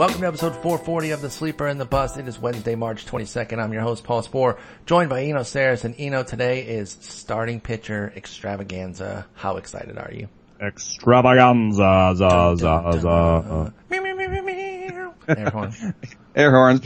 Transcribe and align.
Welcome 0.00 0.22
to 0.22 0.28
episode 0.28 0.54
440 0.54 1.10
of 1.10 1.20
The 1.20 1.28
Sleeper 1.28 1.66
and 1.66 1.78
the 1.78 1.84
Bust. 1.84 2.16
It 2.16 2.26
is 2.26 2.38
Wednesday, 2.38 2.74
March 2.74 3.04
22nd. 3.04 3.62
I'm 3.62 3.70
your 3.70 3.82
host, 3.82 4.02
Paul 4.02 4.22
Sporer, 4.22 4.58
joined 4.86 5.10
by 5.10 5.24
Eno 5.24 5.40
Sarris. 5.40 5.84
And 5.84 5.94
Eno, 5.98 6.22
today 6.22 6.62
is 6.62 6.96
starting 7.02 7.60
pitcher 7.60 8.10
extravaganza. 8.16 9.26
How 9.34 9.58
excited 9.58 9.98
are 9.98 10.10
you? 10.10 10.30
Extravaganza, 10.58 12.14
za, 12.16 12.56
za, 12.56 12.92
za. 12.98 13.72
Air 15.28 15.50
horns. 15.50 15.78
Air 16.34 16.50
horns. 16.50 16.80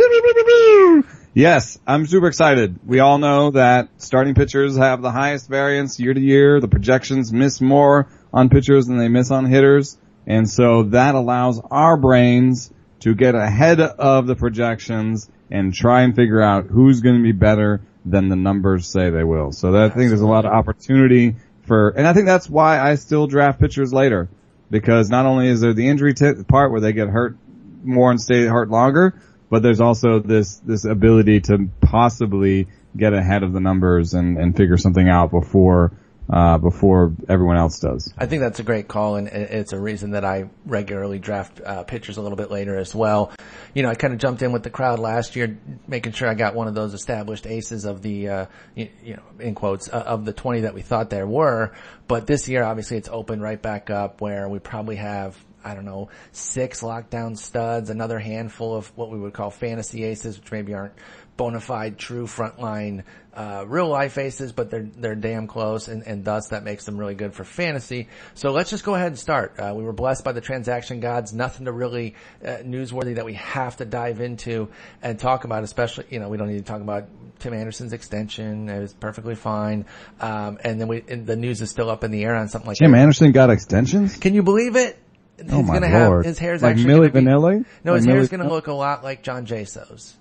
Yes, 1.34 1.78
I'm 1.86 2.08
super 2.08 2.26
excited. 2.26 2.80
We 2.84 2.98
all 2.98 3.18
know 3.18 3.52
that 3.52 3.90
starting 3.98 4.34
pitchers 4.34 4.76
have 4.76 5.02
the 5.02 5.12
highest 5.12 5.48
variance 5.48 6.00
year 6.00 6.14
to 6.14 6.20
year. 6.20 6.60
The 6.60 6.66
projections 6.66 7.32
miss 7.32 7.60
more 7.60 8.08
on 8.32 8.48
pitchers 8.48 8.86
than 8.86 8.98
they 8.98 9.06
miss 9.06 9.30
on 9.30 9.44
hitters. 9.44 9.98
And 10.26 10.50
so 10.50 10.82
that 10.84 11.14
allows 11.14 11.60
our 11.70 11.96
brains 11.96 12.72
to 13.04 13.14
get 13.14 13.34
ahead 13.34 13.80
of 13.80 14.26
the 14.26 14.34
projections 14.34 15.30
and 15.50 15.74
try 15.74 16.02
and 16.02 16.16
figure 16.16 16.40
out 16.40 16.68
who's 16.68 17.02
going 17.02 17.16
to 17.16 17.22
be 17.22 17.32
better 17.32 17.82
than 18.06 18.30
the 18.30 18.36
numbers 18.36 18.86
say 18.86 19.10
they 19.10 19.22
will. 19.22 19.52
So 19.52 19.72
that, 19.72 19.92
I 19.92 19.94
think 19.94 20.08
there's 20.08 20.22
a 20.22 20.26
lot 20.26 20.46
of 20.46 20.52
opportunity 20.52 21.36
for, 21.66 21.90
and 21.90 22.06
I 22.06 22.14
think 22.14 22.24
that's 22.24 22.48
why 22.48 22.80
I 22.80 22.94
still 22.94 23.26
draft 23.26 23.60
pitchers 23.60 23.92
later. 23.92 24.30
Because 24.70 25.10
not 25.10 25.26
only 25.26 25.48
is 25.48 25.60
there 25.60 25.74
the 25.74 25.86
injury 25.86 26.14
t- 26.14 26.32
part 26.48 26.72
where 26.72 26.80
they 26.80 26.94
get 26.94 27.08
hurt 27.08 27.36
more 27.82 28.10
and 28.10 28.18
stay 28.18 28.46
hurt 28.46 28.70
longer, 28.70 29.20
but 29.50 29.62
there's 29.62 29.82
also 29.82 30.20
this, 30.20 30.56
this 30.56 30.86
ability 30.86 31.40
to 31.42 31.68
possibly 31.82 32.68
get 32.96 33.12
ahead 33.12 33.42
of 33.42 33.52
the 33.52 33.60
numbers 33.60 34.14
and, 34.14 34.38
and 34.38 34.56
figure 34.56 34.78
something 34.78 35.10
out 35.10 35.30
before, 35.30 35.92
uh, 36.30 36.58
before 36.58 37.12
everyone 37.28 37.56
else 37.56 37.80
does. 37.80 38.12
I 38.16 38.26
think 38.26 38.40
that's 38.40 38.60
a 38.60 38.62
great 38.62 38.88
call, 38.88 39.16
and 39.16 39.28
it's 39.28 39.72
a 39.72 39.78
reason 39.78 40.12
that 40.12 40.24
I 40.24 40.48
regularly 40.64 41.18
draft 41.18 41.60
uh, 41.60 41.84
pitchers 41.84 42.16
a 42.16 42.22
little 42.22 42.36
bit 42.36 42.50
later 42.50 42.76
as 42.76 42.94
well. 42.94 43.32
You 43.74 43.82
know, 43.82 43.90
I 43.90 43.94
kind 43.94 44.12
of 44.12 44.18
jumped 44.18 44.42
in 44.42 44.52
with 44.52 44.62
the 44.62 44.70
crowd 44.70 44.98
last 44.98 45.36
year, 45.36 45.58
making 45.86 46.12
sure 46.12 46.28
I 46.28 46.34
got 46.34 46.54
one 46.54 46.68
of 46.68 46.74
those 46.74 46.94
established 46.94 47.46
aces 47.46 47.84
of 47.84 48.02
the, 48.02 48.28
uh, 48.28 48.46
you, 48.74 48.88
you 49.02 49.14
know, 49.16 49.22
in 49.38 49.54
quotes, 49.54 49.88
uh, 49.88 50.02
of 50.06 50.24
the 50.24 50.32
20 50.32 50.62
that 50.62 50.74
we 50.74 50.82
thought 50.82 51.10
there 51.10 51.26
were. 51.26 51.72
But 52.08 52.26
this 52.26 52.48
year, 52.48 52.64
obviously, 52.64 52.96
it's 52.96 53.08
opened 53.08 53.42
right 53.42 53.60
back 53.60 53.90
up 53.90 54.20
where 54.20 54.48
we 54.48 54.58
probably 54.58 54.96
have 54.96 55.36
I 55.64 55.74
don't 55.74 55.86
know, 55.86 56.10
six 56.32 56.82
lockdown 56.82 57.38
studs, 57.38 57.88
another 57.88 58.18
handful 58.18 58.76
of 58.76 58.94
what 58.96 59.10
we 59.10 59.18
would 59.18 59.32
call 59.32 59.50
fantasy 59.50 60.04
aces, 60.04 60.38
which 60.38 60.52
maybe 60.52 60.74
aren't 60.74 60.92
bona 61.36 61.60
fide 61.60 61.98
true 61.98 62.26
frontline 62.26 63.02
uh, 63.34 63.64
real 63.66 63.88
life 63.88 64.12
faces, 64.12 64.52
but 64.52 64.70
they're 64.70 64.84
they're 64.96 65.16
damn 65.16 65.48
close, 65.48 65.88
and, 65.88 66.04
and 66.06 66.24
thus 66.24 66.48
that 66.50 66.62
makes 66.62 66.84
them 66.84 66.96
really 66.96 67.16
good 67.16 67.34
for 67.34 67.42
fantasy. 67.42 68.06
So 68.34 68.52
let's 68.52 68.70
just 68.70 68.84
go 68.84 68.94
ahead 68.94 69.08
and 69.08 69.18
start. 69.18 69.58
Uh, 69.58 69.74
we 69.76 69.82
were 69.82 69.92
blessed 69.92 70.22
by 70.22 70.30
the 70.32 70.40
transaction 70.40 71.00
gods. 71.00 71.32
Nothing 71.32 71.64
to 71.66 71.72
really 71.72 72.14
uh, 72.44 72.58
newsworthy 72.62 73.16
that 73.16 73.24
we 73.24 73.34
have 73.34 73.76
to 73.78 73.84
dive 73.84 74.20
into 74.20 74.68
and 75.02 75.18
talk 75.18 75.42
about. 75.44 75.64
Especially, 75.64 76.04
you 76.10 76.20
know, 76.20 76.28
we 76.28 76.36
don't 76.36 76.46
need 76.48 76.58
to 76.58 76.64
talk 76.64 76.80
about 76.80 77.08
Tim 77.40 77.54
Anderson's 77.54 77.92
extension. 77.92 78.68
It 78.68 78.78
was 78.80 78.92
perfectly 78.92 79.34
fine. 79.34 79.86
Um, 80.20 80.58
and 80.62 80.80
then 80.80 80.86
we 80.86 81.02
and 81.08 81.26
the 81.26 81.34
news 81.36 81.60
is 81.60 81.70
still 81.70 81.90
up 81.90 82.04
in 82.04 82.12
the 82.12 82.22
air 82.24 82.36
on 82.36 82.46
something 82.48 82.68
like 82.68 82.76
Jim 82.78 82.92
that. 82.92 82.98
Anderson 82.98 83.32
got 83.32 83.50
extensions? 83.50 84.16
Can 84.16 84.34
you 84.34 84.44
believe 84.44 84.76
it? 84.76 84.96
He's 85.42 85.52
Oh 85.52 85.64
my 85.64 85.74
gonna 85.74 85.88
have 85.88 86.08
lord. 86.10 86.24
his 86.26 86.38
hair's 86.38 86.62
like 86.62 86.76
actually 86.76 86.92
Milli 86.94 87.12
gonna 87.12 87.20
be- 87.20 87.20
Vanilli? 87.26 87.64
no, 87.82 87.94
his 87.94 88.06
Like 88.06 88.14
hair's 88.14 88.28
going 88.28 88.44
to 88.44 88.48
look 88.48 88.68
a 88.68 88.72
lot 88.72 89.02
like 89.02 89.24
John 89.24 89.44
Jaso's. 89.44 90.14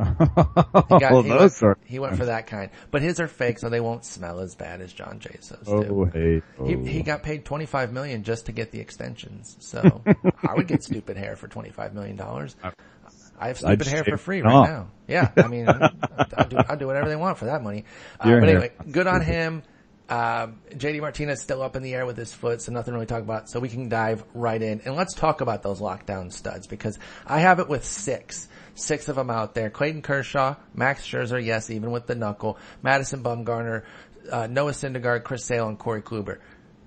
He, 0.00 0.98
got, 0.98 1.12
he, 1.24 1.28
those 1.28 1.40
went, 1.40 1.52
sort. 1.52 1.78
he 1.84 1.98
went 1.98 2.16
for 2.16 2.26
that 2.26 2.46
kind, 2.46 2.70
but 2.90 3.02
his 3.02 3.20
are 3.20 3.28
fake, 3.28 3.58
so 3.58 3.68
they 3.68 3.80
won't 3.80 4.04
smell 4.04 4.40
as 4.40 4.54
bad 4.54 4.80
as 4.80 4.92
John 4.92 5.20
Jaso's 5.20 5.68
Oh, 5.68 6.04
hey. 6.06 6.42
He, 6.64 6.74
oh. 6.74 6.84
he 6.84 7.02
got 7.02 7.22
paid 7.22 7.44
twenty 7.44 7.66
five 7.66 7.92
million 7.92 8.22
just 8.22 8.46
to 8.46 8.52
get 8.52 8.70
the 8.70 8.80
extensions. 8.80 9.56
So 9.60 10.02
I 10.46 10.54
would 10.54 10.66
get 10.66 10.82
stupid 10.82 11.16
hair 11.16 11.36
for 11.36 11.48
twenty 11.48 11.70
five 11.70 11.94
million 11.94 12.16
dollars. 12.16 12.56
I 13.38 13.48
have 13.48 13.58
stupid 13.58 13.82
I'd 13.82 13.86
hair 13.86 14.04
for 14.04 14.16
free 14.16 14.42
right 14.42 14.52
off. 14.52 14.68
now. 14.68 14.88
Yeah, 15.08 15.30
I 15.36 15.48
mean, 15.48 15.66
I'll 15.68 16.48
do, 16.48 16.56
I'll 16.56 16.76
do 16.76 16.86
whatever 16.86 17.08
they 17.08 17.16
want 17.16 17.38
for 17.38 17.46
that 17.46 17.62
money. 17.62 17.84
Uh, 18.18 18.38
but 18.38 18.48
anyway, 18.48 18.72
good 18.90 19.06
on 19.06 19.22
him. 19.22 19.62
Um, 20.10 20.58
JD 20.72 21.00
Martinez 21.00 21.40
still 21.40 21.62
up 21.62 21.76
in 21.76 21.84
the 21.84 21.94
air 21.94 22.04
with 22.04 22.16
his 22.16 22.32
foot, 22.32 22.60
so 22.60 22.72
nothing 22.72 22.92
really 22.92 23.06
to 23.06 23.14
talk 23.14 23.22
about. 23.22 23.48
So 23.48 23.60
we 23.60 23.68
can 23.68 23.88
dive 23.88 24.24
right 24.34 24.60
in 24.60 24.80
and 24.84 24.96
let's 24.96 25.14
talk 25.14 25.40
about 25.40 25.62
those 25.62 25.80
lockdown 25.80 26.32
studs 26.32 26.66
because 26.66 26.98
I 27.24 27.38
have 27.38 27.60
it 27.60 27.68
with 27.68 27.84
six, 27.84 28.48
six 28.74 29.08
of 29.08 29.16
them 29.16 29.30
out 29.30 29.54
there. 29.54 29.70
Clayton 29.70 30.02
Kershaw, 30.02 30.56
Max 30.74 31.06
Scherzer, 31.06 31.44
yes, 31.44 31.70
even 31.70 31.90
with 31.90 32.06
the 32.06 32.14
knuckle, 32.14 32.58
Madison 32.82 33.22
Bumgarner, 33.22 33.84
uh, 34.30 34.46
Noah 34.46 34.72
Syndergaard, 34.72 35.24
Chris 35.24 35.44
Sale, 35.44 35.68
and 35.68 35.78
Corey 35.78 36.02
Kluber. 36.02 36.38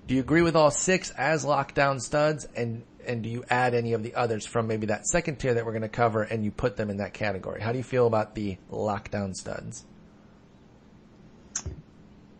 Do 0.06 0.14
you 0.14 0.20
agree 0.20 0.42
with 0.42 0.56
all 0.56 0.70
six 0.70 1.10
as 1.10 1.44
lockdown 1.44 2.00
studs 2.00 2.46
and 2.56 2.84
and 3.06 3.22
do 3.22 3.28
you 3.28 3.44
add 3.50 3.74
any 3.74 3.92
of 3.92 4.02
the 4.02 4.14
others 4.14 4.46
from 4.46 4.66
maybe 4.66 4.86
that 4.86 5.06
second 5.06 5.36
tier 5.36 5.54
that 5.54 5.66
we're 5.66 5.72
going 5.72 5.82
to 5.82 5.88
cover 5.88 6.22
and 6.22 6.42
you 6.42 6.50
put 6.50 6.76
them 6.76 6.88
in 6.90 6.98
that 6.98 7.12
category? 7.12 7.60
How 7.60 7.72
do 7.72 7.78
you 7.78 7.84
feel 7.84 8.06
about 8.06 8.34
the 8.34 8.56
lockdown 8.70 9.34
studs? 9.34 9.84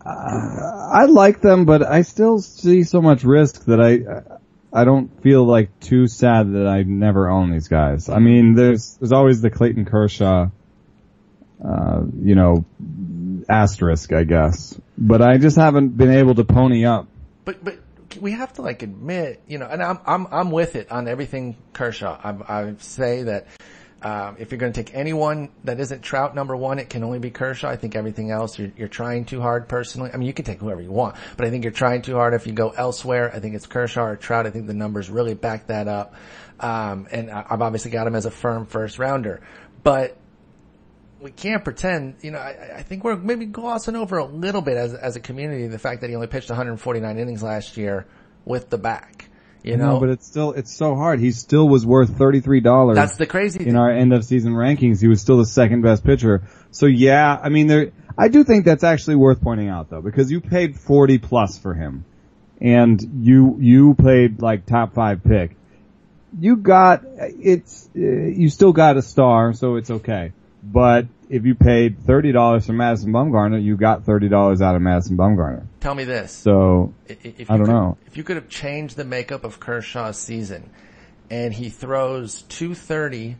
I 0.06 1.06
like 1.06 1.40
them, 1.40 1.64
but 1.64 1.82
I 1.82 2.02
still 2.02 2.38
see 2.38 2.82
so 2.82 3.00
much 3.00 3.24
risk 3.24 3.64
that 3.64 3.80
I, 3.80 4.38
I 4.74 4.84
don't 4.84 5.22
feel 5.22 5.44
like 5.44 5.78
too 5.78 6.08
sad 6.08 6.52
that 6.54 6.66
I 6.66 6.82
never 6.82 7.28
own 7.28 7.52
these 7.52 7.68
guys. 7.68 8.08
I 8.08 8.18
mean, 8.18 8.54
there's, 8.54 8.96
there's 8.96 9.12
always 9.12 9.40
the 9.40 9.48
Clayton 9.48 9.84
Kershaw, 9.84 10.48
uh, 11.64 12.02
you 12.20 12.34
know, 12.34 12.64
asterisk, 13.48 14.12
I 14.12 14.24
guess. 14.24 14.78
But 14.98 15.22
I 15.22 15.38
just 15.38 15.56
haven't 15.56 15.96
been 15.96 16.10
able 16.10 16.34
to 16.34 16.44
pony 16.44 16.84
up. 16.84 17.06
But 17.44 17.62
but 17.62 17.78
we 18.20 18.32
have 18.32 18.52
to 18.54 18.62
like 18.62 18.82
admit, 18.82 19.42
you 19.46 19.58
know, 19.58 19.66
and 19.66 19.82
I'm 19.82 20.00
I'm 20.06 20.26
I'm 20.30 20.50
with 20.50 20.76
it 20.76 20.90
on 20.90 21.06
everything 21.08 21.56
Kershaw. 21.72 22.18
I, 22.22 22.60
I 22.60 22.74
say 22.78 23.24
that 23.24 23.46
um, 24.04 24.36
if 24.38 24.52
you're 24.52 24.58
going 24.58 24.72
to 24.72 24.84
take 24.84 24.94
anyone 24.94 25.48
that 25.64 25.80
isn't 25.80 26.02
Trout 26.02 26.34
number 26.34 26.54
one, 26.54 26.78
it 26.78 26.90
can 26.90 27.02
only 27.02 27.18
be 27.18 27.30
Kershaw. 27.30 27.70
I 27.70 27.76
think 27.76 27.96
everything 27.96 28.30
else 28.30 28.58
you're 28.58 28.70
you're 28.76 28.86
trying 28.86 29.24
too 29.24 29.40
hard 29.40 29.66
personally. 29.66 30.10
I 30.12 30.18
mean, 30.18 30.26
you 30.26 30.34
can 30.34 30.44
take 30.44 30.58
whoever 30.60 30.82
you 30.82 30.92
want, 30.92 31.16
but 31.38 31.46
I 31.46 31.50
think 31.50 31.64
you're 31.64 31.72
trying 31.72 32.02
too 32.02 32.14
hard. 32.14 32.34
If 32.34 32.46
you 32.46 32.52
go 32.52 32.68
elsewhere, 32.68 33.32
I 33.34 33.40
think 33.40 33.54
it's 33.54 33.66
Kershaw 33.66 34.04
or 34.04 34.16
Trout. 34.16 34.46
I 34.46 34.50
think 34.50 34.66
the 34.66 34.74
numbers 34.74 35.08
really 35.08 35.32
back 35.32 35.68
that 35.68 35.88
up. 35.88 36.14
Um, 36.60 37.08
and 37.10 37.30
I've 37.30 37.62
obviously 37.62 37.90
got 37.90 38.06
him 38.06 38.14
as 38.14 38.26
a 38.26 38.30
firm 38.30 38.66
first 38.66 38.98
rounder, 38.98 39.40
but 39.82 40.18
we 41.20 41.30
can't 41.30 41.64
pretend, 41.64 42.16
you 42.20 42.30
know, 42.30 42.38
I, 42.38 42.76
I 42.76 42.82
think 42.82 43.02
we're 43.02 43.16
maybe 43.16 43.46
glossing 43.46 43.96
over 43.96 44.18
a 44.18 44.26
little 44.26 44.60
bit 44.60 44.76
as, 44.76 44.92
as 44.92 45.16
a 45.16 45.20
community 45.20 45.66
the 45.66 45.78
fact 45.78 46.02
that 46.02 46.10
he 46.10 46.14
only 46.14 46.26
pitched 46.26 46.50
149 46.50 47.18
innings 47.18 47.42
last 47.42 47.78
year 47.78 48.06
with 48.44 48.68
the 48.68 48.76
back. 48.76 49.13
You 49.64 49.78
know, 49.78 49.94
No, 49.94 50.00
but 50.00 50.10
it's 50.10 50.26
still, 50.26 50.52
it's 50.52 50.72
so 50.72 50.94
hard. 50.94 51.20
He 51.20 51.32
still 51.32 51.66
was 51.66 51.86
worth 51.86 52.10
$33. 52.10 52.94
that's 52.94 53.16
the 53.16 53.26
crazy 53.26 53.60
in 53.60 53.64
thing. 53.64 53.76
our 53.76 53.90
end 53.90 54.12
of 54.12 54.22
season 54.24 54.52
rankings, 54.52 55.00
he 55.00 55.08
was 55.08 55.22
still 55.22 55.38
the 55.38 55.46
second 55.46 55.80
best 55.80 56.04
pitcher. 56.04 56.42
So 56.70 56.84
yeah, 56.84 57.40
I 57.42 57.48
mean, 57.48 57.66
there, 57.66 57.92
I 58.16 58.28
do 58.28 58.44
think 58.44 58.66
that's 58.66 58.84
actually 58.84 59.16
worth 59.16 59.40
pointing 59.40 59.68
out 59.70 59.88
though, 59.88 60.02
because 60.02 60.30
you 60.30 60.42
paid 60.42 60.78
40 60.78 61.16
plus 61.16 61.58
for 61.58 61.72
him 61.72 62.04
and 62.60 63.02
you, 63.24 63.56
you 63.58 63.94
played 63.94 64.42
like 64.42 64.66
top 64.66 64.92
five 64.92 65.24
pick. 65.24 65.56
You 66.38 66.56
got, 66.56 67.02
it's, 67.04 67.88
uh, 67.96 68.00
you 68.00 68.50
still 68.50 68.72
got 68.74 68.98
a 68.98 69.02
star, 69.02 69.54
so 69.54 69.76
it's 69.76 69.90
okay. 69.90 70.32
But 70.62 71.06
if 71.28 71.44
you 71.44 71.54
paid 71.54 71.98
$30 72.04 72.66
for 72.66 72.72
Madison 72.72 73.12
Bumgarner, 73.12 73.62
you 73.62 73.76
got 73.76 74.04
$30 74.04 74.60
out 74.60 74.76
of 74.76 74.82
Madison 74.82 75.16
Bumgarner. 75.16 75.66
Tell 75.80 75.94
me 75.94 76.04
this. 76.04 76.32
So, 76.32 76.94
if 77.06 77.50
I 77.50 77.56
don't 77.56 77.66
could- 77.66 77.72
know. 77.72 77.96
If 78.06 78.16
you 78.16 78.24
could 78.24 78.36
have 78.36 78.48
changed 78.48 78.96
the 78.96 79.04
makeup 79.04 79.44
of 79.44 79.60
Kershaw's 79.60 80.18
season 80.18 80.70
and 81.30 81.52
he 81.52 81.68
throws 81.68 82.42
230 82.42 83.36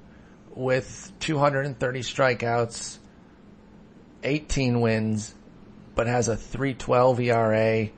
with 0.54 1.12
230 1.20 2.00
strikeouts, 2.00 2.98
18 4.22 4.80
wins, 4.80 5.34
but 5.94 6.06
has 6.06 6.28
a 6.28 6.36
312 6.36 7.20
ERA, 7.20 7.88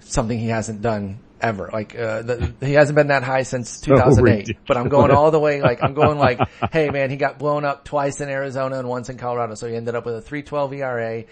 something 0.00 0.38
he 0.38 0.48
hasn't 0.48 0.82
done 0.82 1.18
ever. 1.42 1.68
Like, 1.72 1.98
uh, 1.98 2.22
the, 2.22 2.54
he 2.60 2.72
hasn't 2.74 2.96
been 2.96 3.08
that 3.08 3.22
high 3.22 3.42
since 3.42 3.80
2008, 3.82 4.56
but 4.66 4.76
I'm 4.76 4.88
going 4.88 5.10
all 5.10 5.30
the 5.30 5.40
way, 5.40 5.60
like, 5.60 5.82
I'm 5.82 5.94
going 5.94 6.18
like, 6.18 6.40
hey 6.72 6.90
man, 6.90 7.10
he 7.10 7.16
got 7.16 7.38
blown 7.38 7.64
up 7.64 7.84
twice 7.84 8.20
in 8.20 8.28
Arizona 8.28 8.78
and 8.78 8.88
once 8.88 9.08
in 9.08 9.18
Colorado. 9.18 9.54
So 9.54 9.66
he 9.66 9.74
ended 9.74 9.94
up 9.94 10.06
with 10.06 10.14
a 10.16 10.22
312 10.22 10.72
ERA 10.74 11.24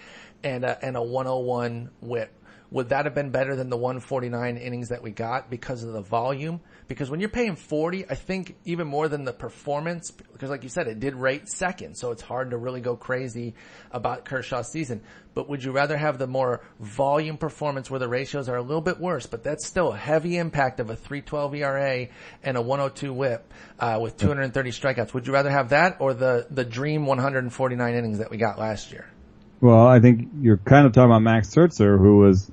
and 0.43 0.63
a, 0.63 0.85
and 0.85 0.95
a 0.95 1.01
101 1.01 1.89
whip. 2.01 2.37
Would 2.71 2.89
that 2.89 3.05
have 3.05 3.13
been 3.13 3.31
better 3.31 3.55
than 3.55 3.69
the 3.69 3.77
149 3.77 4.57
innings 4.57 4.89
that 4.89 5.03
we 5.03 5.11
got 5.11 5.49
because 5.49 5.83
of 5.83 5.91
the 5.91 6.01
volume? 6.01 6.61
Because 6.93 7.09
when 7.09 7.19
you're 7.19 7.29
paying 7.29 7.55
40, 7.55 8.09
I 8.09 8.15
think 8.15 8.55
even 8.65 8.87
more 8.87 9.07
than 9.07 9.23
the 9.23 9.31
performance, 9.31 10.11
because 10.11 10.49
like 10.49 10.63
you 10.63 10.69
said, 10.69 10.87
it 10.87 10.99
did 10.99 11.15
rate 11.15 11.47
second, 11.47 11.95
so 11.95 12.11
it's 12.11 12.21
hard 12.21 12.51
to 12.51 12.57
really 12.57 12.81
go 12.81 12.95
crazy 12.95 13.55
about 13.91 14.25
Kershaw's 14.25 14.71
season. 14.71 15.01
But 15.33 15.47
would 15.47 15.63
you 15.63 15.71
rather 15.71 15.95
have 15.95 16.17
the 16.17 16.27
more 16.27 16.61
volume 16.79 17.37
performance 17.37 17.89
where 17.89 17.99
the 17.99 18.09
ratios 18.09 18.49
are 18.49 18.57
a 18.57 18.61
little 18.61 18.81
bit 18.81 18.99
worse, 18.99 19.25
but 19.25 19.43
that's 19.43 19.65
still 19.65 19.93
a 19.93 19.97
heavy 19.97 20.37
impact 20.37 20.79
of 20.81 20.89
a 20.89 20.95
312 20.95 21.55
ERA 21.55 22.07
and 22.43 22.57
a 22.57 22.61
102 22.61 23.13
whip, 23.13 23.53
uh, 23.79 23.97
with 24.01 24.17
230 24.17 24.71
strikeouts? 24.71 25.13
Would 25.13 25.27
you 25.27 25.33
rather 25.33 25.49
have 25.49 25.69
that 25.69 25.97
or 25.99 26.13
the, 26.13 26.47
the 26.51 26.65
dream 26.65 27.05
149 27.05 27.95
innings 27.95 28.17
that 28.17 28.29
we 28.29 28.37
got 28.37 28.59
last 28.59 28.91
year? 28.91 29.07
well, 29.61 29.87
I 29.87 29.99
think 29.99 30.27
you're 30.41 30.57
kind 30.57 30.85
of 30.87 30.91
talking 30.91 31.11
about 31.11 31.21
Max 31.21 31.53
Scherzer, 31.53 31.97
who 31.97 32.17
was 32.17 32.51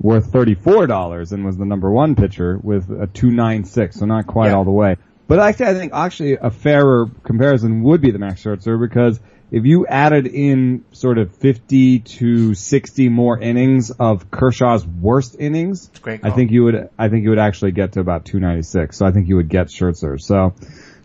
worth 0.00 0.30
$34 0.32 1.32
and 1.32 1.44
was 1.44 1.56
the 1.56 1.64
number 1.64 1.90
one 1.90 2.14
pitcher 2.14 2.58
with 2.62 2.90
a 2.90 3.06
296, 3.06 3.96
so 3.96 4.06
not 4.06 4.26
quite 4.26 4.48
Yeah. 4.48 4.54
all 4.54 4.64
the 4.64 4.70
way. 4.70 4.96
But 5.28 5.40
actually, 5.40 5.66
I 5.66 5.74
think 5.74 5.92
actually 5.94 6.36
a 6.40 6.50
fairer 6.50 7.06
comparison 7.24 7.82
would 7.82 8.00
be 8.00 8.10
the 8.12 8.18
Max 8.18 8.44
Scherzer 8.44 8.78
because 8.78 9.18
if 9.50 9.64
you 9.64 9.86
added 9.86 10.26
in 10.26 10.84
sort 10.92 11.18
of 11.18 11.32
50 11.36 12.00
to 12.00 12.54
60 12.54 13.08
more 13.08 13.38
innings 13.38 13.90
of 13.90 14.30
Kershaw's 14.30 14.86
worst 14.86 15.36
innings, 15.38 15.88
I 16.24 16.30
think 16.30 16.50
you 16.50 16.64
would, 16.64 16.88
I 16.98 17.08
think 17.08 17.24
you 17.24 17.30
would 17.30 17.38
actually 17.38 17.72
get 17.72 17.92
to 17.92 18.00
about 18.00 18.24
296. 18.24 18.96
So 18.96 19.06
I 19.06 19.12
think 19.12 19.28
you 19.28 19.36
would 19.36 19.48
get 19.48 19.68
Scherzer. 19.68 20.20
So, 20.20 20.54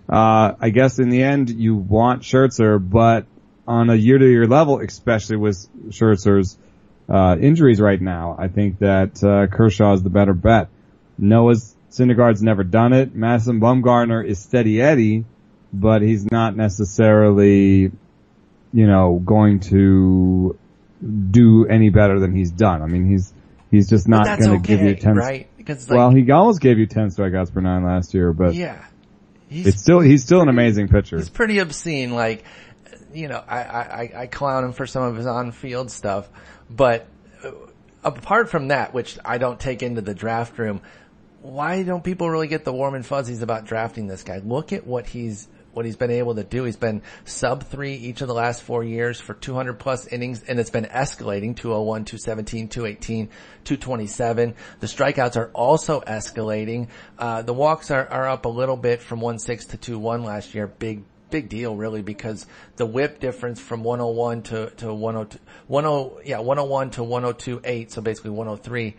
uh, 0.09 0.53
I 0.59 0.69
guess 0.71 0.99
in 0.99 1.09
the 1.09 1.23
end 1.23 1.49
you 1.49 1.75
want 1.75 2.23
Scherzer, 2.23 2.77
but 2.77 3.25
on 3.67 3.89
a 3.89 3.95
year 3.95 4.17
to 4.17 4.27
year 4.27 4.47
level, 4.47 4.79
especially 4.81 5.37
with 5.37 5.57
Scherzer's, 5.89 6.57
uh, 7.11 7.37
injuries 7.39 7.81
right 7.81 7.99
now, 7.99 8.35
I 8.39 8.47
think 8.47 8.79
that, 8.79 9.23
uh, 9.23 9.47
Kershaw 9.53 9.93
is 9.93 10.03
the 10.03 10.09
better 10.09 10.33
bet. 10.33 10.69
Noah's 11.17 11.75
Syndergaard's 11.91 12.41
never 12.41 12.63
done 12.63 12.93
it. 12.93 13.13
Madison 13.13 13.59
Bumgarner 13.59 14.25
is 14.25 14.39
steady 14.39 14.81
Eddie, 14.81 15.25
but 15.73 16.01
he's 16.01 16.31
not 16.31 16.55
necessarily 16.55 17.91
you 18.73 18.87
know, 18.87 19.21
going 19.23 19.59
to 19.59 20.57
do 21.31 21.65
any 21.67 21.89
better 21.89 22.19
than 22.19 22.35
he's 22.35 22.51
done. 22.51 22.81
I 22.81 22.87
mean, 22.87 23.09
he's, 23.09 23.33
he's 23.69 23.89
just 23.89 24.07
not 24.07 24.25
going 24.25 24.41
to 24.41 24.55
okay, 24.57 24.77
give 24.77 24.81
you 24.81 24.95
10, 24.95 25.15
right? 25.15 25.49
Because 25.57 25.89
like, 25.89 25.97
well, 25.97 26.11
he 26.11 26.29
almost 26.31 26.61
gave 26.61 26.77
you 26.79 26.85
10 26.85 27.09
strikeouts 27.09 27.53
per 27.53 27.61
nine 27.61 27.83
last 27.83 28.13
year, 28.13 28.33
but 28.33 28.53
yeah, 28.53 28.85
it's 29.49 29.79
still, 29.81 29.99
he's 29.99 30.23
still 30.23 30.41
an 30.41 30.49
amazing 30.49 30.87
pitcher. 30.87 31.17
He's 31.17 31.29
pretty 31.29 31.59
obscene. 31.59 32.13
Like, 32.13 32.45
you 33.13 33.27
know, 33.27 33.43
I, 33.45 33.57
I, 33.59 34.11
I 34.15 34.27
clown 34.27 34.63
him 34.63 34.73
for 34.73 34.85
some 34.85 35.03
of 35.03 35.15
his 35.17 35.25
on-field 35.25 35.91
stuff, 35.91 36.29
but 36.75 37.07
uh, 37.43 37.51
apart 38.03 38.49
from 38.49 38.69
that, 38.69 38.93
which 38.93 39.17
I 39.23 39.37
don't 39.37 39.59
take 39.59 39.83
into 39.83 40.01
the 40.01 40.13
draft 40.13 40.57
room, 40.57 40.81
why 41.41 41.83
don't 41.83 42.03
people 42.03 42.29
really 42.29 42.47
get 42.47 42.65
the 42.65 42.73
warm 42.73 42.95
and 42.95 43.05
fuzzies 43.05 43.41
about 43.41 43.65
drafting 43.65 44.07
this 44.07 44.23
guy? 44.23 44.37
Look 44.37 44.73
at 44.73 44.85
what 44.85 45.07
he's 45.07 45.47
what 45.73 45.85
he's 45.85 45.95
been 45.95 46.11
able 46.11 46.35
to 46.35 46.43
do. 46.43 46.65
He's 46.65 46.75
been 46.75 47.01
sub 47.23 47.63
three 47.63 47.95
each 47.95 48.21
of 48.21 48.27
the 48.27 48.33
last 48.33 48.61
four 48.61 48.83
years 48.83 49.19
for 49.19 49.33
200 49.33 49.75
plus 49.75 50.05
innings 50.07 50.43
and 50.43 50.59
it's 50.59 50.69
been 50.69 50.85
escalating 50.85 51.55
201, 51.55 52.05
217, 52.05 52.67
218, 52.67 53.27
227. 53.63 54.55
The 54.81 54.87
strikeouts 54.87 55.37
are 55.37 55.49
also 55.53 56.01
escalating. 56.01 56.89
Uh, 57.17 57.41
the 57.41 57.53
walks 57.53 57.89
are, 57.89 58.05
are 58.05 58.27
up 58.27 58.45
a 58.45 58.49
little 58.49 58.75
bit 58.75 59.01
from 59.01 59.21
1-6 59.21 59.69
to 59.69 59.97
2-1 59.97 60.25
last 60.25 60.53
year. 60.53 60.67
Big, 60.67 61.03
big 61.31 61.49
deal 61.49 61.75
really 61.75 62.01
because 62.01 62.45
the 62.75 62.85
whip 62.85 63.19
difference 63.19 63.59
from 63.59 63.83
101 63.83 64.43
to, 64.43 64.69
to 64.71 64.93
102, 64.93 65.39
10, 65.69 66.27
yeah, 66.29 66.39
101 66.39 66.91
to 66.91 67.01
102.8, 67.01 67.91
so 67.91 68.01
basically 68.01 68.31
103 68.31 68.95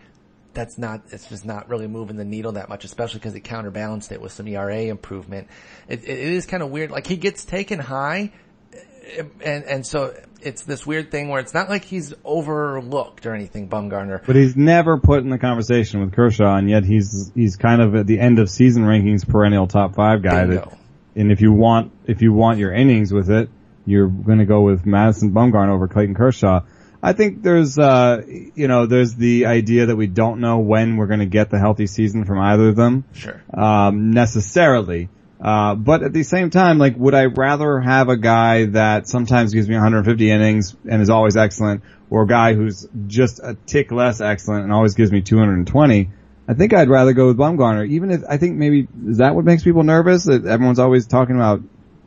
that's 0.53 0.77
not, 0.77 1.01
it's 1.09 1.27
just 1.29 1.45
not 1.45 1.69
really 1.69 1.87
moving 1.87 2.15
the 2.15 2.25
needle 2.25 2.53
that 2.53 2.69
much, 2.69 2.85
especially 2.85 3.19
because 3.19 3.33
he 3.33 3.39
counterbalanced 3.39 4.11
it 4.11 4.21
with 4.21 4.31
some 4.31 4.47
ERA 4.47 4.83
improvement. 4.83 5.47
It, 5.87 6.03
it 6.03 6.19
is 6.19 6.45
kind 6.45 6.63
of 6.63 6.69
weird. 6.69 6.91
Like 6.91 7.07
he 7.07 7.17
gets 7.17 7.43
taken 7.45 7.79
high 7.79 8.31
eh, 8.73 9.23
and, 9.41 9.63
and 9.65 9.85
so 9.85 10.15
it's 10.41 10.63
this 10.63 10.85
weird 10.85 11.09
thing 11.09 11.29
where 11.29 11.39
it's 11.39 11.53
not 11.53 11.69
like 11.69 11.85
he's 11.85 12.13
overlooked 12.23 13.25
or 13.25 13.33
anything, 13.33 13.67
Bumgarner. 13.67 14.25
But 14.25 14.35
he's 14.35 14.55
never 14.55 14.99
put 14.99 15.23
in 15.23 15.29
the 15.29 15.39
conversation 15.39 16.01
with 16.01 16.13
Kershaw 16.13 16.55
and 16.55 16.69
yet 16.69 16.83
he's, 16.85 17.31
he's 17.33 17.55
kind 17.55 17.81
of 17.81 17.95
at 17.95 18.07
the 18.07 18.19
end 18.19 18.39
of 18.39 18.49
season 18.49 18.83
rankings 18.83 19.27
perennial 19.27 19.67
top 19.67 19.95
five 19.95 20.21
guy 20.21 20.45
Bingo. 20.45 20.69
that, 20.69 20.77
and 21.15 21.31
if 21.31 21.41
you 21.41 21.53
want, 21.53 21.91
if 22.05 22.21
you 22.21 22.33
want 22.33 22.57
your 22.57 22.73
innings 22.73 23.13
with 23.13 23.29
it, 23.29 23.49
you're 23.85 24.07
going 24.07 24.39
to 24.39 24.45
go 24.45 24.61
with 24.61 24.85
Madison 24.85 25.31
Bumgarner 25.31 25.73
over 25.73 25.87
Clayton 25.87 26.15
Kershaw. 26.15 26.61
I 27.01 27.11
think 27.11 27.43
there's, 27.43 27.77
uh, 27.77 28.21
you 28.25 28.69
know, 28.69 28.85
there's 28.85 29.15
the 29.15 29.47
idea 29.47 29.87
that 29.87 29.95
we 29.97 30.07
don't 30.07 30.39
know 30.39 30.59
when 30.59 30.95
we're 30.95 31.07
going 31.07 31.19
to 31.19 31.25
get 31.25 31.49
the 31.49 31.59
healthy 31.59 31.85
season 31.85 32.23
from 32.23 32.39
either 32.39 32.69
of 32.69 32.77
them. 32.77 33.03
Sure. 33.11 33.43
Um, 33.53 34.11
necessarily. 34.11 35.09
Uh, 35.41 35.75
but 35.75 36.01
at 36.03 36.13
the 36.13 36.23
same 36.23 36.49
time, 36.49 36.77
like, 36.77 36.95
would 36.95 37.13
I 37.13 37.25
rather 37.25 37.81
have 37.81 38.07
a 38.07 38.15
guy 38.15 38.67
that 38.67 39.09
sometimes 39.09 39.53
gives 39.53 39.67
me 39.67 39.75
150 39.75 40.31
innings 40.31 40.77
and 40.89 41.01
is 41.01 41.09
always 41.09 41.35
excellent, 41.35 41.83
or 42.09 42.23
a 42.23 42.27
guy 42.27 42.53
who's 42.53 42.87
just 43.07 43.41
a 43.43 43.57
tick 43.65 43.91
less 43.91 44.21
excellent 44.21 44.63
and 44.63 44.71
always 44.71 44.93
gives 44.93 45.11
me 45.11 45.21
220? 45.21 46.09
I 46.53 46.57
think 46.57 46.73
I'd 46.73 46.89
rather 46.89 47.13
go 47.13 47.27
with 47.27 47.37
Bumgarner, 47.37 47.87
even 47.89 48.11
if 48.11 48.21
I 48.29 48.37
think 48.37 48.57
maybe 48.57 48.87
is 49.07 49.17
that 49.17 49.35
what 49.35 49.45
makes 49.45 49.63
people 49.63 49.83
nervous? 49.83 50.25
That 50.25 50.45
everyone's 50.45 50.79
always 50.79 51.07
talking 51.07 51.35
about, 51.35 51.61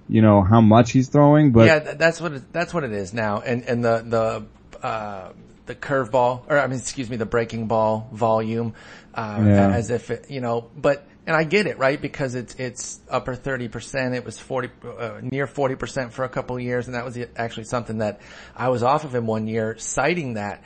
you 0.09 0.23
know, 0.23 0.43
how 0.43 0.61
much 0.61 0.93
he's 0.93 1.09
throwing, 1.09 1.53
but 1.53 1.67
yeah, 1.67 1.79
that's 1.95 2.21
what 2.21 2.33
it, 2.33 2.53
that's 2.53 2.73
what 2.73 2.85
it 2.85 2.93
is 2.93 3.13
now. 3.13 3.41
And 3.41 3.65
and 3.65 3.85
the 3.85 4.05
the 4.07 4.87
uh, 4.87 5.33
the 5.67 5.75
curveball, 5.75 6.43
or 6.49 6.59
I 6.59 6.67
mean, 6.67 6.79
excuse 6.79 7.11
me, 7.11 7.17
the 7.17 7.27
breaking 7.27 7.67
ball 7.67 8.09
volume, 8.13 8.75
uh, 9.15 9.43
yeah. 9.45 9.71
as 9.71 9.91
if 9.91 10.11
it, 10.11 10.31
you 10.31 10.41
know, 10.41 10.71
but, 10.77 11.07
and 11.27 11.35
I 11.35 11.43
get 11.43 11.67
it, 11.67 11.79
right? 11.79 12.01
Because 12.01 12.37
it's, 12.37 12.55
it's 12.55 13.01
upper 13.11 13.35
30%. 13.35 14.15
It 14.15 14.25
was 14.25 14.39
40, 14.39 14.71
uh, 14.85 15.21
near 15.23 15.47
40% 15.47 16.13
for 16.13 16.25
a 16.25 16.29
couple 16.29 16.57
of 16.57 16.63
years. 16.63 16.87
And 16.87 16.95
that 16.95 17.05
was 17.05 17.19
actually 17.37 17.65
something 17.65 17.99
that 17.99 18.21
I 18.55 18.69
was 18.69 18.85
off 18.85 19.05
of 19.05 19.15
him 19.15 19.27
one 19.27 19.49
year 19.49 19.77
citing 19.79 20.35
that. 20.35 20.63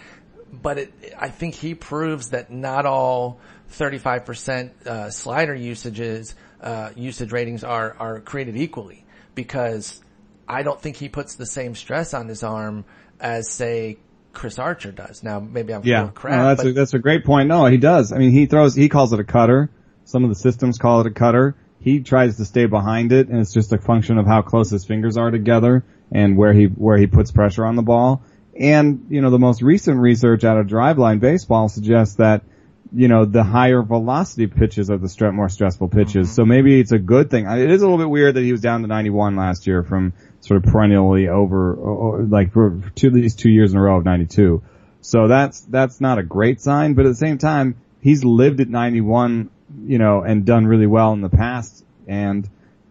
But 0.52 0.78
it, 0.78 1.14
I 1.18 1.28
think 1.28 1.54
he 1.54 1.74
proves 1.74 2.30
that 2.30 2.50
not 2.52 2.84
all 2.84 3.40
35% 3.70 4.86
uh, 4.86 5.10
slider 5.10 5.54
usages, 5.54 6.34
uh, 6.60 6.90
usage 6.96 7.32
ratings 7.32 7.64
are, 7.64 7.96
are 7.98 8.20
created 8.20 8.56
equally 8.56 9.04
because 9.34 10.00
I 10.48 10.62
don't 10.62 10.80
think 10.80 10.96
he 10.96 11.08
puts 11.08 11.36
the 11.36 11.46
same 11.46 11.74
stress 11.74 12.12
on 12.14 12.28
his 12.28 12.42
arm 12.42 12.84
as 13.20 13.48
say 13.48 13.98
Chris 14.32 14.58
Archer 14.58 14.92
does. 14.92 15.22
Now, 15.22 15.40
maybe 15.40 15.72
I'm 15.72 15.84
yeah, 15.84 16.08
crap. 16.08 16.38
No, 16.38 16.48
that's 16.48 16.62
but... 16.62 16.68
a, 16.68 16.72
that's 16.72 16.94
a 16.94 16.98
great 16.98 17.24
point. 17.24 17.48
No, 17.48 17.66
he 17.66 17.76
does. 17.76 18.12
I 18.12 18.18
mean, 18.18 18.30
he 18.30 18.46
throws, 18.46 18.74
he 18.74 18.88
calls 18.88 19.12
it 19.12 19.20
a 19.20 19.24
cutter. 19.24 19.70
Some 20.04 20.24
of 20.24 20.30
the 20.30 20.36
systems 20.36 20.78
call 20.78 21.00
it 21.00 21.06
a 21.06 21.10
cutter. 21.10 21.56
He 21.80 22.00
tries 22.00 22.36
to 22.36 22.44
stay 22.44 22.66
behind 22.66 23.12
it, 23.12 23.28
and 23.28 23.38
it's 23.38 23.54
just 23.54 23.72
a 23.72 23.78
function 23.78 24.18
of 24.18 24.26
how 24.26 24.42
close 24.42 24.70
his 24.70 24.84
fingers 24.84 25.16
are 25.16 25.30
together 25.30 25.84
and 26.12 26.36
where 26.36 26.52
he 26.52 26.66
where 26.66 26.98
he 26.98 27.06
puts 27.06 27.30
pressure 27.30 27.64
on 27.64 27.76
the 27.76 27.82
ball. 27.82 28.22
And 28.58 29.06
you 29.08 29.22
know, 29.22 29.30
the 29.30 29.38
most 29.38 29.62
recent 29.62 29.98
research 29.98 30.44
out 30.44 30.58
of 30.58 30.66
Driveline 30.66 31.20
Baseball 31.20 31.68
suggests 31.68 32.16
that 32.16 32.42
you 32.92 33.08
know 33.08 33.24
the 33.24 33.44
higher 33.44 33.82
velocity 33.82 34.46
pitches 34.46 34.90
are 34.90 34.98
the 34.98 35.08
st- 35.08 35.34
more 35.34 35.48
stressful 35.48 35.88
pitches. 35.88 36.28
Mm-hmm. 36.28 36.34
So 36.34 36.44
maybe 36.44 36.80
it's 36.80 36.92
a 36.92 36.98
good 36.98 37.30
thing. 37.30 37.46
It 37.46 37.70
is 37.70 37.82
a 37.82 37.84
little 37.84 37.98
bit 37.98 38.10
weird 38.10 38.34
that 38.34 38.42
he 38.42 38.52
was 38.52 38.60
down 38.60 38.82
to 38.82 38.88
91 38.88 39.36
last 39.36 39.66
year 39.66 39.82
from 39.82 40.12
sort 40.40 40.64
of 40.64 40.72
perennially 40.72 41.28
over, 41.28 42.24
like 42.28 42.52
for 42.52 42.82
two, 42.94 43.08
at 43.08 43.12
least 43.12 43.38
two 43.38 43.50
years 43.50 43.72
in 43.72 43.78
a 43.78 43.82
row 43.82 43.98
of 43.98 44.04
92. 44.04 44.62
So 45.02 45.28
that's, 45.28 45.60
that's 45.60 46.00
not 46.00 46.18
a 46.18 46.22
great 46.22 46.60
sign, 46.60 46.94
but 46.94 47.06
at 47.06 47.10
the 47.10 47.14
same 47.14 47.38
time, 47.38 47.76
he's 48.00 48.24
lived 48.24 48.60
at 48.60 48.68
91, 48.68 49.50
you 49.84 49.98
know, 49.98 50.22
and 50.22 50.44
done 50.44 50.66
really 50.66 50.86
well 50.86 51.12
in 51.12 51.20
the 51.20 51.30
past. 51.30 51.84
And, 52.06 52.48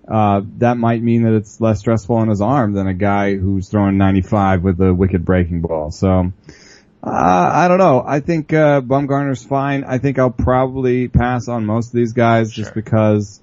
uh, 0.08 0.42
that 0.58 0.78
might 0.78 1.04
mean 1.04 1.24
that 1.24 1.34
it's 1.34 1.62
less 1.62 1.80
stressful 1.80 2.16
on 2.16 2.30
his 2.30 2.42
arm 2.42 2.74
than 2.74 2.88
a 2.88 2.96
guy 2.96 3.36
who's 3.36 3.70
throwing 3.70 3.98
95 3.98 4.64
with 4.64 4.82
a 4.82 4.94
wicked 4.94 5.24
breaking 5.24 5.62
ball. 5.62 5.92
So, 5.92 6.32
uh, 7.02 7.10
I 7.54 7.68
don't 7.68 7.78
know. 7.78 8.04
I 8.06 8.20
think, 8.20 8.52
uh, 8.54 8.82
Bumgarner's 8.82 9.44
fine. 9.44 9.84
I 9.84 10.00
think 10.00 10.20
I'll 10.20 10.30
probably 10.32 11.08
pass 11.08 11.48
on 11.48 11.66
most 11.66 11.88
of 11.88 11.94
these 11.94 12.14
guys 12.14 12.52
sure. 12.52 12.64
just 12.64 12.76
because, 12.76 13.42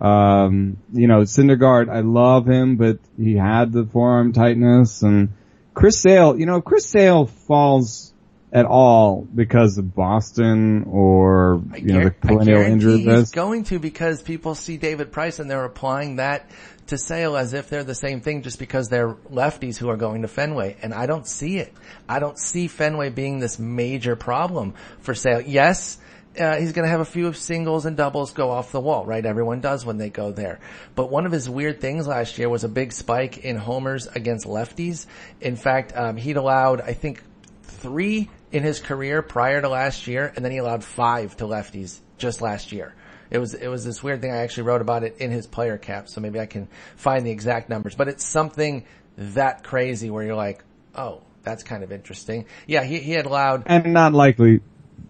um, 0.00 0.76
you 0.92 1.08
know, 1.08 1.22
Syndergaard, 1.22 1.90
I 1.90 2.00
love 2.00 2.46
him, 2.46 2.76
but 2.76 2.98
he 3.16 3.34
had 3.34 3.72
the 3.72 3.84
forearm 3.84 4.32
tightness 4.32 5.02
and 5.02 5.30
Chris 5.74 6.00
Sale, 6.00 6.38
you 6.38 6.46
know, 6.46 6.60
Chris 6.60 6.86
Sale 6.86 7.26
falls 7.26 8.12
at 8.52 8.66
all 8.66 9.22
because 9.22 9.78
of 9.78 9.94
Boston 9.94 10.84
or, 10.84 11.62
you 11.76 11.94
know, 11.94 12.04
the 12.04 12.10
perennial 12.10 12.60
injury 12.60 12.98
He's 12.98 13.30
going 13.30 13.64
to 13.64 13.78
because 13.78 14.20
people 14.20 14.54
see 14.54 14.76
David 14.76 15.10
Price 15.10 15.38
and 15.38 15.50
they're 15.50 15.64
applying 15.64 16.16
that 16.16 16.50
to 16.88 16.98
Sale 16.98 17.36
as 17.36 17.54
if 17.54 17.68
they're 17.68 17.84
the 17.84 17.94
same 17.94 18.20
thing 18.20 18.42
just 18.42 18.58
because 18.58 18.88
they're 18.88 19.14
lefties 19.30 19.76
who 19.76 19.88
are 19.88 19.96
going 19.96 20.22
to 20.22 20.28
Fenway. 20.28 20.76
And 20.82 20.92
I 20.92 21.06
don't 21.06 21.26
see 21.26 21.58
it. 21.58 21.72
I 22.08 22.18
don't 22.18 22.38
see 22.38 22.68
Fenway 22.68 23.10
being 23.10 23.38
this 23.38 23.58
major 23.58 24.16
problem 24.16 24.74
for 25.00 25.14
Sale. 25.14 25.42
Yes, 25.42 25.98
uh, 26.38 26.56
he's 26.56 26.72
going 26.72 26.84
to 26.84 26.90
have 26.90 27.00
a 27.00 27.04
few 27.04 27.32
singles 27.32 27.86
and 27.86 27.96
doubles 27.96 28.32
go 28.32 28.50
off 28.50 28.72
the 28.72 28.80
wall, 28.80 29.04
right? 29.04 29.24
Everyone 29.24 29.60
does 29.60 29.84
when 29.84 29.98
they 29.98 30.10
go 30.10 30.32
there. 30.32 30.60
But 30.94 31.10
one 31.10 31.26
of 31.26 31.32
his 31.32 31.48
weird 31.48 31.80
things 31.80 32.06
last 32.06 32.38
year 32.38 32.48
was 32.48 32.64
a 32.64 32.68
big 32.68 32.92
spike 32.92 33.38
in 33.38 33.56
homers 33.56 34.06
against 34.06 34.46
lefties. 34.46 35.06
In 35.40 35.56
fact, 35.56 35.92
um, 35.94 36.16
he'd 36.16 36.36
allowed, 36.36 36.80
I 36.80 36.94
think, 36.94 37.22
three 37.62 38.30
in 38.50 38.62
his 38.62 38.80
career 38.80 39.22
prior 39.22 39.60
to 39.60 39.68
last 39.68 40.06
year, 40.06 40.32
and 40.34 40.44
then 40.44 40.52
he 40.52 40.58
allowed 40.58 40.84
five 40.84 41.36
to 41.38 41.44
lefties 41.44 42.00
just 42.18 42.40
last 42.40 42.72
year. 42.72 42.94
It 43.32 43.38
was 43.38 43.54
it 43.54 43.68
was 43.68 43.82
this 43.82 44.02
weird 44.02 44.20
thing. 44.20 44.30
I 44.30 44.42
actually 44.42 44.64
wrote 44.64 44.82
about 44.82 45.04
it 45.04 45.16
in 45.18 45.30
his 45.30 45.46
player 45.46 45.78
cap, 45.78 46.06
so 46.08 46.20
maybe 46.20 46.38
I 46.38 46.44
can 46.44 46.68
find 46.96 47.24
the 47.26 47.30
exact 47.30 47.70
numbers. 47.70 47.94
But 47.94 48.08
it's 48.08 48.24
something 48.24 48.84
that 49.16 49.64
crazy 49.64 50.10
where 50.10 50.22
you're 50.22 50.36
like, 50.36 50.62
oh, 50.94 51.22
that's 51.42 51.62
kind 51.62 51.82
of 51.82 51.92
interesting. 51.92 52.44
Yeah, 52.66 52.84
he 52.84 52.98
he 52.98 53.12
had 53.12 53.24
allowed 53.24 53.62
and 53.66 53.94
not 53.94 54.12
likely 54.12 54.60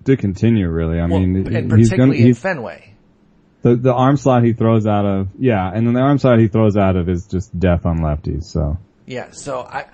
to 0.05 0.17
continue 0.17 0.69
really. 0.69 1.01
I 1.01 1.07
well, 1.07 1.19
mean, 1.19 1.53
and 1.53 1.77
he's 1.77 1.91
going 1.91 2.13
to, 2.13 2.35
Fenway. 2.35 2.95
The, 3.63 3.75
the 3.75 3.93
arm 3.93 4.17
slot 4.17 4.45
he 4.45 4.53
throws 4.53 4.87
out 4.87 5.05
of, 5.05 5.29
yeah, 5.39 5.71
and 5.73 5.87
then 5.87 5.95
the 5.95 6.01
arm 6.01 6.19
slot 6.19 6.39
he 6.39 6.49
throws 6.49 6.77
out 6.77 6.97
of 6.97 7.09
is 7.09 7.27
just 7.27 7.59
death 7.59 7.87
on 7.87 7.99
lefties, 8.01 8.45
so. 8.45 8.79
Yeah, 9.07 9.31
so 9.33 9.61
I, 9.61 9.87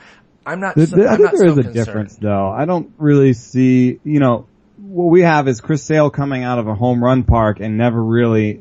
I'm 0.46 0.60
not, 0.60 0.74
so, 0.74 1.06
I 1.06 1.16
think 1.16 1.32
there 1.32 1.46
is 1.46 1.54
so 1.54 1.60
a 1.60 1.62
concerned. 1.62 1.74
difference 1.74 2.16
though. 2.16 2.48
I 2.48 2.64
don't 2.64 2.92
really 2.96 3.34
see, 3.34 4.00
you 4.04 4.20
know, 4.20 4.46
what 4.88 5.10
we 5.10 5.22
have 5.22 5.48
is 5.48 5.60
Chris 5.60 5.82
Sale 5.82 6.10
coming 6.10 6.44
out 6.44 6.58
of 6.58 6.66
a 6.66 6.74
home 6.74 7.04
run 7.04 7.24
park 7.24 7.60
and 7.60 7.76
never 7.76 8.02
really 8.02 8.60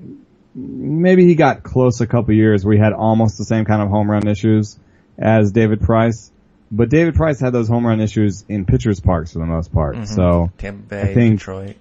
maybe 0.54 1.26
he 1.26 1.36
got 1.36 1.64
close 1.64 2.02
a 2.02 2.08
couple 2.08 2.34
years 2.34 2.66
where 2.66 2.76
he 2.76 2.82
had 2.82 2.94
almost 2.94 3.38
the 3.38 3.46
same 3.46 3.64
kind 3.64 3.82
of 3.82 3.90
home 3.90 4.10
run 4.10 4.28
issues 4.28 4.78
as 5.18 5.52
David 5.52 5.82
Price. 5.82 6.32
But 6.70 6.90
David 6.90 7.16
Price 7.16 7.40
had 7.40 7.54
those 7.54 7.70
home 7.70 7.86
run 7.86 8.02
issues 8.02 8.44
in 8.50 8.66
pitchers 8.66 9.00
parks 9.00 9.34
for 9.34 9.40
the 9.40 9.46
most 9.46 9.72
part. 9.72 9.96
Mm-hmm. 9.96 10.06
So 10.06 10.52
Tampa 10.58 10.84
Bay, 10.84 11.02
I 11.02 11.14
think, 11.14 11.40
Detroit. 11.40 11.78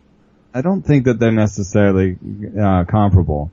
I 0.55 0.61
don't 0.61 0.83
think 0.83 1.07
that 1.07 1.19
they're 1.19 1.33
necessarily 1.33 2.17
uh, 2.59 2.85
comparable. 2.85 3.50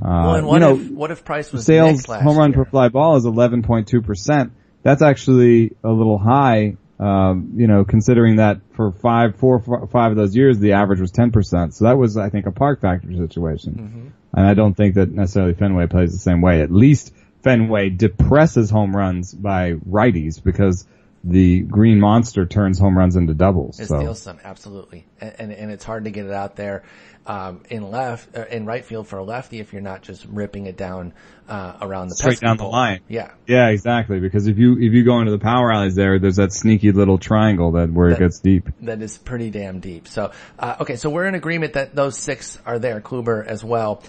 Uh, 0.00 0.08
well, 0.08 0.34
and 0.36 0.46
what 0.46 0.54
you 0.54 0.60
know, 0.60 0.74
if 0.76 0.90
what 0.90 1.10
if 1.10 1.24
Price 1.24 1.52
was 1.52 1.66
Sale's 1.66 2.06
home 2.06 2.38
run 2.38 2.52
year? 2.52 2.64
per 2.64 2.70
fly 2.70 2.88
ball 2.88 3.16
is 3.16 3.26
11.2 3.26 4.04
percent. 4.04 4.52
That's 4.82 5.02
actually 5.02 5.76
a 5.84 5.90
little 5.90 6.18
high. 6.18 6.76
Um, 7.02 7.54
you 7.56 7.66
know, 7.66 7.84
considering 7.84 8.36
that 8.36 8.60
for 8.74 8.92
five, 8.92 9.34
four, 9.34 9.60
five 9.90 10.12
of 10.12 10.16
those 10.16 10.36
years, 10.36 10.60
the 10.60 10.74
average 10.74 11.00
was 11.00 11.10
10 11.10 11.32
percent. 11.32 11.74
So 11.74 11.86
that 11.86 11.98
was, 11.98 12.16
I 12.16 12.30
think, 12.30 12.46
a 12.46 12.52
park 12.52 12.80
factor 12.80 13.12
situation. 13.16 13.74
Mm-hmm. 13.74 14.08
And 14.34 14.46
I 14.46 14.54
don't 14.54 14.74
think 14.74 14.94
that 14.94 15.10
necessarily 15.10 15.54
Fenway 15.54 15.88
plays 15.88 16.12
the 16.12 16.20
same 16.20 16.42
way. 16.42 16.62
At 16.62 16.70
least 16.70 17.12
Fenway 17.42 17.90
depresses 17.90 18.70
home 18.70 18.94
runs 18.94 19.34
by 19.34 19.72
righties 19.72 20.40
because 20.40 20.86
the 21.24 21.62
green 21.62 21.98
monster 21.98 22.46
turns 22.46 22.78
home 22.78 22.96
runs 22.96 23.16
into 23.16 23.34
doubles. 23.34 23.80
It 23.80 23.86
so. 23.86 23.98
steals 23.98 24.22
some, 24.22 24.38
absolutely, 24.44 25.04
and, 25.20 25.34
and, 25.38 25.52
and 25.52 25.70
it's 25.72 25.84
hard 25.84 26.04
to 26.04 26.10
get 26.10 26.26
it 26.26 26.32
out 26.32 26.54
there 26.54 26.84
um, 27.26 27.62
in 27.70 27.90
left 27.90 28.36
uh, 28.36 28.44
in 28.50 28.66
right 28.66 28.84
field 28.84 29.06
for 29.06 29.18
a 29.18 29.24
lefty 29.24 29.60
if 29.60 29.72
you're 29.72 29.82
not 29.82 30.02
just 30.02 30.24
ripping 30.24 30.66
it 30.66 30.76
down 30.76 31.12
uh, 31.48 31.76
around 31.80 32.08
the 32.08 32.16
straight 32.16 32.40
down 32.40 32.58
pole. 32.58 32.68
the 32.68 32.72
line. 32.72 33.00
Yeah, 33.08 33.32
yeah, 33.46 33.68
exactly. 33.68 34.20
Because 34.20 34.48
if 34.48 34.58
you 34.58 34.74
if 34.74 34.92
you 34.92 35.04
go 35.04 35.20
into 35.20 35.30
the 35.30 35.38
power 35.38 35.72
alleys 35.72 35.94
there, 35.94 36.18
there's 36.18 36.36
that 36.36 36.52
sneaky 36.52 36.92
little 36.92 37.18
triangle 37.18 37.72
that 37.72 37.92
where 37.92 38.10
that, 38.10 38.16
it 38.16 38.20
gets 38.20 38.40
deep. 38.40 38.68
That 38.80 39.02
is 39.02 39.18
pretty 39.18 39.50
damn 39.50 39.80
deep. 39.80 40.08
So 40.08 40.32
uh, 40.58 40.76
okay, 40.80 40.96
so 40.96 41.10
we're 41.10 41.26
in 41.26 41.34
agreement 41.34 41.74
that 41.74 41.94
those 41.94 42.18
six 42.18 42.58
are 42.66 42.78
there. 42.78 43.00
Kluber 43.00 43.44
as 43.46 43.62
well. 43.62 44.02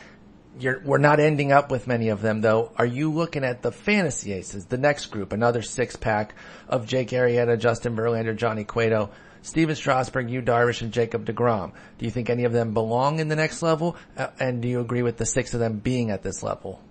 You're, 0.60 0.82
we're 0.82 1.00
not 1.00 1.20
ending 1.20 1.51
up 1.51 1.72
with 1.72 1.88
many 1.88 2.10
of 2.10 2.22
them 2.22 2.41
though. 2.41 2.72
Are 2.77 2.86
you 2.86 3.12
looking 3.12 3.43
at 3.43 3.63
the 3.63 3.72
fantasy 3.72 4.34
aces, 4.34 4.65
the 4.65 4.77
next 4.77 5.08
group, 5.08 5.34
another 5.34 5.63
six 5.63 5.96
pack 5.96 6.36
of 6.70 6.86
Jake 6.86 7.10
Arrieta, 7.10 7.58
Justin 7.60 7.96
Verlander, 7.96 8.36
Johnny 8.36 8.63
Cueto, 8.63 9.10
Stephen 9.43 9.75
Strasburg, 9.75 10.29
Yu 10.29 10.41
Darvish, 10.41 10.81
and 10.81 10.91
Jacob 10.91 11.25
DeGrom? 11.25 11.71
Do 12.00 12.05
you 12.05 12.12
think 12.12 12.29
any 12.29 12.45
of 12.45 12.53
them 12.53 12.73
belong 12.73 13.19
in 13.19 13.27
the 13.27 13.35
next 13.35 13.62
level? 13.62 13.95
Uh, 14.17 14.27
and 14.39 14.62
do 14.62 14.67
you 14.67 14.79
agree 14.79 15.03
with 15.03 15.17
the 15.17 15.25
six 15.25 15.53
of 15.53 15.59
them 15.59 15.77
being 15.77 16.09
at 16.09 16.23
this 16.23 16.41
level? 16.41 16.81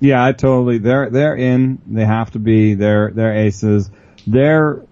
Yeah, 0.00 0.24
I 0.24 0.32
totally. 0.32 0.78
They're 0.78 1.10
they're 1.10 1.36
in. 1.36 1.80
They 1.86 2.04
have 2.04 2.32
to 2.32 2.38
be. 2.38 2.74
They're 2.74 3.10
they're 3.12 3.34
aces. 3.34 3.90
They're. 4.26 4.82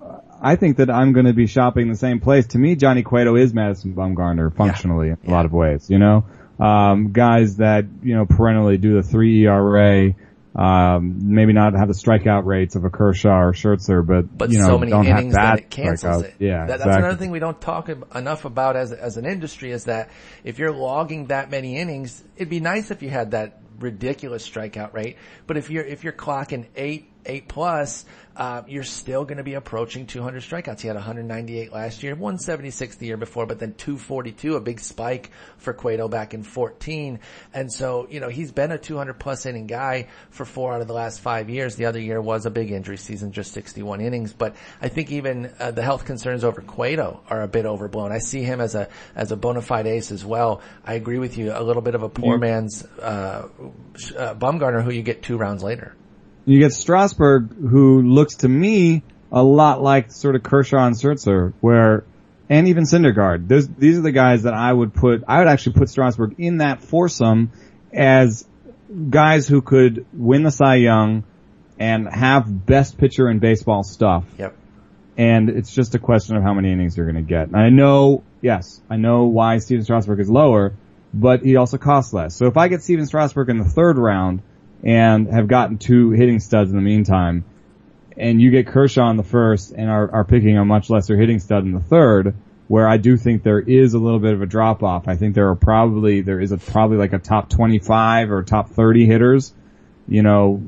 I 0.42 0.56
think 0.56 0.76
that 0.76 0.90
I'm 0.90 1.12
going 1.12 1.26
to 1.26 1.32
be 1.32 1.46
shopping 1.46 1.88
the 1.88 1.96
same 1.96 2.20
place. 2.20 2.48
To 2.48 2.58
me, 2.58 2.76
Johnny 2.76 3.02
Cueto 3.02 3.36
is 3.36 3.54
Madison 3.54 3.94
Bumgarner 3.94 4.54
functionally 4.54 5.08
yeah. 5.08 5.14
in 5.14 5.18
a 5.24 5.30
yeah. 5.30 5.34
lot 5.34 5.46
of 5.46 5.52
ways. 5.52 5.88
You 5.88 5.98
know, 5.98 6.24
um, 6.58 7.12
guys 7.12 7.56
that, 7.56 7.86
you 8.02 8.14
know, 8.14 8.26
perennially 8.26 8.78
do 8.78 8.94
the 8.94 9.02
three 9.02 9.46
ERA, 9.46 10.14
um, 10.56 11.34
maybe 11.34 11.52
not 11.52 11.74
have 11.74 11.88
the 11.88 11.94
strikeout 11.94 12.46
rates 12.46 12.76
of 12.76 12.84
a 12.84 12.90
Kershaw 12.90 13.42
or 13.42 13.52
Scherzer, 13.52 14.04
but, 14.06 14.36
but 14.36 14.50
you 14.50 14.58
know, 14.58 14.68
so 14.68 14.78
many 14.78 14.90
don't 14.90 15.06
innings 15.06 15.36
have 15.36 15.58
that 15.58 15.58
it 15.58 15.70
cancels 15.70 16.22
it. 16.22 16.34
Yeah, 16.38 16.64
that, 16.64 16.76
exactly. 16.76 16.84
that's 16.84 16.96
another 16.96 17.16
thing 17.16 17.30
we 17.30 17.40
don't 17.40 17.60
talk 17.60 17.90
enough 18.14 18.46
about 18.46 18.74
as 18.74 18.90
as 18.90 19.18
an 19.18 19.26
industry 19.26 19.70
is 19.70 19.84
that 19.84 20.10
if 20.44 20.58
you're 20.58 20.72
logging 20.72 21.26
that 21.26 21.50
many 21.50 21.76
innings, 21.76 22.24
it'd 22.36 22.48
be 22.48 22.60
nice 22.60 22.90
if 22.90 23.02
you 23.02 23.10
had 23.10 23.32
that 23.32 23.60
ridiculous 23.78 24.48
strikeout 24.48 24.94
rate. 24.94 25.18
But 25.46 25.58
if 25.58 25.68
you're 25.68 25.84
if 25.84 26.04
you're 26.04 26.14
clocking 26.14 26.66
eight 26.74 27.10
eight 27.26 27.48
plus, 27.48 28.04
uh, 28.36 28.62
you're 28.68 28.84
still 28.84 29.24
going 29.24 29.38
to 29.38 29.44
be 29.44 29.54
approaching 29.54 30.06
200 30.06 30.42
strikeouts. 30.42 30.80
He 30.80 30.88
had 30.88 30.96
198 30.96 31.72
last 31.72 32.02
year, 32.02 32.14
176 32.14 32.96
the 32.96 33.06
year 33.06 33.16
before, 33.16 33.46
but 33.46 33.58
then 33.58 33.72
242, 33.72 34.56
a 34.56 34.60
big 34.60 34.78
spike 34.78 35.30
for 35.56 35.72
Cueto 35.72 36.06
back 36.08 36.34
in 36.34 36.42
14. 36.42 37.20
And 37.54 37.72
so, 37.72 38.06
you 38.10 38.20
know, 38.20 38.28
he's 38.28 38.52
been 38.52 38.72
a 38.72 38.78
200 38.78 39.14
plus 39.14 39.46
inning 39.46 39.66
guy 39.66 40.08
for 40.30 40.44
four 40.44 40.74
out 40.74 40.82
of 40.82 40.86
the 40.86 40.92
last 40.92 41.20
five 41.20 41.48
years. 41.48 41.76
The 41.76 41.86
other 41.86 41.98
year 41.98 42.20
was 42.20 42.44
a 42.44 42.50
big 42.50 42.70
injury 42.70 42.98
season, 42.98 43.32
just 43.32 43.52
61 43.52 44.02
innings. 44.02 44.34
But 44.34 44.54
I 44.82 44.88
think 44.88 45.10
even 45.12 45.50
uh, 45.58 45.70
the 45.70 45.82
health 45.82 46.04
concerns 46.04 46.44
over 46.44 46.60
Cueto 46.60 47.22
are 47.30 47.40
a 47.40 47.48
bit 47.48 47.64
overblown. 47.64 48.12
I 48.12 48.18
see 48.18 48.42
him 48.42 48.60
as 48.60 48.74
a 48.74 48.88
as 49.14 49.32
a 49.32 49.36
bona 49.36 49.62
fide 49.62 49.86
ace 49.86 50.12
as 50.12 50.24
well. 50.24 50.60
I 50.84 50.94
agree 50.94 51.18
with 51.18 51.38
you. 51.38 51.52
A 51.54 51.62
little 51.62 51.82
bit 51.82 51.94
of 51.94 52.02
a 52.02 52.08
poor 52.08 52.36
man's 52.36 52.84
uh, 52.84 53.48
uh, 54.16 54.34
Bumgarner, 54.34 54.82
who 54.82 54.90
you 54.90 55.02
get 55.02 55.22
two 55.22 55.38
rounds 55.38 55.62
later. 55.62 55.94
You 56.46 56.60
get 56.60 56.72
Strasburg, 56.72 57.54
who 57.54 58.02
looks 58.02 58.36
to 58.36 58.48
me 58.48 59.02
a 59.32 59.42
lot 59.42 59.82
like 59.82 60.12
sort 60.12 60.36
of 60.36 60.42
Kershaw 60.42 60.86
and 60.86 60.94
Scherzer, 60.94 61.52
where, 61.60 62.04
and 62.48 62.68
even 62.68 62.84
Syndergaard. 62.84 63.48
Those, 63.48 63.68
these 63.68 63.98
are 63.98 64.02
the 64.02 64.12
guys 64.12 64.44
that 64.44 64.54
I 64.54 64.72
would 64.72 64.94
put, 64.94 65.24
I 65.26 65.40
would 65.40 65.48
actually 65.48 65.74
put 65.74 65.90
Strasburg 65.90 66.36
in 66.38 66.58
that 66.58 66.82
foursome 66.82 67.50
as 67.92 68.46
guys 69.10 69.48
who 69.48 69.60
could 69.60 70.06
win 70.12 70.44
the 70.44 70.52
Cy 70.52 70.76
Young 70.76 71.24
and 71.78 72.08
have 72.08 72.64
best 72.64 72.96
pitcher 72.96 73.28
in 73.28 73.40
baseball 73.40 73.82
stuff. 73.82 74.24
Yep. 74.38 74.56
And 75.18 75.50
it's 75.50 75.74
just 75.74 75.94
a 75.94 75.98
question 75.98 76.36
of 76.36 76.42
how 76.42 76.54
many 76.54 76.70
innings 76.70 76.96
you're 76.96 77.10
going 77.10 77.22
to 77.24 77.28
get. 77.28 77.48
And 77.48 77.56
I 77.56 77.70
know, 77.70 78.22
yes, 78.40 78.80
I 78.88 78.96
know 78.96 79.24
why 79.24 79.58
Stephen 79.58 79.82
Strasburg 79.82 80.20
is 80.20 80.30
lower, 80.30 80.74
but 81.12 81.42
he 81.42 81.56
also 81.56 81.78
costs 81.78 82.12
less. 82.12 82.36
So 82.36 82.46
if 82.46 82.56
I 82.56 82.68
get 82.68 82.82
Stephen 82.82 83.06
Strasburg 83.06 83.48
in 83.48 83.58
the 83.58 83.64
third 83.64 83.98
round, 83.98 84.42
and 84.82 85.28
have 85.28 85.48
gotten 85.48 85.78
two 85.78 86.10
hitting 86.10 86.40
studs 86.40 86.70
in 86.70 86.76
the 86.76 86.82
meantime, 86.82 87.44
and 88.16 88.40
you 88.40 88.50
get 88.50 88.66
Kershaw 88.66 89.10
in 89.10 89.16
the 89.16 89.22
first 89.22 89.72
and 89.72 89.90
are, 89.90 90.10
are 90.10 90.24
picking 90.24 90.56
a 90.56 90.64
much 90.64 90.90
lesser 90.90 91.16
hitting 91.16 91.38
stud 91.38 91.64
in 91.64 91.72
the 91.72 91.80
third, 91.80 92.34
where 92.68 92.88
I 92.88 92.96
do 92.96 93.16
think 93.16 93.42
there 93.42 93.60
is 93.60 93.94
a 93.94 93.98
little 93.98 94.18
bit 94.18 94.32
of 94.32 94.42
a 94.42 94.46
drop 94.46 94.82
off. 94.82 95.06
I 95.08 95.16
think 95.16 95.34
there 95.34 95.48
are 95.48 95.54
probably, 95.54 96.22
there 96.22 96.40
is 96.40 96.52
a, 96.52 96.58
probably 96.58 96.96
like 96.96 97.12
a 97.12 97.18
top 97.18 97.48
25 97.50 98.30
or 98.30 98.42
top 98.42 98.70
30 98.70 99.06
hitters. 99.06 99.52
You 100.08 100.22
know, 100.22 100.62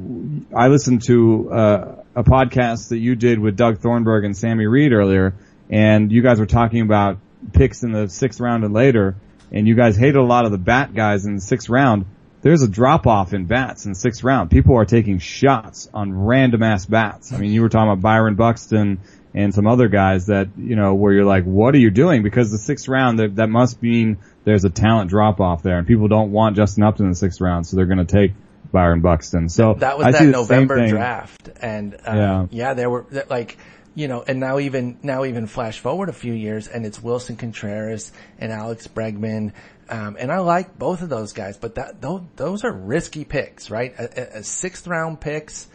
I 0.55 0.69
listened 0.69 1.03
to, 1.07 1.51
uh, 1.53 1.95
a 2.15 2.25
podcast 2.25 2.89
that 2.89 2.99
you 2.99 3.15
did 3.15 3.39
with 3.39 3.57
Doug 3.57 3.79
Thorburn 3.79 4.25
and 4.25 4.37
Sammy 4.37 4.67
Reed 4.67 4.93
earlier, 4.93 5.35
and 5.71 6.11
you 6.11 6.23
guys 6.23 6.41
were 6.41 6.47
talking 6.47 6.81
about 6.81 7.19
picks 7.53 7.85
in 7.85 7.93
the 7.93 8.09
sixth 8.09 8.41
round 8.41 8.65
and 8.65 8.75
later, 8.75 9.15
and 9.53 9.69
you 9.69 9.77
guys 9.77 9.97
hated 9.97 10.17
a 10.17 10.23
lot 10.23 10.45
of 10.45 10.51
the 10.51 10.59
bat 10.59 10.95
guys 10.95 11.25
in 11.25 11.37
the 11.37 11.41
sixth 11.41 11.69
round 11.69 12.07
there's 12.49 12.63
a 12.63 12.69
drop 12.69 13.07
off 13.07 13.35
in 13.35 13.45
bats 13.45 13.85
in 13.85 13.93
the 13.93 13.95
sixth 13.95 14.25
round. 14.25 14.51
People 14.51 14.75
are 14.75 14.87
taking 14.87 15.19
shots 15.19 15.87
on 15.93 16.11
random 16.11 16.63
ass 16.63 16.87
bats. 16.87 17.31
I 17.31 17.37
mean, 17.37 17.53
you 17.53 17.61
were 17.61 17.69
talking 17.69 17.93
about 17.93 18.01
Byron 18.01 18.37
Buxton 18.37 19.01
and 19.35 19.55
some 19.55 19.67
other 19.67 19.89
guys 19.89 20.29
that, 20.29 20.49
you 20.57 20.75
know, 20.75 20.95
where 20.95 21.13
you're 21.13 21.27
like, 21.27 21.45
what 21.45 21.75
are 21.75 21.79
you 21.79 21.91
doing? 21.91 22.23
Because 22.23 22.51
the 22.51 22.57
sixth 22.57 22.89
round, 22.89 23.19
that, 23.19 23.37
that 23.37 23.51
must 23.51 23.83
mean 23.83 24.17
there's 24.45 24.65
a 24.65 24.71
talent 24.71 25.11
drop 25.11 25.43
off 25.43 25.63
there 25.63 25.77
and 25.77 25.87
people 25.87 26.09
don't 26.09 26.33
want 26.33 26.57
Justin 26.57 26.85
Upton 26.85 27.05
in 27.05 27.11
the 27.11 27.17
sixth 27.17 27.43
round, 27.43 27.67
so 27.67 27.77
they're 27.77 27.85
going 27.85 27.99
to 27.99 28.07
take 28.07 28.33
Byron 28.73 29.03
Buxton. 29.03 29.51
So 29.51 29.75
that 29.75 29.99
was 29.99 30.07
I 30.07 30.13
that 30.13 30.25
November 30.25 30.89
draft. 30.89 31.51
And, 31.61 31.97
uh, 31.97 31.99
yeah. 32.07 32.47
yeah, 32.51 32.73
there 32.73 32.89
were 32.89 33.05
like, 33.29 33.59
you 33.95 34.09
know, 34.09 34.25
and 34.27 34.41
now 34.41 34.59
even, 34.59 34.99
now 35.03 35.27
even 35.27 35.47
flash 35.47 35.81
forward 35.81 36.09
a 36.09 36.15
few 36.15 36.33
years 36.33 36.67
and 36.67 36.87
it's 36.87 36.99
Willson 36.99 37.37
Contreras 37.37 38.11
and 38.39 38.53
Alex 38.53 38.87
Bregman 38.87 39.53
um, 39.89 40.17
and 40.19 40.31
I 40.31 40.41
like 40.41 40.79
both 40.79 41.03
of 41.03 41.09
those 41.09 41.33
guys, 41.33 41.57
but 41.57 41.77
that 41.77 42.01
those, 42.01 42.23
those 42.37 42.65
are 42.65 42.73
risky 42.73 43.25
picks, 43.25 43.71
right? 43.71 43.95
As 43.95 44.47
sixth 44.47 44.87
round 44.87 45.21
picks, 45.21 45.67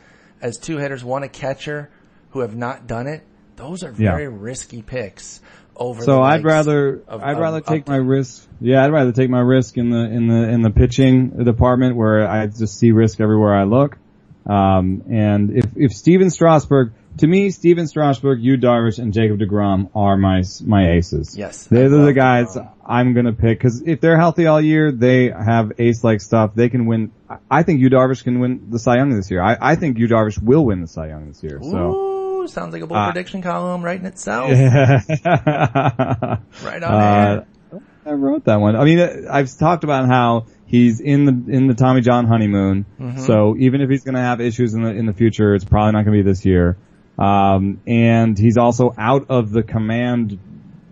as 0.42 0.58
two 0.58 0.78
hitters, 0.78 1.04
one 1.04 1.24
a 1.24 1.30
catcher, 1.30 1.90
who 2.32 2.40
have 2.42 2.56
not 2.56 2.88
done 2.88 3.08
it. 3.08 3.24
Those 3.56 3.84
are 3.84 3.92
very 3.92 4.24
yeah. 4.24 4.30
risky 4.32 4.82
picks. 4.82 5.42
Over 5.76 6.04
so 6.04 6.22
I'd 6.22 6.44
rather 6.44 7.02
of, 7.08 7.24
I'd 7.24 7.40
rather 7.40 7.60
take 7.60 7.88
my 7.88 7.96
risk. 7.96 8.48
Yeah, 8.62 8.84
I'd 8.84 8.92
rather 8.92 9.12
take 9.12 9.32
my 9.32 9.40
risk 9.40 9.76
in 9.78 9.90
the 9.90 10.04
in 10.04 10.28
the 10.28 10.50
in 10.50 10.62
the 10.62 10.70
pitching 10.70 11.44
department 11.44 11.96
where 11.96 12.28
I 12.28 12.46
just 12.46 12.78
see 12.78 12.92
risk 12.92 13.20
everywhere 13.20 13.56
I 13.56 13.64
look. 13.64 13.98
Um, 14.46 15.04
and 15.10 15.58
if 15.58 15.66
if 15.76 15.92
Stephen 15.94 16.30
Strasburg 16.30 16.94
to 17.18 17.28
me, 17.28 17.52
Stephen 17.52 17.88
Strasburg, 17.88 18.42
Yu 18.42 18.58
Darvish, 18.58 19.00
and 19.00 19.14
Jacob 19.14 19.40
DeGrom 19.40 19.90
are 19.96 20.18
my 20.18 20.44
my 20.66 20.94
aces. 20.94 21.38
Yes, 21.38 21.66
they're 21.66 21.90
the 21.90 22.14
guys 22.14 22.56
DeGrom. 22.56 22.72
I'm 22.86 23.14
gonna 23.14 23.34
pick 23.34 23.60
because 23.60 23.82
if 23.82 24.02
they're 24.02 24.18
healthy 24.18 24.48
all 24.48 24.60
year, 24.60 24.92
they 24.92 25.30
have 25.30 25.74
ace-like 25.78 26.22
stuff. 26.22 26.56
They 26.56 26.70
can 26.70 26.86
win. 26.86 27.12
I 27.50 27.64
think 27.64 27.82
Yu 27.82 27.90
Darvish 27.90 28.24
can 28.24 28.40
win 28.40 28.70
the 28.70 28.80
Cy 28.80 28.98
Young 28.98 29.10
this 29.10 29.30
year. 29.32 29.42
I, 29.42 29.58
I 29.60 29.76
think 29.76 29.98
Yu 29.98 30.08
Darvish 30.08 30.42
will 30.42 30.66
win 30.66 30.82
the 30.82 30.88
Cy 30.88 31.08
Young 31.08 31.28
this 31.28 31.44
year. 31.44 31.60
So. 31.62 32.42
Ooh, 32.44 32.48
sounds 32.48 32.74
like 32.74 32.82
a 32.82 32.88
bold 32.88 33.00
uh, 33.00 33.12
prediction 33.12 33.42
column 33.42 33.84
writing 33.84 34.06
itself. 34.06 34.50
Yeah. 34.54 35.02
right 36.64 36.84
on 36.84 36.94
uh, 36.94 37.46
I 38.06 38.12
wrote 38.12 38.46
that 38.46 38.60
one. 38.60 38.76
I 38.76 38.84
mean, 38.84 39.28
I've 39.30 39.56
talked 39.58 39.84
about 39.84 40.08
how 40.08 40.48
he's 40.66 41.00
in 41.00 41.26
the 41.26 41.54
in 41.54 41.68
the 41.68 41.74
Tommy 41.74 42.02
John 42.02 42.26
honeymoon. 42.26 42.86
Mm-hmm. 43.00 43.20
So 43.22 43.56
even 43.58 43.82
if 43.82 43.90
he's 43.90 44.04
going 44.04 44.16
to 44.16 44.22
have 44.22 44.42
issues 44.42 44.74
in 44.74 44.84
the 44.84 44.90
in 44.90 45.06
the 45.06 45.14
future, 45.14 45.56
it's 45.56 45.66
probably 45.66 45.94
not 45.94 46.04
going 46.06 46.18
to 46.18 46.24
be 46.24 46.30
this 46.30 46.46
year. 46.46 46.78
Um, 47.18 47.82
and 47.86 48.38
he's 48.38 48.58
also 48.58 48.94
out 48.98 49.28
of 49.30 49.52
the 49.52 49.64
command 49.64 50.40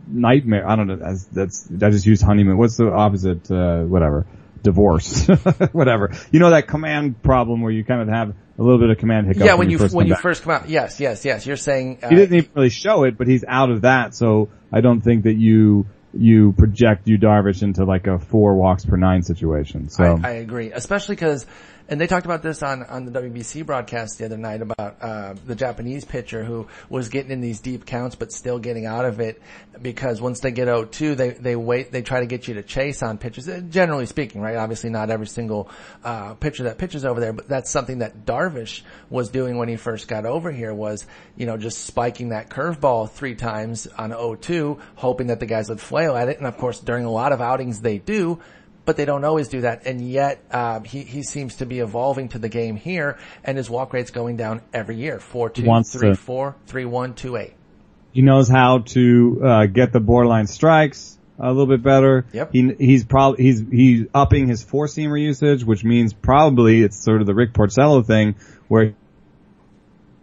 nightmare. 0.08 0.68
I 0.68 0.76
don't 0.76 0.88
know. 0.88 0.98
That's, 0.98 1.24
that's 1.26 1.70
I 1.72 1.90
just 1.90 2.06
used 2.06 2.22
honeymoon. 2.22 2.58
What's 2.58 2.78
the 2.78 2.92
opposite? 2.92 3.50
Uh, 3.50 3.84
whatever. 3.84 4.26
Divorce. 4.62 5.28
whatever. 5.72 6.12
You 6.32 6.40
know 6.40 6.52
that 6.52 6.68
command 6.68 7.24
problem 7.24 7.62
where 7.62 7.72
you 7.72 7.84
kind 7.84 8.02
of 8.02 8.10
have 8.10 8.30
a 8.30 8.62
little 8.62 8.80
bit 8.80 8.92
of 8.92 9.00
command 9.00 9.28
hiccup. 9.28 9.44
Yeah, 9.44 9.54
when, 9.54 9.60
when 9.60 9.70
you, 9.72 9.80
you 9.80 9.88
when 9.88 10.08
you 10.08 10.14
back. 10.14 10.22
first 10.22 10.44
come 10.44 10.54
out. 10.54 10.70
Yes, 10.70 11.00
yes, 11.00 11.26
yes. 11.26 11.48
You're 11.48 11.58
saying 11.58 12.00
uh, 12.04 12.10
he 12.10 12.16
didn't 12.16 12.38
even 12.38 12.52
really 12.54 12.70
show 12.70 13.04
it, 13.06 13.18
but 13.18 13.28
he's 13.28 13.44
out 13.48 13.72
of 13.72 13.82
that. 13.82 14.14
So 14.14 14.50
I 14.72 14.82
don't 14.82 15.02
think 15.02 15.24
that 15.24 15.34
you 15.34 15.88
you 16.14 16.52
project 16.54 17.08
Yu 17.08 17.18
Darvish 17.18 17.64
into 17.64 17.86
like 17.86 18.06
a 18.06 18.20
four 18.20 18.56
walks 18.56 18.86
per 18.86 18.98
nine 18.98 19.24
situation. 19.24 19.90
So 19.90 20.20
I, 20.24 20.28
I 20.28 20.32
agree, 20.34 20.72
especially 20.72 21.16
because 21.16 21.46
and 21.92 22.00
they 22.00 22.08
talked 22.08 22.26
about 22.26 22.42
this 22.42 22.64
on, 22.64 22.84
on 22.84 23.04
the 23.04 23.12
WBC 23.12 23.66
broadcast 23.66 24.18
the 24.18 24.24
other 24.24 24.38
night 24.38 24.62
about 24.62 24.96
uh, 25.02 25.34
the 25.46 25.56
Japanese 25.56 26.06
pitcher 26.06 26.42
who 26.42 26.70
was 26.90 27.10
getting 27.10 27.32
in 27.32 27.42
these 27.42 27.60
deep 27.60 27.86
counts 27.86 28.16
but 28.16 28.32
still 28.32 28.60
getting 28.60 28.86
out 28.86 29.04
of 29.04 29.20
it 29.20 29.42
because 29.82 30.22
once 30.22 30.40
they 30.40 30.52
get 30.52 30.70
0-2, 30.70 31.18
they, 31.18 31.32
they 31.32 31.58
wait, 31.58 31.92
they 31.92 32.02
try 32.02 32.22
to 32.22 32.26
get 32.26 32.48
you 32.48 32.54
to 32.54 32.64
chase 32.64 33.04
on 33.04 33.18
pitches. 33.18 33.50
Uh, 33.50 33.60
generally 33.70 34.06
speaking, 34.06 34.40
right? 34.40 34.56
Obviously 34.56 34.90
not 34.90 35.10
every 35.10 35.28
single 35.28 35.70
uh, 36.02 36.34
pitcher 36.36 36.64
that 36.64 36.78
pitches 36.78 37.04
over 37.04 37.20
there, 37.20 37.34
but 37.34 37.50
that's 37.50 37.70
something 37.70 38.00
that 38.00 38.26
Darvish 38.26 38.84
was 39.10 39.28
doing 39.28 39.58
when 39.58 39.68
he 39.68 39.76
first 39.76 40.08
got 40.08 40.26
over 40.26 40.50
here 40.50 40.74
was, 40.74 41.06
you 41.36 41.46
know, 41.46 41.58
just 41.58 41.84
spiking 41.84 42.30
that 42.30 42.50
curveball 42.50 43.12
three 43.12 43.36
times 43.36 43.86
on 43.86 44.12
0-2, 44.12 44.80
hoping 44.96 45.28
that 45.28 45.42
the 45.42 45.46
guys 45.46 45.68
would 45.68 45.82
flail 45.82 46.16
at 46.16 46.30
it. 46.30 46.38
And 46.38 46.48
of 46.48 46.56
course, 46.58 46.80
during 46.80 47.04
a 47.04 47.12
lot 47.12 47.34
of 47.34 47.42
outings 47.42 47.82
they 47.82 47.98
do 47.98 48.40
but 48.86 48.98
they 48.98 49.06
don't 49.06 49.24
always 49.24 49.48
do 49.48 49.62
that. 49.62 49.86
And 49.86 50.02
yet, 50.02 50.44
uh, 50.52 50.80
he, 50.82 51.02
he 51.02 51.24
seems 51.24 51.56
to 51.56 51.66
be 51.66 51.80
evolving 51.80 52.30
to 52.30 52.40
the 52.40 52.50
game 52.50 52.76
here 52.76 53.18
and 53.44 53.58
his 53.58 53.70
walk 53.70 53.94
rate's 53.94 54.12
going 54.12 54.38
down 54.38 54.62
every 54.74 54.96
year. 54.96 55.20
Four, 55.20 55.50
two, 55.50 55.64
three, 55.84 56.10
to- 56.10 56.16
four, 56.16 56.56
three, 56.68 56.86
one, 56.86 57.14
two, 57.14 57.38
eight. 57.38 57.54
he 58.12 58.22
knows 58.22 58.50
how 58.50 58.80
to 58.80 59.42
uh, 59.44 59.66
get 59.68 59.92
the 59.94 60.00
borderline 60.00 60.48
strikes 60.48 61.18
a 61.40 61.48
little 61.48 61.66
bit 61.66 61.82
better. 61.82 62.26
Yep. 62.34 62.52
He 62.54 62.74
he's 62.78 63.04
probably 63.04 63.44
he's 63.44 63.64
he's 63.72 64.06
upping 64.14 64.48
his 64.48 64.64
four 64.64 64.86
seamer 64.86 65.20
usage, 65.20 65.64
which 65.64 65.84
means 65.84 66.14
probably 66.14 66.84
it's 66.84 67.04
sort 67.04 67.22
of 67.22 67.26
the 67.28 67.34
Rick 67.34 67.54
Porcello 67.54 68.06
thing 68.06 68.36
where 68.68 68.94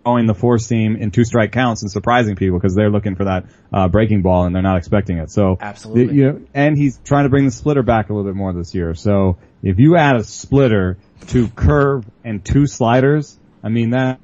going 0.08 0.26
the 0.26 0.34
four 0.34 0.58
seam 0.58 0.96
in 0.96 1.10
two 1.10 1.24
strike 1.24 1.52
counts 1.52 1.82
and 1.82 1.90
surprising 1.90 2.34
people 2.34 2.58
because 2.58 2.74
they're 2.74 2.90
looking 2.90 3.14
for 3.14 3.24
that 3.24 3.44
uh, 3.72 3.88
breaking 3.88 4.22
ball 4.22 4.44
and 4.46 4.54
they're 4.54 4.62
not 4.62 4.78
expecting 4.78 5.18
it. 5.18 5.30
So 5.30 5.58
Absolutely. 5.60 6.16
you 6.16 6.24
know, 6.32 6.40
and 6.54 6.76
he's 6.78 6.98
trying 7.04 7.24
to 7.24 7.28
bring 7.28 7.44
the 7.44 7.50
splitter 7.50 7.82
back 7.82 8.08
a 8.08 8.14
little 8.14 8.28
bit 8.30 8.36
more 8.36 8.52
this 8.54 8.74
year. 8.74 8.94
So 8.94 9.36
if 9.62 9.78
you 9.78 9.96
add 9.96 10.16
a 10.16 10.24
splitter 10.24 10.96
to 11.28 11.48
curve 11.48 12.04
and 12.24 12.42
two 12.44 12.66
sliders, 12.66 13.38
I 13.62 13.68
mean 13.68 13.90
that 13.90 14.18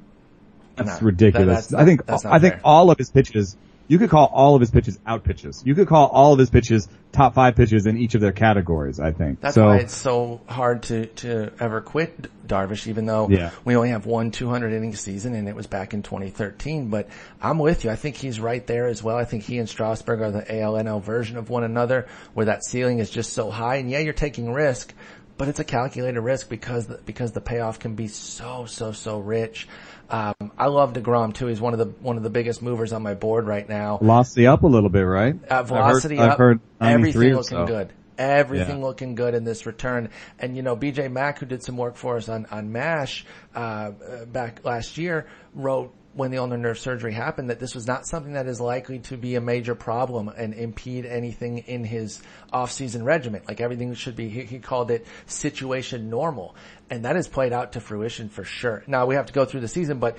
that's 0.75 1.01
No, 1.01 1.05
ridiculous. 1.05 1.67
that- 1.67 1.77
that's 1.77 1.81
I 1.81 1.85
think 1.85 2.01
I 2.25 2.39
think 2.39 2.53
fair. 2.55 2.61
all 2.65 2.89
of 2.91 2.97
his 2.97 3.11
pitches. 3.11 3.55
You 3.87 3.99
could 3.99 4.09
call 4.09 4.27
all 4.33 4.55
of 4.55 4.61
his 4.61 4.71
pitches 4.71 4.99
out 5.05 5.23
pitches. 5.23 5.61
You 5.65 5.75
could 5.75 5.87
call 5.87 6.07
all 6.07 6.33
of 6.33 6.39
his 6.39 6.49
pitches 6.49 6.87
top 7.11 7.35
five 7.35 7.55
pitches 7.55 7.85
in 7.85 7.97
each 7.97 8.15
of 8.15 8.21
their 8.21 8.31
categories. 8.31 8.99
I 8.99 9.11
think. 9.11 9.41
That's 9.41 9.55
so, 9.55 9.65
why 9.67 9.77
it's 9.77 9.95
so 9.95 10.41
hard 10.47 10.83
to, 10.83 11.05
to 11.05 11.51
ever 11.59 11.81
quit 11.81 12.29
Darvish, 12.47 12.87
even 12.87 13.05
though 13.05 13.29
Yeah. 13.29 13.51
we 13.63 13.75
only 13.75 13.89
have 13.89 14.05
one 14.05 14.31
200 14.31 14.73
inning 14.73 14.95
season 14.95 15.35
and 15.35 15.47
it 15.47 15.55
was 15.55 15.67
back 15.67 15.93
in 15.93 16.03
2013. 16.03 16.89
But 16.89 17.09
I'm 17.41 17.59
with 17.59 17.83
you. 17.83 17.91
I 17.91 17.95
think 17.95 18.15
he's 18.15 18.39
right 18.39 18.65
there 18.65 18.87
as 18.87 19.01
well. 19.03 19.17
I 19.17 19.25
think 19.25 19.43
he 19.43 19.57
and 19.59 19.69
Strasburg 19.69 20.21
are 20.21 20.31
the 20.31 20.41
ALNL 20.43 21.01
version 21.01 21.37
of 21.37 21.49
one 21.49 21.63
another 21.63 22.07
where 22.33 22.47
that 22.47 22.65
ceiling 22.65 22.99
is 22.99 23.09
just 23.09 23.33
so 23.33 23.49
high. 23.49 23.75
And 23.77 23.89
yeah, 23.89 23.99
you're 23.99 24.13
taking 24.13 24.51
risk, 24.51 24.93
but 25.37 25.47
it's 25.47 25.59
a 25.59 25.63
calculated 25.63 26.21
risk 26.21 26.49
because, 26.49 26.87
the, 26.87 26.99
because 27.05 27.31
the 27.33 27.41
payoff 27.41 27.79
can 27.79 27.95
be 27.95 28.07
so, 28.07 28.65
so, 28.65 28.91
so 28.91 29.19
rich. 29.19 29.67
Um, 30.09 30.51
I 30.57 30.67
love 30.67 30.93
DeGrom 30.93 31.33
too. 31.33 31.47
He's 31.47 31.61
one 31.61 31.73
of 31.73 31.79
the, 31.79 31.85
one 31.85 32.17
of 32.17 32.23
the 32.23 32.29
biggest 32.29 32.61
movers 32.61 32.93
on 32.93 33.01
my 33.01 33.13
board 33.15 33.47
right 33.47 33.67
now. 33.67 33.97
velocity 33.97 34.47
up 34.47 34.63
a 34.63 34.67
little 34.67 34.89
bit, 34.89 35.01
right? 35.01 35.35
Uh, 35.45 35.63
velocity 35.63 36.19
I've 36.19 36.37
heard, 36.37 36.57
up, 36.57 36.61
I've 36.79 36.87
heard 36.91 36.99
everything 36.99 37.33
looking 37.33 37.43
so. 37.43 37.65
good. 37.65 37.93
Everything 38.17 38.79
Yeah. 38.79 38.85
looking 38.85 39.15
good 39.15 39.33
in 39.35 39.43
this 39.43 39.65
return. 39.65 40.09
And 40.39 40.55
you 40.55 40.61
know, 40.61 40.75
BJ 40.77 41.11
Mack, 41.11 41.39
who 41.39 41.45
did 41.45 41.63
some 41.63 41.75
work 41.75 41.95
for 41.95 42.17
us 42.17 42.29
on, 42.29 42.45
on 42.51 42.71
MASH, 42.71 43.25
uh, 43.55 43.59
uh, 43.59 44.25
back 44.25 44.63
last 44.63 44.97
year, 44.97 45.27
wrote 45.53 45.93
when 46.15 46.31
the 46.31 46.37
ulnar 46.37 46.57
nerve 46.57 46.79
surgery 46.79 47.11
happened 47.11 47.49
that 47.49 47.59
this 47.59 47.75
was 47.75 47.85
not 47.85 48.07
something 48.07 48.33
that 48.33 48.47
is 48.47 48.61
likely 48.61 48.99
to 48.99 49.17
be 49.17 49.35
a 49.35 49.41
major 49.41 49.75
problem 49.75 50.29
and 50.29 50.53
impede 50.53 51.05
anything 51.05 51.57
in 51.59 51.83
his 51.83 52.23
off-season 52.53 53.03
regimen. 53.03 53.41
Like 53.47 53.59
everything 53.59 53.93
should 53.95 54.15
be, 54.15 54.29
he, 54.29 54.43
he 54.43 54.59
called 54.59 54.91
it 54.91 55.05
situation 55.25 56.09
normal. 56.09 56.55
And 56.89 57.03
that 57.03 57.17
has 57.17 57.27
played 57.27 57.51
out 57.51 57.73
to 57.73 57.81
fruition 57.81 58.29
for 58.29 58.45
sure. 58.45 58.83
Now 58.87 59.05
we 59.05 59.15
have 59.15 59.25
to 59.25 59.33
go 59.33 59.43
through 59.43 59.59
the 59.59 59.67
season, 59.67 59.99
but 59.99 60.17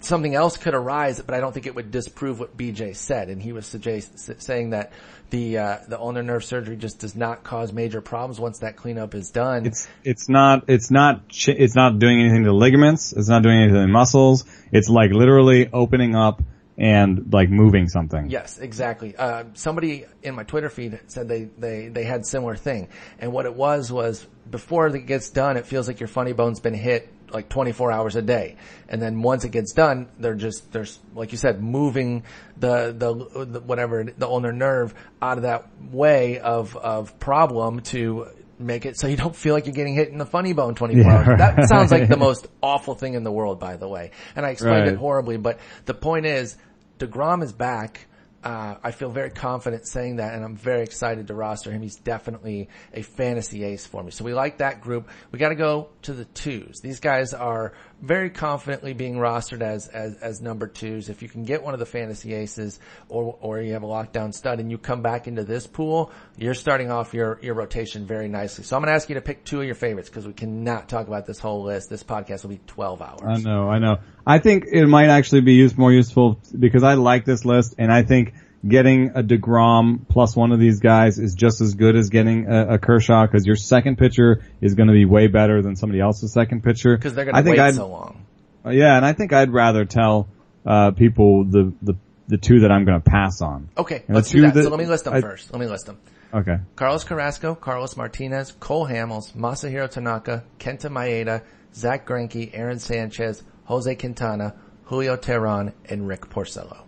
something 0.00 0.34
else 0.34 0.56
could 0.56 0.74
arise, 0.74 1.20
but 1.20 1.34
I 1.34 1.40
don't 1.40 1.52
think 1.52 1.66
it 1.66 1.74
would 1.74 1.90
disprove 1.90 2.40
what 2.40 2.56
BJ 2.56 2.94
said. 2.94 3.28
And 3.28 3.40
he 3.40 3.52
was 3.52 3.66
suggest, 3.66 4.42
saying 4.42 4.70
that 4.70 4.92
the 5.30 5.58
uh, 5.58 5.78
the 5.86 5.98
ulnar 5.98 6.22
nerve 6.22 6.44
surgery 6.44 6.76
just 6.76 7.00
does 7.00 7.14
not 7.14 7.44
cause 7.44 7.72
major 7.72 8.00
problems 8.00 8.40
once 8.40 8.60
that 8.60 8.76
cleanup 8.76 9.14
is 9.14 9.30
done. 9.30 9.66
It's 9.66 9.88
it's 10.04 10.28
not 10.28 10.64
it's 10.68 10.90
not 10.90 11.28
ch- 11.28 11.48
it's 11.48 11.74
not 11.74 11.98
doing 11.98 12.20
anything 12.20 12.44
to 12.44 12.52
ligaments. 12.52 13.12
It's 13.12 13.28
not 13.28 13.42
doing 13.42 13.58
anything 13.58 13.82
to 13.82 13.88
muscles. 13.88 14.44
It's 14.72 14.88
like 14.88 15.10
literally 15.10 15.68
opening 15.72 16.14
up 16.14 16.42
and 16.78 17.32
like 17.32 17.50
moving 17.50 17.88
something. 17.88 18.30
Yes, 18.30 18.58
exactly. 18.58 19.16
Uh, 19.16 19.44
somebody 19.54 20.06
in 20.22 20.36
my 20.36 20.44
Twitter 20.44 20.70
feed 20.70 20.98
said 21.08 21.28
they, 21.28 21.44
they, 21.58 21.88
they 21.88 22.04
had 22.04 22.24
similar 22.24 22.54
thing. 22.54 22.88
And 23.18 23.32
what 23.32 23.46
it 23.46 23.54
was 23.54 23.90
was 23.90 24.24
before 24.48 24.86
it 24.86 25.06
gets 25.06 25.30
done, 25.30 25.56
it 25.56 25.66
feels 25.66 25.88
like 25.88 25.98
your 25.98 26.06
funny 26.06 26.32
bone's 26.32 26.60
been 26.60 26.74
hit 26.74 27.12
like 27.32 27.48
24 27.48 27.92
hours 27.92 28.16
a 28.16 28.22
day. 28.22 28.56
And 28.88 29.00
then 29.02 29.22
once 29.22 29.44
it 29.44 29.50
gets 29.50 29.72
done, 29.72 30.08
they're 30.18 30.34
just, 30.34 30.72
there's, 30.72 30.98
like 31.14 31.32
you 31.32 31.38
said, 31.38 31.62
moving 31.62 32.24
the, 32.58 32.94
the, 32.96 33.44
the 33.44 33.60
whatever, 33.60 34.04
the 34.04 34.26
ulnar 34.26 34.52
nerve 34.52 34.94
out 35.20 35.36
of 35.38 35.42
that 35.42 35.66
way 35.92 36.38
of, 36.38 36.76
of 36.76 37.18
problem 37.18 37.80
to 37.80 38.28
make 38.60 38.84
it 38.86 38.98
so 38.98 39.06
you 39.06 39.16
don't 39.16 39.36
feel 39.36 39.54
like 39.54 39.66
you're 39.66 39.74
getting 39.74 39.94
hit 39.94 40.08
in 40.08 40.18
the 40.18 40.26
funny 40.26 40.52
bone 40.52 40.74
24 40.74 41.02
Yeah, 41.04 41.16
hours. 41.16 41.38
That 41.38 41.56
right. 41.58 41.68
sounds 41.68 41.92
like 41.92 42.08
the 42.08 42.16
most 42.28 42.48
awful 42.60 42.96
thing 42.96 43.14
in 43.14 43.22
the 43.22 43.30
world, 43.30 43.60
by 43.60 43.76
the 43.76 43.86
way. 43.86 44.10
And 44.34 44.44
I 44.44 44.50
explained 44.50 44.86
Right. 44.86 44.94
it 44.94 44.96
horribly, 44.96 45.36
but 45.36 45.60
the 45.84 45.94
point 45.94 46.26
is, 46.26 46.56
DeGrom 46.98 47.44
is 47.44 47.52
back. 47.52 48.07
Uh, 48.42 48.76
I 48.84 48.92
feel 48.92 49.10
very 49.10 49.30
confident 49.30 49.88
saying 49.88 50.16
that 50.16 50.34
and 50.34 50.44
I'm 50.44 50.56
very 50.56 50.82
excited 50.82 51.26
to 51.26 51.34
roster 51.34 51.72
him. 51.72 51.82
He's 51.82 51.96
definitely 51.96 52.68
a 52.94 53.02
fantasy 53.02 53.64
ace 53.64 53.84
for 53.84 54.02
me. 54.02 54.12
So 54.12 54.24
we 54.24 54.32
like 54.32 54.58
that 54.58 54.80
group. 54.80 55.08
We 55.32 55.40
gotta 55.40 55.56
go 55.56 55.88
to 56.02 56.12
the 56.12 56.24
twos. 56.24 56.80
These 56.80 57.00
guys 57.00 57.34
are 57.34 57.72
very 58.00 58.30
confidently 58.30 58.92
being 58.92 59.16
rostered 59.16 59.60
as, 59.60 59.88
as, 59.88 60.16
as 60.18 60.40
number 60.40 60.66
twos. 60.66 61.08
If 61.08 61.22
you 61.22 61.28
can 61.28 61.44
get 61.44 61.62
one 61.62 61.74
of 61.74 61.80
the 61.80 61.86
fantasy 61.86 62.32
aces 62.32 62.78
or, 63.08 63.36
or 63.40 63.60
you 63.60 63.72
have 63.72 63.82
a 63.82 63.86
lockdown 63.86 64.32
stud 64.32 64.60
and 64.60 64.70
you 64.70 64.78
come 64.78 65.02
back 65.02 65.26
into 65.26 65.42
this 65.42 65.66
pool, 65.66 66.12
you're 66.36 66.54
starting 66.54 66.90
off 66.90 67.12
your, 67.12 67.38
your 67.42 67.54
rotation 67.54 68.06
very 68.06 68.28
nicely. 68.28 68.64
So 68.64 68.76
I'm 68.76 68.82
gonna 68.82 68.92
ask 68.92 69.08
you 69.08 69.16
to 69.16 69.20
pick 69.20 69.44
two 69.44 69.60
of 69.60 69.66
your 69.66 69.74
favorites 69.74 70.08
because 70.08 70.26
we 70.26 70.32
cannot 70.32 70.88
talk 70.88 71.08
about 71.08 71.26
this 71.26 71.38
whole 71.38 71.64
list. 71.64 71.90
This 71.90 72.04
podcast 72.04 72.42
will 72.42 72.50
be 72.50 72.60
12 72.66 73.02
hours. 73.02 73.22
I 73.24 73.38
know, 73.38 73.68
I 73.68 73.78
know. 73.78 73.98
I 74.26 74.38
think 74.38 74.66
it 74.70 74.86
might 74.86 75.08
actually 75.08 75.40
be 75.40 75.54
used 75.54 75.76
more 75.76 75.92
useful 75.92 76.40
because 76.56 76.84
I 76.84 76.94
like 76.94 77.24
this 77.24 77.44
list 77.44 77.74
and 77.78 77.92
I 77.92 78.02
think 78.02 78.34
getting 78.66 79.10
a 79.14 79.22
DeGrom 79.22 80.08
plus 80.08 80.34
one 80.34 80.52
of 80.52 80.58
these 80.58 80.80
guys 80.80 81.18
is 81.18 81.34
just 81.34 81.60
as 81.60 81.74
good 81.74 81.94
as 81.96 82.08
getting 82.10 82.46
a, 82.50 82.74
a 82.74 82.78
Kershaw 82.78 83.24
because 83.26 83.46
your 83.46 83.56
second 83.56 83.98
pitcher 83.98 84.42
is 84.60 84.74
going 84.74 84.88
to 84.88 84.92
be 84.94 85.04
way 85.04 85.26
better 85.28 85.62
than 85.62 85.76
somebody 85.76 86.00
else's 86.00 86.32
second 86.32 86.62
pitcher. 86.64 86.96
Because 86.96 87.14
they're 87.14 87.24
gonna 87.24 87.42
think 87.42 87.56
wait 87.56 87.62
I'd, 87.62 87.74
so 87.74 87.88
long. 87.88 88.24
Uh, 88.66 88.70
Yeah, 88.70 88.96
and 88.96 89.04
I 89.06 89.12
think 89.12 89.32
I'd 89.32 89.52
rather 89.52 89.84
tell 89.84 90.28
uh, 90.66 90.90
people 90.92 91.44
the, 91.44 91.72
the 91.82 91.94
the 92.26 92.36
two 92.36 92.60
that 92.60 92.70
I'm 92.70 92.84
going 92.84 93.00
to 93.00 93.10
pass 93.10 93.40
on. 93.40 93.70
Okay, 93.78 94.02
And 94.06 94.14
let's 94.14 94.30
do 94.30 94.42
that. 94.42 94.52
that 94.52 94.64
so 94.64 94.68
let 94.68 94.78
me 94.78 94.84
list 94.84 95.04
them 95.04 95.14
I- 95.14 95.22
first. 95.22 95.50
Let 95.50 95.60
me 95.60 95.66
list 95.66 95.86
them. 95.86 95.98
Okay. 96.34 96.58
Carlos 96.76 97.04
Carrasco, 97.04 97.54
Carlos 97.54 97.96
Martinez, 97.96 98.52
Cole 98.60 98.86
Hamels, 98.86 99.32
Masahiro 99.34 99.88
Tanaka, 99.88 100.44
Kenta 100.58 100.90
Maeda, 100.90 101.42
Zack 101.74 102.06
Greinke, 102.06 102.50
Aaron 102.52 102.78
Sanchez, 102.80 103.42
Jose 103.64 103.94
Quintana, 103.94 104.54
Julio 104.84 105.16
Teheran, 105.16 105.72
and 105.88 106.06
Rick 106.06 106.28
Porcello. 106.28 106.80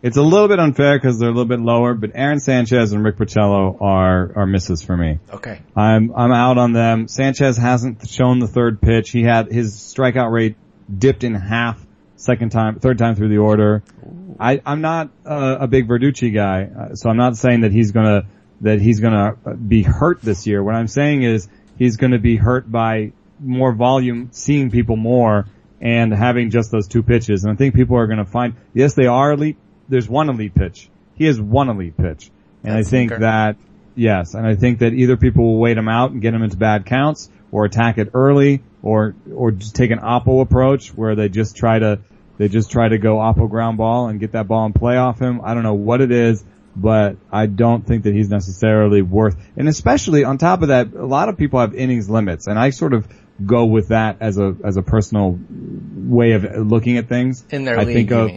It's 0.00 0.16
a 0.16 0.22
little 0.22 0.46
bit 0.46 0.60
unfair 0.60 0.96
because 0.96 1.18
they're 1.18 1.28
a 1.28 1.32
little 1.32 1.48
bit 1.48 1.60
lower, 1.60 1.94
but 1.94 2.12
Aaron 2.14 2.38
Sanchez 2.38 2.92
and 2.92 3.04
Rick 3.04 3.16
Porcello 3.16 3.80
are 3.80 4.32
are 4.36 4.46
misses 4.46 4.82
for 4.82 4.96
me. 4.96 5.18
Okay. 5.32 5.60
I'm 5.74 6.12
I'm 6.14 6.32
out 6.32 6.56
on 6.56 6.72
them. 6.72 7.08
Sanchez 7.08 7.56
hasn't 7.56 8.08
shown 8.08 8.38
the 8.38 8.46
third 8.46 8.80
pitch. 8.80 9.10
He 9.10 9.22
had 9.22 9.50
his 9.50 9.74
strikeout 9.74 10.30
rate 10.30 10.56
dipped 10.96 11.24
in 11.24 11.34
half 11.34 11.84
second 12.14 12.50
time, 12.50 12.78
third 12.78 12.98
time 12.98 13.16
through 13.16 13.28
the 13.28 13.38
order. 13.38 13.82
I 14.38 14.60
I'm 14.64 14.80
not 14.80 15.10
uh, 15.26 15.58
a 15.60 15.66
big 15.66 15.88
Verducci 15.88 16.32
guy, 16.32 16.64
uh, 16.64 16.94
so 16.94 17.10
I'm 17.10 17.16
not 17.16 17.36
saying 17.36 17.62
that 17.62 17.72
he's 17.72 17.90
gonna 17.90 18.26
that 18.60 18.80
he's 18.80 19.00
gonna 19.00 19.36
be 19.56 19.82
hurt 19.82 20.22
this 20.22 20.46
year. 20.46 20.62
What 20.62 20.76
I'm 20.76 20.88
saying 20.88 21.22
is 21.24 21.48
he's 21.76 21.96
gonna 21.96 22.20
be 22.20 22.36
hurt 22.36 22.70
by 22.70 23.12
more 23.40 23.72
volume, 23.72 24.28
seeing 24.32 24.70
people 24.70 24.96
more, 24.96 25.46
and 25.80 26.12
having 26.12 26.50
just 26.50 26.70
those 26.70 26.86
two 26.86 27.02
pitches. 27.02 27.44
And 27.44 27.52
I 27.52 27.56
think 27.56 27.74
people 27.74 27.96
are 27.96 28.06
gonna 28.06 28.26
find 28.26 28.54
yes, 28.74 28.94
they 28.94 29.06
are 29.06 29.32
elite. 29.32 29.56
There's 29.88 30.08
one 30.08 30.28
elite 30.28 30.54
pitch. 30.54 30.88
He 31.14 31.24
has 31.24 31.40
one 31.40 31.68
elite 31.68 31.96
pitch, 31.96 32.30
and 32.62 32.76
That's 32.76 32.86
I 32.86 32.90
think 32.90 33.10
Sinker. 33.10 33.20
that 33.20 33.56
Yes, 33.98 34.34
and 34.34 34.46
I 34.46 34.54
think 34.54 34.78
that 34.78 34.92
either 34.92 35.16
people 35.16 35.42
will 35.42 35.58
wait 35.58 35.76
him 35.76 35.88
out 35.88 36.12
and 36.12 36.22
get 36.22 36.32
him 36.32 36.44
into 36.44 36.56
bad 36.56 36.86
counts, 36.86 37.28
or 37.50 37.64
attack 37.64 37.98
it 37.98 38.10
early, 38.14 38.62
or 38.80 39.16
or 39.34 39.50
just 39.50 39.74
take 39.74 39.90
an 39.90 39.98
oppo 39.98 40.40
approach 40.40 40.90
where 40.90 41.16
they 41.16 41.28
just 41.28 41.56
try 41.56 41.80
to 41.80 41.98
they 42.38 42.46
just 42.46 42.70
try 42.70 42.88
to 42.88 42.96
go 42.98 43.16
oppo 43.16 43.50
ground 43.50 43.76
ball 43.76 44.06
and 44.06 44.20
get 44.20 44.32
that 44.32 44.46
ball 44.46 44.66
and 44.66 44.72
play 44.72 44.96
off 44.96 45.18
him. 45.18 45.40
I 45.42 45.52
don't 45.52 45.64
know 45.64 45.74
what 45.74 46.00
it 46.00 46.12
is, 46.12 46.44
but 46.76 47.16
I 47.32 47.46
don't 47.46 47.84
think 47.84 48.04
that 48.04 48.14
he's 48.14 48.30
necessarily 48.30 49.02
worth. 49.02 49.34
And 49.56 49.68
especially 49.68 50.22
on 50.22 50.38
top 50.38 50.62
of 50.62 50.68
that, 50.68 50.94
a 50.94 51.04
lot 51.04 51.28
of 51.28 51.36
people 51.36 51.58
have 51.58 51.74
innings 51.74 52.08
limits, 52.08 52.46
and 52.46 52.56
I 52.56 52.70
sort 52.70 52.94
of 52.94 53.08
go 53.44 53.64
with 53.64 53.88
that 53.88 54.18
as 54.20 54.38
a 54.38 54.54
as 54.62 54.76
a 54.76 54.82
personal 54.82 55.36
way 55.50 56.32
of 56.32 56.44
looking 56.68 56.98
at 56.98 57.08
things. 57.08 57.44
In 57.50 57.64
their 57.64 57.80
I 57.80 57.82
league, 57.82 57.96
think 57.96 58.12
of? 58.12 58.30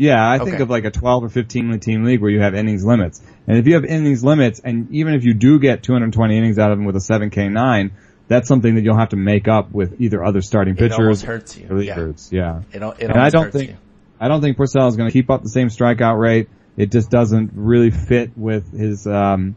Yeah, 0.00 0.28
I 0.30 0.38
think 0.38 0.54
Okay. 0.54 0.62
of 0.62 0.70
like 0.70 0.84
a 0.86 0.90
12 0.90 1.24
or 1.24 1.28
15 1.28 1.78
team 1.78 2.04
league 2.04 2.20
where 2.22 2.30
you 2.30 2.40
have 2.40 2.54
innings 2.54 2.84
limits. 2.84 3.20
And 3.46 3.58
if 3.58 3.66
you 3.66 3.74
have 3.74 3.84
innings 3.84 4.24
limits, 4.24 4.58
and 4.64 4.88
even 4.92 5.12
if 5.14 5.24
you 5.24 5.34
do 5.34 5.58
get 5.58 5.82
220 5.82 6.38
innings 6.38 6.58
out 6.58 6.70
of 6.72 6.78
them 6.78 6.86
with 6.86 6.96
a 6.96 7.00
7K9, 7.00 7.90
that's 8.26 8.48
something 8.48 8.76
that 8.76 8.82
you'll 8.82 8.96
have 8.96 9.10
to 9.10 9.16
make 9.16 9.46
up 9.46 9.72
with 9.72 10.00
either 10.00 10.24
other 10.24 10.40
starting 10.40 10.74
pitchers. 10.74 11.22
It 11.22 11.26
hurts 11.26 11.58
you. 11.58 11.66
or 11.68 11.82
Yeah. 11.82 11.96
relievers. 11.96 12.32
Yeah. 12.32 12.62
It, 12.72 12.82
al- 12.82 12.92
it 12.92 13.02
And 13.10 13.12
I 13.18 13.28
don't 13.28 13.52
think 13.52 13.70
you. 13.70 13.76
I 14.18 14.28
don't 14.28 14.40
think 14.40 14.56
Porcello 14.56 14.88
is 14.88 14.96
going 14.96 15.08
to 15.08 15.12
keep 15.12 15.28
up 15.30 15.42
the 15.42 15.48
same 15.48 15.68
strikeout 15.68 16.18
rate. 16.18 16.48
It 16.76 16.90
just 16.92 17.10
doesn't 17.10 17.52
really 17.54 17.90
fit 17.90 18.30
with 18.36 18.72
his. 18.72 19.06
Um, 19.06 19.54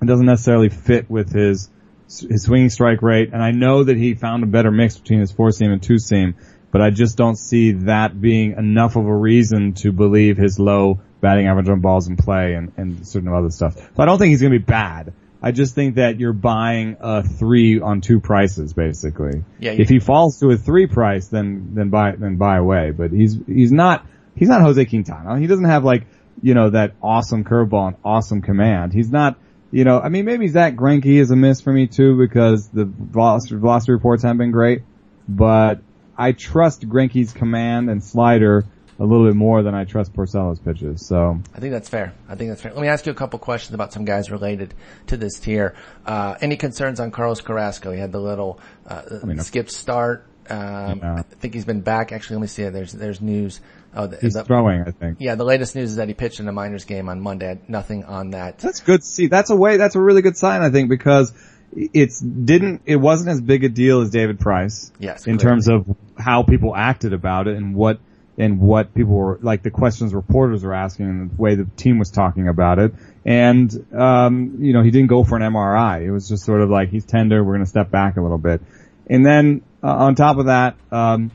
it 0.00 0.06
doesn't 0.06 0.26
necessarily 0.26 0.68
fit 0.68 1.10
with 1.10 1.32
his 1.32 1.68
his 2.06 2.44
swinging 2.44 2.70
strike 2.70 3.02
rate. 3.02 3.30
And 3.32 3.42
I 3.42 3.50
know 3.50 3.82
that 3.84 3.96
he 3.96 4.14
found 4.14 4.42
a 4.44 4.46
better 4.46 4.70
mix 4.70 4.96
between 4.98 5.18
his 5.20 5.32
four 5.32 5.50
seam 5.50 5.72
and 5.72 5.82
two 5.82 5.98
seam, 5.98 6.34
but 6.70 6.82
I 6.82 6.90
just 6.90 7.16
don't 7.16 7.36
see 7.36 7.72
that 7.72 8.20
being 8.20 8.52
enough 8.52 8.96
of 8.96 9.06
a 9.06 9.14
reason 9.14 9.74
to 9.74 9.92
believe 9.92 10.36
his 10.36 10.58
low 10.58 11.00
batting 11.20 11.46
average 11.46 11.68
on 11.68 11.80
balls 11.80 12.08
in 12.08 12.16
play 12.16 12.54
and 12.54 12.72
and 12.76 13.06
certain 13.06 13.28
other 13.28 13.50
stuff. 13.50 13.76
So 13.76 14.02
I 14.02 14.04
don't 14.04 14.18
think 14.18 14.30
he's 14.30 14.40
going 14.40 14.52
to 14.52 14.58
be 14.58 14.64
bad. 14.64 15.12
I 15.40 15.52
just 15.52 15.74
think 15.74 15.96
that 15.96 16.18
you're 16.18 16.32
buying 16.32 16.96
a 17.00 17.22
three 17.22 17.80
on 17.80 18.00
two 18.00 18.20
prices, 18.20 18.72
basically. 18.72 19.44
Yeah, 19.60 19.72
if 19.72 19.88
he 19.88 20.00
falls 20.00 20.40
to 20.40 20.50
a 20.50 20.56
three 20.56 20.86
price, 20.86 21.28
then 21.28 21.70
then 21.74 21.90
buy 21.90 22.16
then 22.16 22.36
buy 22.36 22.56
away. 22.56 22.90
But 22.90 23.12
he's 23.12 23.38
he's 23.46 23.72
not 23.72 24.04
he's 24.34 24.48
not 24.48 24.62
Jose 24.62 24.84
Quintana. 24.84 25.38
He 25.38 25.46
doesn't 25.46 25.64
have 25.64 25.84
like 25.84 26.06
you 26.42 26.54
know 26.54 26.70
that 26.70 26.94
awesome 27.02 27.44
curveball 27.44 27.88
and 27.88 27.96
awesome 28.04 28.42
command. 28.42 28.92
He's 28.92 29.10
not 29.10 29.36
you 29.70 29.84
know 29.84 30.00
I 30.00 30.08
mean 30.08 30.24
maybe 30.24 30.48
Zack 30.48 30.74
Greinke 30.74 31.20
is 31.20 31.30
a 31.30 31.36
miss 31.36 31.60
for 31.60 31.72
me 31.72 31.86
too 31.86 32.18
because 32.18 32.68
the 32.68 32.84
velocity, 32.84 33.56
velocity 33.56 33.92
reports 33.92 34.24
haven't 34.24 34.38
been 34.38 34.50
great, 34.50 34.82
but 35.28 35.80
I 36.18 36.32
trust 36.32 36.88
Greinke's 36.88 37.32
command 37.32 37.88
and 37.88 38.02
slider 38.02 38.64
a 39.00 39.04
little 39.04 39.26
bit 39.26 39.36
more 39.36 39.62
than 39.62 39.74
I 39.76 39.84
trust 39.84 40.12
Porcello's 40.12 40.58
pitches. 40.58 41.06
So 41.06 41.38
I 41.54 41.60
think 41.60 41.72
that's 41.72 41.88
fair. 41.88 42.12
I 42.28 42.34
think 42.34 42.50
that's 42.50 42.60
fair. 42.62 42.72
Let 42.74 42.82
me 42.82 42.88
ask 42.88 43.06
you 43.06 43.12
a 43.12 43.14
couple 43.14 43.38
questions 43.38 43.72
about 43.74 43.92
some 43.92 44.04
guys 44.04 44.28
related 44.30 44.74
to 45.06 45.16
this 45.16 45.38
tier. 45.38 45.76
Uh, 46.04 46.34
any 46.40 46.56
concerns 46.56 46.98
on 46.98 47.12
Carlos 47.12 47.40
Carrasco? 47.40 47.92
He 47.92 48.00
had 48.00 48.10
the 48.10 48.20
little 48.20 48.58
uh, 48.88 49.02
mean, 49.22 49.38
skip 49.38 49.70
start. 49.70 50.26
Um, 50.50 50.98
Yeah. 50.98 51.14
I 51.18 51.22
think 51.22 51.54
he's 51.54 51.64
been 51.66 51.82
back. 51.82 52.10
Actually, 52.10 52.36
let 52.36 52.42
me 52.42 52.48
see. 52.48 52.68
There's 52.70 52.92
there's 52.92 53.20
news. 53.20 53.60
Oh, 53.94 54.06
the, 54.08 54.16
he's 54.16 54.34
the- 54.34 54.44
throwing, 54.44 54.82
I 54.82 54.90
think. 54.90 55.18
yeah, 55.20 55.34
the 55.36 55.44
latest 55.44 55.76
news 55.76 55.90
is 55.90 55.96
that 55.96 56.08
he 56.08 56.14
pitched 56.14 56.40
in 56.40 56.48
a 56.48 56.52
minors 56.52 56.84
game 56.84 57.08
on 57.08 57.20
Monday. 57.20 57.58
Nothing 57.68 58.04
on 58.04 58.30
that. 58.30 58.58
That's 58.58 58.80
good 58.80 59.00
to 59.00 59.06
see. 59.06 59.28
That's 59.28 59.50
a 59.50 59.56
way, 59.56 59.76
that's 59.76 59.94
a 59.94 60.00
really 60.00 60.22
good 60.22 60.36
sign, 60.36 60.60
I 60.62 60.70
think, 60.70 60.88
because 60.88 61.32
it's 61.74 62.20
didn't, 62.20 62.82
it 62.86 62.96
wasn't 62.96 63.30
as 63.30 63.40
big 63.40 63.64
a 63.64 63.68
deal 63.68 64.00
as 64.00 64.10
David 64.10 64.40
Price. 64.40 64.92
Yes, 64.98 65.26
In 65.26 65.38
clearly. 65.38 65.62
terms 65.62 65.68
of 65.68 65.96
how 66.18 66.42
people 66.42 66.74
acted 66.74 67.12
about 67.12 67.46
it 67.48 67.56
and 67.56 67.74
what, 67.74 67.98
and 68.36 68.60
what 68.60 68.94
people 68.94 69.14
were, 69.14 69.38
like 69.42 69.62
the 69.62 69.70
questions 69.70 70.14
reporters 70.14 70.62
were 70.64 70.74
asking 70.74 71.06
and 71.06 71.30
the 71.30 71.42
way 71.42 71.54
the 71.56 71.64
team 71.76 71.98
was 71.98 72.10
talking 72.10 72.48
about 72.48 72.78
it. 72.78 72.94
And, 73.24 73.70
um, 73.92 74.58
you 74.60 74.72
know, 74.72 74.82
he 74.82 74.90
didn't 74.90 75.08
go 75.08 75.24
for 75.24 75.36
an 75.36 75.42
MRI. 75.42 76.02
It 76.02 76.10
was 76.10 76.28
just 76.28 76.44
sort 76.44 76.60
of 76.60 76.70
like, 76.70 76.88
he's 76.88 77.04
tender, 77.04 77.42
we're 77.42 77.54
gonna 77.54 77.66
step 77.66 77.90
back 77.90 78.16
a 78.16 78.22
little 78.22 78.38
bit. 78.38 78.62
And 79.08 79.26
then, 79.26 79.62
uh, 79.82 79.88
on 79.88 80.14
top 80.14 80.38
of 80.38 80.46
that, 80.46 80.76
um, 80.92 81.30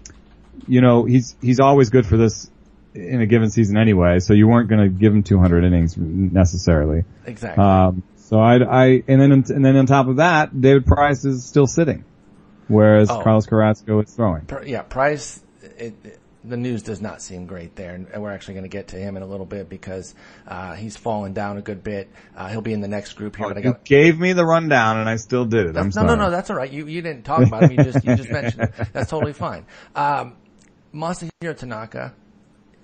you 0.67 0.81
know, 0.81 1.03
he's, 1.05 1.35
he's 1.41 1.59
always 1.59 1.89
good 1.89 2.05
for 2.05 2.17
this 2.17 2.49
in 2.95 3.21
a 3.21 3.25
given 3.25 3.49
season 3.49 3.75
anyway, 3.77 4.19
so 4.19 4.33
you 4.33 4.47
weren't 4.47 4.69
gonna 4.69 4.87
give 4.89 5.13
him 5.13 5.23
200 5.23 5.63
innings 5.63 5.97
necessarily. 5.97 7.03
Exactly. 7.25 7.63
Um, 7.63 8.03
so 8.33 8.39
I, 8.39 8.55
I, 8.55 8.85
and 9.07 9.21
then, 9.21 9.31
and 9.31 9.63
then 9.63 9.75
on 9.75 9.85
top 9.85 10.07
of 10.07 10.15
that, 10.15 10.59
David 10.59 10.87
Price 10.87 11.23
is 11.23 11.45
still 11.45 11.67
sitting, 11.67 12.03
whereas 12.67 13.11
Oh. 13.11 13.21
Carlos 13.21 13.45
Carrasco 13.45 14.01
is 14.01 14.11
throwing. 14.11 14.49
Yeah, 14.65 14.81
Price. 14.81 15.39
It, 15.61 15.93
it- 16.03 16.19
the 16.43 16.57
news 16.57 16.81
does 16.81 16.99
not 16.99 17.21
seem 17.21 17.45
great 17.45 17.75
there, 17.75 17.93
and 17.93 18.21
we're 18.21 18.31
actually 18.31 18.55
going 18.55 18.63
to 18.65 18.69
get 18.69 18.89
to 18.89 18.97
him 18.97 19.15
in 19.15 19.23
a 19.23 19.25
little 19.25 19.45
bit 19.45 19.69
because 19.69 20.13
uh, 20.47 20.73
he's 20.73 20.97
fallen 20.97 21.31
down 21.33 21.57
a 21.57 21.61
good 21.61 21.83
bit. 21.83 22.09
Uh, 22.35 22.49
he'll 22.49 22.61
be 22.61 22.73
in 22.73 22.81
the 22.81 22.87
next 22.87 23.13
group 23.13 23.35
here, 23.37 23.47
but 23.47 23.57
I 23.57 23.61
You 23.61 23.77
gave 23.85 24.19
me 24.19 24.33
the 24.33 24.43
rundown 24.43 24.97
and 24.97 25.07
I 25.07 25.15
still 25.17 25.45
did 25.45 25.67
it. 25.67 25.77
I'm 25.77 25.85
no, 25.85 25.91
sorry. 25.91 26.07
no, 26.07 26.15
no, 26.15 26.31
that's 26.31 26.49
all 26.49 26.57
right. 26.57 26.69
You 26.69 26.85
you 26.87 27.01
didn't 27.01 27.23
talk 27.23 27.47
about 27.47 27.63
him. 27.63 27.71
You 27.71 27.83
just 27.85 28.03
you 28.03 28.15
just 28.17 28.29
mentioned 28.29 28.63
it. 28.63 28.73
That's 28.91 29.09
totally 29.09 29.31
fine. 29.31 29.65
Um, 29.95 30.35
Masahiro 30.93 31.55
Tanaka. 31.55 32.13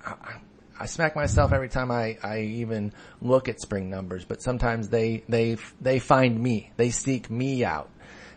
I, 0.06 0.38
I 0.80 0.86
smack 0.86 1.16
myself 1.16 1.52
every 1.52 1.70
time 1.70 1.92
I, 1.92 2.18
I 2.24 2.42
even 2.42 2.94
look 3.22 3.50
at 3.50 3.60
spring 3.60 3.90
numbers, 3.90 4.24
but 4.26 4.42
sometimes 4.42 4.90
they 4.90 5.24
they 5.28 5.58
they 5.82 6.00
find 6.00 6.40
me. 6.42 6.72
They 6.78 6.90
seek 6.90 7.30
me 7.30 7.64
out. 7.64 7.90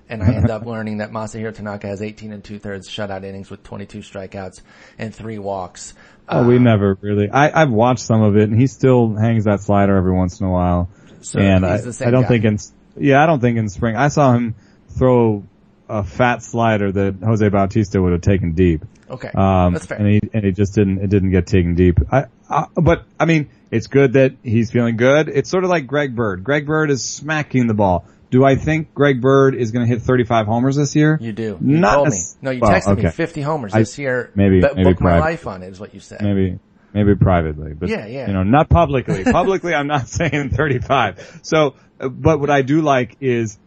And 0.08 0.22
I 0.22 0.34
end 0.34 0.50
up 0.50 0.66
learning 0.66 0.98
that 0.98 1.12
Masahiro 1.12 1.54
Tanaka 1.54 1.86
has 1.86 2.02
18 2.02 2.32
and 2.32 2.44
two 2.44 2.58
thirds 2.58 2.90
shutout 2.90 3.24
innings 3.24 3.50
with 3.50 3.62
22 3.62 4.00
strikeouts 4.00 4.60
and 4.98 5.14
three 5.14 5.38
walks. 5.38 5.94
Oh, 6.28 6.46
we 6.46 6.56
uh, 6.56 6.60
never 6.60 6.98
really. 7.00 7.30
I, 7.30 7.62
I've 7.62 7.70
watched 7.70 8.00
some 8.00 8.22
of 8.22 8.36
it, 8.36 8.48
and 8.50 8.58
he 8.58 8.66
still 8.66 9.14
hangs 9.14 9.44
that 9.44 9.60
slider 9.60 9.96
every 9.96 10.12
once 10.12 10.40
in 10.40 10.46
a 10.46 10.50
while. 10.50 10.90
So 11.20 11.38
and 11.38 11.64
he's 11.64 11.72
I, 11.72 11.84
the 11.84 11.92
same 11.92 12.08
I 12.08 12.10
don't 12.10 12.22
guy. 12.22 12.28
think 12.28 12.44
in, 12.44 12.58
yeah, 12.96 13.22
I 13.22 13.26
don't 13.26 13.40
think 13.40 13.56
in 13.56 13.68
spring. 13.68 13.96
I 13.96 14.08
saw 14.08 14.32
him 14.32 14.54
throw 14.88 15.44
a 15.88 16.02
fat 16.02 16.42
slider 16.42 16.90
that 16.90 17.16
Jose 17.22 17.48
Bautista 17.48 18.00
would 18.00 18.12
have 18.12 18.22
taken 18.22 18.52
deep. 18.52 18.84
Okay, 19.12 19.28
Um, 19.34 19.74
that's 19.74 19.86
fair. 19.86 19.98
and 19.98 20.06
he 20.08 20.20
and 20.32 20.44
it 20.44 20.52
just 20.56 20.74
didn't 20.74 20.98
it 20.98 21.10
didn't 21.10 21.30
get 21.30 21.46
taken 21.46 21.74
deep. 21.74 21.98
I, 22.10 22.24
I 22.48 22.66
but 22.74 23.04
I 23.20 23.26
mean 23.26 23.50
it's 23.70 23.86
good 23.86 24.14
that 24.14 24.32
he's 24.42 24.70
feeling 24.70 24.96
good. 24.96 25.28
It's 25.28 25.50
sort 25.50 25.64
of 25.64 25.70
like 25.70 25.86
Greg 25.86 26.16
Bird. 26.16 26.42
Greg 26.44 26.66
Bird 26.66 26.90
is 26.90 27.02
smacking 27.04 27.66
the 27.66 27.74
ball. 27.74 28.06
Do 28.30 28.42
I 28.44 28.54
think 28.56 28.94
Greg 28.94 29.20
Bird 29.20 29.54
is 29.54 29.70
going 29.72 29.86
to 29.86 29.92
hit 29.94 30.00
35 30.02 30.46
homers 30.46 30.76
this 30.76 30.96
year? 30.96 31.18
You 31.20 31.32
do. 31.32 31.58
You 31.60 31.76
Not 31.78 31.94
told 31.94 32.08
me. 32.08 32.16
No, 32.40 32.50
you 32.50 32.60
well, 32.60 32.70
texted 32.70 32.96
me 33.02 33.10
50 33.10 33.42
homers 33.42 33.74
I- 33.74 33.80
this 33.80 33.98
year. 33.98 34.30
maybe- 34.34 34.60
Bet- 34.62 34.74
maybe 34.76 34.90
book 34.90 35.00
my 35.02 35.10
private. 35.10 35.20
life 35.20 35.46
on 35.46 35.62
it 35.62 35.68
is 35.68 35.78
what 35.78 35.92
you 35.92 36.00
said. 36.00 36.22
Maybe 36.22 36.58
maybe 36.94 37.14
privately, 37.14 37.74
but 37.74 37.90
Yeah, 37.90 38.06
yeah. 38.06 38.26
you 38.28 38.32
know, 38.32 38.42
not 38.42 38.70
publicly. 38.70 39.24
publicly, 39.24 39.74
I'm 39.74 39.86
not 39.86 40.08
saying 40.18 40.48
35. 40.50 41.40
So, 41.42 41.74
but 41.98 42.40
what 42.40 42.48
I 42.50 42.62
do 42.62 42.80
like 42.80 43.16
is 43.20 43.58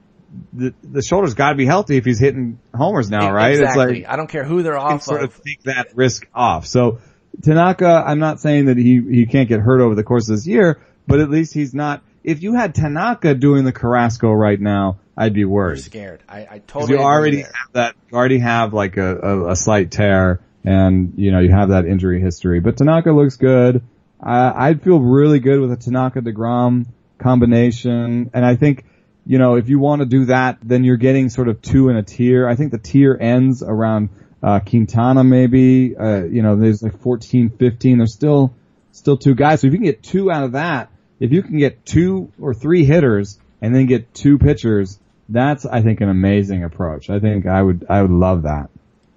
the 0.53 0.73
the 0.83 1.01
shoulder's 1.01 1.33
got 1.33 1.49
to 1.49 1.55
be 1.55 1.65
healthy 1.65 1.97
if 1.97 2.05
he's 2.05 2.19
hitting 2.19 2.59
homers 2.75 3.09
now, 3.09 3.31
right? 3.31 3.51
Exactly. 3.51 3.83
It's 3.83 4.07
like 4.07 4.13
I 4.13 4.15
don't 4.15 4.27
care 4.27 4.43
who 4.43 4.63
they're 4.63 4.73
can 4.73 4.81
off 4.81 5.03
sort 5.03 5.23
of. 5.23 5.35
of 5.35 5.43
take 5.43 5.63
that 5.63 5.95
risk 5.95 6.27
off. 6.33 6.65
So 6.65 6.99
Tanaka, 7.41 8.03
I'm 8.05 8.19
not 8.19 8.39
saying 8.39 8.65
that 8.65 8.77
he, 8.77 9.01
he 9.01 9.25
can't 9.25 9.49
get 9.49 9.59
hurt 9.59 9.81
over 9.81 9.95
the 9.95 10.03
course 10.03 10.29
of 10.29 10.37
this 10.37 10.47
year, 10.47 10.79
but 11.07 11.19
at 11.19 11.29
least 11.29 11.53
he's 11.53 11.73
not, 11.73 12.01
if 12.23 12.41
you 12.43 12.53
had 12.53 12.73
Tanaka 12.73 13.35
doing 13.35 13.65
the 13.65 13.73
Carrasco 13.73 14.31
right 14.31 14.59
now, 14.59 14.99
I'd 15.17 15.33
be 15.33 15.41
You're 15.41 15.49
worried. 15.49 15.79
scared. 15.81 16.23
I, 16.27 16.47
I 16.49 16.61
totally 16.65 16.97
you 16.97 17.03
already 17.03 17.41
have 17.41 17.73
that, 17.73 17.95
you 18.09 18.17
already 18.17 18.39
have 18.39 18.73
like 18.73 18.97
a, 18.97 19.17
a, 19.17 19.51
a 19.51 19.55
slight 19.55 19.91
tear 19.91 20.39
and, 20.63 21.13
you 21.17 21.31
know, 21.31 21.39
you 21.39 21.51
have 21.51 21.69
that 21.69 21.85
injury 21.85 22.21
history. 22.21 22.59
But 22.59 22.77
Tanaka 22.77 23.11
looks 23.11 23.37
good. 23.37 23.83
Uh, 24.19 24.53
I'd 24.55 24.81
feel 24.81 24.99
really 24.99 25.39
good 25.39 25.59
with 25.59 25.71
a 25.71 25.77
Tanaka 25.77 26.21
DeGrom 26.21 26.87
combination. 27.17 28.31
And 28.33 28.45
I 28.45 28.55
think, 28.55 28.85
you 29.25 29.37
know, 29.39 29.55
if 29.55 29.69
you 29.69 29.79
want 29.79 30.01
to 30.01 30.05
do 30.05 30.25
that, 30.25 30.57
then 30.61 30.83
you're 30.83 30.97
getting 30.97 31.29
sort 31.29 31.47
of 31.47 31.61
two 31.61 31.89
in 31.89 31.97
a 31.97 32.03
tier. 32.03 32.47
I 32.47 32.55
think 32.55 32.71
the 32.71 32.77
tier 32.77 33.17
ends 33.19 33.63
around, 33.63 34.09
uh, 34.43 34.59
Quintana 34.59 35.23
maybe, 35.23 35.95
uh, 35.97 36.23
you 36.23 36.41
know, 36.41 36.55
there's 36.55 36.83
like 36.83 36.99
14, 36.99 37.49
15. 37.49 37.97
There's 37.97 38.13
still, 38.13 38.53
still 38.91 39.17
two 39.17 39.33
guys. 39.33 39.61
So 39.61 39.67
if 39.67 39.73
you 39.73 39.79
can 39.79 39.85
get 39.85 40.03
two 40.03 40.31
out 40.31 40.43
of 40.43 40.51
that, 40.53 40.89
if 41.19 41.31
you 41.31 41.41
can 41.41 41.57
get 41.57 41.85
two 41.85 42.31
or 42.39 42.53
three 42.53 42.85
hitters 42.85 43.39
and 43.61 43.75
then 43.75 43.87
get 43.87 44.13
two 44.13 44.37
pitchers, 44.37 44.99
that's, 45.29 45.65
I 45.65 45.81
think, 45.81 46.01
an 46.01 46.09
amazing 46.09 46.63
approach. 46.63 47.09
I 47.09 47.19
think 47.19 47.47
I 47.47 47.61
would, 47.61 47.85
I 47.89 48.01
would 48.01 48.11
love 48.11 48.43
that. 48.43 48.69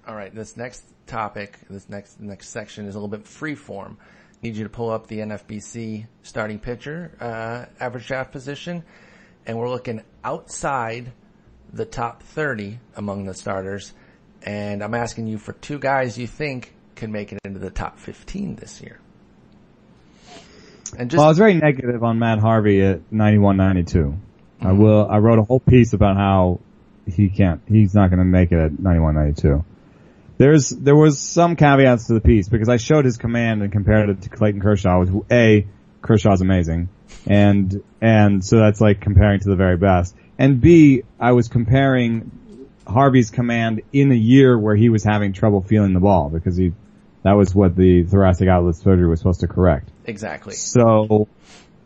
All 0.07 0.15
right, 0.15 0.33
this 0.33 0.57
next 0.57 0.83
topic, 1.05 1.59
this 1.69 1.89
next 1.89 2.19
next 2.19 2.49
section 2.49 2.85
is 2.85 2.95
a 2.95 2.97
little 2.97 3.09
bit 3.09 3.27
free 3.27 3.55
form. 3.55 3.97
Need 4.41 4.55
you 4.55 4.63
to 4.63 4.69
pull 4.69 4.89
up 4.89 5.07
the 5.07 5.19
NFBC 5.19 6.07
starting 6.23 6.59
pitcher 6.59 7.11
uh, 7.19 7.65
average 7.83 8.07
draft 8.07 8.31
position, 8.31 8.83
and 9.49 9.57
we're 9.57 9.69
looking 9.69 10.03
outside 10.23 11.11
the 11.73 11.83
top 11.83 12.21
30 12.21 12.77
among 12.95 13.25
the 13.25 13.33
starters. 13.33 13.93
And 14.43 14.83
I'm 14.83 14.93
asking 14.93 15.25
you 15.25 15.39
for 15.39 15.53
two 15.53 15.79
guys 15.79 16.19
you 16.19 16.27
think 16.27 16.71
can 16.93 17.11
make 17.11 17.33
it 17.33 17.39
into 17.43 17.57
the 17.57 17.71
top 17.71 17.97
15 17.97 18.57
this 18.57 18.79
year. 18.79 18.99
And 20.95 21.09
just 21.09 21.17
Well, 21.17 21.25
I 21.25 21.29
was 21.29 21.39
very 21.39 21.55
negative 21.55 22.03
on 22.03 22.19
Matt 22.19 22.37
Harvey 22.37 22.83
at 22.83 23.11
91, 23.11 23.57
92. 23.57 23.99
I 24.61 24.65
mm-hmm. 24.65 24.77
will, 24.77 25.09
I 25.09 25.17
wrote 25.17 25.39
a 25.39 25.43
whole 25.43 25.59
piece 25.59 25.93
about 25.93 26.15
how 26.15 26.59
he 27.07 27.29
can't, 27.29 27.59
he's 27.67 27.95
not 27.95 28.11
going 28.11 28.19
to 28.19 28.25
make 28.25 28.51
it 28.51 28.59
at 28.59 28.77
91, 28.77 29.15
92. 29.15 29.65
There's, 30.37 30.69
there 30.69 30.95
was 30.95 31.17
some 31.17 31.55
caveats 31.55 32.05
to 32.05 32.13
the 32.13 32.21
piece 32.21 32.49
because 32.49 32.69
I 32.69 32.77
showed 32.77 33.03
his 33.03 33.17
command 33.17 33.63
and 33.63 33.71
compared 33.71 34.11
it 34.11 34.21
to 34.21 34.29
Clayton 34.29 34.61
Kershaw 34.61 34.99
with 34.99 35.31
A, 35.31 35.65
Kershaw's 36.03 36.41
amazing. 36.41 36.89
And, 37.25 37.83
and 38.01 38.43
so 38.43 38.57
that's 38.57 38.81
like 38.81 39.01
comparing 39.01 39.39
to 39.41 39.49
the 39.49 39.55
very 39.55 39.77
best. 39.77 40.15
And 40.37 40.61
B, 40.61 41.03
I 41.19 41.33
was 41.33 41.47
comparing 41.47 42.31
Harvey's 42.87 43.29
command 43.29 43.81
in 43.91 44.11
a 44.11 44.15
year 44.15 44.57
where 44.57 44.75
he 44.75 44.89
was 44.89 45.03
having 45.03 45.33
trouble 45.33 45.61
feeling 45.61 45.93
the 45.93 45.99
ball 45.99 46.29
because 46.29 46.55
he, 46.55 46.73
that 47.23 47.33
was 47.33 47.53
what 47.53 47.75
the 47.75 48.03
thoracic 48.03 48.47
outlet 48.47 48.75
surgery 48.75 49.07
was 49.07 49.19
supposed 49.19 49.41
to 49.41 49.47
correct. 49.47 49.89
exactly. 50.05 50.53
So, 50.55 51.27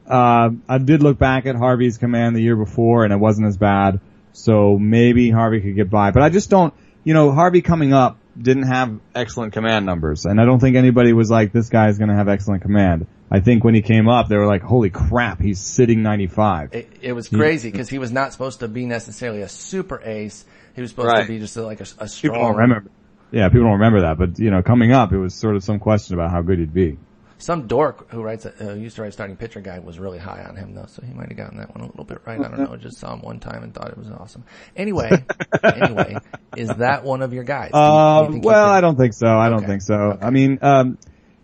uh, 0.07 0.51
I 0.67 0.77
did 0.77 1.01
look 1.01 1.17
back 1.17 1.45
at 1.45 1.55
Harvey's 1.55 1.97
command 1.97 2.35
the 2.35 2.41
year 2.41 2.55
before 2.55 3.03
and 3.03 3.13
it 3.13 3.17
wasn't 3.17 3.47
as 3.47 3.57
bad. 3.57 3.99
So 4.33 4.77
maybe 4.77 5.29
Harvey 5.29 5.61
could 5.61 5.75
get 5.75 5.89
by, 5.89 6.11
but 6.11 6.23
I 6.23 6.29
just 6.29 6.49
don't, 6.49 6.73
you 7.03 7.13
know, 7.13 7.31
Harvey 7.31 7.61
coming 7.61 7.93
up 7.93 8.17
didn't 8.39 8.63
have 8.63 8.99
excellent 9.13 9.53
command 9.53 9.85
numbers, 9.85 10.25
and 10.25 10.39
I 10.41 10.45
don't 10.45 10.59
think 10.59 10.75
anybody 10.75 11.13
was 11.13 11.29
like, 11.29 11.51
this 11.51 11.69
guy's 11.69 11.97
going 11.97 12.09
to 12.09 12.15
have 12.15 12.27
excellent 12.27 12.61
command. 12.63 13.05
I 13.29 13.39
think 13.39 13.63
when 13.63 13.73
he 13.75 13.81
came 13.81 14.07
up, 14.07 14.27
they 14.27 14.37
were 14.37 14.45
like, 14.47 14.61
holy 14.61 14.89
crap, 14.89 15.39
he's 15.41 15.59
sitting 15.59 16.01
95. 16.03 16.73
It, 16.73 16.89
it 17.01 17.13
was 17.13 17.29
crazy 17.29 17.71
because 17.71 17.89
he 17.89 17.97
was 17.99 18.11
not 18.11 18.31
supposed 18.31 18.59
to 18.61 18.67
be 18.67 18.85
necessarily 18.85 19.41
a 19.41 19.49
super 19.49 20.01
ace. 20.03 20.45
He 20.75 20.81
was 20.81 20.89
supposed 20.91 21.07
Right. 21.09 21.21
to 21.25 21.27
be 21.27 21.39
just 21.39 21.55
like 21.57 21.79
a, 21.79 21.83
a 21.83 21.85
People 21.85 21.99
don't 22.05 22.09
strong. 22.09 22.55
remember. 22.55 22.89
Yeah, 23.31 23.49
people 23.49 23.63
don't 23.63 23.73
remember 23.79 24.01
that, 24.01 24.17
but 24.19 24.37
you 24.39 24.51
know, 24.51 24.61
coming 24.61 24.91
up, 24.91 25.11
it 25.13 25.17
was 25.17 25.33
sort 25.33 25.55
of 25.55 25.63
some 25.63 25.79
question 25.79 26.13
about 26.13 26.29
how 26.31 26.41
good 26.43 26.59
he'd 26.59 26.73
be. 26.73 26.97
Some 27.43 27.67
dork 27.67 28.09
who 28.09 28.21
writes, 28.21 28.45
a, 28.45 28.71
uh, 28.71 28.73
used 28.75 28.95
to 28.95 29.01
write 29.01 29.11
starting 29.11 29.35
pitcher 29.35 29.59
guide 29.59 29.83
was 29.83 29.99
really 29.99 30.17
high 30.17 30.43
on 30.47 30.55
him 30.55 30.73
though, 30.73 30.85
so 30.87 31.01
he 31.05 31.13
might 31.13 31.27
have 31.27 31.35
gotten 31.35 31.57
that 31.57 31.75
one 31.75 31.83
a 31.83 31.87
little 31.87 32.05
bit 32.05 32.19
right. 32.25 32.39
I 32.39 32.47
don't 32.47 32.57
know. 32.57 32.77
Just 32.77 32.99
saw 32.99 33.11
him 33.13 33.19
one 33.21 33.41
time 33.41 33.63
and 33.63 33.73
thought 33.73 33.89
it 33.89 33.97
was 33.97 34.09
awesome. 34.09 34.45
Anyway, 34.77 35.11
anyway, 35.63 36.15
is 36.55 36.69
that 36.69 37.03
one 37.03 37.21
of 37.21 37.33
your 37.33 37.43
guys? 37.43 37.71
Do 37.71 37.77
you- 37.77 37.83
you 37.83 37.89
Uh, 37.89 38.39
well, 38.43 38.69
I 38.69 38.79
don't 38.79 38.97
think 38.97 39.13
so. 39.13 39.27
I 39.27 39.49
don't 39.49 39.65
think 39.65 39.81
so. 39.81 40.17
I 40.21 40.29
mean, 40.29 40.59
um, 40.61 40.97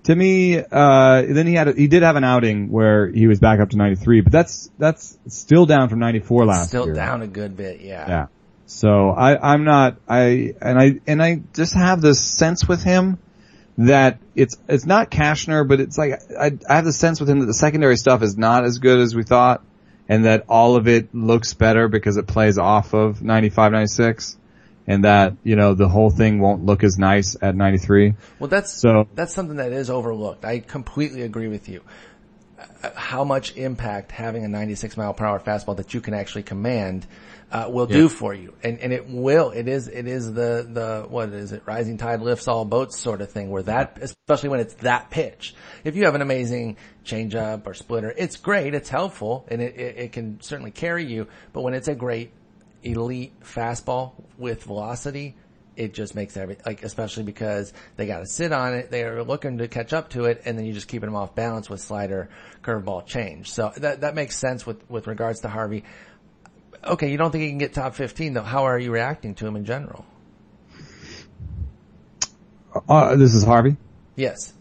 to 0.03 0.15
me, 0.15 0.57
uh, 0.57 1.23
then 1.27 1.45
he 1.47 1.53
had, 1.53 1.67
a, 1.67 1.73
he 1.73 1.87
did 1.87 2.03
have 2.03 2.15
an 2.15 2.23
outing 2.23 2.69
where 2.71 3.07
he 3.11 3.27
was 3.27 3.39
back 3.41 3.59
up 3.59 3.71
to 3.71 3.75
93, 3.77 4.21
but 4.21 4.31
that's, 4.31 4.69
that's 4.77 5.17
still 5.27 5.65
down 5.65 5.89
from 5.89 5.99
94 5.99 6.45
last 6.45 6.69
still 6.69 6.85
year. 6.85 6.93
Still 6.95 7.05
down 7.05 7.21
a 7.23 7.27
good 7.27 7.57
bit. 7.57 7.81
Yeah. 7.81 8.07
Yeah. 8.07 8.25
So 8.67 9.09
I, 9.09 9.51
I'm 9.53 9.65
not, 9.65 9.97
I, 10.07 10.53
and 10.61 10.79
I, 10.79 10.99
and 11.05 11.21
I 11.21 11.41
just 11.53 11.73
have 11.73 11.99
this 11.99 12.21
sense 12.21 12.65
with 12.67 12.81
him 12.83 13.17
that 13.87 14.19
it's, 14.35 14.57
it's 14.67 14.85
not 14.85 15.09
Cashner, 15.09 15.67
but 15.67 15.79
it's 15.79 15.97
like, 15.97 16.21
I, 16.37 16.51
I 16.69 16.75
have 16.75 16.85
the 16.85 16.93
sense 16.93 17.19
with 17.19 17.29
him 17.29 17.39
that 17.39 17.45
the 17.45 17.53
secondary 17.53 17.95
stuff 17.95 18.21
is 18.21 18.37
not 18.37 18.65
as 18.65 18.77
good 18.77 18.99
as 18.99 19.15
we 19.15 19.23
thought 19.23 19.63
and 20.09 20.25
that 20.25 20.45
all 20.49 20.75
of 20.75 20.87
it 20.87 21.15
looks 21.15 21.53
better 21.53 21.87
because 21.87 22.17
it 22.17 22.27
plays 22.27 22.57
off 22.57 22.93
of 22.93 23.21
95, 23.21 23.71
96 23.71 24.37
and 24.85 25.03
that, 25.05 25.35
you 25.43 25.55
know, 25.55 25.75
the 25.75 25.87
whole 25.87 26.09
thing 26.09 26.39
won't 26.39 26.65
look 26.65 26.83
as 26.83 26.97
nice 26.97 27.37
at 27.41 27.55
93. 27.55 28.15
Well, 28.39 28.49
that's 28.49 28.73
So- 28.73 29.07
that's 29.15 29.33
something 29.33 29.57
that 29.57 29.71
is 29.71 29.89
overlooked. 29.89 30.43
I 30.43 30.59
completely 30.59 31.21
agree 31.21 31.47
with 31.47 31.69
you. 31.69 31.81
Uh, 32.83 32.89
How 32.95 33.23
much 33.23 33.55
impact 33.55 34.11
having 34.11 34.43
a 34.43 34.49
96 34.49 34.97
mile 34.97 35.13
per 35.13 35.25
hour 35.25 35.39
fastball 35.39 35.77
that 35.77 35.93
you 35.93 36.01
can 36.01 36.13
actually 36.13 36.43
command 36.43 37.05
uh, 37.51 37.67
will 37.69 37.87
do 37.87 38.09
for 38.09 38.33
you, 38.33 38.53
and 38.63 38.79
and 38.79 38.93
it 38.93 39.07
will. 39.09 39.49
It 39.51 39.67
is 39.67 39.87
it 39.87 40.07
is 40.07 40.33
the 40.33 40.67
the 40.69 41.05
what 41.09 41.29
is 41.29 41.51
it? 41.51 41.63
Rising 41.65 41.97
tide 41.97 42.21
lifts 42.21 42.47
all 42.47 42.63
boats 42.63 42.99
sort 42.99 43.21
of 43.21 43.31
thing. 43.31 43.49
Where 43.49 43.63
that, 43.63 43.97
especially 44.01 44.49
when 44.49 44.59
it's 44.59 44.75
that 44.75 45.09
pitch. 45.09 45.55
If 45.83 45.95
you 45.95 46.05
have 46.05 46.15
an 46.15 46.21
amazing 46.21 46.77
changeup 47.03 47.65
or 47.65 47.73
splitter, 47.73 48.13
it's 48.15 48.37
great. 48.37 48.73
It's 48.75 48.89
helpful, 48.89 49.45
and 49.49 49.61
it, 49.61 49.75
it 49.75 49.97
it 49.97 50.11
can 50.11 50.41
certainly 50.41 50.71
carry 50.71 51.05
you. 51.05 51.27
But 51.51 51.61
when 51.61 51.73
it's 51.73 51.87
a 51.87 51.95
great 51.95 52.31
elite 52.83 53.33
fastball 53.41 54.13
with 54.37 54.63
velocity, 54.63 55.35
it 55.79 55.93
just 55.93 56.13
makes 56.13 56.35
every 56.35 56.57
like 56.65 56.83
especially 56.83 57.23
because 57.23 57.73
they 57.95 58.05
got 58.05 58.19
to 58.19 58.27
sit 58.27 58.51
on 58.51 58.73
it. 58.73 58.91
They 58.91 59.03
are 59.03 59.23
looking 59.23 59.57
to 59.59 59.67
catch 59.67 59.93
up 59.93 60.09
to 60.09 60.25
it, 60.25 60.41
and 60.45 60.57
then 60.57 60.65
you 60.65 60.73
just 60.73 60.89
keeping 60.89 61.07
them 61.07 61.15
off 61.15 61.33
balance 61.33 61.69
with 61.69 61.79
slider, 61.79 62.29
curveball, 62.63 63.07
change. 63.07 63.49
So 63.49 63.71
that 63.77 64.01
that 64.01 64.13
makes 64.13 64.37
sense 64.37 64.67
with 64.67 64.87
with 64.89 65.07
regards 65.07 65.39
to 65.41 65.47
Harvey. 65.47 65.85
Okay, 66.83 67.11
you 67.11 67.17
don't 67.17 67.31
think 67.31 67.43
he 67.43 67.49
can 67.49 67.57
get 67.57 67.73
top 67.73 67.95
fifteen 67.95 68.33
though? 68.33 68.43
How 68.43 68.63
are 68.63 68.79
you 68.79 68.91
reacting 68.91 69.35
to 69.35 69.47
him 69.47 69.55
in 69.55 69.65
general? 69.65 70.05
Uh, 72.87 73.15
this 73.15 73.33
is 73.33 73.43
Harvey. 73.43 73.77
Yes. 74.15 74.53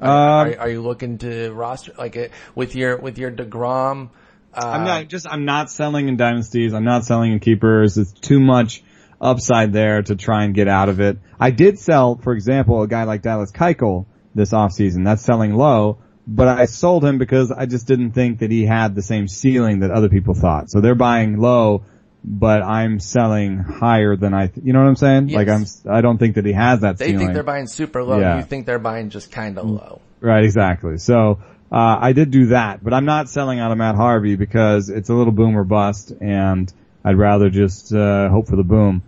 Um, 0.00 0.10
Are, 0.10 0.58
are 0.58 0.68
you 0.68 0.82
looking 0.82 1.18
to 1.18 1.52
roster 1.52 1.92
like 1.96 2.16
it 2.16 2.32
with 2.54 2.74
your 2.74 2.96
with 2.96 3.18
your 3.18 3.30
Degrom? 3.30 4.10
Uh, 4.52 4.66
I'm 4.66 4.84
not 4.84 5.08
just 5.08 5.26
I'm 5.28 5.44
not 5.44 5.70
selling 5.70 6.08
in 6.08 6.16
dynasties. 6.16 6.74
I'm 6.74 6.84
not 6.84 7.04
selling 7.04 7.32
in 7.32 7.40
keepers. 7.40 7.98
It's 7.98 8.12
too 8.12 8.40
much 8.40 8.82
upside 9.20 9.72
there 9.72 10.02
to 10.02 10.16
try 10.16 10.44
and 10.44 10.54
get 10.54 10.68
out 10.68 10.88
of 10.88 11.00
it. 11.00 11.18
I 11.38 11.50
did 11.50 11.78
sell, 11.78 12.16
for 12.16 12.32
example, 12.32 12.82
a 12.82 12.88
guy 12.88 13.04
like 13.04 13.22
Dallas 13.22 13.50
Keuchel 13.52 14.06
this 14.34 14.52
offseason. 14.52 15.04
That's 15.04 15.22
selling 15.22 15.54
low, 15.54 15.98
but 16.26 16.48
I 16.48 16.66
sold 16.66 17.04
him 17.04 17.18
because 17.18 17.50
I 17.50 17.66
just 17.66 17.86
didn't 17.86 18.12
think 18.12 18.38
that 18.40 18.50
he 18.50 18.64
had 18.64 18.94
the 18.94 19.02
same 19.02 19.28
ceiling 19.28 19.80
that 19.80 19.90
other 19.90 20.08
people 20.08 20.34
thought. 20.34 20.70
So 20.70 20.80
they're 20.80 20.94
buying 20.94 21.38
low, 21.38 21.84
but 22.24 22.62
I'm 22.62 23.00
selling 23.00 23.58
higher 23.58 24.16
than 24.16 24.32
I, 24.32 24.46
th- 24.46 24.64
you 24.64 24.72
know 24.72 24.80
what 24.80 24.88
I'm 24.88 24.96
saying? 24.96 25.28
Like 25.28 25.48
I'm, 25.48 25.66
I 25.88 26.00
don't 26.00 26.18
think 26.18 26.36
that 26.36 26.46
he 26.46 26.52
has 26.52 26.80
that 26.80 26.98
ceiling. 26.98 26.98
They 26.98 27.04
ceiling. 27.12 27.26
think 27.26 27.34
they're 27.34 27.42
buying 27.42 27.66
super 27.66 28.02
low. 28.02 28.18
Yeah. 28.18 28.38
You 28.38 28.44
think 28.44 28.64
they're 28.66 28.78
buying 28.78 29.10
just 29.10 29.30
kind 29.30 29.58
of 29.58 29.68
low. 29.68 30.00
Right, 30.20 30.44
exactly. 30.44 30.96
So 30.96 31.40
uh, 31.70 31.98
I 32.00 32.12
did 32.12 32.30
do 32.30 32.46
that, 32.46 32.82
but 32.82 32.94
I'm 32.94 33.04
not 33.04 33.28
selling 33.28 33.60
out 33.60 33.72
of 33.72 33.78
Matt 33.78 33.96
Harvey 33.96 34.36
because 34.36 34.88
it's 34.88 35.10
a 35.10 35.14
little 35.14 35.32
boom 35.32 35.56
or 35.58 35.64
bust, 35.64 36.12
and 36.20 36.72
I'd 37.04 37.18
rather 37.18 37.50
just 37.50 37.92
uh, 37.92 38.30
hope 38.30 38.48
for 38.48 38.56
the 38.56 38.64
boom. 38.64 39.02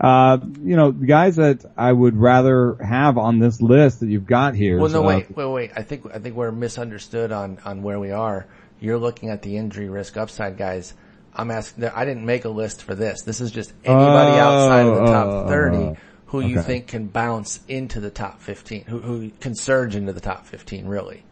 Uh, 0.00 0.38
you 0.62 0.76
know, 0.76 0.92
the 0.92 1.06
guys 1.06 1.36
that 1.36 1.64
I 1.76 1.92
would 1.92 2.16
rather 2.16 2.76
have 2.76 3.18
on 3.18 3.40
this 3.40 3.60
list 3.60 4.00
that 4.00 4.08
you've 4.08 4.26
got 4.26 4.54
here. 4.54 4.78
Well, 4.78 4.90
no, 4.90 5.02
uh, 5.02 5.06
wait, 5.08 5.36
wait, 5.36 5.46
wait. 5.46 5.70
I 5.74 5.82
think 5.82 6.06
I 6.14 6.18
think 6.18 6.36
we're 6.36 6.52
misunderstood 6.52 7.32
on 7.32 7.58
on 7.64 7.82
where 7.82 7.98
we 7.98 8.12
are. 8.12 8.46
You're 8.80 8.98
looking 8.98 9.30
at 9.30 9.42
the 9.42 9.56
injury 9.56 9.88
risk 9.88 10.16
upside, 10.16 10.56
guys. 10.56 10.94
I'm 11.34 11.50
asking. 11.50 11.84
I 11.84 12.04
didn't 12.04 12.24
make 12.24 12.44
a 12.44 12.48
list 12.48 12.84
for 12.84 12.94
this. 12.94 13.22
This 13.22 13.40
is 13.40 13.50
just 13.50 13.72
anybody 13.84 14.38
outside 14.38 14.86
of 14.86 14.94
the 14.94 15.06
top 15.06 15.26
oh, 15.26 15.48
30 15.48 15.76
oh, 15.76 15.96
who 16.26 16.40
you 16.40 16.62
think 16.62 16.86
can 16.86 17.06
bounce 17.06 17.60
into 17.66 17.98
the 17.98 18.10
top 18.10 18.40
15, 18.40 18.84
who 18.84 19.00
who 19.00 19.30
can 19.40 19.56
surge 19.56 19.96
into 19.96 20.12
the 20.12 20.20
top 20.20 20.46
15. 20.46 20.86
Really, 20.86 21.24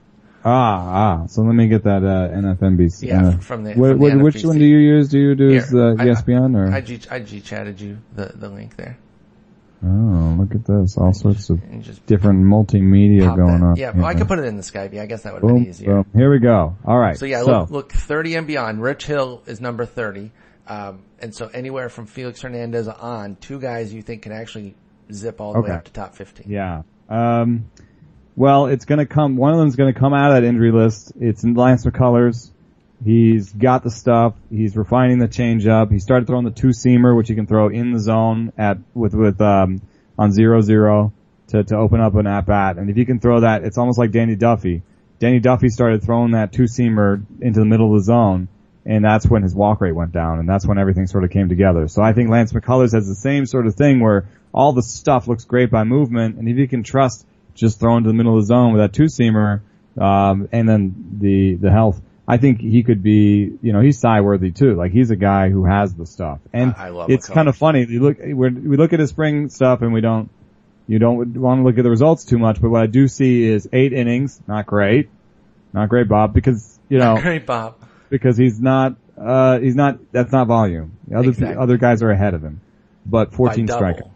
Ah, 0.48 1.22
ah. 1.22 1.26
So 1.26 1.42
let 1.42 1.54
me 1.54 1.66
get 1.66 1.82
that 1.84 2.04
uh, 2.04 2.28
NFNBC. 2.32 3.08
Yeah, 3.08 3.28
uh, 3.28 3.38
from 3.38 3.64
the- 3.64 3.74
what- 3.74 3.98
from 3.98 4.18
the 4.18 4.24
which 4.24 4.44
one 4.44 4.58
do 4.58 4.64
you 4.64 4.78
use? 4.78 5.08
Do 5.08 5.18
you 5.18 5.34
do 5.34 5.50
is 5.50 5.70
the 5.70 5.96
I- 5.98 6.04
ESPN 6.06 6.54
or? 6.56 6.72
I 6.72 6.80
G 6.80 7.00
I 7.10 7.18
G 7.18 7.40
chatted 7.40 7.80
you 7.80 7.98
the 8.14 8.26
the 8.34 8.48
link 8.48 8.76
there. 8.76 8.96
oh, 9.84 10.36
look 10.38 10.54
at 10.54 10.64
this! 10.64 10.96
All 10.96 11.12
sorts 11.12 11.50
of 11.50 11.60
different 12.06 12.44
multimedia 12.44 13.34
going 13.36 13.60
that. 13.60 13.66
on. 13.66 13.76
Yeah, 13.76 13.90
well, 13.94 14.06
I 14.06 14.14
could 14.14 14.28
put 14.28 14.38
it 14.38 14.44
in 14.44 14.56
the 14.56 14.62
Skype. 14.62 14.92
Yeah, 14.92 15.02
I 15.02 15.06
guess 15.06 15.22
that 15.22 15.32
would 15.34 15.42
Boom, 15.42 15.54
been 15.64 15.66
easier. 15.68 16.02
boom. 16.02 16.06
Here 16.14 16.30
we 16.30 16.38
go. 16.38 16.76
All 16.84 16.98
right. 16.98 17.18
So 17.18 17.26
yeah, 17.26 17.42
look, 17.42 17.70
look, 17.70 17.92
30 17.92 18.36
and 18.36 18.46
beyond. 18.46 18.80
Rich 18.80 19.06
Hill 19.06 19.42
is 19.46 19.60
number 19.60 19.84
30. 19.84 20.30
Um, 20.68 21.00
and 21.20 21.34
so 21.34 21.48
anywhere 21.48 21.88
from 21.88 22.06
Felix 22.06 22.40
Hernandez 22.42 22.88
on, 22.88 23.36
two 23.36 23.60
guys 23.60 23.92
you 23.92 24.02
think 24.02 24.22
can 24.22 24.32
actually 24.32 24.74
zip 25.12 25.40
all 25.40 25.52
the 25.52 25.60
way 25.60 25.70
up 25.70 25.84
to 25.84 25.92
top 25.92 26.14
15. 26.16 26.46
Yeah. 26.50 26.82
Um, 27.08 27.66
well, 28.36 28.66
it's 28.66 28.84
going 28.84 28.98
to 28.98 29.06
come. 29.06 29.36
One 29.36 29.52
of 29.52 29.58
them's 29.58 29.76
going 29.76 29.92
to 29.92 29.98
come 29.98 30.12
out 30.12 30.30
of 30.30 30.42
that 30.42 30.46
injury 30.46 30.70
list. 30.70 31.12
It's 31.18 31.42
Lance 31.42 31.86
McCullers. 31.86 32.50
He's 33.02 33.52
got 33.52 33.82
the 33.82 33.90
stuff. 33.90 34.34
He's 34.50 34.76
refining 34.76 35.18
the 35.18 35.28
changeup. 35.28 35.90
He 35.90 35.98
started 35.98 36.26
throwing 36.26 36.44
the 36.44 36.50
two 36.50 36.68
seamer, 36.68 37.16
which 37.16 37.28
he 37.28 37.34
can 37.34 37.46
throw 37.46 37.68
in 37.68 37.92
the 37.92 37.98
zone 37.98 38.52
at 38.56 38.78
with 38.94 39.14
with 39.14 39.40
um, 39.40 39.80
on 40.18 40.32
zero 40.32 40.60
zero 40.60 41.12
to 41.48 41.64
to 41.64 41.76
open 41.76 42.00
up 42.00 42.14
an 42.14 42.26
at 42.26 42.46
bat. 42.46 42.76
And 42.78 42.90
if 42.90 42.96
you 42.96 43.06
can 43.06 43.20
throw 43.20 43.40
that, 43.40 43.64
it's 43.64 43.78
almost 43.78 43.98
like 43.98 44.12
Danny 44.12 44.34
Duffy. 44.34 44.82
Danny 45.18 45.40
Duffy 45.40 45.70
started 45.70 46.02
throwing 46.02 46.32
that 46.32 46.52
two 46.52 46.64
seamer 46.64 47.22
into 47.40 47.58
the 47.60 47.66
middle 47.66 47.94
of 47.94 48.00
the 48.00 48.04
zone, 48.04 48.48
and 48.84 49.04
that's 49.04 49.26
when 49.26 49.42
his 49.42 49.54
walk 49.54 49.80
rate 49.80 49.94
went 49.94 50.12
down, 50.12 50.38
and 50.38 50.48
that's 50.48 50.66
when 50.66 50.78
everything 50.78 51.06
sort 51.06 51.24
of 51.24 51.30
came 51.30 51.48
together. 51.48 51.88
So 51.88 52.02
I 52.02 52.12
think 52.12 52.28
Lance 52.28 52.52
McCullers 52.52 52.92
has 52.92 53.08
the 53.08 53.14
same 53.14 53.46
sort 53.46 53.66
of 53.66 53.76
thing 53.76 54.00
where 54.00 54.28
all 54.52 54.72
the 54.72 54.82
stuff 54.82 55.26
looks 55.26 55.44
great 55.44 55.70
by 55.70 55.84
movement, 55.84 56.36
and 56.36 56.48
if 56.48 56.56
you 56.56 56.68
can 56.68 56.82
trust 56.82 57.26
just 57.56 57.80
throwing 57.80 58.04
to 58.04 58.08
the 58.08 58.14
middle 58.14 58.36
of 58.36 58.42
the 58.42 58.46
zone 58.46 58.72
with 58.72 58.80
that 58.82 58.92
two 58.92 59.04
seamer, 59.04 59.60
um, 59.98 60.48
and 60.52 60.68
then 60.68 60.94
the 61.18 61.54
the 61.54 61.70
health, 61.70 62.00
I 62.28 62.36
think 62.36 62.60
he 62.60 62.82
could 62.82 63.02
be, 63.02 63.52
you 63.62 63.72
know, 63.72 63.80
he's 63.80 63.98
Cy 63.98 64.20
worthy 64.20 64.50
too. 64.52 64.74
Like 64.74 64.92
he's 64.92 65.10
a 65.10 65.16
guy 65.16 65.48
who 65.48 65.64
has 65.64 65.94
the 65.94 66.06
stuff, 66.06 66.40
and 66.52 66.74
I- 66.76 66.88
I 66.88 67.06
it's 67.08 67.28
kind 67.28 67.48
of 67.48 67.56
funny. 67.56 67.84
You 67.88 68.00
look, 68.00 68.18
we 68.20 68.76
look 68.76 68.92
at 68.92 69.00
his 69.00 69.10
spring 69.10 69.48
stuff, 69.48 69.82
and 69.82 69.92
we 69.92 70.00
don't. 70.00 70.30
You 70.88 71.00
don't 71.00 71.34
want 71.36 71.58
to 71.60 71.64
look 71.64 71.78
at 71.78 71.82
the 71.82 71.90
results 71.90 72.24
too 72.24 72.38
much, 72.38 72.60
but 72.60 72.70
what 72.70 72.80
I 72.80 72.86
do 72.86 73.08
see 73.08 73.42
is 73.42 73.68
eight 73.72 73.92
innings, 73.92 74.40
not 74.46 74.66
great, 74.66 75.08
not 75.72 75.88
great, 75.88 76.06
Bob, 76.08 76.32
because 76.32 76.78
you 76.88 76.98
know 76.98 77.16
Great, 77.20 77.44
Bob. 77.44 77.74
because 78.08 78.36
he's 78.36 78.60
not 78.60 78.94
uh 79.18 79.58
he's 79.58 79.74
not 79.74 79.98
that's 80.12 80.30
not 80.30 80.46
volume. 80.46 80.92
The 81.08 81.18
other 81.18 81.30
Exactly. 81.30 81.56
other 81.60 81.76
guys 81.76 82.02
are 82.04 82.10
ahead 82.12 82.34
of 82.34 82.42
him, 82.44 82.60
but 83.04 83.32
14 83.32 83.66
double. 83.66 83.82
strikeouts. 83.84 84.10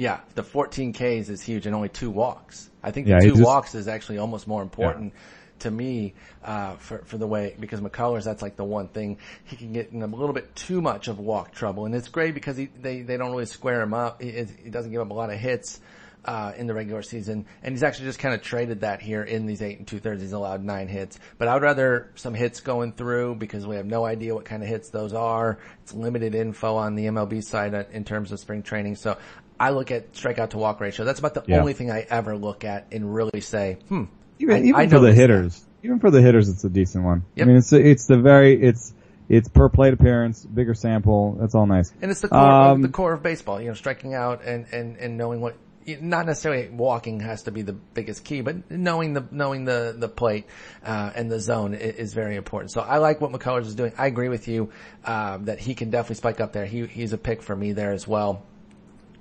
Yeah, 0.00 0.20
the 0.34 0.42
14 0.42 0.94
Ks 0.94 1.28
is 1.28 1.42
huge 1.42 1.66
and 1.66 1.74
only 1.76 1.90
two 1.90 2.08
walks. 2.08 2.70
I 2.82 2.90
think 2.90 3.06
the 3.06 3.12
Yeah, 3.12 3.20
two 3.20 3.32
just- 3.32 3.42
walks 3.42 3.74
is 3.74 3.86
actually 3.86 4.16
almost 4.16 4.48
more 4.48 4.62
important 4.62 5.12
to 5.58 5.70
me, 5.70 6.14
uh, 6.42 6.76
for, 6.76 7.00
for 7.04 7.18
the 7.18 7.26
way, 7.26 7.54
because 7.60 7.82
McCullers, 7.82 8.24
that's 8.24 8.40
like 8.40 8.56
the 8.56 8.64
one 8.64 8.88
thing 8.88 9.18
he 9.44 9.56
can 9.56 9.74
get 9.74 9.92
in 9.92 10.00
a 10.02 10.06
little 10.06 10.32
bit 10.32 10.56
too 10.56 10.80
much 10.80 11.08
of 11.08 11.18
walk 11.18 11.52
trouble. 11.52 11.84
And 11.84 11.94
it's 11.94 12.08
great 12.08 12.32
because 12.32 12.56
he, 12.56 12.70
they, 12.80 13.02
they 13.02 13.18
don't 13.18 13.30
really 13.30 13.44
square 13.44 13.82
him 13.82 13.92
up. 13.92 14.22
He, 14.22 14.30
he 14.64 14.70
doesn't 14.70 14.90
give 14.90 15.02
up 15.02 15.10
a 15.10 15.14
lot 15.14 15.28
of 15.30 15.38
hits. 15.38 15.80
Uh, 16.22 16.52
in 16.58 16.66
the 16.66 16.74
regular 16.74 17.00
season, 17.00 17.46
and 17.62 17.72
he's 17.72 17.82
actually 17.82 18.04
just 18.04 18.18
kind 18.18 18.34
of 18.34 18.42
traded 18.42 18.82
that 18.82 19.00
here 19.00 19.22
in 19.22 19.46
these 19.46 19.62
eight 19.62 19.78
and 19.78 19.88
two 19.88 19.98
thirds. 19.98 20.20
He's 20.20 20.34
allowed 20.34 20.62
nine 20.62 20.86
hits, 20.86 21.18
but 21.38 21.48
I 21.48 21.54
would 21.54 21.62
rather 21.62 22.10
some 22.14 22.34
hits 22.34 22.60
going 22.60 22.92
through 22.92 23.36
because 23.36 23.66
we 23.66 23.76
have 23.76 23.86
no 23.86 24.04
idea 24.04 24.34
what 24.34 24.44
kind 24.44 24.62
of 24.62 24.68
hits 24.68 24.90
those 24.90 25.14
are. 25.14 25.58
It's 25.82 25.94
limited 25.94 26.34
info 26.34 26.76
on 26.76 26.94
the 26.94 27.06
MLB 27.06 27.42
side 27.42 27.74
uh, 27.74 27.84
in 27.90 28.04
terms 28.04 28.32
of 28.32 28.38
spring 28.38 28.62
training. 28.62 28.96
So 28.96 29.16
I 29.60 29.70
look 29.70 29.90
at 29.90 30.14
strikeout 30.14 30.50
to 30.50 30.58
walk 30.58 30.80
ratio. 30.80 31.04
That's 31.04 31.20
about 31.20 31.34
the 31.34 31.44
Yeah. 31.46 31.60
only 31.60 31.74
thing 31.74 31.90
I 31.90 32.06
ever 32.08 32.36
look 32.36 32.64
at 32.64 32.86
and 32.90 33.14
really 33.14 33.40
say, 33.40 33.78
hmm. 33.88 34.04
Even, 34.38 34.64
even 34.64 34.80
I 34.80 34.88
for 34.88 35.00
the 35.00 35.12
hitters, 35.12 35.62
even 35.82 36.00
for 36.00 36.10
the 36.10 36.22
hitters, 36.22 36.48
it's 36.48 36.64
a 36.64 36.70
decent 36.70 37.04
one. 37.04 37.24
Yep. 37.34 37.44
I 37.44 37.46
mean, 37.46 37.56
it's 37.58 37.72
it's 37.74 38.06
the 38.06 38.16
very 38.16 38.60
it's 38.60 38.94
it's 39.28 39.48
per 39.48 39.68
plate 39.68 39.92
appearance, 39.92 40.44
bigger 40.44 40.72
sample. 40.74 41.36
That's 41.38 41.54
all 41.54 41.66
nice. 41.66 41.92
And 42.00 42.10
it's 42.10 42.20
the 42.20 42.28
core, 42.28 42.40
Um, 42.40 42.82
the 42.82 42.88
core 42.88 43.12
of 43.12 43.22
baseball, 43.22 43.60
you 43.60 43.68
know, 43.68 43.74
striking 43.74 44.12
out 44.14 44.42
and, 44.44 44.66
and, 44.72 44.96
and 44.96 45.16
knowing 45.16 45.40
what, 45.40 45.56
not 46.00 46.26
necessarily 46.26 46.68
walking 46.68 47.20
has 47.20 47.44
to 47.44 47.52
be 47.52 47.62
the 47.62 47.72
biggest 47.72 48.24
key, 48.24 48.40
but 48.40 48.70
knowing 48.70 49.12
the 49.12 49.24
knowing 49.30 49.66
the 49.66 49.94
the 49.96 50.08
plate 50.08 50.46
uh, 50.84 51.10
and 51.14 51.30
the 51.30 51.38
zone 51.38 51.74
is, 51.74 51.94
is, 51.96 52.14
very 52.14 52.36
important. 52.36 52.72
So 52.72 52.80
I 52.80 52.98
like 52.98 53.20
what 53.20 53.30
McCullers 53.30 53.66
is 53.66 53.74
doing. 53.74 53.92
I 53.96 54.06
agree 54.06 54.28
with 54.28 54.48
you 54.48 54.70
um, 55.04 55.44
that 55.46 55.58
he 55.58 55.74
can 55.74 55.90
definitely 55.90 56.16
spike 56.16 56.40
up 56.40 56.52
there. 56.52 56.66
He 56.66 56.86
he's 56.86 57.12
a 57.12 57.18
pick 57.18 57.42
for 57.42 57.54
me 57.54 57.72
there 57.72 57.92
as 57.92 58.06
well. 58.06 58.42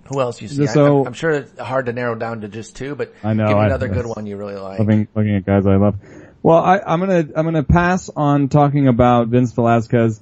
Who 0.09 0.21
else 0.21 0.41
you 0.41 0.47
see? 0.47 0.67
So, 0.67 1.03
I, 1.03 1.07
am 1.07 1.13
sure 1.13 1.31
it's 1.31 1.59
hard 1.59 1.85
to 1.85 1.93
narrow 1.93 2.15
down 2.15 2.41
to 2.41 2.47
just 2.47 2.75
two, 2.75 2.95
but 2.95 3.13
I 3.23 3.33
know 3.33 3.47
give 3.47 3.57
me 3.57 3.65
another 3.65 3.89
I, 3.89 3.93
good 3.93 4.05
one 4.05 4.25
you 4.25 4.37
really 4.37 4.55
like. 4.55 4.79
Looking, 4.79 5.07
looking 5.15 5.35
at 5.35 5.45
guys 5.45 5.65
I 5.65 5.75
love. 5.75 5.95
Well, 6.41 6.57
I, 6.57 6.79
am 6.85 6.99
gonna 6.99 7.27
I'm 7.35 7.45
gonna 7.45 7.63
pass 7.63 8.09
on 8.15 8.49
talking 8.49 8.87
about 8.87 9.27
Vince 9.27 9.51
Velasquez 9.53 10.21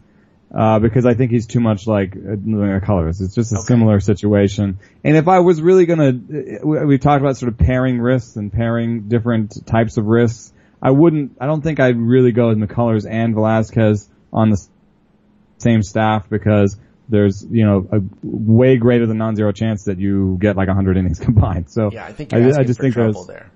uh, 0.55 0.79
because 0.79 1.05
I 1.05 1.13
think 1.13 1.31
he's 1.31 1.45
too 1.45 1.59
much 1.59 1.87
like 1.87 2.11
McCullers. 2.11 3.21
It's 3.21 3.35
just 3.35 3.53
a 3.53 3.57
okay. 3.57 3.65
similar 3.65 3.99
situation. 3.99 4.79
And 5.03 5.17
if 5.17 5.27
I 5.27 5.39
was 5.39 5.61
really 5.61 5.85
gonna, 5.85 6.13
we 6.63 6.97
talked 6.97 7.21
about 7.21 7.37
sort 7.37 7.51
of 7.51 7.57
pairing 7.57 7.99
risks 7.99 8.35
and 8.35 8.51
pairing 8.51 9.09
different 9.09 9.65
types 9.65 9.97
of 9.97 10.05
risks. 10.05 10.53
I 10.81 10.91
wouldn't, 10.91 11.37
I 11.41 11.47
don't 11.47 11.61
think 11.61 11.79
I'd 11.79 11.97
really 11.97 12.31
go 12.31 12.49
with 12.49 12.57
McCullers 12.59 13.09
and 13.09 13.33
Velasquez 13.33 14.09
on 14.31 14.51
the 14.51 14.67
same 15.57 15.81
staff 15.81 16.29
because 16.29 16.77
there's, 17.09 17.45
you 17.49 17.65
know, 17.65 17.87
a 17.91 18.01
way 18.21 18.77
greater 18.77 19.05
than 19.05 19.17
non-zero 19.17 19.51
chance 19.51 19.85
that 19.85 19.99
you 19.99 20.37
get 20.39 20.55
like 20.55 20.67
100 20.67 20.97
innings 20.97 21.19
combined. 21.27 21.69
So 21.69 21.91
yeah, 21.91 22.05
I 22.05 22.13
think 22.13 22.33
I, 22.33 22.37
I, 22.37 22.63
just 22.63 22.79
think 22.79 22.95
there's, 22.95 23.27
there. 23.27 23.51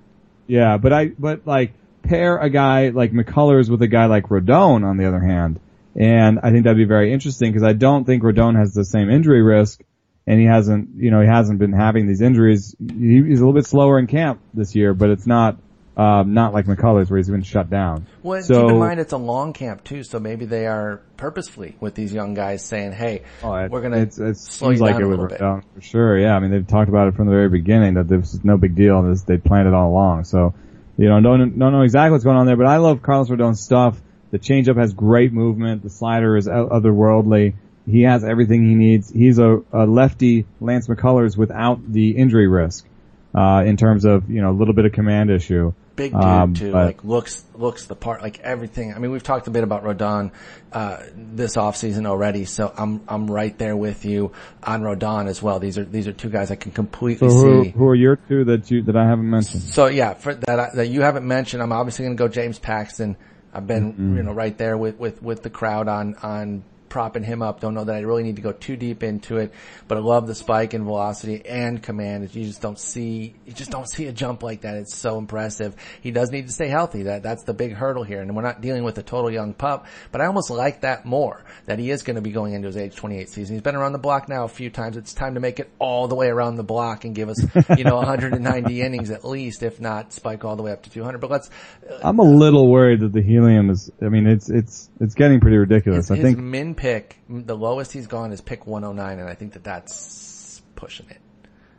Yeah, 0.47 0.77
but 0.77 0.93
I, 0.93 1.07
but 1.07 1.45
like 1.45 1.73
pair 2.03 2.37
a 2.37 2.49
guy 2.49 2.89
like 2.89 3.11
McCullers 3.11 3.69
with 3.69 3.81
a 3.81 3.87
guy 3.87 4.05
like 4.05 4.29
Rodon 4.29 4.83
on 4.83 4.97
the 4.97 5.07
other 5.07 5.19
hand 5.19 5.59
and 5.95 6.39
I 6.41 6.51
think 6.51 6.63
that'd 6.63 6.77
be 6.77 6.85
very 6.85 7.11
interesting 7.11 7.51
because 7.51 7.67
I 7.67 7.73
don't 7.73 8.05
think 8.05 8.23
Rodon 8.23 8.57
has 8.57 8.73
the 8.73 8.85
same 8.85 9.09
injury 9.09 9.41
risk 9.41 9.81
and 10.25 10.39
he 10.39 10.45
hasn't, 10.45 10.89
you 10.95 11.11
know, 11.11 11.21
he 11.21 11.27
hasn't 11.27 11.59
been 11.59 11.73
having 11.73 12.07
these 12.07 12.21
injuries. 12.21 12.75
He, 12.79 13.21
he's 13.23 13.39
a 13.39 13.45
little 13.45 13.53
bit 13.53 13.65
slower 13.65 13.99
in 13.99 14.07
camp 14.07 14.39
this 14.53 14.75
year, 14.75 14.93
but 14.93 15.09
it's 15.09 15.27
not, 15.27 15.57
um, 16.01 16.33
not 16.33 16.51
like 16.51 16.65
McCullers 16.65 17.11
where 17.11 17.17
he's 17.17 17.29
been 17.29 17.43
shut 17.43 17.69
down. 17.69 18.07
Well, 18.23 18.41
so, 18.41 18.61
keep 18.61 18.71
in 18.71 18.79
mind 18.79 18.99
it's 18.99 19.13
a 19.13 19.17
long 19.17 19.53
camp 19.53 19.83
too, 19.83 20.03
so 20.03 20.19
maybe 20.19 20.45
they 20.45 20.65
are 20.65 21.01
purposefully 21.15 21.75
with 21.79 21.93
these 21.93 22.11
young 22.11 22.33
guys 22.33 22.65
saying, 22.65 22.93
"Hey, 22.93 23.21
oh, 23.43 23.53
it, 23.53 23.69
we're 23.69 23.81
going 23.81 24.09
to 24.09 24.33
slow 24.33 24.71
you 24.71 24.79
like 24.79 24.95
it 24.95 25.03
a 25.03 25.07
little 25.07 25.27
bit." 25.27 25.37
For 25.37 25.81
sure, 25.81 26.17
yeah. 26.17 26.35
I 26.35 26.39
mean, 26.39 26.49
they've 26.49 26.65
talked 26.65 26.89
about 26.89 27.09
it 27.09 27.15
from 27.15 27.27
the 27.27 27.33
very 27.33 27.49
beginning 27.49 27.93
that 27.95 28.07
this 28.07 28.33
is 28.33 28.43
no 28.43 28.57
big 28.57 28.73
deal. 28.73 29.03
This 29.03 29.21
they 29.23 29.37
planned 29.37 29.67
it 29.67 29.75
all 29.75 29.91
along. 29.91 30.23
So, 30.23 30.55
you 30.97 31.07
know, 31.07 31.21
don't 31.21 31.59
don't 31.59 31.71
know 31.71 31.83
exactly 31.83 32.11
what's 32.11 32.23
going 32.23 32.37
on 32.37 32.47
there, 32.47 32.57
but 32.57 32.65
I 32.65 32.77
love 32.77 33.03
Carlos 33.03 33.29
Rodon's 33.29 33.61
stuff. 33.61 34.01
The 34.31 34.39
changeup 34.39 34.77
has 34.77 34.93
great 34.93 35.33
movement. 35.33 35.83
The 35.83 35.89
slider 35.91 36.35
is 36.35 36.47
otherworldly. 36.47 37.53
He 37.85 38.03
has 38.03 38.23
everything 38.23 38.67
he 38.67 38.75
needs. 38.75 39.11
He's 39.11 39.37
a, 39.37 39.61
a 39.71 39.85
lefty 39.85 40.45
Lance 40.59 40.87
McCullers 40.87 41.37
without 41.37 41.91
the 41.91 42.11
injury 42.11 42.47
risk, 42.47 42.87
uh, 43.35 43.63
in 43.65 43.75
terms 43.75 44.05
of, 44.05 44.29
you 44.29 44.41
know, 44.41 44.51
a 44.51 44.57
little 44.57 44.73
bit 44.73 44.85
of 44.85 44.93
command 44.93 45.29
issue. 45.29 45.73
Big 45.95 46.13
dude 46.13 46.21
um, 46.21 46.54
too, 46.54 46.71
but, 46.71 46.86
like 46.86 47.04
looks, 47.04 47.43
looks 47.54 47.86
the 47.86 47.95
part, 47.95 48.21
like 48.21 48.39
everything. 48.39 48.93
I 48.93 48.99
mean, 48.99 49.12
we've 49.12 49.21
talked 49.21 49.47
a 49.47 49.51
bit 49.51 49.63
about 49.63 49.84
Rodon, 49.84 50.32
uh, 50.71 50.97
this 51.13 51.58
offseason 51.58 52.06
already, 52.06 52.45
so 52.45 52.73
I'm, 52.77 53.01
I'm 53.08 53.30
right 53.30 53.56
there 53.58 53.75
with 53.75 54.06
you 54.06 54.32
on 54.63 54.82
Rodon 54.82 55.27
as 55.27 55.41
well. 55.41 55.60
These 55.60 55.77
are, 55.77 55.84
these 55.84 56.08
are 56.08 56.13
two 56.13 56.30
guys 56.30 56.49
I 56.49 56.56
can 56.56 56.71
completely 56.71 57.30
so 57.30 57.36
who, 57.36 57.63
see. 57.65 57.69
Who 57.71 57.88
are 57.88 57.95
your 57.95 58.15
two 58.15 58.45
that 58.45 58.71
you, 58.71 58.82
that 58.84 58.95
I 58.95 59.06
haven't 59.06 59.30
mentioned? 59.30 59.63
So 59.63 59.88
yeah, 59.88 60.13
for 60.13 60.34
that, 60.34 60.75
that 60.75 60.88
you 60.88 61.01
haven't 61.01 61.27
mentioned, 61.27 61.62
I'm 61.62 61.73
obviously 61.73 62.06
going 62.06 62.15
to 62.15 62.23
go 62.23 62.27
James 62.27 62.58
Paxton. 62.58 63.17
I've 63.54 63.67
been, 63.67 63.91
mm-hmm. 63.91 64.17
you 64.17 64.23
know, 64.23 64.32
right 64.32 64.58
there 64.58 64.77
with, 64.77 64.97
with, 64.97 65.21
with 65.21 65.43
the 65.43 65.49
crowd 65.49 65.89
on, 65.89 66.15
on 66.23 66.63
propping 66.91 67.23
him 67.23 67.41
up. 67.41 67.62
Don't 67.62 67.73
know 67.73 67.86
that 67.86 67.95
I 67.95 68.01
really 68.01 68.23
need 68.23 68.36
to 68.36 68.41
go 68.41 68.51
too 68.51 68.75
deep 68.75 69.01
into 69.01 69.38
it, 69.38 69.54
but 69.88 69.97
I 69.97 70.01
love 70.01 70.27
the 70.27 70.36
spike 70.36 70.73
in 70.73 70.84
velocity 70.84 71.43
and 71.45 71.82
command. 71.82 72.36
You 72.36 72.43
just 72.43 72.62
don't 72.62 72.77
see, 72.77 73.34
you 73.45 73.54
just 73.54 73.71
don't 73.71 73.89
see 73.89 74.08
a 74.08 74.12
jump 74.12 74.43
like 74.43 74.62
that. 74.62 74.75
It's 74.75 74.93
so 74.93 75.17
impressive. 75.17 75.73
He 76.01 76.12
does 76.12 76.32
need 76.32 76.47
to 76.47 76.51
stay 76.51 76.67
healthy. 76.67 77.04
That, 77.04 77.23
that's 77.23 77.43
the 77.43 77.54
big 77.54 77.71
hurdle 77.71 78.04
here. 78.04 78.19
And 78.19 78.36
we're 78.36 78.41
not 78.41 78.60
dealing 78.60 78.84
with 78.84 78.97
a 78.97 79.04
total 79.04 79.32
young 79.32 79.54
pup, 79.54 79.88
but 80.12 80.19
I 80.19 80.25
almost 80.25 80.49
like 80.49 80.82
that 80.82 81.06
more, 81.06 81.45
that 81.65 81.80
he 81.80 81.89
is 81.91 82.04
going 82.04 82.17
to 82.17 82.21
be 82.21 82.32
going 82.32 82.54
into 82.54 82.67
his 82.67 82.75
age 82.75 82.93
28 82.93 83.30
season. 83.30 83.56
He's 83.56 83.63
been 83.63 83.77
around 83.77 83.93
the 83.93 83.97
block 83.97 84.27
now 84.27 84.43
a 84.43 84.49
few 84.49 84.69
times. 84.69 84.97
It's 84.97 85.13
time 85.13 85.36
to 85.36 85.39
make 85.39 85.62
it 85.62 85.71
all 85.80 86.10
the 86.10 86.15
way 86.15 86.27
around 86.27 86.58
the 86.58 86.63
block 86.63 87.06
and 87.06 87.15
give 87.15 87.30
us, 87.30 87.41
you 87.77 87.86
know, 87.86 87.95
190 87.95 88.82
innings 88.82 89.12
at 89.12 89.23
least, 89.23 89.63
if 89.63 89.80
not 89.80 90.12
spike 90.12 90.43
all 90.43 90.58
the 90.58 90.63
way 90.63 90.73
up 90.73 90.84
to 90.84 90.89
200. 90.89 91.19
But 91.19 91.32
let's, 91.32 91.49
uh, 91.89 91.99
I'm 92.04 92.19
a 92.19 92.23
little 92.23 92.69
worried 92.69 92.99
that 92.99 93.13
the 93.13 93.21
helium 93.21 93.69
is, 93.69 93.89
I 94.01 94.10
mean, 94.10 94.27
it's, 94.27 94.49
it's, 94.49 94.89
it's 94.99 95.15
getting 95.15 95.39
pretty 95.39 95.58
ridiculous. 95.58 96.12
I 96.12 96.19
think 96.19 96.38
min 96.38 96.75
pick, 96.82 97.20
the 97.30 97.56
lowest 97.56 97.91
he's 97.91 98.08
gone 98.08 98.32
is 98.32 98.41
pick 98.41 98.65
109, 98.65 99.20
and 99.20 99.30
I 99.30 99.36
think 99.36 99.54
that 99.54 99.63
that's 99.63 100.63
pushing 100.74 101.08
it. 101.12 101.20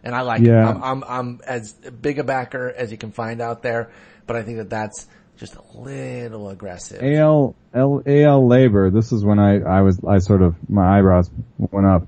And 0.05 0.15
I 0.15 0.21
like 0.21 0.43
yeah. 0.43 0.71
it. 0.71 0.77
I'm, 0.77 0.83
I'm, 0.83 1.05
I'm 1.05 1.41
as 1.45 1.73
big 1.73 2.21
a 2.21 2.25
backer 2.25 2.71
as 2.71 2.93
you 2.93 2.99
can 2.99 3.11
find 3.11 3.41
out 3.41 3.65
there, 3.65 3.91
but 4.29 4.37
I 4.37 4.45
think 4.45 4.59
that 4.59 4.71
that's 4.71 5.09
just 5.39 5.57
a 5.57 5.63
little 5.77 6.51
aggressive. 6.51 7.03
AL, 7.03 7.57
L, 7.75 8.03
AL 8.07 8.43
LABR, 8.43 8.93
this 8.93 9.11
is 9.11 9.25
when 9.25 9.41
I, 9.41 9.61
I 9.61 9.81
was, 9.81 9.99
I 10.05 10.19
sort 10.19 10.41
of, 10.41 10.55
my 10.71 10.99
eyebrows 10.99 11.29
went 11.59 11.87
up. 11.87 12.03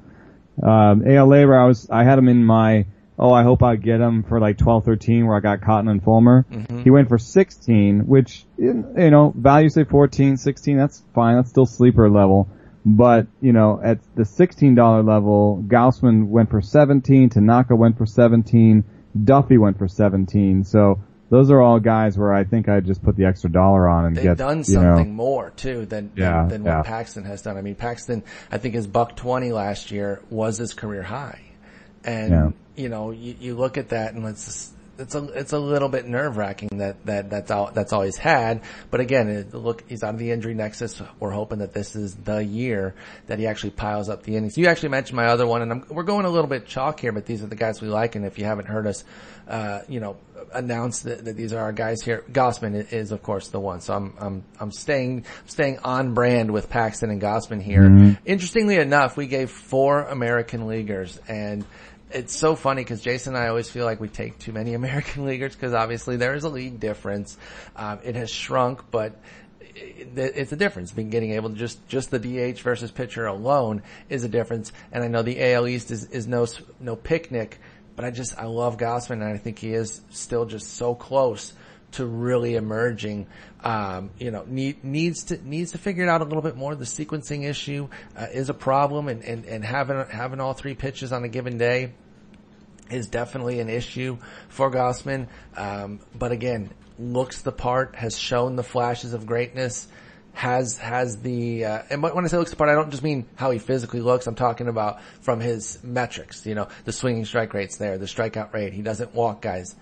Um, 0.62 1.04
AL 1.04 1.26
LABR, 1.26 1.60
I 1.60 1.66
was, 1.66 1.90
I 1.90 2.04
had 2.04 2.16
him 2.16 2.28
in 2.28 2.44
my, 2.44 2.86
oh, 3.18 3.32
I 3.32 3.42
hope 3.42 3.64
I 3.64 3.74
get 3.74 4.00
him 4.00 4.22
for 4.22 4.38
like 4.38 4.56
12, 4.56 4.84
13 4.84 5.26
where 5.26 5.36
I 5.36 5.40
got 5.40 5.62
Cotton 5.62 5.88
and 5.88 6.00
Fulmer. 6.00 6.46
Mm-hmm. 6.48 6.82
He 6.82 6.90
went 6.90 7.08
for 7.08 7.18
16, 7.18 8.06
which, 8.06 8.44
you 8.56 8.72
know, 8.94 9.34
value 9.36 9.68
say 9.68 9.82
14, 9.82 10.36
16, 10.36 10.76
that's 10.76 11.02
fine. 11.12 11.34
That's 11.34 11.50
still 11.50 11.66
sleeper 11.66 12.08
level. 12.08 12.48
But, 12.86 13.26
you 13.40 13.52
know, 13.52 13.80
at 13.82 14.00
the 14.14 14.24
$16 14.24 15.06
level, 15.06 15.64
Gausman 15.66 16.26
went 16.26 16.50
for 16.50 16.60
17, 16.60 17.30
Tanaka 17.30 17.74
went 17.74 17.96
for 17.96 18.04
17, 18.04 18.84
Duffy 19.24 19.56
went 19.56 19.78
for 19.78 19.88
17. 19.88 20.64
So 20.64 21.00
those 21.30 21.50
are 21.50 21.62
all 21.62 21.80
guys 21.80 22.18
where 22.18 22.34
I 22.34 22.44
think 22.44 22.68
I'd 22.68 22.84
just 22.84 23.02
put 23.02 23.16
the 23.16 23.24
extra 23.24 23.50
dollar 23.50 23.88
on 23.88 24.04
and 24.04 24.16
They've 24.16 24.24
get, 24.24 24.36
done 24.36 24.64
something 24.64 25.08
know, 25.08 25.14
more 25.14 25.50
too 25.50 25.86
than, 25.86 26.12
yeah, 26.14 26.40
than, 26.42 26.48
than 26.48 26.64
yeah. 26.64 26.76
what 26.78 26.86
Paxton 26.86 27.24
has 27.24 27.40
done. 27.40 27.56
I 27.56 27.62
mean, 27.62 27.74
Paxton, 27.74 28.22
I 28.52 28.58
think 28.58 28.74
his 28.74 28.86
buck 28.86 29.16
20 29.16 29.50
last 29.52 29.90
year 29.90 30.20
was 30.28 30.58
his 30.58 30.74
career 30.74 31.02
high. 31.02 31.40
And, 32.04 32.30
yeah. 32.30 32.50
you 32.76 32.90
know, 32.90 33.12
you, 33.12 33.34
you 33.40 33.54
look 33.54 33.78
at 33.78 33.88
that 33.90 34.12
and 34.12 34.22
let's 34.22 34.74
it's 34.98 35.14
a 35.14 35.24
it's 35.32 35.52
a 35.52 35.58
little 35.58 35.88
bit 35.88 36.06
nerve 36.06 36.36
wracking 36.36 36.68
that 36.78 37.04
that 37.06 37.30
that's 37.30 37.50
all 37.50 37.70
that's 37.72 37.92
all 37.92 38.02
he's 38.02 38.16
had. 38.16 38.62
But 38.90 39.00
again, 39.00 39.28
it, 39.28 39.54
look, 39.54 39.84
he's 39.88 40.02
out 40.02 40.14
of 40.14 40.18
the 40.18 40.30
injury 40.30 40.54
nexus. 40.54 41.00
We're 41.18 41.30
hoping 41.30 41.58
that 41.58 41.72
this 41.72 41.96
is 41.96 42.14
the 42.14 42.44
year 42.44 42.94
that 43.26 43.38
he 43.38 43.46
actually 43.46 43.70
piles 43.70 44.08
up 44.08 44.22
the 44.22 44.36
innings. 44.36 44.56
You 44.56 44.66
actually 44.66 44.90
mentioned 44.90 45.16
my 45.16 45.26
other 45.26 45.46
one, 45.46 45.62
and 45.62 45.72
I'm, 45.72 45.84
we're 45.88 46.02
going 46.04 46.26
a 46.26 46.30
little 46.30 46.48
bit 46.48 46.66
chalk 46.66 47.00
here, 47.00 47.12
but 47.12 47.26
these 47.26 47.42
are 47.42 47.46
the 47.46 47.56
guys 47.56 47.80
we 47.80 47.88
like. 47.88 48.14
And 48.14 48.24
if 48.24 48.38
you 48.38 48.44
haven't 48.44 48.66
heard 48.66 48.86
us, 48.86 49.04
uh, 49.48 49.80
you 49.88 50.00
know, 50.00 50.16
announce 50.52 51.02
that, 51.02 51.24
that, 51.24 51.36
these 51.36 51.52
are 51.52 51.60
our 51.60 51.72
guys 51.72 52.02
here, 52.02 52.24
Gausman 52.30 52.74
is, 52.74 52.92
is, 52.92 53.12
of 53.12 53.22
course 53.22 53.48
the 53.48 53.60
one. 53.60 53.80
So 53.80 53.94
I'm 53.94 54.14
I'm 54.18 54.44
I'm 54.60 54.70
staying 54.70 55.24
staying 55.46 55.78
on 55.80 56.14
brand 56.14 56.50
with 56.50 56.70
Paxton 56.70 57.10
and 57.10 57.20
Gausman 57.20 57.62
here. 57.62 57.82
Mm-hmm. 57.82 58.12
Interestingly 58.24 58.76
enough, 58.76 59.16
we 59.16 59.26
gave 59.26 59.50
four 59.50 60.02
American 60.02 60.66
leaguers 60.66 61.20
and 61.28 61.64
it's 62.14 62.34
so 62.34 62.54
funny 62.54 62.82
because 62.82 63.00
Jason 63.00 63.34
and 63.34 63.42
I 63.42 63.48
always 63.48 63.68
feel 63.68 63.84
like 63.84 64.00
we 64.00 64.08
take 64.08 64.38
too 64.38 64.52
many 64.52 64.74
American 64.82 65.26
leaguers 65.26 65.54
because 65.54 65.74
obviously 65.74 66.16
there 66.16 66.34
is 66.34 66.44
a 66.44 66.48
league 66.48 66.80
difference. 66.80 67.36
Um, 67.76 67.98
it 68.04 68.14
has 68.14 68.30
shrunk, 68.30 68.90
but 68.90 69.20
it's 69.76 70.52
a 70.52 70.56
difference. 70.56 70.92
Being 70.92 71.10
getting 71.10 71.32
able 71.32 71.50
to 71.50 71.56
just 71.56 71.86
just 71.88 72.10
the 72.10 72.18
DH 72.18 72.60
versus 72.60 72.90
pitcher 72.90 73.26
alone 73.26 73.82
is 74.08 74.24
a 74.24 74.28
difference. 74.28 74.72
And 74.92 75.02
I 75.02 75.08
know 75.08 75.22
the 75.22 75.52
AL 75.52 75.66
East 75.66 75.90
is, 75.90 76.04
is 76.06 76.26
no 76.26 76.46
no 76.80 76.96
picnic, 76.96 77.58
but 77.96 78.04
I 78.04 78.10
just 78.10 78.38
I 78.38 78.44
love 78.44 78.76
Gausman 78.76 79.14
and 79.14 79.24
I 79.24 79.36
think 79.36 79.58
he 79.58 79.72
is 79.72 80.00
still 80.10 80.46
just 80.46 80.74
so 80.74 80.94
close 80.94 81.52
to 81.92 82.06
really 82.06 82.54
emerging. 82.54 83.26
Um, 83.62 84.10
you 84.18 84.30
know, 84.30 84.44
need, 84.46 84.84
needs 84.84 85.24
to 85.24 85.48
needs 85.48 85.72
to 85.72 85.78
figure 85.78 86.04
it 86.04 86.08
out 86.08 86.20
a 86.20 86.24
little 86.24 86.42
bit 86.42 86.56
more. 86.56 86.74
The 86.74 86.84
sequencing 86.84 87.48
issue 87.48 87.88
uh, 88.16 88.26
is 88.32 88.50
a 88.50 88.54
problem, 88.54 89.08
and, 89.08 89.22
and, 89.22 89.44
and 89.46 89.64
having 89.64 90.04
having 90.10 90.40
all 90.40 90.52
three 90.52 90.74
pitches 90.74 91.12
on 91.12 91.24
a 91.24 91.28
given 91.28 91.56
day 91.56 91.92
is 92.90 93.06
definitely 93.06 93.60
an 93.60 93.68
issue 93.68 94.18
for 94.48 94.70
Gausman. 94.70 95.28
Um, 95.56 96.00
but 96.14 96.32
again, 96.32 96.70
looks 96.98 97.42
the 97.42 97.52
part, 97.52 97.96
has 97.96 98.18
shown 98.18 98.56
the 98.56 98.62
flashes 98.62 99.12
of 99.12 99.26
greatness, 99.26 99.88
has 100.32 100.78
has 100.78 101.18
the 101.18 101.64
uh, 101.64 101.82
and 101.90 102.02
when 102.02 102.24
I 102.24 102.28
say 102.28 102.36
looks 102.36 102.50
the 102.50 102.56
part, 102.56 102.68
I 102.68 102.74
don't 102.74 102.90
just 102.90 103.04
mean 103.04 103.26
how 103.36 103.50
he 103.52 103.58
physically 103.58 104.00
looks. 104.00 104.26
I'm 104.26 104.34
talking 104.34 104.68
about 104.68 105.00
from 105.20 105.40
his 105.40 105.78
metrics. 105.82 106.44
You 106.44 106.56
know, 106.56 106.68
the 106.84 106.92
swinging 106.92 107.24
strike 107.24 107.54
rates 107.54 107.76
there, 107.76 107.98
the 107.98 108.06
strikeout 108.06 108.52
rate. 108.52 108.72
He 108.72 108.82
doesn't 108.82 109.14
walk 109.14 109.42
guys. 109.42 109.76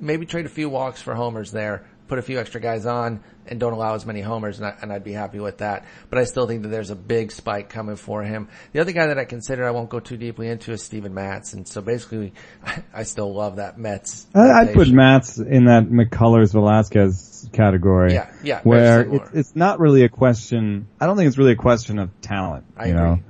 Maybe 0.00 0.26
trade 0.26 0.46
a 0.46 0.50
few 0.50 0.68
walks 0.68 1.00
for 1.00 1.14
homers 1.14 1.52
there 1.52 1.84
put 2.12 2.18
a 2.18 2.22
few 2.22 2.38
extra 2.38 2.60
guys 2.60 2.84
on 2.84 3.24
and 3.46 3.58
don't 3.58 3.72
allow 3.72 3.94
as 3.94 4.04
many 4.04 4.20
homers, 4.20 4.60
and, 4.60 4.66
I, 4.66 4.86
would 4.92 5.02
be 5.02 5.14
happy 5.14 5.40
with 5.40 5.58
that. 5.58 5.86
But 6.10 6.18
I 6.18 6.24
still 6.24 6.46
think 6.46 6.60
that 6.60 6.68
there's 6.68 6.90
a 6.90 6.94
big 6.94 7.32
spike 7.32 7.70
coming 7.70 7.96
for 7.96 8.22
him. 8.22 8.48
The 8.72 8.80
other 8.80 8.92
guy 8.92 9.06
that 9.06 9.18
I 9.18 9.24
consider, 9.24 9.66
I 9.66 9.70
won't 9.70 9.88
go 9.88 9.98
too 9.98 10.18
deeply 10.18 10.48
into, 10.48 10.72
is 10.72 10.82
Steven 10.82 11.14
Matz, 11.14 11.54
and 11.54 11.66
so 11.66 11.80
basically, 11.80 12.34
I, 12.62 12.82
I 12.94 13.02
still 13.04 13.32
love 13.32 13.56
that 13.56 13.78
Mets. 13.78 14.26
I'd 14.34 14.74
put 14.74 14.90
Matz 14.90 15.38
in 15.38 15.64
that 15.64 15.84
McCullers 15.84 16.52
Velasquez 16.52 17.48
category. 17.54 18.12
Yeah, 18.12 18.30
yeah. 18.42 18.60
Where 18.60 19.00
it's, 19.10 19.30
it's 19.32 19.56
not 19.56 19.80
really 19.80 20.04
a 20.04 20.10
question. 20.10 20.86
I 21.00 21.06
don't 21.06 21.16
think 21.16 21.28
it's 21.28 21.38
really 21.38 21.52
a 21.52 21.56
question 21.56 21.98
of 21.98 22.10
talent. 22.20 22.66
I 22.76 22.88
you 22.88 22.92
agree. 22.92 23.04
know, 23.06 23.20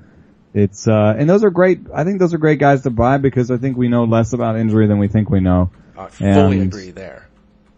it's 0.55 0.89
uh, 0.89 1.14
and 1.16 1.30
those 1.30 1.45
are 1.45 1.51
great. 1.51 1.83
I 1.95 2.03
think 2.03 2.18
those 2.18 2.35
are 2.35 2.39
great 2.39 2.59
guys 2.59 2.83
to 2.83 2.91
buy 2.91 3.18
because 3.18 3.53
I 3.53 3.59
think 3.59 3.76
we 3.76 3.87
know 3.87 4.03
less 4.03 4.33
about 4.33 4.59
injury 4.59 4.89
than 4.89 4.99
we 4.99 5.07
think 5.07 5.30
we 5.30 5.39
know. 5.39 5.70
I 5.97 6.09
fully 6.09 6.59
and 6.59 6.62
agree 6.66 6.91
there. 6.91 7.28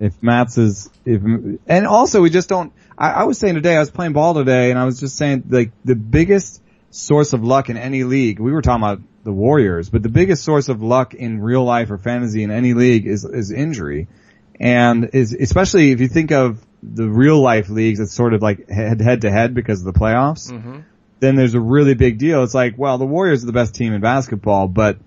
If 0.01 0.22
Matz 0.22 0.59
is, 0.59 0.90
if 1.05 1.22
and 1.66 1.86
also 1.86 2.20
we 2.20 2.30
just 2.30 2.49
don't. 2.49 2.72
I, 2.99 3.11
I 3.11 3.24
was 3.24 3.38
saying 3.38 3.55
today, 3.55 3.76
I 3.76 3.80
was 3.80 3.90
playing 3.90 4.12
ball 4.12 4.34
today, 4.34 4.70
and 4.70 4.78
I 4.78 4.84
was 4.84 5.01
just 5.01 5.16
saying 5.16 5.45
like 5.49 5.72
the 5.84 5.95
biggest 5.95 6.62
source 6.90 7.32
of 7.32 7.45
luck 7.45 7.70
in 7.70 7.76
any 7.76 8.05
league. 8.05 8.40
We 8.40 8.53
were 8.53 8.62
talking 8.62 8.82
about 8.82 9.01
the 9.22 9.32
Warriors, 9.32 9.88
but 9.90 10.03
the 10.03 10.09
biggest 10.09 10.45
source 10.45 10.68
of 10.68 10.82
luck 10.82 11.14
in 11.14 11.40
real 11.40 11.64
life 11.64 11.90
or 11.90 11.99
fantasy 11.99 12.42
in 12.42 12.51
any 12.51 12.74
league 12.74 13.07
is 13.07 13.24
is 13.24 13.51
injury, 13.51 14.09
and 14.59 15.11
is 15.12 15.32
especially 15.32 15.92
if 15.92 16.01
you 16.01 16.09
think 16.09 16.32
of 16.32 16.64
the 16.82 17.09
real 17.09 17.40
life 17.40 17.68
leagues, 17.68 18.01
it's 18.01 18.12
sort 18.12 18.34
of 18.34 18.42
like 18.42 18.68
head 18.68 19.01
head 19.01 19.22
to 19.22 19.30
head 19.30 19.55
because 19.55 19.84
of 19.84 19.92
the 19.92 19.99
playoffs. 19.99 20.53
Mm-hmm 20.53 20.80
then 21.24 21.36
there's 21.36 21.55
a 21.55 21.61
really 21.61 21.95
big 21.95 22.18
deal. 22.18 22.42
It's 22.45 22.55
like, 22.55 22.74
well, 22.76 22.99
the 22.99 23.07
Warriors 23.07 23.42
are 23.42 23.47
the 23.47 23.53
best 23.53 23.74
team 23.74 23.92
in 23.92 24.01
basketball, 24.01 24.68
but 24.68 24.99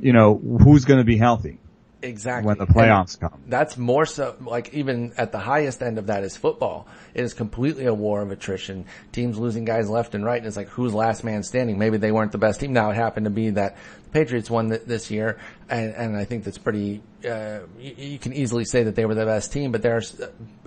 you 0.00 0.12
know, 0.12 0.36
who's 0.36 0.84
going 0.84 0.98
to 0.98 1.04
be 1.04 1.16
healthy? 1.16 1.58
Exactly. 2.06 2.46
When 2.46 2.58
the 2.58 2.66
playoffs 2.66 3.20
and 3.20 3.30
come. 3.32 3.42
That's 3.46 3.76
more 3.76 4.06
so, 4.06 4.36
like 4.40 4.72
even 4.72 5.12
at 5.16 5.32
the 5.32 5.38
highest 5.38 5.82
end 5.82 5.98
of 5.98 6.06
that 6.06 6.24
is 6.24 6.36
football. 6.36 6.86
It 7.14 7.24
is 7.24 7.34
completely 7.34 7.86
a 7.86 7.94
war 7.94 8.22
of 8.22 8.30
attrition. 8.30 8.86
Teams 9.12 9.38
losing 9.38 9.64
guys 9.64 9.90
left 9.90 10.14
and 10.14 10.24
right 10.24 10.38
and 10.38 10.46
it's 10.46 10.56
like 10.56 10.68
who's 10.68 10.94
last 10.94 11.24
man 11.24 11.42
standing? 11.42 11.78
Maybe 11.78 11.96
they 11.96 12.12
weren't 12.12 12.32
the 12.32 12.38
best 12.38 12.60
team. 12.60 12.72
Now 12.72 12.90
it 12.90 12.94
happened 12.94 13.24
to 13.24 13.30
be 13.30 13.50
that 13.50 13.76
Patriots 14.12 14.50
won 14.50 14.68
this 14.68 15.10
year 15.10 15.38
and, 15.68 15.94
and 15.94 16.16
I 16.16 16.24
think 16.24 16.44
that's 16.44 16.58
pretty, 16.58 17.02
uh, 17.28 17.60
you, 17.78 17.94
you, 17.96 18.18
can 18.18 18.32
easily 18.32 18.64
say 18.64 18.84
that 18.84 18.94
they 18.94 19.04
were 19.04 19.14
the 19.16 19.24
best 19.24 19.52
team, 19.52 19.72
but 19.72 19.82
there 19.82 19.96
are 19.96 20.02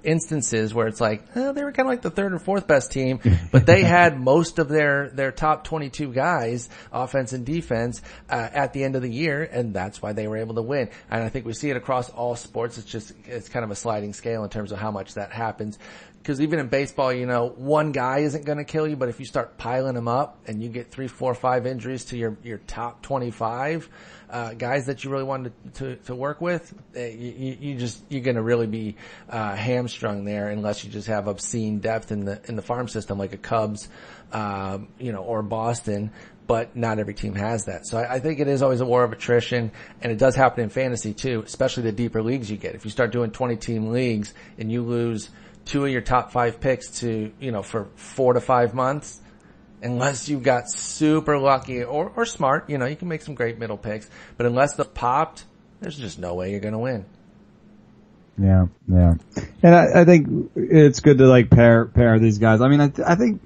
instances 0.04 0.74
where 0.74 0.88
it's 0.88 1.00
like, 1.00 1.24
oh, 1.38 1.54
they 1.54 1.64
were 1.64 1.72
kind 1.72 1.88
of 1.88 1.92
like 1.92 2.02
the 2.02 2.10
third 2.10 2.34
or 2.34 2.40
fourth 2.40 2.68
best 2.68 2.92
team, 2.92 3.22
but 3.52 3.66
they 3.66 3.84
had 3.84 4.20
most 4.20 4.60
of 4.60 4.68
their, 4.68 5.10
their 5.10 5.32
top 5.32 5.64
22 5.64 6.12
guys, 6.12 6.70
offense 6.92 7.32
and 7.32 7.46
defense, 7.46 8.02
uh, 8.30 8.50
at 8.52 8.74
the 8.74 8.84
end 8.84 8.98
of 8.98 9.02
the 9.02 9.10
year, 9.10 9.42
and 9.44 9.74
that's 9.74 10.02
why 10.02 10.12
they 10.12 10.28
were 10.28 10.38
able 10.38 10.56
to 10.56 10.62
win. 10.62 10.90
And 11.10 11.24
I 11.24 11.30
think 11.30 11.46
we 11.46 11.54
see 11.54 11.70
it 11.70 11.78
across 11.78 12.10
all 12.10 12.36
sports. 12.36 12.78
It's 12.78 12.88
just, 12.88 13.14
it's 13.26 13.48
kind 13.48 13.64
of 13.64 13.72
a 13.72 13.76
sliding 13.76 14.14
scale 14.14 14.44
in 14.44 14.50
terms 14.50 14.74
of 14.74 14.80
how 14.80 14.92
much 14.92 15.14
that 15.14 15.32
happens 15.32 15.80
because 16.22 16.42
even 16.42 16.60
in 16.60 16.68
baseball, 16.68 17.14
you 17.14 17.26
know, 17.26 17.48
one 17.48 17.92
guy 17.92 18.20
isn't 18.20 18.46
going 18.46 18.58
to 18.58 18.64
kill 18.64 18.88
you, 18.88 18.96
but 18.96 19.10
if 19.10 19.20
you 19.20 19.26
start 19.26 19.58
piling 19.58 19.96
them 19.96 20.08
up 20.08 20.38
and 20.46 20.62
you 20.62 20.70
get 20.70 20.92
three, 20.92 21.08
four, 21.08 21.34
five 21.34 21.66
injuries 21.66 22.06
to 22.06 22.18
your 22.18 22.38
your 22.44 22.60
top 22.60 23.02
twenty 23.02 23.32
five 23.32 23.90
uh, 24.30 24.54
guys 24.54 24.86
that 24.86 25.04
you 25.04 25.10
really 25.10 25.24
wanted 25.24 25.54
to 25.76 25.96
to, 25.96 26.16
work 26.16 26.40
with, 26.42 26.74
uh, 26.96 27.00
you, 27.00 27.58
you, 27.60 27.76
just 27.76 28.04
you're 28.10 28.22
going 28.22 28.36
to 28.36 28.44
really 28.44 28.68
be 28.68 28.96
uh, 29.30 29.56
hamstrung 29.56 30.24
there 30.26 30.50
unless 30.50 30.84
you 30.84 30.92
just 30.92 31.08
have 31.08 31.28
obscene 31.28 31.80
depth 31.80 32.12
in 32.12 32.26
the 32.26 32.40
in 32.48 32.56
the 32.56 32.62
farm 32.62 32.88
system 32.88 33.18
like 33.18 33.34
a 33.34 33.38
Cubs, 33.38 33.88
um, 34.32 34.90
you 35.00 35.12
know, 35.12 35.24
or 35.24 35.42
Boston 35.42 36.12
but 36.46 36.76
not 36.76 36.98
every 36.98 37.14
team 37.14 37.36
has 37.36 37.66
that. 37.66 37.86
So 37.86 38.00
I, 38.00 38.16
I, 38.16 38.20
think 38.20 38.40
it 38.40 38.48
is 38.48 38.64
always 38.64 38.82
a 38.82 38.86
war 38.86 39.04
of 39.04 39.12
attrition, 39.12 39.72
and 40.02 40.12
it 40.12 40.18
does 40.18 40.36
happen 40.36 40.64
in 40.64 40.72
fantasy 40.72 41.14
too, 41.14 41.44
especially 41.46 41.84
the 41.84 41.92
deeper 41.92 42.24
leagues 42.24 42.50
you 42.50 42.58
get. 42.58 42.74
If 42.74 42.86
you 42.86 42.90
start 42.90 43.12
doing 43.12 43.30
20 43.30 43.56
team 43.58 43.92
leagues 43.92 44.34
and 44.58 44.72
you 44.72 44.82
lose 44.82 45.30
two 45.70 45.86
of 45.86 45.92
your 45.92 46.02
top 46.02 46.32
five 46.32 46.60
picks 46.60 47.00
to, 47.00 47.32
you 47.40 47.52
know, 47.52 47.62
for 47.62 47.88
four 47.96 48.34
to 48.34 48.42
five 48.42 48.74
months, 48.74 49.22
unless 49.82 50.28
you 50.28 50.40
got 50.40 50.70
super 50.70 51.38
lucky 51.38 51.84
or, 51.84 52.12
or 52.16 52.26
smart, 52.26 52.70
you 52.70 52.78
know, 52.78 52.86
you 52.86 52.96
can 52.96 53.08
make 53.08 53.22
some 53.22 53.36
great 53.36 53.60
middle 53.60 53.78
picks, 53.78 54.10
but 54.36 54.46
unless 54.46 54.76
the 54.76 54.84
popped, 54.84 55.46
there's 55.80 55.98
just 55.98 56.18
no 56.18 56.34
way 56.34 56.52
you're 56.52 56.60
going 56.60 56.74
to 56.74 56.80
win. 56.80 57.06
Yeah, 58.38 58.68
yeah, 58.88 59.16
and 59.62 59.76
I, 59.76 60.02
I, 60.02 60.06
think 60.06 60.52
it's 60.56 61.02
good 61.02 61.18
to 61.18 61.28
like 61.28 61.50
pair 61.50 61.86
pair 61.86 62.18
these 62.20 62.38
guys. 62.38 62.62
I 62.62 62.70
mean, 62.70 62.80
I, 62.80 62.90
I 63.06 63.16
think 63.16 63.42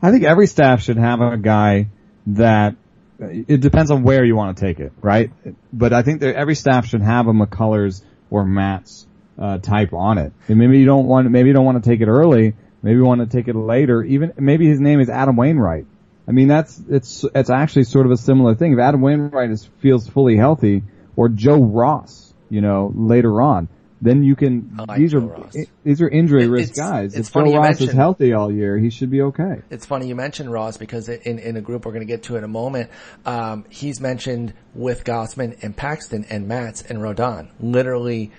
I 0.00 0.12
think 0.12 0.22
every 0.22 0.46
staff 0.46 0.80
should 0.80 0.96
have 0.96 1.20
a 1.20 1.36
guy 1.36 1.88
that 2.28 2.76
it 3.18 3.60
depends 3.60 3.90
on 3.90 4.04
where 4.04 4.24
you 4.24 4.36
want 4.36 4.56
to 4.56 4.64
take 4.64 4.78
it, 4.78 4.92
right? 5.02 5.32
But 5.72 5.92
I 5.92 6.02
think 6.02 6.20
that 6.20 6.36
every 6.36 6.54
staff 6.54 6.86
should 6.86 7.02
have 7.02 7.26
a 7.26 7.32
McCullers 7.32 8.02
or 8.30 8.44
Matz 8.44 9.07
uh, 9.38 9.58
type 9.58 9.92
on 9.92 10.18
it. 10.18 10.32
And 10.48 10.58
maybe 10.58 10.78
you 10.78 10.86
don't 10.86 11.06
want, 11.06 11.30
maybe 11.30 11.48
you 11.48 11.54
don't 11.54 11.64
want 11.64 11.82
to 11.82 11.88
take 11.88 12.00
it 12.00 12.08
early. 12.08 12.54
Maybe 12.82 12.96
you 12.96 13.04
want 13.04 13.20
to 13.20 13.26
take 13.26 13.48
it 13.48 13.56
later. 13.56 14.02
Even 14.02 14.32
maybe 14.38 14.66
his 14.66 14.80
name 14.80 15.00
is 15.00 15.08
Adam 15.08 15.36
Wainwright. 15.36 15.86
I 16.28 16.30
mean, 16.30 16.48
that's 16.48 16.80
it's 16.88 17.24
it's 17.34 17.50
actually 17.50 17.84
sort 17.84 18.06
of 18.06 18.12
a 18.12 18.16
similar 18.16 18.54
thing. 18.54 18.74
If 18.74 18.78
Adam 18.78 19.00
Wainwright 19.00 19.50
is, 19.50 19.68
feels 19.80 20.06
fully 20.06 20.36
healthy, 20.36 20.82
or 21.16 21.28
Joe 21.28 21.62
Ross, 21.62 22.34
you 22.50 22.60
know, 22.60 22.92
later 22.94 23.40
on, 23.40 23.68
then 24.00 24.22
you 24.22 24.36
can. 24.36 24.76
Like 24.86 24.98
these 24.98 25.12
Joe 25.12 25.18
are 25.18 25.20
Ross. 25.22 25.56
these 25.84 26.00
are 26.02 26.08
injury 26.08 26.46
risk 26.46 26.76
guys. 26.76 27.14
It's 27.14 27.28
if 27.28 27.34
Joe 27.34 27.56
Ross 27.56 27.80
is 27.80 27.92
healthy 27.92 28.34
all 28.34 28.52
year, 28.52 28.78
he 28.78 28.90
should 28.90 29.10
be 29.10 29.22
okay. 29.22 29.62
It's 29.70 29.86
funny 29.86 30.06
you 30.06 30.14
mentioned 30.14 30.52
Ross 30.52 30.76
because 30.76 31.08
in 31.08 31.38
in 31.38 31.56
a 31.56 31.60
group 31.60 31.86
we're 31.86 31.92
going 31.92 32.06
to 32.06 32.12
get 32.12 32.24
to 32.24 32.36
in 32.36 32.44
a 32.44 32.48
moment, 32.48 32.90
um, 33.24 33.64
he's 33.70 34.00
mentioned 34.00 34.52
with 34.74 35.04
Gausman 35.04 35.58
and 35.62 35.76
Paxton 35.76 36.26
and 36.28 36.46
Matz 36.46 36.82
and 36.82 36.98
Rodon, 36.98 37.48
literally 37.58 38.32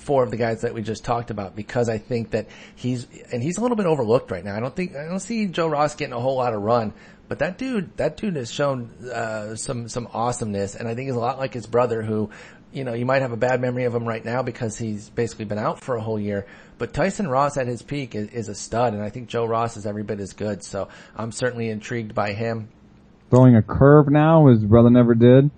four 0.00 0.22
of 0.22 0.30
the 0.30 0.36
guys 0.36 0.62
that 0.62 0.74
we 0.74 0.82
just 0.82 1.04
talked 1.04 1.30
about 1.30 1.54
because 1.54 1.88
I 1.88 1.98
think 1.98 2.30
that 2.30 2.48
he's 2.74 3.06
and 3.32 3.42
he's 3.42 3.58
a 3.58 3.60
little 3.60 3.76
bit 3.76 3.86
overlooked 3.86 4.30
right 4.30 4.44
now. 4.44 4.56
I 4.56 4.60
don't 4.60 4.74
think 4.74 4.96
I 4.96 5.04
don't 5.04 5.20
see 5.20 5.46
Joe 5.46 5.68
Ross 5.68 5.94
getting 5.94 6.14
a 6.14 6.20
whole 6.20 6.36
lot 6.36 6.54
of 6.54 6.62
run, 6.62 6.92
but 7.28 7.38
that 7.40 7.58
dude 7.58 7.96
that 7.98 8.16
dude 8.16 8.36
has 8.36 8.50
shown 8.50 8.90
uh, 9.12 9.54
some 9.56 9.88
some 9.88 10.08
awesomeness, 10.12 10.74
and 10.74 10.88
I 10.88 10.94
think 10.94 11.08
he's 11.08 11.16
a 11.16 11.20
lot 11.20 11.38
like 11.38 11.54
his 11.54 11.66
brother 11.66 12.02
who. 12.02 12.30
You 12.72 12.84
know, 12.84 12.94
you 12.94 13.04
might 13.04 13.22
have 13.22 13.32
a 13.32 13.36
bad 13.36 13.60
memory 13.60 13.82
of 13.82 13.92
him 13.96 14.06
right 14.06 14.24
now 14.24 14.44
because 14.44 14.78
he's 14.78 15.10
basically 15.10 15.44
been 15.44 15.58
out 15.58 15.80
for 15.82 15.96
a 15.96 16.00
whole 16.00 16.20
year. 16.20 16.46
But 16.78 16.94
Tyson 16.94 17.26
Ross 17.26 17.56
at 17.56 17.66
his 17.66 17.82
peak 17.82 18.14
is, 18.14 18.28
is 18.28 18.48
a 18.48 18.54
stud, 18.54 18.94
and 18.94 19.02
I 19.02 19.10
think 19.10 19.28
Joe 19.28 19.44
Ross 19.44 19.76
is 19.76 19.86
every 19.86 20.04
bit 20.04 20.20
as 20.20 20.34
good. 20.34 20.62
So 20.62 20.86
I'm 21.16 21.32
certainly 21.32 21.68
intrigued 21.68 22.14
by 22.14 22.32
him. 22.32 22.68
Throwing 23.28 23.56
a 23.56 23.62
curve 23.62 24.08
now, 24.08 24.46
his 24.46 24.64
brother 24.64 24.88
never 24.88 25.16
did, 25.16 25.50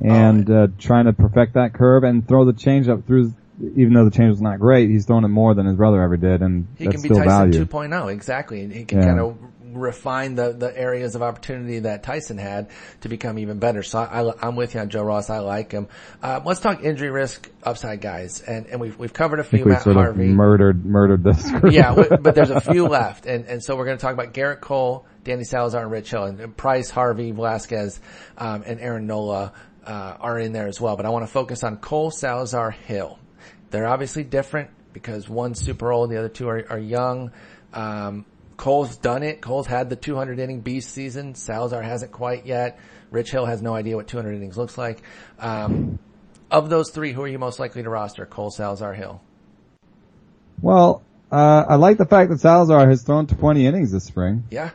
and 0.00 0.50
uh, 0.50 0.68
trying 0.78 1.04
to 1.04 1.12
perfect 1.12 1.52
that 1.52 1.74
curve 1.74 2.02
and 2.02 2.26
throw 2.26 2.46
the 2.46 2.54
changeup 2.54 3.06
through 3.06 3.34
even 3.76 3.92
though 3.94 4.04
the 4.04 4.10
change 4.10 4.30
was 4.30 4.40
not 4.40 4.58
great, 4.58 4.90
he's 4.90 5.06
throwing 5.06 5.24
it 5.24 5.28
more 5.28 5.54
than 5.54 5.66
his 5.66 5.76
brother 5.76 6.02
ever 6.02 6.16
did, 6.16 6.42
and 6.42 6.66
he 6.76 6.84
that's 6.84 6.96
can 6.96 7.02
be 7.02 7.08
still 7.08 7.24
Tyson 7.24 7.52
value. 7.52 7.64
2.0 7.64 8.12
exactly, 8.12 8.60
and 8.62 8.72
he 8.72 8.84
can 8.84 8.98
Yeah. 8.98 9.06
kind 9.06 9.20
of 9.20 9.36
refine 9.74 10.36
the 10.36 10.52
the 10.52 10.76
areas 10.78 11.16
of 11.16 11.22
opportunity 11.22 11.80
that 11.80 12.04
Tyson 12.04 12.38
had 12.38 12.68
to 13.00 13.08
become 13.08 13.38
even 13.38 13.58
better. 13.58 13.82
So 13.82 13.98
I, 13.98 14.46
am 14.46 14.56
with 14.56 14.74
you 14.74 14.80
on 14.80 14.88
Joe 14.88 15.02
Ross. 15.02 15.30
I 15.30 15.38
like 15.38 15.72
him. 15.72 15.88
Uh, 16.22 16.40
let's 16.44 16.60
talk 16.60 16.82
injury 16.84 17.10
risk 17.10 17.50
upside 17.62 18.00
guys, 18.00 18.40
and 18.40 18.66
and 18.66 18.80
we've 18.80 18.96
we've 18.98 19.12
covered 19.12 19.40
a 19.40 19.44
few. 19.44 19.64
Matt 19.64 19.82
sort 19.82 19.96
Harvey, 19.96 20.28
of 20.28 20.34
murdered 20.34 20.84
murdered 20.84 21.24
this. 21.24 21.50
Group. 21.50 21.72
yeah, 21.72 21.94
but 21.94 22.34
there's 22.34 22.50
a 22.50 22.60
few 22.60 22.86
left, 22.88 23.26
and 23.26 23.46
and 23.46 23.62
so 23.62 23.76
we're 23.76 23.84
going 23.86 23.98
to 23.98 24.02
talk 24.02 24.14
about 24.14 24.32
Gerrit 24.32 24.60
Cole, 24.60 25.06
Danny 25.24 25.44
Salazar, 25.44 25.82
and 25.82 25.90
Rich 25.90 26.10
Hill, 26.10 26.24
and 26.24 26.56
Price, 26.56 26.90
Harvey, 26.90 27.32
Velasquez, 27.32 28.00
um, 28.38 28.62
and 28.66 28.80
Aaron 28.80 29.06
Nola 29.06 29.52
uh, 29.84 30.16
are 30.20 30.38
in 30.38 30.52
there 30.52 30.68
as 30.68 30.80
well. 30.80 30.96
But 30.96 31.06
I 31.06 31.08
want 31.10 31.24
to 31.26 31.32
focus 31.32 31.64
on 31.64 31.78
Cole, 31.78 32.10
Salazar, 32.10 32.70
Hill. 32.70 33.18
They're 33.74 33.88
obviously 33.88 34.22
different 34.22 34.70
because 34.92 35.28
one's 35.28 35.60
super 35.60 35.90
old, 35.90 36.08
the 36.08 36.16
other 36.16 36.28
two 36.28 36.48
are, 36.48 36.64
are 36.70 36.78
young. 36.78 37.32
Um, 37.72 38.24
Cole's 38.56 38.96
done 38.96 39.24
it. 39.24 39.40
Cole's 39.40 39.66
had 39.66 39.90
the 39.90 39.96
200 39.96 40.38
inning 40.38 40.60
beast 40.60 40.90
season. 40.90 41.34
Salazar 41.34 41.82
hasn't 41.82 42.12
quite 42.12 42.46
yet. 42.46 42.78
Rich 43.10 43.32
Hill 43.32 43.46
has 43.46 43.62
no 43.62 43.74
idea 43.74 43.96
what 43.96 44.06
200 44.06 44.32
innings 44.32 44.56
looks 44.56 44.78
like. 44.78 45.02
Um, 45.40 45.98
of 46.52 46.70
those 46.70 46.90
three, 46.90 47.12
who 47.12 47.22
are 47.22 47.26
you 47.26 47.40
most 47.40 47.58
likely 47.58 47.82
to 47.82 47.90
roster? 47.90 48.26
Cole, 48.26 48.52
Salazar, 48.52 48.94
Hill. 48.94 49.20
Well, 50.62 51.02
uh, 51.32 51.64
I 51.68 51.74
like 51.74 51.98
the 51.98 52.06
fact 52.06 52.30
that 52.30 52.38
Salazar 52.38 52.88
has 52.88 53.02
thrown 53.02 53.26
20 53.26 53.66
innings 53.66 53.90
this 53.90 54.04
spring. 54.04 54.44
Yeah. 54.52 54.70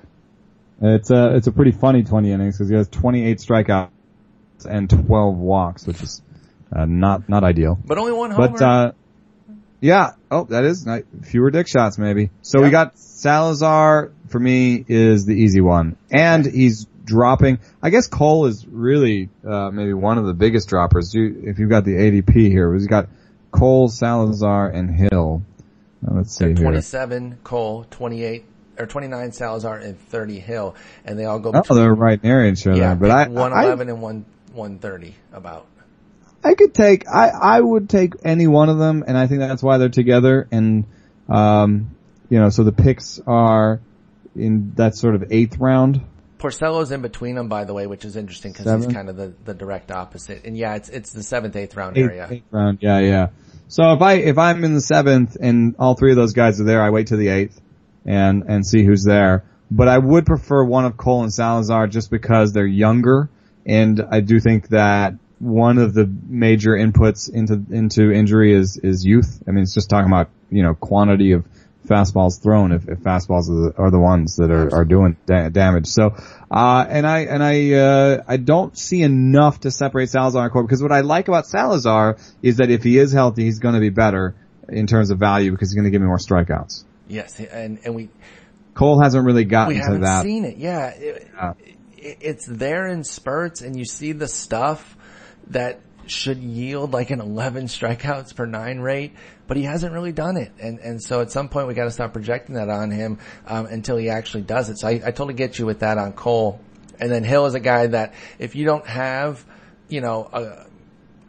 It's 0.82 1.10
a 1.10 1.38
it's 1.38 1.48
a 1.48 1.54
pretty 1.54 1.72
funny 1.72 2.04
20 2.04 2.34
innings 2.34 2.58
because 2.58 2.70
he 2.70 2.76
has 2.76 2.90
28 2.90 3.38
strikeouts 3.38 3.90
and 4.70 4.90
12 4.90 5.38
walks, 5.38 5.88
which 5.88 6.04
is 6.04 6.22
uh, 6.76 6.86
not 6.86 7.30
not 7.30 7.44
ideal. 7.44 7.78
But 7.84 7.98
only 7.98 8.12
one 8.12 8.32
homer. 8.32 8.50
But 8.50 8.62
uh, 8.62 8.92
yeah, 9.82 10.12
oh, 10.30 10.46
that 10.46 10.66
is 10.66 10.86
nice. 10.86 11.04
fewer 11.24 11.52
dick 11.52 11.68
shots 11.68 11.98
maybe. 11.98 12.32
So 12.42 12.62
we 12.62 12.70
got 12.70 12.98
Salazar 12.98 14.12
for 14.28 14.40
me 14.40 14.84
is 14.88 15.26
the 15.26 15.34
easy 15.34 15.62
one, 15.62 15.98
and 16.12 16.46
he's 16.46 16.86
dropping. 17.04 17.60
I 17.82 17.90
guess 17.90 18.08
Cole 18.08 18.46
is 18.46 18.66
really 18.68 19.30
uh, 19.46 19.72
maybe 19.72 19.94
one 19.94 20.18
of 20.18 20.26
the 20.26 20.34
biggest 20.34 20.70
droppers. 20.70 21.14
You, 21.14 21.44
if 21.46 21.60
you've 21.60 21.70
got 21.70 21.86
the 21.86 21.96
ADP 21.96 22.34
here, 22.34 22.72
we've 22.72 22.88
got 22.88 23.10
Cole, 23.52 23.90
Salazar, 23.90 24.70
and 24.70 24.90
Hill. 24.90 25.42
Uh, 26.06 26.16
let's 26.16 26.36
see 26.36 26.46
They're 26.46 26.56
here. 26.56 26.64
27 26.64 27.40
Cole, 27.44 27.86
28 27.90 28.46
or 28.78 28.86
29 28.86 29.32
Salazar, 29.32 29.78
and 29.78 30.00
30 30.00 30.40
Hill, 30.40 30.76
and 31.04 31.18
they 31.18 31.26
all 31.26 31.40
go 31.40 31.52
Oh, 31.54 31.76
they're 31.76 31.94
right 31.94 32.20
in 32.22 32.30
area 32.30 32.56
sure 32.56 32.76
yeah, 32.76 32.96
but 32.96 33.12
I, 33.12 33.24
I 33.24 33.28
111 33.28 33.90
and 33.90 34.02
1 34.02 34.26
130 34.54 35.16
about. 35.34 35.68
I 36.44 36.54
could 36.56 36.74
take, 36.74 37.08
I, 37.08 37.30
I 37.30 37.60
would 37.60 37.90
take 37.90 38.14
any 38.24 38.48
one 38.48 38.70
of 38.70 38.78
them, 38.78 39.04
and 39.08 39.18
I 39.18 39.28
think 39.28 39.40
that's 39.40 39.62
why 39.64 39.78
they're 39.78 39.90
together, 39.90 40.48
and, 40.52 40.86
um, 41.28 41.96
you 42.30 42.40
know, 42.40 42.50
so 42.50 42.64
the 42.64 42.72
picks 42.72 43.20
are 43.28 43.82
in 44.36 44.74
that 44.76 44.96
sort 44.96 45.16
of 45.16 45.32
eighth 45.32 45.58
round. 45.58 46.02
Porcello's 46.38 46.92
in 46.92 47.02
between 47.02 47.36
them, 47.36 47.50
by 47.50 47.66
the 47.66 47.74
way, 47.74 47.86
which 47.88 48.06
is 48.06 48.16
interesting 48.16 48.54
because 48.54 48.86
he's 48.86 48.94
kind 48.94 49.10
of 49.10 49.18
the, 49.18 49.34
the 49.44 49.54
direct 49.54 49.92
opposite. 49.92 50.46
And 50.46 50.56
yeah, 50.58 50.76
it's 50.76 50.88
it's 50.88 51.12
the 51.12 51.22
seventh, 51.24 51.56
eighth 51.58 51.76
round 51.76 51.98
Eighth, 51.98 52.06
area. 52.06 52.28
eighth 52.32 52.46
round, 52.52 52.78
yeah, 52.82 53.00
yeah. 53.00 53.28
So 53.68 53.92
if 53.92 54.02
I, 54.02 54.14
if 54.14 54.38
I'm 54.38 54.64
in 54.64 54.74
the 54.74 54.80
seventh 54.82 55.36
and 55.40 55.76
all 55.78 55.96
three 55.96 56.12
of 56.12 56.16
those 56.16 56.32
guys 56.34 56.62
are 56.62 56.64
there, 56.64 56.82
I 56.82 56.92
wait 56.92 57.08
to 57.08 57.18
the 57.18 57.28
eighth 57.28 57.60
and, 58.06 58.44
and 58.48 58.66
see 58.66 58.86
who's 58.86 59.04
there. 59.04 59.44
but 59.70 59.90
I 59.90 59.98
would 59.98 60.26
prefer 60.26 60.64
one 60.64 60.86
of 60.86 60.96
Cole 60.96 61.24
and 61.24 61.34
Salazar 61.34 61.88
just 61.88 62.10
because 62.10 62.54
they're 62.54 62.66
younger, 62.66 63.30
and 63.66 64.02
I 64.10 64.22
do 64.22 64.40
think 64.40 64.70
that 64.70 65.16
one 65.40 65.78
of 65.78 65.94
the 65.94 66.06
major 66.28 66.72
inputs 66.72 67.32
into 67.34 67.66
into 67.72 68.12
injury 68.12 68.54
is 68.54 68.78
is 68.78 69.06
youth. 69.06 69.42
I 69.48 69.52
mean, 69.52 69.64
it's 69.64 69.74
just 69.74 69.90
talking 69.90 70.12
about 70.12 70.30
you 70.50 70.64
know 70.64 70.76
quantity 70.76 71.32
of 71.32 71.46
fastballs 71.88 72.42
thrown 72.42 72.72
if, 72.72 72.88
if 72.88 73.00
fastballs 73.00 73.50
are 73.50 73.72
the, 73.72 73.74
are 73.78 73.92
the 73.92 74.00
ones 74.00 74.36
that 74.36 74.52
are, 74.52 74.74
are 74.74 74.86
doing 74.86 75.18
da- 75.26 75.50
damage. 75.50 75.88
So, 75.88 76.16
uh, 76.52 76.86
and 76.88 77.08
I, 77.08 77.20
and 77.22 77.44
I, 77.44 77.72
uh, 77.74 78.24
I 78.28 78.38
don't 78.38 78.78
see 78.78 79.02
enough 79.02 79.62
to 79.62 79.72
separate 79.72 80.10
Salazar 80.10 80.44
and 80.44 80.54
Cole 80.54 80.64
because 80.64 80.84
what 80.84 80.92
I 80.92 81.02
like 81.02 81.28
about 81.28 81.48
Salazar 81.48 82.18
is 82.42 82.58
that 82.58 82.70
if 82.70 82.84
he 82.84 82.98
is 82.98 83.12
healthy, 83.12 83.44
he's 83.44 83.60
going 83.60 83.74
to 83.74 83.80
be 83.80 83.90
better 83.90 84.36
in 84.68 84.88
terms 84.88 85.10
of 85.10 85.18
value 85.18 85.52
because 85.52 85.70
he's 85.70 85.76
going 85.76 85.86
to 85.86 85.92
give 85.92 86.02
me 86.02 86.08
more 86.08 86.18
strikeouts. 86.18 86.84
Yes. 87.08 87.40
And, 87.40 87.80
and 87.84 87.96
we, 87.96 88.10
Cole 88.76 89.02
hasn't 89.02 89.26
really 89.26 89.46
gotten 89.46 89.74
to 89.74 89.80
that. 89.80 89.92
we 89.92 90.00
to 90.00 90.02
haven't 90.02 90.02
that. 90.02 90.24
seen 90.24 90.46
it. 90.46 90.58
Yeah. 90.58 90.90
It, 90.90 91.32
it, 91.98 92.18
it's 92.22 92.46
there 92.46 92.88
in 92.88 93.04
spurts 93.04 93.62
and 93.62 93.78
you 93.78 93.86
see 93.86 94.12
the 94.12 94.28
stuff 94.28 94.96
that 95.50 95.80
should 96.08 96.38
yield 96.40 96.92
like 96.92 97.12
an 97.12 97.22
11 97.22 97.66
strikeouts 97.66 98.36
per 98.36 98.46
nine 98.46 98.80
rate, 98.80 99.14
but 99.48 99.58
he 99.58 99.64
hasn't 99.64 99.94
really 99.94 100.12
done 100.12 100.38
it. 100.38 100.52
And, 100.60 100.80
and 100.80 101.02
so 101.02 101.22
at 101.22 101.32
some 101.32 101.50
point 101.50 101.68
we 101.68 101.74
got 101.74 101.86
to 101.86 101.92
stop 101.92 102.14
projecting 102.14 102.56
that 102.56 102.70
on 102.70 102.92
him, 102.92 103.20
um, 103.48 103.68
until 103.68 103.98
he 103.98 104.10
actually 104.10 104.44
does 104.44 104.70
it. 104.70 104.80
So 104.80 104.88
I, 104.88 104.92
I 104.92 105.12
totally 105.12 105.36
get 105.36 105.60
you 105.60 105.66
with 105.66 105.80
that 105.80 105.98
on 105.98 106.14
Cole. 106.14 106.60
And 107.00 107.12
then 107.12 107.24
Hill 107.24 107.46
is 107.46 107.56
a 107.56 107.60
guy 107.60 107.88
that 107.88 108.14
if 108.40 108.56
you 108.56 108.66
don't 108.66 108.86
have, 108.86 109.46
you 109.88 110.02
know, 110.02 110.24
uh, 110.26 110.66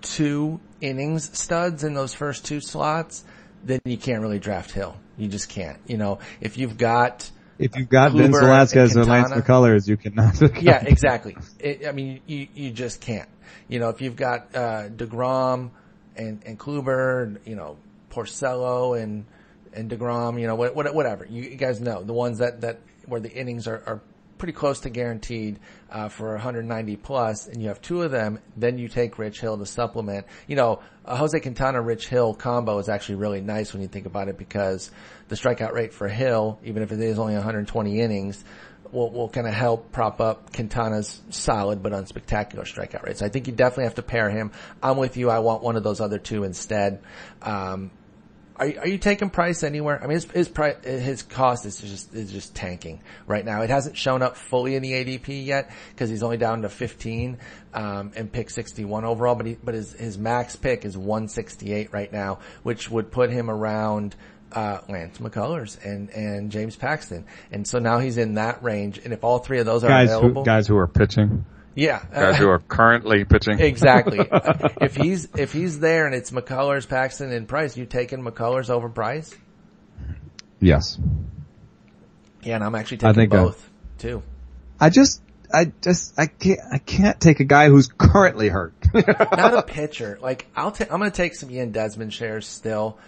two 0.02 0.60
innings 0.80 1.38
studs 1.38 1.84
in 1.84 1.94
those 1.94 2.14
first 2.14 2.44
two 2.44 2.60
slots, 2.60 3.24
then 3.62 3.80
you 3.84 3.98
can't 3.98 4.22
really 4.22 4.38
draft 4.38 4.70
Hill. 4.70 4.96
You 5.16 5.28
just 5.28 5.48
can't. 5.48 5.78
You 5.86 5.98
know, 5.98 6.18
if 6.40 6.58
you've 6.58 6.78
got, 6.78 7.30
if 7.60 7.76
you've 7.76 7.88
got 7.88 8.12
Vince 8.12 8.36
Kluber 8.36 8.40
Velasquez 8.40 8.96
and 8.96 9.06
Lance 9.06 9.30
McCullers, 9.30 9.86
you 9.86 9.96
cannot. 9.96 10.62
yeah, 10.62 10.82
exactly. 10.84 11.36
It, 11.58 11.86
I 11.86 11.92
mean, 11.92 12.20
you, 12.26 12.48
you 12.54 12.70
just 12.70 13.00
can't. 13.00 13.28
You 13.68 13.78
know, 13.78 13.90
if 13.90 14.00
you've 14.00 14.16
got, 14.16 14.54
uh, 14.54 14.88
DeGrom 14.88 15.70
and, 16.16 16.42
and 16.44 16.58
Kluber, 16.58 17.38
you 17.46 17.56
know, 17.56 17.76
Porcello 18.10 19.00
and, 19.00 19.26
and 19.72 19.90
DeGrom, 19.90 20.40
you 20.40 20.46
know, 20.46 20.54
what, 20.54 20.74
what, 20.74 20.92
whatever. 20.94 21.26
You, 21.26 21.42
you 21.42 21.56
guys 21.56 21.80
know 21.80 22.02
the 22.02 22.12
ones 22.12 22.38
that, 22.38 22.62
that, 22.62 22.80
where 23.06 23.20
the 23.20 23.30
innings 23.30 23.68
are, 23.68 23.82
are 23.86 24.00
pretty 24.40 24.54
close 24.54 24.80
to 24.80 24.90
guaranteed, 24.90 25.60
uh, 25.90 26.08
for 26.08 26.32
190 26.32 26.96
plus 26.96 27.46
and 27.46 27.62
you 27.62 27.68
have 27.68 27.80
two 27.80 28.02
of 28.02 28.10
them, 28.10 28.40
then 28.56 28.78
you 28.78 28.88
take 28.88 29.18
Rich 29.18 29.40
Hill 29.40 29.58
to 29.58 29.66
supplement. 29.66 30.26
You 30.48 30.56
know, 30.56 30.80
a 31.04 31.16
Jose 31.16 31.38
Quintana 31.38 31.80
Rich 31.80 32.08
Hill 32.08 32.34
combo 32.34 32.78
is 32.78 32.88
actually 32.88 33.16
really 33.16 33.40
nice 33.40 33.72
when 33.72 33.82
you 33.82 33.88
think 33.88 34.06
about 34.06 34.28
it 34.28 34.38
because 34.38 34.90
the 35.28 35.36
strikeout 35.36 35.72
rate 35.72 35.92
for 35.92 36.08
Hill, 36.08 36.58
even 36.64 36.82
if 36.82 36.90
it 36.90 37.00
is 37.00 37.18
only 37.18 37.34
120 37.34 38.00
innings, 38.00 38.42
will, 38.92 39.10
will 39.10 39.28
kind 39.28 39.46
of 39.46 39.54
help 39.54 39.92
prop 39.92 40.20
up 40.20 40.52
Quintana's 40.52 41.20
solid 41.30 41.82
but 41.82 41.92
unspectacular 41.92 42.64
strikeout 42.64 43.02
rate. 43.04 43.18
So 43.18 43.26
I 43.26 43.28
think 43.28 43.46
you 43.46 43.52
definitely 43.52 43.84
have 43.84 43.96
to 43.96 44.02
pair 44.02 44.30
him. 44.30 44.52
I'm 44.82 44.96
with 44.96 45.16
you. 45.16 45.30
I 45.30 45.40
want 45.40 45.62
one 45.62 45.76
of 45.76 45.84
those 45.84 46.00
other 46.00 46.18
two 46.18 46.44
instead. 46.44 47.00
Um, 47.42 47.90
are 48.60 48.66
you, 48.66 48.78
are 48.78 48.88
you 48.88 48.98
taking 48.98 49.30
price 49.30 49.62
anywhere? 49.62 49.98
I 49.98 50.06
mean, 50.06 50.16
his 50.16 50.24
his 50.30 50.48
price, 50.48 50.76
his 50.84 51.22
cost 51.22 51.64
is 51.64 51.80
just 51.80 52.14
is 52.14 52.30
just 52.30 52.54
tanking 52.54 53.00
right 53.26 53.42
now. 53.42 53.62
It 53.62 53.70
hasn't 53.70 53.96
shown 53.96 54.20
up 54.20 54.36
fully 54.36 54.74
in 54.74 54.82
the 54.82 54.92
ADP 54.92 55.46
yet 55.46 55.70
because 55.90 56.10
he's 56.10 56.22
only 56.22 56.36
down 56.36 56.62
to 56.62 56.68
15 56.68 57.38
um, 57.72 58.12
and 58.14 58.30
pick 58.30 58.50
61 58.50 59.06
overall. 59.06 59.34
But 59.34 59.46
he, 59.46 59.54
but 59.54 59.74
his 59.74 59.94
his 59.94 60.18
max 60.18 60.56
pick 60.56 60.84
is 60.84 60.94
168 60.94 61.94
right 61.94 62.12
now, 62.12 62.40
which 62.62 62.90
would 62.90 63.10
put 63.10 63.30
him 63.30 63.50
around 63.50 64.14
uh, 64.52 64.80
Lance 64.90 65.16
McCullers 65.16 65.82
and 65.82 66.10
and 66.10 66.52
James 66.52 66.76
Paxton. 66.76 67.24
And 67.50 67.66
so 67.66 67.78
now 67.78 67.98
he's 67.98 68.18
in 68.18 68.34
that 68.34 68.62
range. 68.62 69.00
And 69.02 69.14
if 69.14 69.24
all 69.24 69.38
three 69.38 69.60
of 69.60 69.64
those 69.64 69.84
are 69.84 69.88
guys 69.88 70.10
available, 70.10 70.42
who, 70.42 70.46
guys 70.46 70.66
who 70.66 70.76
are 70.76 70.86
pitching, 70.86 71.46
yeah, 71.80 72.04
guys 72.12 72.36
who 72.36 72.48
are 72.48 72.58
currently 72.58 73.24
pitching. 73.24 73.58
Exactly. 73.70 74.18
if 74.80 74.96
he's 74.96 75.28
if 75.36 75.52
he's 75.52 75.80
there 75.80 76.06
and 76.06 76.14
it's 76.14 76.30
McCullers, 76.30 76.88
Paxton, 76.88 77.32
and 77.32 77.48
Price, 77.48 77.76
you 77.76 77.86
taking 77.86 78.22
McCullers 78.22 78.68
over 78.68 78.88
Price? 78.88 79.34
Yes. 80.60 80.98
Yeah, 82.42 82.56
and 82.56 82.64
I'm 82.64 82.74
actually 82.74 82.98
I 82.98 83.12
taking 83.12 83.14
think, 83.14 83.34
uh, 83.34 83.44
both 83.44 83.70
too. 83.98 84.22
I 84.78 84.90
just, 84.90 85.22
I 85.52 85.72
just, 85.82 86.18
I 86.18 86.26
can't, 86.26 86.60
I 86.70 86.78
can't 86.78 87.20
take 87.20 87.40
a 87.40 87.44
guy 87.44 87.68
who's 87.68 87.88
currently 87.88 88.48
hurt. 88.48 88.74
Not 88.94 89.54
a 89.54 89.62
pitcher. 89.66 90.18
Like 90.20 90.46
I'll 90.56 90.72
take, 90.72 90.92
I'm 90.92 90.98
going 90.98 91.10
to 91.10 91.16
take 91.16 91.34
some 91.34 91.50
Ian 91.50 91.72
Desmond 91.72 92.12
shares 92.12 92.46
still. 92.46 92.98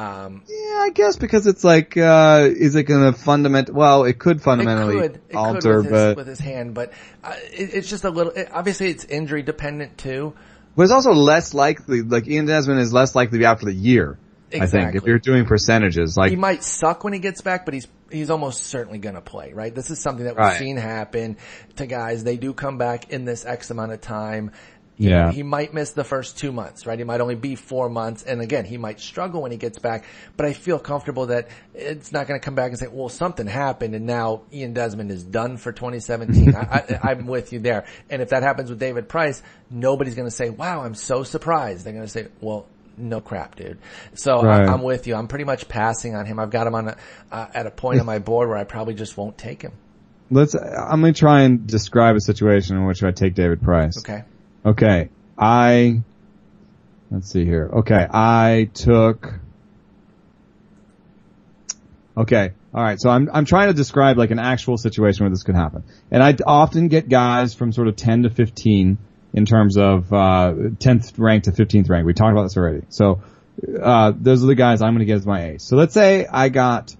Um, 0.00 0.42
Yeah, 0.48 0.78
I 0.80 0.90
guess 0.94 1.16
because 1.16 1.46
it's 1.46 1.62
like, 1.62 1.96
uh, 1.96 2.48
is 2.50 2.74
it 2.74 2.84
going 2.84 3.12
to 3.12 3.18
fundament? 3.18 3.68
Well, 3.70 4.04
it 4.04 4.18
could 4.18 4.38
it 4.38 4.42
fundamentally 4.42 4.98
could, 5.00 5.20
it 5.28 5.36
alter, 5.36 5.60
could 5.60 5.76
with 5.76 5.84
his, 5.84 5.92
but 5.92 6.16
with 6.16 6.26
his 6.26 6.38
hand, 6.40 6.74
but 6.74 6.92
uh, 7.22 7.34
it, 7.52 7.74
it's 7.74 7.88
just 7.90 8.04
a 8.04 8.10
little. 8.10 8.32
It, 8.32 8.48
obviously, 8.52 8.88
it's 8.90 9.04
injury 9.04 9.42
dependent 9.42 9.98
too. 9.98 10.32
but 10.74 10.84
it's 10.84 10.92
also 10.92 11.12
less 11.12 11.52
likely. 11.52 12.02
Like 12.02 12.26
Ian 12.26 12.46
Desmond 12.46 12.80
is 12.80 12.92
less 12.92 13.14
likely 13.14 13.38
to 13.38 13.42
be 13.42 13.46
out 13.46 13.60
for 13.60 13.66
the 13.66 13.74
year. 13.74 14.18
I 14.52 14.66
think 14.66 14.96
if 14.96 15.04
you're 15.04 15.18
doing 15.20 15.44
percentages, 15.44 16.16
like 16.16 16.30
he 16.30 16.36
might 16.36 16.64
suck 16.64 17.04
when 17.04 17.12
he 17.12 17.20
gets 17.20 17.40
back, 17.40 17.64
but 17.64 17.74
he's 17.74 17.86
he's 18.10 18.30
almost 18.30 18.64
certainly 18.64 18.98
going 18.98 19.14
to 19.14 19.20
play. 19.20 19.52
Right? 19.52 19.72
This 19.72 19.90
is 19.90 20.00
something 20.00 20.24
that 20.24 20.34
we've 20.34 20.44
Right. 20.44 20.58
seen 20.58 20.76
happen 20.76 21.36
to 21.76 21.86
guys. 21.86 22.24
They 22.24 22.36
do 22.36 22.52
come 22.52 22.76
back 22.78 23.10
in 23.10 23.24
this 23.24 23.44
X 23.44 23.70
amount 23.70 23.92
of 23.92 24.00
time. 24.00 24.50
Yeah, 25.08 25.32
He 25.32 25.42
might 25.42 25.72
miss 25.72 25.92
the 25.92 26.04
first 26.04 26.38
two 26.38 26.52
months, 26.52 26.86
right? 26.86 26.98
He 26.98 27.04
might 27.04 27.20
only 27.20 27.34
be 27.34 27.54
four 27.54 27.88
months. 27.88 28.22
And 28.22 28.40
again, 28.40 28.64
he 28.64 28.76
might 28.76 29.00
struggle 29.00 29.42
when 29.42 29.50
he 29.50 29.56
gets 29.56 29.78
back, 29.78 30.04
but 30.36 30.44
I 30.44 30.52
feel 30.52 30.78
comfortable 30.78 31.26
that 31.26 31.48
it's 31.74 32.12
not 32.12 32.26
going 32.26 32.38
to 32.38 32.44
come 32.44 32.54
back 32.54 32.70
and 32.70 32.78
say, 32.78 32.86
well, 32.86 33.08
something 33.08 33.46
happened 33.46 33.94
and 33.94 34.06
now 34.06 34.42
Ian 34.52 34.74
Desmond 34.74 35.10
is 35.10 35.24
done 35.24 35.56
for 35.56 35.72
2017. 35.72 36.54
I, 36.56 36.60
I, 36.60 37.10
I'm 37.10 37.26
with 37.26 37.52
you 37.52 37.60
there. 37.60 37.86
And 38.10 38.20
if 38.20 38.28
that 38.28 38.42
happens 38.42 38.68
with 38.68 38.78
David 38.78 39.08
Price, 39.08 39.42
nobody's 39.70 40.14
going 40.14 40.28
to 40.28 40.34
say, 40.34 40.50
wow, 40.50 40.82
I'm 40.82 40.94
so 40.94 41.22
surprised. 41.22 41.86
They're 41.86 41.94
going 41.94 42.04
to 42.04 42.10
say, 42.10 42.28
well, 42.40 42.66
no 42.98 43.20
crap, 43.22 43.56
dude. 43.56 43.78
So 44.14 44.42
Right. 44.42 44.68
I, 44.68 44.72
I'm 44.72 44.82
with 44.82 45.06
you. 45.06 45.14
I'm 45.14 45.28
pretty 45.28 45.44
much 45.44 45.68
passing 45.68 46.14
on 46.14 46.26
him. 46.26 46.38
I've 46.38 46.50
got 46.50 46.66
him 46.66 46.74
on 46.74 46.88
a, 46.88 46.96
uh, 47.32 47.46
at 47.54 47.66
a 47.66 47.70
point 47.70 48.00
on 48.00 48.06
my 48.06 48.18
board 48.30 48.48
where 48.48 48.58
I 48.58 48.64
probably 48.64 48.94
just 48.94 49.16
won't 49.16 49.38
take 49.38 49.62
him. 49.62 49.72
let's. 50.30 50.54
I'm 50.54 51.00
going 51.00 51.14
to 51.14 51.18
try 51.18 51.42
and 51.42 51.66
describe 51.66 52.16
a 52.16 52.20
situation 52.20 52.76
in 52.76 52.84
which 52.84 53.02
I 53.02 53.12
take 53.12 53.34
David 53.34 53.62
Price. 53.62 53.98
Okay. 53.98 54.24
Okay. 54.64 55.08
I, 55.38 56.02
let's 57.10 57.30
see 57.30 57.44
here. 57.44 57.70
Okay. 57.72 58.06
I 58.10 58.70
took, 58.74 59.32
okay. 62.16 62.52
All 62.74 62.82
right. 62.82 63.00
So 63.00 63.08
I'm, 63.08 63.30
I'm 63.32 63.44
trying 63.44 63.68
to 63.68 63.74
describe 63.74 64.18
like 64.18 64.30
an 64.30 64.38
actual 64.38 64.76
situation 64.76 65.24
where 65.24 65.30
this 65.30 65.42
could 65.42 65.54
happen. 65.54 65.84
And 66.10 66.22
I 66.22 66.36
often 66.46 66.88
get 66.88 67.08
guys 67.08 67.54
from 67.54 67.72
sort 67.72 67.88
of 67.88 67.96
10 67.96 68.24
to 68.24 68.30
15 68.30 68.98
in 69.32 69.46
terms 69.46 69.78
of, 69.78 70.12
uh, 70.12 70.52
10th 70.54 71.14
rank 71.18 71.44
to 71.44 71.52
15th 71.52 71.88
rank. 71.88 72.06
We 72.06 72.12
talked 72.12 72.32
about 72.32 72.42
this 72.44 72.56
already. 72.56 72.82
So, 72.90 73.22
uh, 73.82 74.12
those 74.16 74.42
are 74.42 74.46
the 74.46 74.54
guys 74.54 74.82
I'm 74.82 74.94
going 74.94 75.00
to 75.00 75.04
get 75.04 75.16
as 75.16 75.26
my 75.26 75.50
ace. 75.50 75.64
So 75.64 75.76
let's 75.76 75.94
say 75.94 76.26
I 76.26 76.48
got 76.48 76.94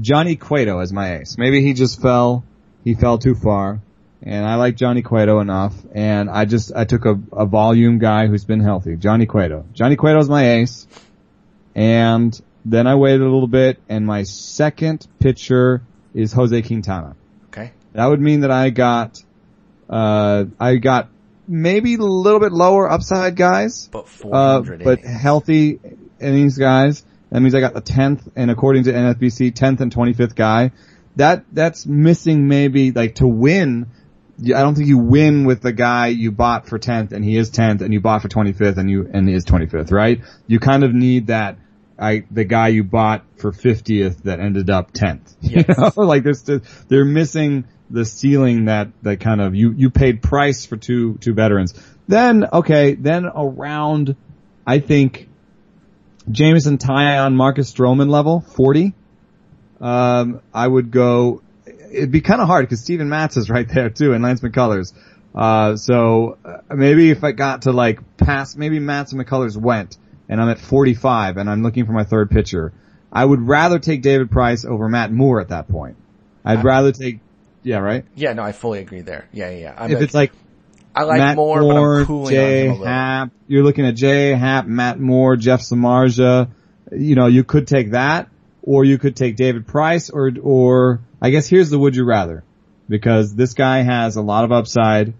Johnny 0.00 0.36
Cueto 0.36 0.78
as 0.78 0.92
my 0.92 1.18
ace. 1.18 1.36
Maybe 1.38 1.62
he 1.62 1.74
just 1.74 2.00
fell, 2.00 2.44
he 2.84 2.94
fell 2.94 3.18
too 3.18 3.34
far 3.34 3.80
and 4.22 4.46
I 4.46 4.56
like 4.56 4.76
Johnny 4.76 5.02
Cueto 5.02 5.40
enough, 5.40 5.74
and 5.92 6.28
I 6.30 6.44
just, 6.44 6.72
I 6.74 6.84
took 6.84 7.04
a, 7.06 7.18
a 7.32 7.46
volume 7.46 7.98
guy 7.98 8.26
who's 8.26 8.44
been 8.44 8.60
healthy, 8.60 8.96
Johnny 8.96 9.26
Cueto. 9.26 9.64
Johnny 9.72 9.96
Cueto's 9.96 10.28
my 10.28 10.56
ace, 10.56 10.86
and 11.74 12.38
then 12.64 12.86
I 12.86 12.94
waited 12.96 13.20
a 13.22 13.24
little 13.24 13.46
bit, 13.48 13.78
and 13.88 14.06
my 14.06 14.22
second 14.24 15.06
pitcher 15.18 15.82
is 16.14 16.32
Jose 16.32 16.60
Quintana. 16.62 17.16
Okay. 17.48 17.72
That 17.92 18.06
would 18.06 18.20
mean 18.20 18.40
that 18.40 18.50
I 18.50 18.70
got, 18.70 19.22
uh, 19.88 20.44
I 20.58 20.76
got 20.76 21.08
maybe 21.48 21.94
a 21.94 21.98
little 21.98 22.40
bit 22.40 22.52
lower 22.52 22.90
upside 22.90 23.36
guys, 23.36 23.88
But 23.90 24.04
uh, 24.04 24.62
400 24.62 24.84
but 24.84 24.98
innings. 25.00 25.20
healthy 25.20 25.80
innings 26.20 26.58
guys. 26.58 27.04
That 27.30 27.40
means 27.40 27.54
I 27.54 27.60
got 27.60 27.74
the 27.74 27.82
10th, 27.82 28.28
and 28.36 28.50
according 28.50 28.84
to 28.84 28.92
NFBC, 28.92 29.52
10th 29.52 29.80
and 29.80 29.94
25th 29.94 30.34
guy. 30.34 30.72
That, 31.16 31.44
that's 31.52 31.86
missing 31.86 32.46
maybe, 32.48 32.92
like, 32.92 33.16
to 33.16 33.26
win, 33.26 33.86
I 34.42 34.62
don't 34.62 34.74
think 34.74 34.88
you 34.88 34.98
win 34.98 35.44
with 35.44 35.60
the 35.60 35.72
guy 35.72 36.08
you 36.08 36.32
bought 36.32 36.66
for 36.66 36.78
10th 36.78 37.12
and 37.12 37.24
he 37.24 37.36
is 37.36 37.50
10th 37.50 37.82
and 37.82 37.92
you 37.92 38.00
bought 38.00 38.22
for 38.22 38.28
25th 38.28 38.78
and 38.78 38.90
you, 38.90 39.08
and 39.12 39.28
he 39.28 39.34
is 39.34 39.44
25th, 39.44 39.92
right? 39.92 40.20
You 40.46 40.58
kind 40.58 40.84
of 40.84 40.94
need 40.94 41.28
that, 41.28 41.58
I, 41.98 42.24
the 42.30 42.44
guy 42.44 42.68
you 42.68 42.82
bought 42.82 43.24
for 43.36 43.52
50th 43.52 44.22
that 44.22 44.40
ended 44.40 44.70
up 44.70 44.92
10th. 44.92 45.34
You 45.42 45.64
know, 45.68 45.92
like 45.96 46.22
there's, 46.22 46.42
they're 46.88 47.04
missing 47.04 47.64
the 47.90 48.04
ceiling 48.04 48.66
that, 48.66 48.88
that 49.02 49.20
kind 49.20 49.40
of, 49.40 49.54
you, 49.54 49.72
you 49.72 49.90
paid 49.90 50.22
price 50.22 50.64
for 50.64 50.76
two, 50.76 51.18
two 51.18 51.34
veterans. 51.34 51.74
Then, 52.08 52.46
okay, 52.52 52.94
then 52.94 53.26
around, 53.26 54.16
I 54.66 54.78
think, 54.78 55.28
Jameson 56.30 56.78
Taillon, 56.78 57.34
Marcus 57.34 57.72
Stroman 57.72 58.08
level, 58.08 58.40
40. 58.40 58.94
Um, 59.80 60.40
I 60.52 60.66
would 60.66 60.90
go, 60.90 61.42
it'd 61.90 62.10
be 62.10 62.20
kind 62.20 62.40
of 62.40 62.46
hard 62.46 62.66
because 62.66 62.80
Steven 62.80 63.08
Matz 63.08 63.36
is 63.36 63.50
right 63.50 63.68
there 63.68 63.90
too 63.90 64.12
and 64.12 64.22
Lance 64.22 64.40
McCullers. 64.40 64.92
Uh, 65.34 65.76
so 65.76 66.38
uh, 66.44 66.74
maybe 66.74 67.10
if 67.10 67.22
I 67.22 67.32
got 67.32 67.62
to 67.62 67.72
like 67.72 68.16
pass, 68.16 68.56
maybe 68.56 68.78
Matz 68.78 69.12
and 69.12 69.24
McCullers 69.24 69.56
went 69.56 69.96
and 70.28 70.40
I'm 70.40 70.48
at 70.48 70.58
45 70.58 71.36
and 71.36 71.50
I'm 71.50 71.62
looking 71.62 71.86
for 71.86 71.92
my 71.92 72.04
third 72.04 72.30
pitcher. 72.30 72.72
I 73.12 73.24
would 73.24 73.46
rather 73.46 73.78
take 73.78 74.02
David 74.02 74.30
Price 74.30 74.64
over 74.64 74.88
Matt 74.88 75.12
Moore 75.12 75.40
at 75.40 75.48
that 75.48 75.68
point. 75.68 75.96
I'd 76.44 76.64
rather 76.64 76.92
take, 76.92 77.20
yeah, 77.62 77.78
right? 77.78 78.04
Yeah, 78.14 78.32
no, 78.32 78.42
I 78.42 78.52
fully 78.52 78.78
agree 78.78 79.02
there. 79.02 79.28
Yeah, 79.32 79.50
yeah. 79.50 79.74
I'm 79.76 79.90
if 79.90 80.00
a- 80.00 80.02
it's 80.02 80.14
like 80.14 80.32
I 80.94 81.02
like 81.04 81.18
Matt 81.18 81.36
Moore, 81.36 81.60
Moore, 81.60 81.94
but 81.94 82.00
I'm 82.00 82.06
cooling 82.06 82.30
Jay 82.30 82.60
on 82.60 82.64
him 82.64 82.70
a 82.70 82.72
little. 82.72 82.86
Happ, 82.86 83.30
you're 83.46 83.62
looking 83.62 83.86
at 83.86 83.94
Jay 83.94 84.32
Happ, 84.34 84.66
Matt 84.66 84.98
Moore, 84.98 85.36
Jeff 85.36 85.60
Samardzija. 85.60 86.50
You 86.92 87.14
know, 87.14 87.26
you 87.26 87.44
could 87.44 87.66
take 87.68 87.92
that, 87.92 88.28
or 88.62 88.84
you 88.84 88.98
could 88.98 89.14
take 89.14 89.36
David 89.36 89.66
Price, 89.66 90.10
or, 90.10 90.32
or, 90.42 91.00
I 91.20 91.30
guess 91.30 91.46
here's 91.48 91.70
the 91.70 91.78
would 91.78 91.96
you 91.96 92.04
rather. 92.04 92.44
Because 92.88 93.34
this 93.34 93.54
guy 93.54 93.82
has 93.82 94.16
a 94.16 94.22
lot 94.22 94.44
of 94.44 94.52
upside, 94.52 95.14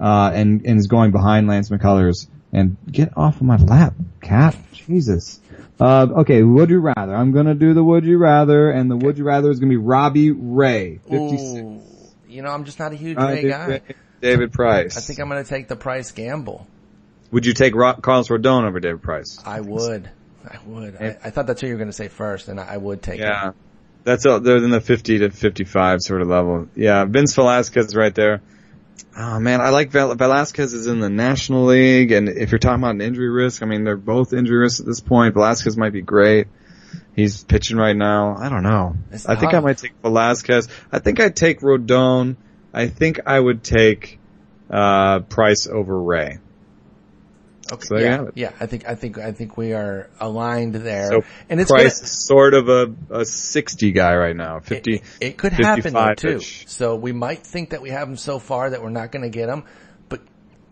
uh, 0.00 0.30
and, 0.34 0.64
and 0.64 0.78
is 0.78 0.86
going 0.86 1.10
behind 1.10 1.46
Lance 1.46 1.68
McCullers. 1.68 2.26
And 2.54 2.76
get 2.90 3.16
off 3.16 3.36
of 3.36 3.42
my 3.42 3.56
lap, 3.56 3.94
cat. 4.20 4.56
Jesus. 4.72 5.40
Uh, 5.80 6.06
okay, 6.18 6.42
would 6.42 6.68
you 6.68 6.80
rather? 6.80 7.14
I'm 7.14 7.32
gonna 7.32 7.54
do 7.54 7.72
the 7.72 7.82
would 7.82 8.04
you 8.04 8.18
rather, 8.18 8.70
and 8.70 8.90
the 8.90 8.96
would 8.96 9.16
you 9.16 9.24
rather 9.24 9.50
is 9.50 9.58
gonna 9.58 9.70
be 9.70 9.78
Robbie 9.78 10.32
Ray, 10.32 11.00
56. 11.08 11.42
Ooh, 11.42 11.80
you 12.28 12.42
know, 12.42 12.50
I'm 12.50 12.64
just 12.64 12.78
not 12.78 12.92
a 12.92 12.96
huge 12.96 13.16
Uh, 13.16 13.26
Ray 13.26 13.48
guy. 13.48 13.80
David 14.22 14.52
Price. 14.52 14.96
I 14.96 15.00
think 15.00 15.18
I'm 15.18 15.28
going 15.28 15.42
to 15.42 15.48
take 15.48 15.66
the 15.68 15.76
Price 15.76 16.12
gamble. 16.12 16.66
Would 17.32 17.44
you 17.44 17.52
take 17.54 17.74
Ro- 17.74 17.94
Carlos 17.94 18.28
Rodon 18.28 18.64
over 18.68 18.78
David 18.78 19.02
Price? 19.02 19.38
I 19.44 19.60
would. 19.60 20.08
I 20.46 20.58
would. 20.64 20.96
I, 20.96 21.16
I 21.24 21.30
thought 21.30 21.46
that's 21.46 21.60
what 21.60 21.68
you 21.68 21.74
were 21.74 21.78
going 21.78 21.88
to 21.90 21.92
say 21.96 22.08
first, 22.08 22.48
and 22.48 22.60
I, 22.60 22.74
I 22.74 22.76
would 22.76 23.02
take 23.02 23.18
it. 23.18 23.24
Yeah. 23.24 23.52
That's 24.04 24.24
they're 24.24 24.56
in 24.56 24.70
the 24.70 24.80
50 24.80 25.18
to 25.20 25.30
55 25.30 26.00
sort 26.02 26.22
of 26.22 26.28
level. 26.28 26.68
Yeah, 26.74 27.04
Vince 27.04 27.34
Velasquez 27.34 27.86
is 27.86 27.96
right 27.96 28.14
there. 28.14 28.42
Oh 29.16 29.38
man, 29.38 29.60
I 29.60 29.68
like 29.70 29.90
Vel- 29.90 30.14
Velasquez 30.14 30.72
is 30.72 30.86
in 30.86 31.00
the 31.00 31.10
National 31.10 31.64
League, 31.66 32.12
and 32.12 32.28
if 32.28 32.50
you're 32.50 32.58
talking 32.58 32.82
about 32.82 32.94
an 32.94 33.00
injury 33.00 33.28
risk, 33.28 33.62
I 33.62 33.66
mean 33.66 33.84
they're 33.84 33.96
both 33.96 34.32
injury 34.32 34.58
risks 34.58 34.80
at 34.80 34.86
this 34.86 35.00
point. 35.00 35.34
Velasquez 35.34 35.76
might 35.76 35.92
be 35.92 36.02
great. 36.02 36.48
He's 37.14 37.44
pitching 37.44 37.76
right 37.76 37.96
now. 37.96 38.36
I 38.36 38.48
don't 38.48 38.62
know. 38.62 38.96
It's 39.10 39.26
I 39.26 39.36
think 39.36 39.54
I 39.54 39.60
might 39.60 39.78
take 39.78 39.92
Velasquez. 40.02 40.68
I 40.90 40.98
think 40.98 41.20
I'd 41.20 41.36
take 41.36 41.60
Rodon. 41.60 42.36
I 42.72 42.88
think 42.88 43.20
I 43.26 43.38
would 43.38 43.62
take 43.62 44.18
uh 44.70 45.20
Price 45.20 45.66
over 45.66 46.00
Ray. 46.00 46.38
Okay. 47.72 47.84
So 47.86 47.96
yeah, 47.98 48.24
yeah. 48.34 48.52
I 48.60 48.66
think 48.66 48.86
I 48.86 48.94
think 48.94 49.18
I 49.18 49.32
think 49.32 49.56
we 49.56 49.72
are 49.72 50.10
aligned 50.20 50.74
there, 50.74 51.10
So 51.10 51.22
and 51.48 51.60
it's 51.60 51.70
Price 51.70 51.98
gonna- 52.00 52.08
sort 52.08 52.54
of 52.54 52.68
a, 52.68 52.94
a 53.10 53.24
60 53.24 53.92
guy 53.92 54.14
right 54.14 54.36
now. 54.36 54.60
50. 54.60 54.94
It, 54.94 55.02
it 55.20 55.36
could 55.38 55.52
happen 55.52 55.92
though 55.94 56.14
too. 56.14 56.36
55-ish. 56.36 56.64
So 56.68 56.96
we 56.96 57.12
might 57.12 57.46
think 57.46 57.70
that 57.70 57.80
we 57.82 57.90
have 57.90 58.08
him 58.08 58.16
so 58.16 58.38
far 58.38 58.70
that 58.70 58.82
we're 58.82 58.90
not 58.90 59.10
going 59.12 59.22
to 59.22 59.30
get 59.30 59.48
him, 59.48 59.64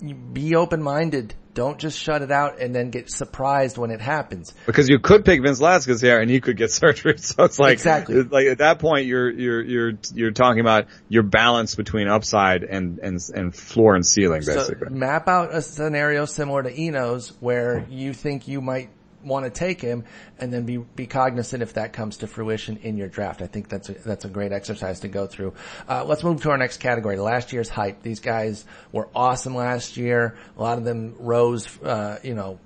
be 0.01 0.55
open 0.57 0.83
minded. 0.83 1.35
Don't 1.53 1.79
just 1.79 1.99
shut 1.99 2.23
it 2.23 2.31
out 2.31 2.61
and 2.61 2.75
then 2.75 2.91
get 2.91 3.11
surprised 3.11 3.77
when 3.77 3.91
it 3.91 4.01
happens. 4.01 4.55
Because 4.67 4.89
you 4.89 5.01
could 5.01 5.25
pick 5.25 5.43
Vince 5.43 5.59
Velasquez 5.59 6.01
here 6.01 6.21
and 6.21 6.31
he 6.31 6.41
could 6.41 6.57
get 6.57 6.71
surgery. 6.71 7.19
So 7.19 7.45
it's 7.45 7.59
like, 7.59 7.73
Exactly. 7.73 8.23
like 8.23 8.47
at 8.47 8.59
that 8.59 8.79
point 8.79 9.07
you're, 9.07 9.31
you're, 9.31 9.63
you're, 9.63 9.93
you're 10.15 10.31
talking 10.31 10.61
about 10.61 10.87
your 11.09 11.25
balance 11.25 11.75
between 11.75 12.07
upside 12.09 12.63
and, 12.63 12.99
and, 13.01 13.19
and 13.35 13.55
floor 13.55 13.97
and 13.97 14.07
ceiling 14.07 14.43
basically. 14.47 14.89
So 14.89 14.95
map 14.95 15.29
out 15.29 15.55
a 15.55 15.61
scenario 15.61 16.25
similar 16.25 16.63
to 16.63 16.81
Eno's 16.81 17.31
where 17.41 17.85
you 17.91 18.15
think 18.15 18.47
you 18.47 18.61
might 18.61 18.91
want 19.25 19.45
to 19.45 19.51
take 19.51 19.81
him 19.81 20.05
and 20.39 20.53
then 20.53 20.65
be, 20.65 20.79
be 20.79 21.07
cognizant 21.07 21.63
if 21.63 21.75
that 21.75 21.93
comes 21.93 22.19
to 22.19 22.27
fruition 22.27 22.79
in 22.79 22.97
your 22.97 23.09
draft. 23.09 23.43
I 23.43 23.47
think 23.47 23.69
that's 23.69 23.89
a, 23.89 23.93
that's 23.93 24.25
a 24.25 24.29
great 24.29 24.53
exercise 24.53 25.01
to 25.01 25.09
go 25.09 25.27
through. 25.27 25.55
Uh, 25.89 26.05
let's 26.05 26.25
move 26.25 26.43
to 26.43 26.51
our 26.51 26.59
next 26.59 26.79
category. 26.79 27.17
Last 27.17 27.53
year's 27.53 27.69
hype. 27.69 28.03
These 28.03 28.21
guys 28.21 28.65
were 28.93 29.09
awesome 29.15 29.55
last 29.55 29.97
year. 29.97 30.37
A 30.57 30.63
lot 30.63 30.79
of 30.79 30.85
them 30.85 31.15
rose, 31.19 31.81
uh, 31.83 32.19
you 32.23 32.35
know, 32.35 32.59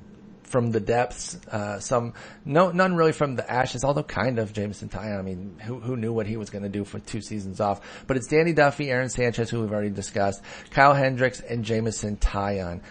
from 0.54 0.70
the 0.70 0.78
depths, 0.78 1.36
uh, 1.50 1.80
some, 1.80 2.14
no, 2.44 2.70
none 2.70 2.94
really 2.94 3.10
from 3.10 3.34
the 3.34 3.50
ashes, 3.50 3.82
although 3.82 4.04
kind 4.04 4.38
of 4.38 4.52
Jameson 4.52 4.88
Taillon. 4.88 5.18
I 5.18 5.22
mean, 5.22 5.58
who, 5.58 5.80
who 5.80 5.96
knew 5.96 6.12
what 6.12 6.28
he 6.28 6.36
was 6.36 6.48
going 6.48 6.62
to 6.62 6.68
do 6.68 6.84
for 6.84 7.00
two 7.00 7.20
seasons 7.20 7.58
off? 7.58 8.04
But 8.06 8.18
it's 8.18 8.28
Danny 8.28 8.52
Duffy, 8.52 8.88
Aaron 8.88 9.08
Sanchez, 9.08 9.50
who 9.50 9.62
we've 9.62 9.72
already 9.72 9.90
discussed, 9.90 10.42
Kyle 10.70 10.94
Hendricks, 10.94 11.40
and 11.40 11.64
Jameson 11.64 12.18
Taillon. 12.18 12.82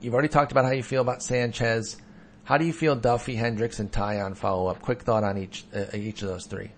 You've 0.00 0.14
already 0.14 0.28
talked 0.28 0.50
about 0.50 0.64
how 0.64 0.70
you 0.70 0.82
feel 0.82 1.02
about 1.02 1.22
Sanchez. 1.22 1.98
How 2.44 2.58
do 2.58 2.66
you 2.66 2.72
feel 2.72 2.94
Duffy, 2.94 3.36
Hendricks, 3.36 3.78
and 3.80 3.90
Taillon 3.90 4.36
follow 4.36 4.66
up? 4.66 4.82
Quick 4.82 5.02
thought 5.02 5.24
on 5.24 5.38
each, 5.38 5.64
uh, 5.74 5.84
each 5.94 6.22
of 6.22 6.28
those 6.28 6.46
three. 6.46 6.70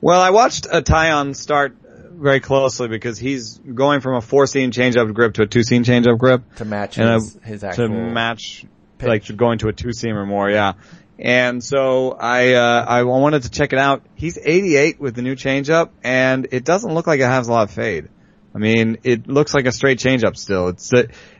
Well, 0.00 0.20
I 0.20 0.30
watched 0.30 0.66
a 0.66 0.82
Taillon 0.82 1.36
start 1.36 1.76
very 2.10 2.40
closely 2.40 2.88
because 2.88 3.18
he's 3.18 3.58
going 3.58 4.00
from 4.00 4.16
a 4.16 4.20
four 4.20 4.46
seam 4.46 4.70
changeup 4.70 5.12
grip 5.12 5.34
to 5.34 5.42
a 5.42 5.46
two 5.46 5.62
seam 5.62 5.84
changeup 5.84 6.18
grip. 6.18 6.42
To 6.56 6.64
match 6.64 6.98
And, 6.98 7.08
uh, 7.08 7.14
his, 7.14 7.38
his 7.44 7.64
actual 7.64 7.88
to 7.88 7.94
match 7.94 8.64
pitch. 8.98 9.08
like 9.08 9.36
going 9.36 9.58
to 9.58 9.68
a 9.68 9.72
two 9.72 9.88
seamer 9.88 10.26
more, 10.26 10.50
yeah. 10.50 10.72
And 11.18 11.64
so 11.64 12.12
I 12.12 12.54
uh, 12.54 12.84
I 12.86 13.02
wanted 13.04 13.44
to 13.44 13.50
check 13.50 13.72
it 13.72 13.78
out. 13.78 14.02
He's 14.14 14.38
88 14.38 15.00
with 15.00 15.14
the 15.14 15.22
new 15.22 15.34
changeup, 15.34 15.90
and 16.04 16.48
it 16.52 16.64
doesn't 16.64 16.92
look 16.92 17.06
like 17.06 17.20
it 17.20 17.24
has 17.24 17.48
a 17.48 17.52
lot 17.52 17.68
of 17.68 17.70
fade. 17.70 18.08
I 18.56 18.58
mean, 18.58 18.96
it 19.04 19.28
looks 19.28 19.52
like 19.52 19.66
a 19.66 19.72
straight 19.72 19.98
changeup 19.98 20.34
still. 20.34 20.68
It's 20.68 20.90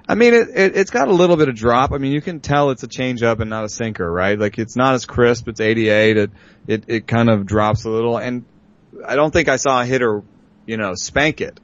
I 0.06 0.14
mean, 0.14 0.34
it, 0.34 0.48
it 0.54 0.76
it's 0.76 0.90
got 0.90 1.08
a 1.08 1.14
little 1.14 1.38
bit 1.38 1.48
of 1.48 1.54
drop. 1.54 1.92
I 1.92 1.96
mean, 1.96 2.12
you 2.12 2.20
can 2.20 2.40
tell 2.40 2.68
it's 2.68 2.82
a 2.82 2.88
changeup 2.88 3.40
and 3.40 3.48
not 3.48 3.64
a 3.64 3.70
sinker, 3.70 4.10
right? 4.10 4.38
Like 4.38 4.58
it's 4.58 4.76
not 4.76 4.92
as 4.92 5.06
crisp. 5.06 5.48
It's 5.48 5.60
88. 5.60 6.16
It 6.18 6.30
it 6.66 6.84
it 6.88 7.06
kind 7.06 7.30
of 7.30 7.46
drops 7.46 7.84
a 7.86 7.90
little, 7.90 8.18
and 8.18 8.44
I 9.06 9.16
don't 9.16 9.30
think 9.30 9.48
I 9.48 9.56
saw 9.56 9.80
a 9.80 9.86
hitter, 9.86 10.24
you 10.66 10.76
know, 10.76 10.92
spank 10.94 11.40
it. 11.40 11.58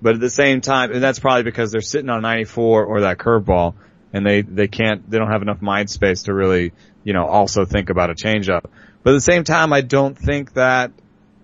But 0.00 0.14
at 0.14 0.20
the 0.20 0.30
same 0.30 0.62
time, 0.62 0.92
and 0.92 1.02
that's 1.02 1.18
probably 1.18 1.42
because 1.42 1.70
they're 1.70 1.82
sitting 1.82 2.08
on 2.08 2.22
94 2.22 2.84
or 2.84 3.00
that 3.02 3.18
curveball, 3.18 3.74
and 4.12 4.24
they, 4.24 4.42
they 4.42 4.68
can't, 4.68 5.08
they 5.10 5.18
don't 5.18 5.30
have 5.30 5.42
enough 5.42 5.60
mind 5.60 5.90
space 5.90 6.22
to 6.24 6.34
really, 6.34 6.72
you 7.02 7.12
know, 7.12 7.26
also 7.26 7.64
think 7.64 7.90
about 7.90 8.08
a 8.08 8.14
changeup. 8.14 8.64
But 9.02 9.10
at 9.10 9.14
the 9.14 9.20
same 9.20 9.44
time, 9.44 9.72
I 9.72 9.80
don't 9.80 10.16
think 10.16 10.54
that 10.54 10.92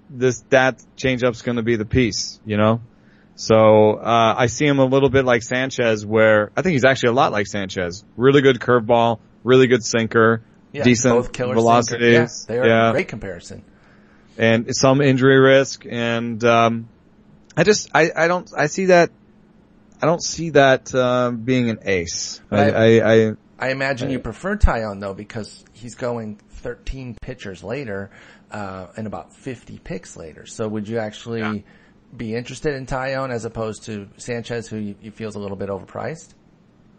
this, 0.08 0.44
that 0.50 0.82
changeup's 0.96 1.42
gonna 1.42 1.64
be 1.64 1.74
the 1.76 1.84
piece, 1.84 2.40
you 2.46 2.56
know? 2.56 2.80
So, 3.36 3.94
uh, 3.94 4.34
I 4.38 4.46
see 4.46 4.66
him 4.66 4.78
a 4.78 4.84
little 4.84 5.08
bit 5.08 5.24
like 5.24 5.42
Sanchez 5.42 6.06
where, 6.06 6.52
I 6.56 6.62
think 6.62 6.74
he's 6.74 6.84
actually 6.84 7.10
a 7.10 7.14
lot 7.14 7.32
like 7.32 7.46
Sanchez. 7.46 8.04
Really 8.16 8.42
good 8.42 8.60
curveball, 8.60 9.18
really 9.42 9.66
good 9.66 9.84
sinker, 9.84 10.42
yeah, 10.72 10.84
decent 10.84 11.14
both 11.14 11.32
killer 11.32 11.82
sinkers. 11.82 12.46
Yeah, 12.48 12.54
they 12.54 12.58
are 12.58 12.66
yeah 12.66 12.88
a 12.90 12.92
great 12.92 13.08
comparison. 13.08 13.64
and 14.36 14.74
some 14.74 15.00
injury 15.00 15.38
risk 15.38 15.86
and 15.88 16.42
um 16.44 16.88
I 17.56 17.62
just 17.62 17.88
I, 17.94 18.10
I 18.16 18.26
don't 18.26 18.50
I 18.56 18.66
see 18.66 18.86
that 18.86 19.10
I 20.02 20.06
don't 20.06 20.22
see 20.22 20.50
that 20.50 20.94
uh, 20.94 21.30
being 21.30 21.70
an 21.70 21.78
ace. 21.84 22.42
I, 22.50 22.70
I, 22.70 23.14
I 23.14 23.32
I 23.58 23.70
imagine 23.70 24.10
you 24.10 24.18
prefer 24.18 24.56
Taillon 24.56 25.00
though 25.00 25.14
because 25.14 25.64
he's 25.72 25.94
going 25.94 26.40
13 26.50 27.16
pitchers 27.20 27.62
later, 27.62 28.10
uh, 28.50 28.88
and 28.96 29.06
about 29.06 29.32
50 29.34 29.78
picks 29.78 30.16
later. 30.16 30.46
So 30.46 30.66
would 30.66 30.88
you 30.88 30.98
actually 30.98 31.64
be 32.16 32.34
interested 32.34 32.74
in 32.74 32.86
Taillon 32.86 33.30
as 33.30 33.44
opposed 33.44 33.84
to 33.84 34.08
Sanchez 34.16 34.68
who 34.68 34.76
you, 34.76 34.94
you 35.02 35.10
feels 35.10 35.34
a 35.34 35.38
little 35.38 35.56
bit 35.56 35.68
overpriced? 35.68 36.34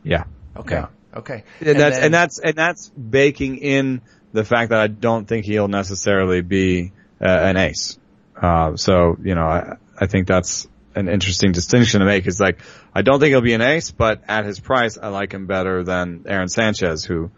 yeah. 0.04 0.26
Okay. 0.58 0.76
Yeah. 0.76 0.88
Okay. 1.16 1.44
And, 1.60 1.80
that's 1.80 1.96
then- 1.96 2.06
and 2.06 2.14
that's 2.14 2.40
and 2.40 2.56
that's 2.56 2.90
baking 2.90 3.58
in 3.58 4.02
the 4.34 4.44
fact 4.44 4.70
that 4.70 4.80
I 4.80 4.88
don't 4.88 5.26
think 5.28 5.46
he'll 5.46 5.68
necessarily 5.68 6.42
be 6.42 6.92
uh, 7.22 7.28
an 7.28 7.58
ace. 7.58 7.98
Uh, 8.36 8.76
so 8.76 9.18
you 9.22 9.36
know 9.36 9.46
I 9.46 9.78
I 9.98 10.08
think 10.08 10.28
that's 10.28 10.68
an 10.94 11.10
interesting 11.10 11.52
distinction 11.52 12.00
to 12.02 12.06
make. 12.06 12.26
Is 12.28 12.40
like 12.40 12.60
I 12.94 13.02
don't 13.02 13.20
think 13.20 13.32
he'll 13.32 13.42
be 13.42 13.54
an 13.54 13.62
ace, 13.62 13.92
but 13.92 14.24
at 14.28 14.46
his 14.46 14.60
price, 14.60 14.98
I 14.98 15.08
like 15.10 15.34
him 15.34 15.46
better 15.46 15.84
than 15.84 16.24
Aaron 16.26 16.48
Sanchez, 16.48 17.04
who 17.04 17.32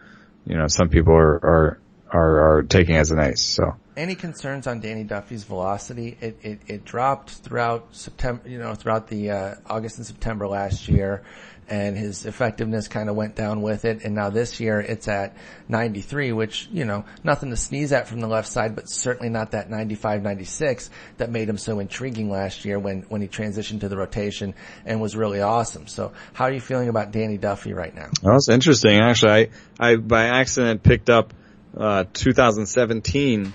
you 0.46 0.58
know 0.58 0.68
some 0.68 0.90
people 0.90 1.14
are 1.16 1.36
are 1.44 1.80
are, 2.12 2.58
are 2.58 2.64
taking 2.64 2.96
as 2.96 3.12
an 3.12 3.20
ace. 3.20 3.42
So. 3.42 3.76
any 3.96 4.16
concerns 4.16 4.68
on 4.68 4.80
Danny 4.80 5.04
Duffy's 5.04 5.44
velocity? 5.44 6.18
It, 6.22 6.38
it, 6.42 6.60
it 6.68 6.86
dropped 6.86 7.32
throughout 7.32 7.88
September, 7.92 8.48
you 8.48 8.60
know, 8.60 8.76
throughout 8.76 9.08
the, 9.08 9.32
uh, 9.32 9.56
August 9.68 9.98
and 9.98 10.06
September 10.06 10.48
last 10.48 10.88
year 10.88 11.24
and 11.70 11.98
his 11.98 12.26
effectiveness 12.26 12.88
kind 12.88 13.10
of 13.10 13.16
went 13.16 13.36
down 13.36 13.62
with 13.62 13.86
it. 13.86 14.04
And 14.04 14.16
now 14.16 14.30
this 14.30 14.60
year 14.60 14.80
it's 14.80 15.08
at 15.08 15.36
93, 15.68 16.32
which, 16.32 16.70
you 16.72 16.86
know, 16.86 17.06
nothing 17.24 17.50
to 17.50 17.58
sneeze 17.58 17.92
at 17.92 18.08
from 18.08 18.22
the 18.22 18.28
left 18.28 18.48
side, 18.48 18.76
but 18.76 18.90
certainly 18.90 19.30
not 19.30 19.52
that 19.52 19.70
95, 19.70 20.24
96 20.24 20.90
that 21.18 21.30
made 21.30 21.50
him 21.50 21.58
so 21.58 21.80
intriguing 21.80 22.30
last 22.30 22.64
year 22.64 22.80
when, 22.80 23.02
when 23.10 23.22
he 23.22 23.28
transitioned 23.28 23.82
to 23.82 23.90
the 23.90 23.98
rotation 23.98 24.54
and 24.86 25.02
was 25.02 25.16
really 25.16 25.42
awesome. 25.42 25.88
So 25.88 26.14
how 26.34 26.46
are 26.46 26.52
you 26.52 26.62
feeling 26.62 26.90
about 26.90 27.12
Danny 27.12 27.38
Duffy 27.38 27.74
right 27.74 27.94
now? 27.94 28.10
Well, 28.24 28.34
that's 28.34 28.50
interesting. 28.50 29.00
Actually, 29.02 29.52
I, 29.80 29.92
I 29.92 29.96
by 29.98 30.26
accident 30.26 30.84
picked 30.84 31.10
up 31.10 31.34
uh, 31.76 32.06
2017 32.14 33.54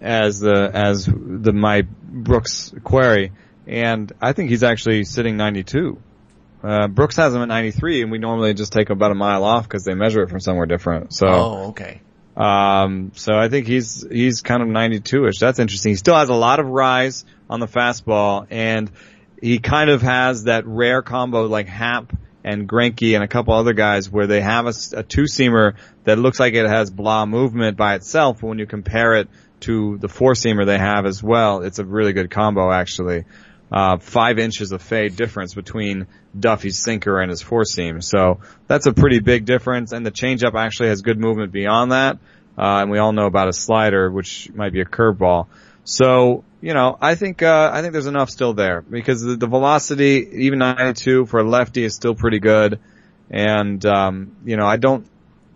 as 0.00 0.40
the 0.40 0.70
as 0.72 1.06
the 1.06 1.52
my 1.52 1.82
Brooks 1.82 2.72
query, 2.82 3.32
and 3.66 4.12
I 4.20 4.32
think 4.32 4.50
he's 4.50 4.62
actually 4.62 5.04
sitting 5.04 5.36
92. 5.36 5.98
Uh, 6.62 6.86
Brooks 6.88 7.16
has 7.16 7.34
him 7.34 7.42
at 7.42 7.48
93, 7.48 8.02
and 8.02 8.10
we 8.12 8.18
normally 8.18 8.54
just 8.54 8.72
take 8.72 8.90
about 8.90 9.10
a 9.10 9.14
mile 9.16 9.44
off 9.44 9.64
because 9.64 9.84
they 9.84 9.94
measure 9.94 10.22
it 10.22 10.30
from 10.30 10.38
somewhere 10.40 10.66
different. 10.66 11.12
So, 11.12 11.26
Oh, 11.26 11.68
okay. 11.70 12.00
um, 12.36 13.10
so 13.14 13.34
I 13.34 13.48
think 13.48 13.66
he's 13.66 14.06
he's 14.08 14.42
kind 14.42 14.62
of 14.62 14.68
92ish. 14.68 15.38
That's 15.40 15.58
interesting. 15.58 15.90
He 15.92 15.96
still 15.96 16.14
has 16.16 16.28
a 16.28 16.34
lot 16.34 16.60
of 16.60 16.66
rise 16.66 17.24
on 17.50 17.60
the 17.60 17.66
fastball, 17.66 18.46
and 18.50 18.90
he 19.40 19.58
kind 19.58 19.90
of 19.90 20.02
has 20.02 20.44
that 20.44 20.66
rare 20.66 21.02
combo 21.02 21.46
like 21.46 21.66
Happ 21.66 22.12
and 22.44 22.68
Greinke 22.68 23.14
and 23.14 23.22
a 23.22 23.28
couple 23.28 23.54
other 23.54 23.72
guys 23.72 24.10
where 24.10 24.26
they 24.26 24.40
have 24.40 24.66
a 24.66 25.02
two 25.02 25.22
seamer 25.22 25.74
that 26.04 26.18
looks 26.18 26.40
like 26.40 26.54
it 26.54 26.68
has 26.68 26.90
blah 26.90 27.26
movement 27.26 27.76
by 27.76 27.94
itself. 27.94 28.40
But 28.40 28.48
when 28.48 28.58
you 28.58 28.66
compare 28.66 29.14
it 29.14 29.28
to 29.62 29.96
the 29.98 30.08
four 30.08 30.32
seamer 30.32 30.66
they 30.66 30.78
have 30.78 31.06
as 31.06 31.22
well. 31.22 31.62
It's 31.62 31.78
a 31.78 31.84
really 31.84 32.12
good 32.12 32.30
combo 32.30 32.70
actually. 32.70 33.24
Uh, 33.70 33.96
five 33.96 34.38
inches 34.38 34.72
of 34.72 34.82
fade 34.82 35.16
difference 35.16 35.54
between 35.54 36.06
Duffy's 36.38 36.78
sinker 36.78 37.20
and 37.20 37.30
his 37.30 37.40
four 37.40 37.64
seam. 37.64 38.02
So 38.02 38.40
that's 38.66 38.86
a 38.86 38.92
pretty 38.92 39.20
big 39.20 39.46
difference. 39.46 39.92
And 39.92 40.04
the 40.04 40.10
changeup 40.10 40.54
actually 40.54 40.88
has 40.88 41.00
good 41.00 41.18
movement 41.18 41.52
beyond 41.52 41.92
that. 41.92 42.18
Uh, 42.58 42.82
and 42.82 42.90
we 42.90 42.98
all 42.98 43.12
know 43.12 43.24
about 43.24 43.48
a 43.48 43.52
slider, 43.52 44.10
which 44.10 44.50
might 44.54 44.74
be 44.74 44.82
a 44.82 44.84
curveball. 44.84 45.46
So, 45.84 46.44
you 46.60 46.74
know, 46.74 46.96
I 47.00 47.14
think, 47.16 47.42
uh, 47.42 47.70
I 47.72 47.80
think 47.82 47.92
there's 47.92 48.06
enough 48.06 48.30
still 48.30 48.54
there 48.54 48.82
because 48.82 49.22
the, 49.22 49.36
the 49.36 49.46
velocity, 49.46 50.28
even 50.44 50.60
92 50.60 51.26
for 51.26 51.40
a 51.40 51.44
lefty 51.44 51.84
is 51.84 51.94
still 51.94 52.14
pretty 52.14 52.38
good. 52.38 52.78
And, 53.30 53.84
um, 53.86 54.36
you 54.44 54.56
know, 54.56 54.66
I 54.66 54.76
don't, 54.76 55.06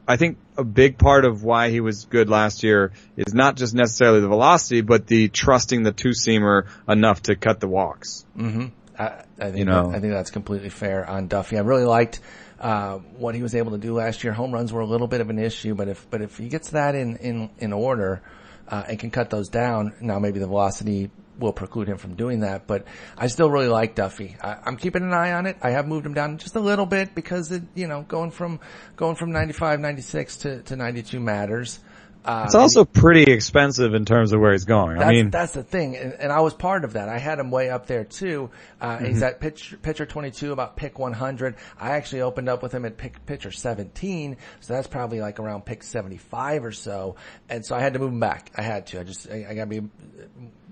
I 0.08 0.16
think 0.16 0.38
a 0.56 0.64
big 0.64 0.98
part 0.98 1.24
of 1.24 1.42
why 1.42 1.70
he 1.70 1.80
was 1.80 2.04
good 2.04 2.28
last 2.28 2.62
year 2.62 2.92
is 3.16 3.34
not 3.34 3.56
just 3.56 3.74
necessarily 3.74 4.20
the 4.20 4.28
velocity, 4.28 4.80
but 4.80 5.06
the 5.06 5.28
trusting 5.28 5.82
the 5.82 5.92
two 5.92 6.10
seamer 6.10 6.66
enough 6.88 7.22
to 7.22 7.36
cut 7.36 7.60
the 7.60 7.68
walks. 7.68 8.24
Mm-hmm. 8.36 8.66
I, 8.98 9.04
I 9.38 9.44
think 9.44 9.58
you 9.58 9.64
know, 9.64 9.90
that, 9.90 9.96
I 9.96 10.00
think 10.00 10.12
that's 10.12 10.30
completely 10.30 10.70
fair 10.70 11.08
on 11.08 11.28
Duffy. 11.28 11.58
I 11.58 11.60
really 11.60 11.84
liked 11.84 12.20
uh, 12.60 12.98
what 13.18 13.34
he 13.34 13.42
was 13.42 13.54
able 13.54 13.72
to 13.72 13.78
do 13.78 13.94
last 13.94 14.24
year. 14.24 14.32
Home 14.32 14.52
runs 14.52 14.72
were 14.72 14.80
a 14.80 14.86
little 14.86 15.08
bit 15.08 15.20
of 15.20 15.28
an 15.28 15.38
issue, 15.38 15.74
but 15.74 15.88
if 15.88 16.08
but 16.10 16.22
if 16.22 16.38
he 16.38 16.48
gets 16.48 16.70
that 16.70 16.94
in 16.94 17.16
in 17.16 17.50
in 17.58 17.72
order 17.72 18.22
uh, 18.68 18.84
and 18.88 18.98
can 18.98 19.10
cut 19.10 19.30
those 19.30 19.48
down, 19.48 19.94
now 20.00 20.18
maybe 20.18 20.38
the 20.38 20.46
velocity 20.46 21.10
will 21.38 21.52
preclude 21.52 21.88
him 21.88 21.98
from 21.98 22.14
doing 22.14 22.40
that. 22.40 22.66
But 22.66 22.86
I 23.16 23.26
still 23.26 23.50
really 23.50 23.68
like 23.68 23.94
Duffy. 23.94 24.36
I, 24.40 24.58
am 24.66 24.76
keeping 24.76 25.02
an 25.02 25.12
eye 25.12 25.32
on 25.32 25.46
it. 25.46 25.56
I 25.62 25.70
have 25.70 25.86
moved 25.86 26.06
him 26.06 26.14
down 26.14 26.38
just 26.38 26.56
a 26.56 26.60
little 26.60 26.86
bit 26.86 27.14
because 27.14 27.52
it, 27.52 27.62
you 27.74 27.86
know, 27.86 28.02
going 28.02 28.30
from 28.30 28.60
going 28.96 29.16
from 29.16 29.32
95, 29.32 29.80
96 29.80 30.36
to 30.38 30.62
to 30.62 30.76
92 30.76 31.20
matters. 31.20 31.80
Uh, 32.26 32.42
it's 32.44 32.56
also 32.56 32.84
he, 32.84 32.90
pretty 32.90 33.32
expensive 33.32 33.94
in 33.94 34.04
terms 34.04 34.32
of 34.32 34.40
where 34.40 34.50
he's 34.50 34.64
going. 34.64 34.98
I 34.98 35.12
mean, 35.12 35.30
that's 35.30 35.52
the 35.52 35.62
thing, 35.62 35.96
and, 35.96 36.12
and, 36.14 36.32
I 36.32 36.40
was 36.40 36.54
part 36.54 36.84
of 36.84 36.94
that. 36.94 37.08
I 37.08 37.18
had 37.18 37.38
him 37.38 37.52
way 37.52 37.70
up 37.70 37.86
there 37.86 38.02
too. 38.02 38.50
Uh, 38.80 38.96
mm-hmm. 38.96 39.04
he's 39.04 39.22
at 39.22 39.38
pitch, 39.38 39.76
pitcher 39.80 40.04
22, 40.06 40.50
about 40.50 40.76
pick 40.76 40.98
100. 40.98 41.54
I 41.78 41.92
actually 41.92 42.22
opened 42.22 42.48
up 42.48 42.64
with 42.64 42.72
him 42.72 42.84
at 42.84 42.96
pick, 42.96 43.24
pitcher 43.26 43.52
17, 43.52 44.38
so 44.58 44.74
that's 44.74 44.88
probably 44.88 45.20
like 45.20 45.38
around 45.38 45.64
pick 45.64 45.84
75 45.84 46.64
or 46.64 46.72
so. 46.72 47.14
And 47.48 47.64
so 47.64 47.76
I 47.76 47.80
had 47.80 47.92
to 47.92 48.00
move 48.00 48.10
him 48.10 48.20
back. 48.20 48.50
I 48.56 48.62
had 48.62 48.88
to. 48.88 49.00
I 49.00 49.04
just, 49.04 49.30
I, 49.30 49.46
I 49.48 49.54
gotta 49.54 49.66
be 49.66 49.82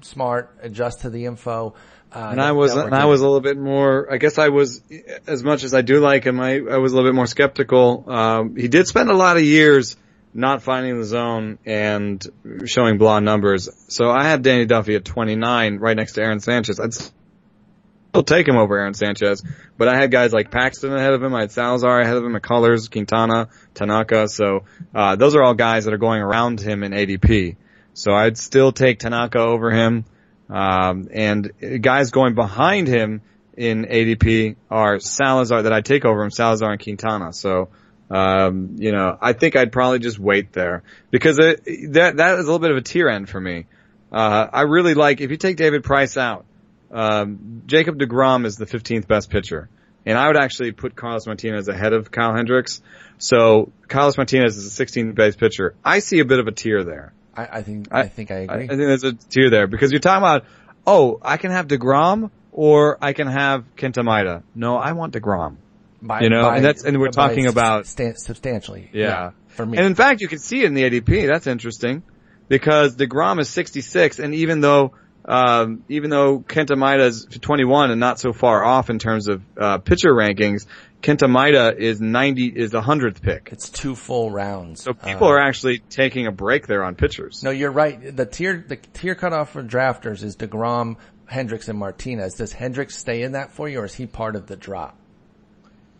smart, 0.00 0.56
adjust 0.60 1.02
to 1.02 1.10
the 1.10 1.26
info. 1.26 1.74
Uh, 2.12 2.30
and 2.32 2.40
I 2.40 2.50
was, 2.50 2.74
and 2.74 2.94
I 2.94 3.04
was 3.04 3.20
a 3.20 3.24
little 3.24 3.40
bit 3.40 3.58
more, 3.58 4.12
I 4.12 4.18
guess 4.18 4.38
I 4.38 4.48
was, 4.48 4.82
as 5.28 5.44
much 5.44 5.62
as 5.62 5.72
I 5.72 5.82
do 5.82 6.00
like 6.00 6.24
him, 6.24 6.40
I, 6.40 6.54
I 6.54 6.78
was 6.78 6.92
a 6.92 6.96
little 6.96 7.08
bit 7.08 7.14
more 7.14 7.26
skeptical. 7.26 8.04
Um, 8.08 8.56
he 8.56 8.66
did 8.66 8.88
spend 8.88 9.08
a 9.08 9.16
lot 9.16 9.36
of 9.36 9.44
years 9.44 9.96
not 10.34 10.62
finding 10.62 10.98
the 10.98 11.04
zone 11.04 11.58
and 11.64 12.24
showing 12.66 12.98
blonde 12.98 13.24
numbers. 13.24 13.68
So 13.88 14.10
I 14.10 14.24
had 14.24 14.42
Danny 14.42 14.66
Duffy 14.66 14.96
at 14.96 15.04
29 15.04 15.78
right 15.78 15.96
next 15.96 16.14
to 16.14 16.22
Aaron 16.22 16.40
Sanchez. 16.40 16.80
I'd 16.80 16.92
still 16.92 18.24
take 18.24 18.48
him 18.48 18.56
over 18.56 18.76
Aaron 18.76 18.94
Sanchez, 18.94 19.44
but 19.78 19.86
I 19.86 19.96
had 19.96 20.10
guys 20.10 20.32
like 20.32 20.50
Paxton 20.50 20.92
ahead 20.92 21.12
of 21.12 21.22
him. 21.22 21.34
I 21.34 21.42
had 21.42 21.52
Salazar 21.52 22.00
ahead 22.00 22.16
of 22.16 22.24
him, 22.24 22.34
McCullers, 22.34 22.90
Quintana, 22.90 23.48
Tanaka. 23.74 24.28
So, 24.28 24.64
uh, 24.92 25.14
those 25.14 25.36
are 25.36 25.42
all 25.42 25.54
guys 25.54 25.84
that 25.84 25.94
are 25.94 25.98
going 25.98 26.20
around 26.20 26.60
him 26.60 26.82
in 26.82 26.92
ADP. 26.92 27.56
So 27.94 28.12
I'd 28.12 28.36
still 28.36 28.72
take 28.72 28.98
Tanaka 28.98 29.38
over 29.38 29.70
him. 29.70 30.04
Um, 30.50 31.08
and 31.12 31.52
guys 31.80 32.10
going 32.10 32.34
behind 32.34 32.88
him 32.88 33.22
in 33.56 33.84
ADP 33.84 34.56
are 34.68 34.98
Salazar 34.98 35.62
that 35.62 35.72
I'd 35.72 35.84
take 35.84 36.04
over 36.04 36.22
him, 36.24 36.32
Salazar 36.32 36.72
and 36.72 36.82
Quintana. 36.82 37.32
So, 37.32 37.68
um, 38.10 38.76
you 38.78 38.92
know, 38.92 39.16
I 39.20 39.32
think 39.32 39.56
I'd 39.56 39.72
probably 39.72 39.98
just 39.98 40.18
wait 40.18 40.52
there 40.52 40.82
because 41.10 41.38
it, 41.38 41.92
that 41.92 42.18
that 42.18 42.38
is 42.38 42.44
a 42.44 42.46
little 42.46 42.58
bit 42.58 42.70
of 42.70 42.76
a 42.76 42.82
tier 42.82 43.08
end 43.08 43.28
for 43.28 43.40
me. 43.40 43.66
Uh, 44.12 44.46
I 44.52 44.62
really 44.62 44.94
like 44.94 45.20
if 45.20 45.30
you 45.30 45.36
take 45.36 45.56
David 45.56 45.84
Price 45.84 46.16
out, 46.16 46.44
um, 46.92 47.62
Jacob 47.66 47.98
Degrom 47.98 48.44
is 48.44 48.56
the 48.56 48.66
15th 48.66 49.08
best 49.08 49.30
pitcher, 49.30 49.68
and 50.06 50.16
I 50.18 50.26
would 50.28 50.36
actually 50.36 50.72
put 50.72 50.94
Carlos 50.94 51.26
Martinez 51.26 51.68
ahead 51.68 51.92
of 51.92 52.10
Kyle 52.10 52.34
Hendricks. 52.34 52.82
So 53.18 53.72
Carlos 53.88 54.16
Martinez 54.16 54.56
is 54.56 54.76
the 54.76 54.84
16th 54.84 55.14
best 55.14 55.38
pitcher. 55.38 55.74
I 55.84 56.00
see 56.00 56.20
a 56.20 56.24
bit 56.24 56.38
of 56.38 56.46
a 56.46 56.52
tier 56.52 56.84
there. 56.84 57.12
I, 57.36 57.58
I 57.58 57.62
think 57.62 57.88
I, 57.90 58.00
I, 58.00 58.08
think 58.08 58.30
I 58.30 58.40
agree. 58.40 58.56
I, 58.56 58.64
I 58.64 58.68
think 58.68 58.80
there's 58.80 59.04
a 59.04 59.14
tier 59.14 59.50
there 59.50 59.66
because 59.66 59.90
you're 59.90 60.00
talking 60.00 60.22
about, 60.22 60.44
oh, 60.86 61.18
I 61.22 61.36
can 61.36 61.50
have 61.50 61.66
Degrom 61.66 62.30
or 62.52 62.98
I 63.00 63.12
can 63.12 63.26
have 63.26 63.64
Kenta 63.76 64.04
Maeda. 64.04 64.42
No, 64.54 64.76
I 64.76 64.92
want 64.92 65.14
Degrom. 65.14 65.56
By, 66.04 66.20
you 66.20 66.28
know, 66.28 66.42
by, 66.42 66.56
and 66.56 66.64
that's 66.64 66.84
and 66.84 66.98
we're 67.00 67.08
talking 67.08 67.46
about 67.46 67.86
substantially. 67.86 68.90
Yeah. 68.92 69.06
yeah. 69.06 69.30
for 69.48 69.64
me. 69.64 69.78
And 69.78 69.86
in 69.86 69.94
fact, 69.94 70.20
you 70.20 70.28
can 70.28 70.38
see 70.38 70.60
it 70.60 70.66
in 70.66 70.74
the 70.74 70.82
ADP. 70.82 71.26
That's 71.26 71.46
interesting 71.46 72.02
because 72.48 72.94
Degrom 72.96 73.40
is 73.40 73.48
66, 73.48 74.18
and 74.18 74.34
even 74.34 74.60
though 74.60 74.92
um, 75.24 75.84
even 75.88 76.10
though 76.10 76.40
Kenta 76.40 76.76
Maeda 76.76 77.06
is 77.06 77.24
21 77.24 77.90
and 77.90 77.98
not 77.98 78.20
so 78.20 78.32
far 78.32 78.62
off 78.62 78.90
in 78.90 78.98
terms 78.98 79.28
of 79.28 79.42
uh, 79.58 79.78
pitcher 79.78 80.12
rankings, 80.12 80.66
Kenta 81.00 81.28
Maeda 81.28 81.76
is 81.76 82.00
90 82.00 82.46
is 82.46 82.72
the 82.72 82.82
hundredth 82.82 83.22
pick. 83.22 83.48
It's 83.50 83.70
two 83.70 83.94
full 83.94 84.30
rounds. 84.30 84.82
So 84.82 84.92
people 84.92 85.28
uh, 85.28 85.32
are 85.32 85.38
actually 85.38 85.78
taking 85.78 86.26
a 86.26 86.32
break 86.32 86.66
there 86.66 86.84
on 86.84 86.94
pitchers. 86.94 87.42
No, 87.42 87.50
you're 87.50 87.70
right. 87.70 88.14
The 88.14 88.26
tier 88.26 88.64
the 88.68 88.76
tier 88.76 89.14
cutoff 89.14 89.52
for 89.52 89.62
drafters 89.62 90.22
is 90.22 90.36
Degrom, 90.36 90.96
Hendricks, 91.26 91.68
and 91.68 91.78
Martinez. 91.78 92.34
Does 92.34 92.52
Hendricks 92.52 92.96
stay 92.96 93.22
in 93.22 93.32
that 93.32 93.52
for 93.52 93.68
you, 93.68 93.80
or 93.80 93.86
is 93.86 93.94
he 93.94 94.06
part 94.06 94.36
of 94.36 94.46
the 94.46 94.56
drop? 94.56 94.98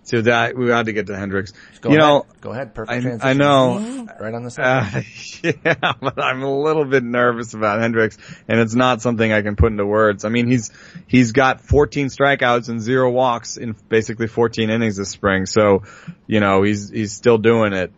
So 0.05 0.20
that 0.20 0.55
we 0.55 0.68
had 0.68 0.84
to 0.86 0.92
get 0.92 1.07
to 1.07 1.16
Hendricks. 1.16 1.55
Go 1.80 1.88
you 1.88 1.96
ahead. 1.96 2.09
know, 2.09 2.26
go 2.42 2.52
ahead. 2.52 2.74
Perfect 2.74 2.92
I, 2.92 3.00
transition. 3.00 3.28
I 3.28 3.32
know. 3.32 4.07
Right 4.20 4.34
on 4.34 4.44
the 4.44 4.50
side. 4.50 4.96
Uh, 4.96 5.00
yeah, 5.64 5.92
but 5.98 6.22
I'm 6.22 6.42
a 6.42 6.61
little 6.62 6.84
bit 6.84 7.02
nervous 7.02 7.55
about 7.55 7.80
Hendricks, 7.80 8.18
and 8.46 8.61
it's 8.61 8.74
not 8.74 9.00
something 9.00 9.32
I 9.32 9.40
can 9.40 9.57
put 9.57 9.72
into 9.72 9.86
words. 9.86 10.26
I 10.26 10.28
mean, 10.28 10.46
he's 10.46 10.70
he's 11.07 11.32
got 11.32 11.62
14 11.62 12.09
strikeouts 12.09 12.68
and 12.68 12.82
zero 12.82 13.11
walks 13.11 13.57
in 13.57 13.74
basically 13.88 14.26
14 14.26 14.68
innings 14.68 14.98
this 14.98 15.09
spring. 15.09 15.46
So, 15.46 15.84
you 16.26 16.40
know, 16.40 16.62
he's 16.62 16.90
he's 16.90 17.12
still 17.12 17.38
doing 17.38 17.72
it. 17.72 17.90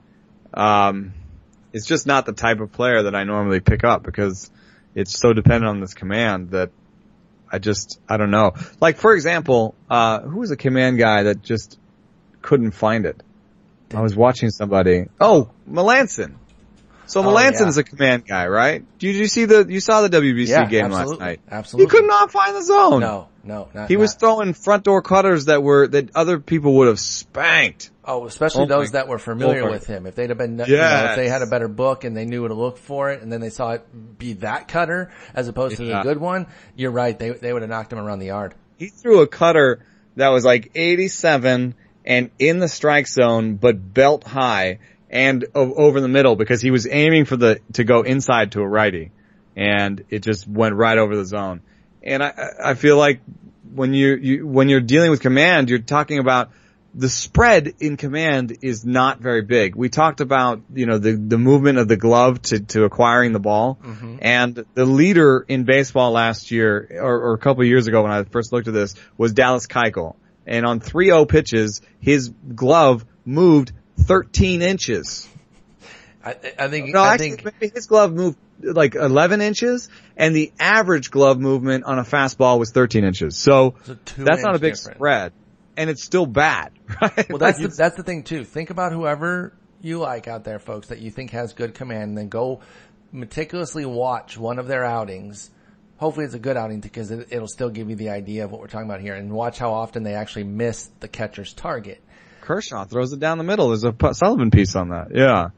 Um, 0.55 1.13
it's 1.73 1.87
just 1.87 2.07
not 2.07 2.25
the 2.25 2.33
type 2.33 2.61
of 2.61 2.71
player 2.71 3.03
that 3.03 3.17
I 3.17 3.25
normally 3.25 3.59
pick 3.59 3.83
up 3.83 4.05
because 4.05 4.49
it's 4.95 5.19
so 5.19 5.33
dependent 5.33 5.69
on 5.69 5.81
this 5.81 5.93
command 5.93 6.51
that 6.51 6.71
I 7.51 7.59
just 7.59 8.01
I 8.09 8.17
don't 8.17 8.31
know. 8.31 8.53
Like 8.81 8.97
for 8.97 9.13
example, 9.13 9.75
uh, 9.91 10.21
who 10.21 10.39
was 10.39 10.53
a 10.53 10.57
command 10.57 10.99
guy 10.99 11.25
that 11.25 11.43
just 11.43 11.81
couldn't 12.47 12.71
find 12.71 13.05
it. 13.05 13.23
I 13.93 14.01
was 14.01 14.17
watching 14.17 14.51
somebody. 14.51 15.07
Oh, 15.21 15.51
Melancon. 15.69 16.37
So 17.07 17.21
oh, 17.21 17.25
Melancon's 17.25 17.77
yeah. 17.77 17.83
a 17.83 17.85
command 17.85 18.27
guy, 18.27 18.47
right? 18.49 18.85
Did 18.99 19.15
you 19.15 19.27
see 19.29 19.45
the, 19.45 19.65
you 19.69 19.81
saw 19.81 20.07
the 20.07 20.09
WBC 20.09 20.49
yeah, 20.49 20.67
game 20.67 20.91
last 20.91 21.21
night? 21.21 21.41
Absolutely. 21.49 21.87
He 21.87 21.91
could 21.91 22.09
not 22.09 22.33
find 22.33 22.57
the 22.57 22.63
zone. 22.63 23.01
No, 23.01 23.29
no, 23.45 23.69
not, 23.73 23.89
He 23.89 23.95
not. 23.95 24.01
was 24.01 24.15
throwing 24.15 24.55
front 24.55 24.85
door 24.85 25.03
cutters 25.03 25.45
that 25.45 25.63
were, 25.63 25.87
that 25.87 26.17
other 26.17 26.41
people 26.41 26.75
would 26.79 26.89
have 26.89 26.99
spanked. 26.99 27.91
Oh, 28.05 28.27
especially 28.27 28.65
oh 28.65 28.67
those 28.67 28.93
that 28.93 29.07
were 29.07 29.19
familiar 29.19 29.63
Lord. 29.63 29.73
with 29.73 29.87
him. 29.87 30.07
If 30.07 30.17
they'd 30.17 30.31
have 30.31 30.39
been, 30.39 30.59
yes. 30.59 30.69
you 30.69 30.77
know, 30.77 31.07
if 31.11 31.17
they 31.17 31.29
had 31.29 31.43
a 31.43 31.47
better 31.47 31.69
book 31.69 32.05
and 32.05 32.17
they 32.17 32.25
knew 32.25 32.47
to 32.47 32.55
look 32.55 32.79
for 32.79 33.11
it 33.11 33.23
and 33.23 33.33
then 33.33 33.41
they 33.41 33.51
saw 33.51 33.73
it 33.73 34.19
be 34.19 34.35
that 34.35 34.69
cutter 34.69 35.13
as 35.35 35.49
opposed 35.49 35.79
yeah. 35.79 35.87
to 35.87 35.93
the 35.93 36.03
good 36.03 36.19
one, 36.19 36.47
you're 36.77 36.93
right. 36.93 37.17
They, 37.17 37.31
they 37.31 37.53
would 37.53 37.63
have 37.63 37.71
knocked 37.71 37.93
him 37.93 37.99
around 37.99 38.19
the 38.19 38.27
yard. 38.27 38.55
He 38.79 38.89
threw 38.89 39.21
a 39.21 39.27
cutter 39.27 39.85
that 40.17 40.29
was 40.29 40.45
like 40.45 40.73
87 40.75 41.75
and 42.07 42.31
in 42.39 42.61
the 42.61 42.69
strike 42.69 43.09
zone, 43.09 43.57
but 43.57 43.93
belt 43.93 44.25
high 44.25 44.79
and 45.11 45.45
over 45.55 46.01
the 46.01 46.09
middle 46.09 46.37
because 46.37 46.61
he 46.61 46.71
was 46.71 46.87
aiming 46.87 47.25
for 47.25 47.37
the, 47.37 47.61
to 47.75 47.85
go 47.85 48.03
inside 48.03 48.53
to 48.53 48.61
a 48.61 48.67
righty 48.67 49.11
and 49.57 50.05
it 50.11 50.21
just 50.21 50.47
went 50.47 50.75
right 50.75 50.99
over 50.99 51.17
the 51.17 51.25
zone. 51.25 51.61
And 52.03 52.23
I, 52.23 52.33
I 52.63 52.75
feel 52.75 52.97
like 52.97 53.21
when 53.73 53.95
you, 53.95 54.15
you, 54.15 54.47
when 54.47 54.69
you're 54.69 54.81
dealing 54.81 55.11
with 55.11 55.21
command, 55.21 55.71
you're 55.71 55.79
talking 55.79 56.19
about 56.19 56.51
the 56.95 57.09
spread 57.09 57.75
in 57.81 57.97
command 57.97 58.59
is 58.63 58.85
not 58.85 59.21
very 59.21 59.43
big. 59.43 59.75
We 59.75 59.89
talked 59.89 60.21
about, 60.21 60.63
you 60.73 60.87
know, 60.87 60.99
the, 60.99 61.13
the 61.13 61.37
movement 61.37 61.79
of 61.79 61.89
the 61.89 61.97
glove 61.97 62.41
to, 62.43 62.61
to 62.61 62.85
acquiring 62.85 63.33
the 63.33 63.41
ball. 63.41 63.79
Mm-hmm. 63.83 64.17
And 64.23 64.65
the 64.75 64.87
leader 64.87 65.45
in 65.47 65.65
baseball 65.65 66.13
last 66.13 66.51
year, 66.51 66.89
or, 66.93 67.21
or 67.21 67.35
a 67.35 67.39
couple 67.39 67.63
of 67.63 67.69
years 67.69 67.87
ago 67.87 68.03
when 68.03 68.13
I 68.13 68.23
first 68.25 68.53
looked 68.53 68.69
at 68.69 68.75
this, 68.75 68.95
was 69.19 69.35
Dallas 69.35 69.67
Keuchel 69.67 70.17
and 70.47 70.65
on 70.65 70.81
3-0 70.81 71.29
pitches, 71.29 71.81
his 72.01 72.29
glove 72.55 73.05
moved 73.25 73.73
13 74.01 74.63
inches. 74.63 75.29
I, 76.25 76.37
I 76.59 76.69
think, 76.69 76.93
no, 76.93 77.01
I 77.01 77.15
actually, 77.15 77.37
think 77.37 77.75
his 77.75 77.87
glove 77.87 78.13
moved 78.13 78.39
like 78.61 78.95
11 78.95 79.41
inches 79.41 79.89
and 80.17 80.35
the 80.35 80.53
average 80.59 81.11
glove 81.11 81.39
movement 81.39 81.85
on 81.85 81.99
a 81.99 82.05
fastball 82.05 82.59
was 82.59 82.71
13 82.73 83.05
inches. 83.05 83.37
So 83.37 83.75
that's 84.17 84.43
not 84.43 84.57
a 84.57 84.59
big 84.59 84.75
difference. 84.75 84.97
spread 84.97 85.33
and 85.77 85.91
it's 85.91 86.03
still 86.03 86.27
bad, 86.27 86.73
right? 87.01 87.29
Well, 87.29 87.39
that's 87.39 87.59
the, 87.59 87.69
that's 87.69 87.97
the 87.97 88.03
thing 88.03 88.23
too. 88.23 88.45
Think 88.45 88.71
about 88.71 88.93
whoever 88.93 89.53
you 89.81 89.99
like 89.99 90.27
out 90.27 90.45
there, 90.45 90.59
folks, 90.59 90.89
that 90.89 91.01
you 91.01 91.11
think 91.11 91.31
has 91.33 91.53
good 91.53 91.75
command 91.75 92.11
and 92.11 92.19
then 92.19 92.29
go 92.29 92.61
meticulously 93.13 93.85
watch 93.85 94.37
one 94.37 94.59
of 94.59 94.67
their 94.67 94.85
outings 94.85 95.51
hopefully 95.97 96.27
it's 96.27 96.35
a 96.35 96.39
good 96.39 96.57
outing 96.57 96.81
because 96.81 97.11
it, 97.11 97.29
will 97.31 97.49
still 97.49 97.71
give 97.71 97.91
you 97.91 97.97
the 97.97 98.11
idea 98.11 98.45
of 98.45 98.51
what 98.51 98.61
we're 98.61 98.69
talking 98.69 98.89
about 98.89 99.01
here 99.01 99.15
and 99.15 99.33
watch 99.33 99.59
how 99.59 99.73
often 99.73 100.03
they 100.03 100.15
actually 100.15 100.45
miss 100.45 100.89
the 101.01 101.09
catcher's 101.09 101.53
target. 101.53 102.03
Kershaw 102.43 102.85
throws 102.85 103.13
it 103.13 103.21
down 103.21 103.39
the 103.39 103.45
middle. 103.45 103.69
There's 103.69 103.85
a 103.85 104.15
Sullivan 104.15 104.51
piece 104.51 104.77
on 104.77 104.91
that. 104.91 105.09
Yeah. 105.13 105.49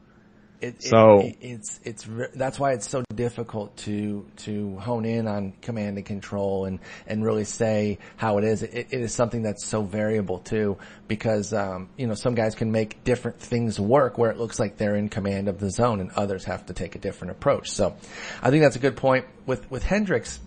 It, 0.61 0.83
So- 0.83 1.21
it, 1.21 1.37
it's 1.39 1.79
it's 1.83 2.07
that's 2.35 2.59
why 2.59 2.73
it's 2.73 2.87
so 2.87 3.03
difficult 3.15 3.77
to 3.77 4.25
to 4.37 4.77
hone 4.77 5.05
in 5.05 5.25
on 5.27 5.53
command 5.61 5.97
and 5.97 6.05
control 6.05 6.65
and 6.65 6.79
and 7.07 7.23
really 7.23 7.45
say 7.45 7.99
how 8.17 8.39
it 8.39 8.43
is. 8.43 8.63
It, 8.63 8.87
it 8.91 8.99
is 8.99 9.13
something 9.13 9.41
that's 9.41 9.65
so 9.65 9.83
variable 9.83 10.39
too, 10.39 10.77
because 11.07 11.53
um, 11.53 11.89
you 11.97 12.07
know 12.07 12.13
some 12.13 12.35
guys 12.35 12.55
can 12.55 12.71
make 12.71 13.03
different 13.05 13.39
things 13.39 13.79
work 13.79 14.17
where 14.17 14.31
it 14.31 14.37
looks 14.37 14.59
like 14.59 14.75
they're 14.75 14.95
in 14.95 15.07
command 15.07 15.47
of 15.47 15.59
the 15.59 15.71
zone, 15.71 16.01
and 16.01 16.11
others 16.11 16.43
have 16.45 16.65
to 16.65 16.73
take 16.73 16.95
a 16.95 16.99
different 16.99 17.31
approach. 17.31 17.71
So, 17.71 17.95
I 18.41 18.49
think 18.49 18.61
that's 18.61 18.75
a 18.75 18.79
good 18.79 18.97
point 18.97 19.25
with 19.45 19.69
with 19.71 19.83
Hendricks. 19.83 20.39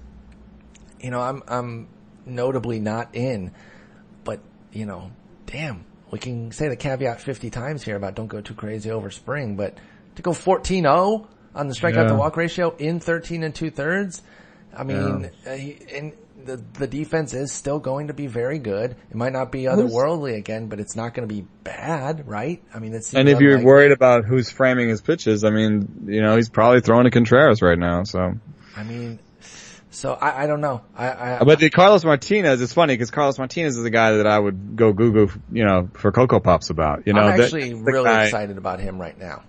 You 1.00 1.10
know, 1.10 1.20
I'm 1.20 1.42
I'm 1.48 1.88
notably 2.26 2.80
not 2.80 3.14
in, 3.14 3.52
but 4.24 4.40
you 4.72 4.84
know, 4.84 5.10
damn, 5.46 5.86
we 6.10 6.18
can 6.18 6.52
say 6.52 6.68
the 6.68 6.76
caveat 6.76 7.20
50 7.22 7.48
times 7.48 7.82
here 7.82 7.96
about 7.96 8.14
don't 8.14 8.26
go 8.28 8.42
too 8.42 8.54
crazy 8.54 8.90
over 8.90 9.10
spring, 9.10 9.56
but 9.56 9.78
to 10.16 10.22
go 10.22 10.32
14-0 10.32 11.26
on 11.54 11.68
the 11.68 11.74
strikeout 11.74 12.08
to 12.08 12.14
walk 12.14 12.36
ratio 12.36 12.74
in 12.76 13.00
13 13.00 13.42
and 13.42 13.54
two 13.54 13.70
thirds, 13.70 14.22
I 14.74 14.84
mean, 14.84 15.30
uh, 15.46 15.50
he, 15.52 15.78
and 15.94 16.12
the 16.44 16.62
the 16.74 16.86
defense 16.86 17.34
is 17.34 17.52
still 17.52 17.78
going 17.78 18.08
to 18.08 18.14
be 18.14 18.26
very 18.26 18.58
good. 18.58 18.96
It 19.10 19.14
might 19.14 19.32
not 19.32 19.52
be 19.52 19.64
otherworldly 19.64 20.36
again, 20.36 20.68
but 20.68 20.80
it's 20.80 20.96
not 20.96 21.14
going 21.14 21.28
to 21.28 21.32
be 21.32 21.46
bad, 21.64 22.26
right? 22.26 22.62
I 22.74 22.78
mean, 22.78 22.94
it's 22.94 23.14
And 23.14 23.28
if 23.28 23.40
you're 23.40 23.62
worried 23.62 23.92
about 23.92 24.24
who's 24.24 24.50
framing 24.50 24.88
his 24.88 25.00
pitches, 25.00 25.44
I 25.44 25.50
mean, 25.50 26.06
you 26.06 26.22
know, 26.22 26.36
he's 26.36 26.48
probably 26.48 26.80
throwing 26.80 27.04
to 27.04 27.10
Contreras 27.10 27.62
right 27.62 27.78
now. 27.78 28.04
So, 28.04 28.32
I 28.76 28.82
mean, 28.82 29.18
so 29.90 30.14
I, 30.14 30.44
I 30.44 30.46
don't 30.46 30.60
know. 30.60 30.82
I, 30.96 31.36
I 31.36 31.44
but 31.44 31.58
the 31.58 31.70
Carlos 31.70 32.04
Martinez 32.04 32.60
is 32.60 32.72
funny 32.72 32.94
because 32.94 33.10
Carlos 33.10 33.38
Martinez 33.38 33.76
is 33.76 33.82
the 33.82 33.90
guy 33.90 34.12
that 34.12 34.26
I 34.26 34.38
would 34.38 34.76
go 34.76 34.92
Google, 34.92 35.30
you 35.52 35.64
know, 35.64 35.88
for 35.94 36.12
Cocoa 36.12 36.40
Pops 36.40 36.70
about. 36.70 37.06
You 37.06 37.12
know, 37.12 37.20
I'm 37.20 37.40
actually 37.40 37.74
really 37.74 38.04
guy- 38.04 38.24
excited 38.24 38.58
about 38.58 38.80
him 38.80 39.00
right 39.00 39.18
now. 39.18 39.42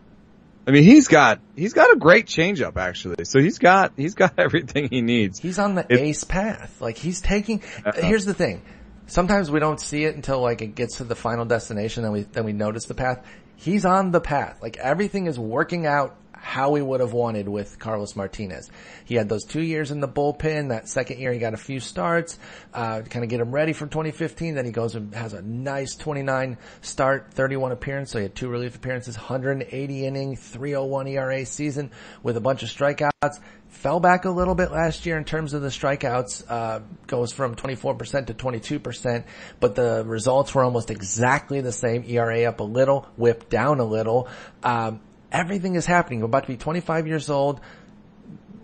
I 0.66 0.72
mean, 0.72 0.84
he's 0.84 1.08
got 1.08 1.40
he's 1.56 1.74
got 1.74 1.94
a 1.94 1.98
great 1.98 2.26
changeup 2.26 2.78
actually. 2.78 3.26
So 3.26 3.40
he's 3.40 3.60
got 3.60 3.94
he's 3.98 4.14
got 4.16 4.34
everything 4.38 4.88
he 4.90 5.02
needs. 5.02 5.40
He's 5.40 5.60
on 5.60 5.76
the 5.76 5.86
If- 5.90 6.00
ace 6.00 6.24
path. 6.24 6.80
Like 6.82 6.98
he's 6.98 7.22
taking. 7.22 7.62
Uh-uh. 7.86 8.02
Here's 8.02 8.26
the 8.26 8.34
thing. 8.34 8.62
Sometimes 9.08 9.52
we 9.52 9.60
don't 9.60 9.80
see 9.82 10.06
it 10.06 10.16
until 10.16 10.40
like 10.42 10.62
it 10.62 10.76
gets 10.76 10.98
to 10.98 11.04
the 11.04 11.16
final 11.16 11.44
destination, 11.46 12.06
and 12.06 12.14
we 12.14 12.22
then 12.22 12.46
we 12.46 12.54
notice 12.54 12.86
the 12.86 12.94
path. 12.96 13.26
He's 13.58 13.86
on 13.86 14.12
the 14.12 14.22
path. 14.22 14.60
Like 14.62 14.78
everything 14.78 15.28
is 15.28 15.38
working 15.38 15.86
out 15.86 16.16
how 16.44 16.72
we 16.72 16.82
would 16.82 17.00
have 17.00 17.14
wanted 17.14 17.48
with 17.48 17.80
Carlos 17.80 18.18
Martinez. 18.18 18.70
He 19.06 19.16
had 19.16 19.30
those 19.30 19.46
two 19.46 19.62
years 19.62 19.92
in 19.92 20.02
the 20.02 20.10
bullpen. 20.10 20.70
That 20.70 20.90
second 20.90 21.20
year, 21.20 21.32
he 21.32 21.40
got 21.40 21.54
a 21.54 21.58
few 21.58 21.80
starts, 21.80 22.38
uh, 22.74 23.02
kind 23.02 23.24
of 23.24 23.30
get 23.30 23.40
him 23.40 23.52
ready 23.52 23.72
for 23.72 23.88
2015. 23.88 24.54
Then 24.54 24.66
he 24.66 24.72
goes 24.72 24.94
and 24.94 25.16
has 25.16 25.32
a 25.32 25.42
nice 25.42 25.96
29 25.96 26.58
start, 26.82 27.34
31 27.34 27.72
appearance. 27.72 28.12
So 28.12 28.20
he 28.20 28.24
had 28.24 28.36
two 28.36 28.50
relief 28.50 28.76
appearances, 28.76 29.16
180 29.16 30.06
inning, 30.06 30.36
301 30.36 31.08
ERA 31.08 31.46
season 31.46 31.92
with 32.24 32.36
a 32.36 32.42
bunch 32.42 32.62
of 32.62 32.68
strikeouts. 32.68 33.40
Fell 33.70 34.02
back 34.02 34.26
a 34.26 34.30
little 34.30 34.54
bit 34.54 34.70
last 34.70 35.06
year 35.06 35.18
in 35.18 35.24
terms 35.24 35.54
of 35.54 35.62
the 35.62 35.70
strikeouts, 35.70 36.44
uh, 36.50 36.82
goes 37.08 37.32
from 37.32 37.56
24% 37.56 38.28
to 38.28 38.34
22%, 38.34 39.24
but 39.62 39.76
the 39.76 40.04
results 40.06 40.54
were 40.54 40.64
almost 40.64 40.92
exactly 40.92 41.62
the 41.62 41.72
same. 41.72 42.04
ERA 42.06 42.44
up 42.44 42.60
a 42.60 42.64
little, 42.64 43.08
whip 43.16 43.50
down 43.50 43.80
a 43.80 43.86
little. 43.86 44.28
Um, 44.62 45.00
everything 45.34 45.76
is 45.76 45.86
happening. 45.86 46.20
We're 46.20 46.28
about 46.28 46.44
to 46.44 46.48
be 46.48 46.58
25 46.58 47.08
years 47.08 47.30
old, 47.30 47.60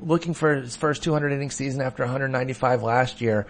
looking 0.02 0.34
for 0.34 0.56
his 0.56 0.76
first 0.76 1.04
200 1.04 1.34
inning 1.34 1.50
season 1.50 1.82
after 1.82 2.04
195 2.04 2.84
last 2.84 3.20
year. 3.20 3.48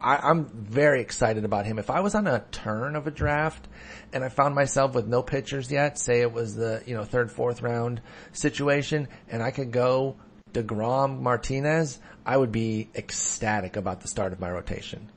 I, 0.00 0.16
I'm 0.16 0.46
very 0.46 1.00
excited 1.00 1.44
about 1.44 1.66
him. 1.66 1.78
If 1.78 1.90
I 1.90 2.00
was 2.00 2.14
on 2.14 2.26
a 2.26 2.44
turn 2.50 2.96
of 2.96 3.06
a 3.06 3.10
draft 3.10 3.68
and 4.12 4.24
I 4.24 4.28
found 4.28 4.54
myself 4.54 4.94
with 4.94 5.06
no 5.06 5.22
pitchers 5.22 5.70
yet, 5.70 5.98
say 5.98 6.22
it 6.22 6.32
was 6.32 6.56
the, 6.56 6.82
you 6.86 6.94
know, 6.94 7.04
third, 7.04 7.30
fourth 7.30 7.62
round 7.62 8.00
situation 8.32 9.08
and 9.28 9.42
I 9.42 9.50
could 9.50 9.70
go 9.70 10.16
DeGrom 10.52 11.20
Martinez, 11.20 11.98
I 12.24 12.36
would 12.36 12.52
be 12.52 12.88
ecstatic 12.94 13.76
about 13.76 14.00
the 14.00 14.08
start 14.08 14.32
of 14.32 14.40
my 14.40 14.50
rotation. 14.50 15.10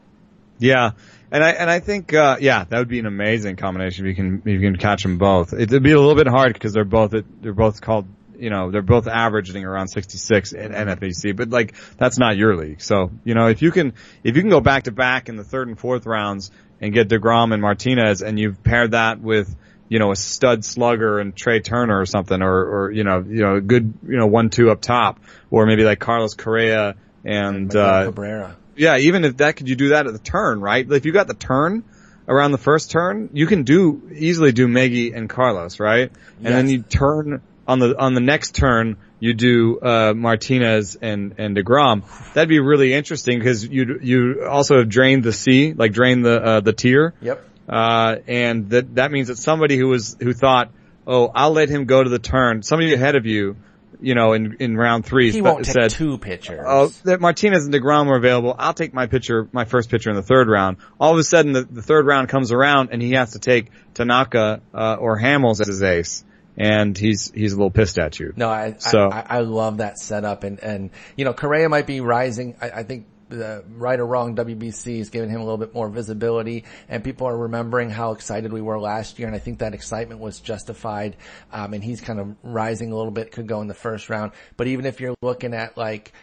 Yeah, 0.60 0.91
and 1.32 1.43
I 1.43 1.51
and 1.51 1.70
I 1.70 1.80
think 1.80 2.14
uh, 2.14 2.38
yeah, 2.39 2.66
that 2.66 2.78
would 2.78 2.88
be 2.88 2.99
an 2.99 3.05
amazing 3.05 3.55
combination 3.55 4.05
if 4.05 4.10
you 4.10 4.16
can 4.16 4.41
if 4.45 4.47
you 4.47 4.60
can 4.60 4.78
catch 4.78 5.03
them 5.03 5.18
both. 5.18 5.53
It'd 5.53 5.84
be 5.84 5.91
a 5.91 5.99
little 5.99 6.16
bit 6.16 6.28
hard 6.28 6.53
because 6.53 6.74
they're 6.74 6.86
both 6.86 7.14
they're 7.41 7.53
both 7.53 7.82
called 7.82 8.07
you 8.38 8.49
know 8.49 8.72
they're 8.72 8.82
both 8.82 9.07
averaging 9.07 9.66
around 9.66 9.89
66 9.89 10.53
in 10.53 10.72
NFBC, 10.72 11.36
but 11.36 11.49
like 11.49 11.76
that's 11.97 12.18
not 12.18 12.38
your 12.38 12.55
league. 12.55 12.82
So 12.82 13.12
you 13.24 13.36
know 13.36 13.47
if 13.47 13.62
you 13.62 13.72
can 13.72 13.93
if 14.24 14.36
you 14.36 14.41
can 14.41 14.49
go 14.49 14.62
back 14.62 14.84
to 14.84 14.91
back 14.91 15.30
in 15.30 15.36
the 15.36 15.43
third 15.43 15.68
and 15.68 15.78
fourth 15.78 16.05
rounds 16.05 16.51
and 16.82 16.93
get 16.93 17.10
Degrom 17.10 17.53
and 17.53 17.62
Martinez, 17.62 18.22
and 18.22 18.39
you've 18.39 18.64
paired 18.64 18.91
that 18.91 19.20
with 19.20 19.55
you 19.88 19.99
know 19.99 20.12
a 20.12 20.16
stud 20.16 20.64
slugger 20.66 21.20
and 21.20 21.36
Trea 21.36 21.62
Turner 21.62 21.99
or 21.99 22.05
something, 22.05 22.41
or 22.41 22.86
or 22.86 22.91
you 22.91 23.03
know 23.03 23.24
you 23.28 23.41
know 23.41 23.55
a 23.55 23.62
good 23.62 23.93
you 24.07 24.18
know 24.18 24.28
one 24.28 24.49
two 24.49 24.72
up 24.72 24.82
top, 24.82 25.20
or 25.51 25.66
maybe 25.66 25.84
like 25.84 25.99
Carlos 25.99 26.34
Correa 26.34 26.95
and 27.26 27.68
Miguel 27.68 27.86
uh, 27.86 28.05
Cabrera. 28.05 28.57
Yeah, 28.80 28.98
even 28.98 29.26
if 29.26 29.38
that 29.38 29.58
could 29.58 29.68
you 29.68 29.76
do 29.76 29.90
that 29.90 30.08
at 30.08 30.14
the 30.14 30.20
turn, 30.20 30.62
right? 30.62 30.90
If 30.90 31.06
you 31.06 31.12
got 31.12 31.28
the 31.28 31.34
turn 31.34 31.84
around 32.30 32.54
the 32.54 32.58
first 32.58 32.92
turn, 32.92 33.30
you 33.34 33.46
can 33.46 33.64
do 33.64 34.10
easily 34.16 34.54
do 34.54 34.68
Miggy 34.68 35.14
and 35.14 35.30
Carlos, 35.30 35.82
right? 35.82 36.10
And 36.38 36.54
then 36.54 36.70
you 36.70 36.82
turn 36.84 37.42
on 37.68 37.80
the 37.80 38.00
on 38.00 38.14
the 38.14 38.22
next 38.22 38.56
turn, 38.56 38.96
you 39.20 39.34
do 39.34 39.80
uh 39.82 40.14
Martinez 40.16 40.96
and 40.96 41.36
and 41.38 41.58
Degrom. 41.58 42.04
That'd 42.34 42.48
be 42.48 42.60
really 42.60 42.94
interesting 42.94 43.38
because 43.38 43.68
you 43.68 44.00
you 44.02 44.48
also 44.50 44.78
have 44.78 44.88
drained 44.88 45.24
the 45.24 45.34
C, 45.34 45.74
like 45.74 45.92
drained 45.92 46.24
the 46.24 46.42
uh, 46.42 46.60
the 46.62 46.72
tier. 46.72 47.14
Yep. 47.22 47.46
Uh, 47.68 48.16
and 48.28 48.70
that 48.70 48.96
that 48.96 49.12
means 49.12 49.28
that 49.28 49.38
somebody 49.38 49.78
who 49.78 49.90
was 49.90 50.16
who 50.22 50.32
thought, 50.32 50.72
oh, 51.06 51.30
I'll 51.36 51.52
let 51.52 51.68
him 51.68 51.84
go 51.84 52.02
to 52.02 52.10
the 52.10 52.18
turn. 52.18 52.64
Somebody 52.64 52.94
ahead 52.94 53.18
of 53.18 53.26
you, 53.26 53.58
you 54.02 54.16
know, 54.16 54.34
in 54.34 54.58
in 54.60 54.78
round 54.78 55.06
three, 55.06 55.32
He 55.32 55.42
won't 55.42 55.66
take 55.66 55.74
said, 55.74 55.92
two 55.92 56.18
pitchers. 56.18 56.64
Oh, 56.66 56.88
that 57.04 57.20
Martinez 57.22 57.66
and 57.66 57.74
DeGrom 57.74 58.08
were 58.08 58.16
available. 58.18 58.56
I'll 58.58 58.74
take 58.74 58.94
my 58.94 59.08
pitcher, 59.08 59.48
my 59.52 59.66
first 59.66 59.90
pitcher 59.90 60.10
in 60.10 60.16
the 60.16 60.24
third 60.24 60.48
round. 60.48 60.78
All 61.00 61.12
of 61.14 61.20
a 61.20 61.24
sudden, 61.24 61.52
the, 61.54 61.64
the 61.64 61.82
third 61.82 62.06
round 62.06 62.30
comes 62.30 62.52
around, 62.52 62.90
and 62.92 63.02
he 63.02 63.12
has 63.14 63.32
to 63.34 63.40
take 63.40 63.72
Tanaka 63.94 64.62
uh, 64.74 64.96
or 65.00 65.20
Hamels 65.20 65.60
as 65.62 65.68
his 65.68 65.84
ace, 65.84 66.24
and 66.58 66.98
he's 66.98 67.32
he's 67.32 67.54
a 67.54 67.56
little 67.58 67.72
pissed 67.72 68.00
at 68.00 68.20
you. 68.20 68.34
No, 68.36 68.50
I, 68.50 68.76
So- 68.78 69.10
I, 69.12 69.26
I 69.28 69.40
love 69.42 69.78
that 69.78 70.00
setup 70.00 70.44
and, 70.44 70.60
and, 70.60 70.90
you 71.16 71.26
know, 71.26 71.34
Correa 71.34 71.68
might 71.70 71.88
be 71.88 72.02
rising. 72.02 72.56
I, 72.62 72.70
I 72.72 72.84
think, 72.84 73.06
uh, 73.32 73.62
right 73.76 74.00
or 74.00 74.06
wrong, 74.06 74.36
WBC 74.36 75.00
is 75.00 75.10
giving 75.10 75.30
him 75.30 75.42
a 75.42 75.44
little 75.44 75.58
bit 75.58 75.74
more 75.74 75.90
visibility 75.90 76.66
and 76.88 77.04
people 77.04 77.28
are 77.28 77.38
remembering 77.38 77.90
how 77.90 78.12
excited 78.12 78.52
we 78.52 78.62
were 78.62 78.80
last 78.80 79.20
year. 79.20 79.28
And 79.28 79.36
I 79.36 79.40
think 79.40 79.60
that 79.60 79.74
excitement 79.74 80.20
was 80.20 80.40
justified. 80.40 81.16
Um, 81.52 81.74
and 81.74 81.84
he's 81.84 82.02
kind 82.02 82.20
of 82.20 82.36
rising 82.44 82.92
a 82.92 82.96
little 82.96 83.12
bit, 83.12 83.32
could 83.32 83.48
go 83.48 83.62
in 83.62 83.68
the 83.68 83.74
first 83.74 84.10
round. 84.10 84.32
But 84.58 84.68
even 84.68 84.86
if 84.86 85.00
you're 85.00 85.16
looking 85.22 85.54
at 85.54 85.78
like, 85.78 86.14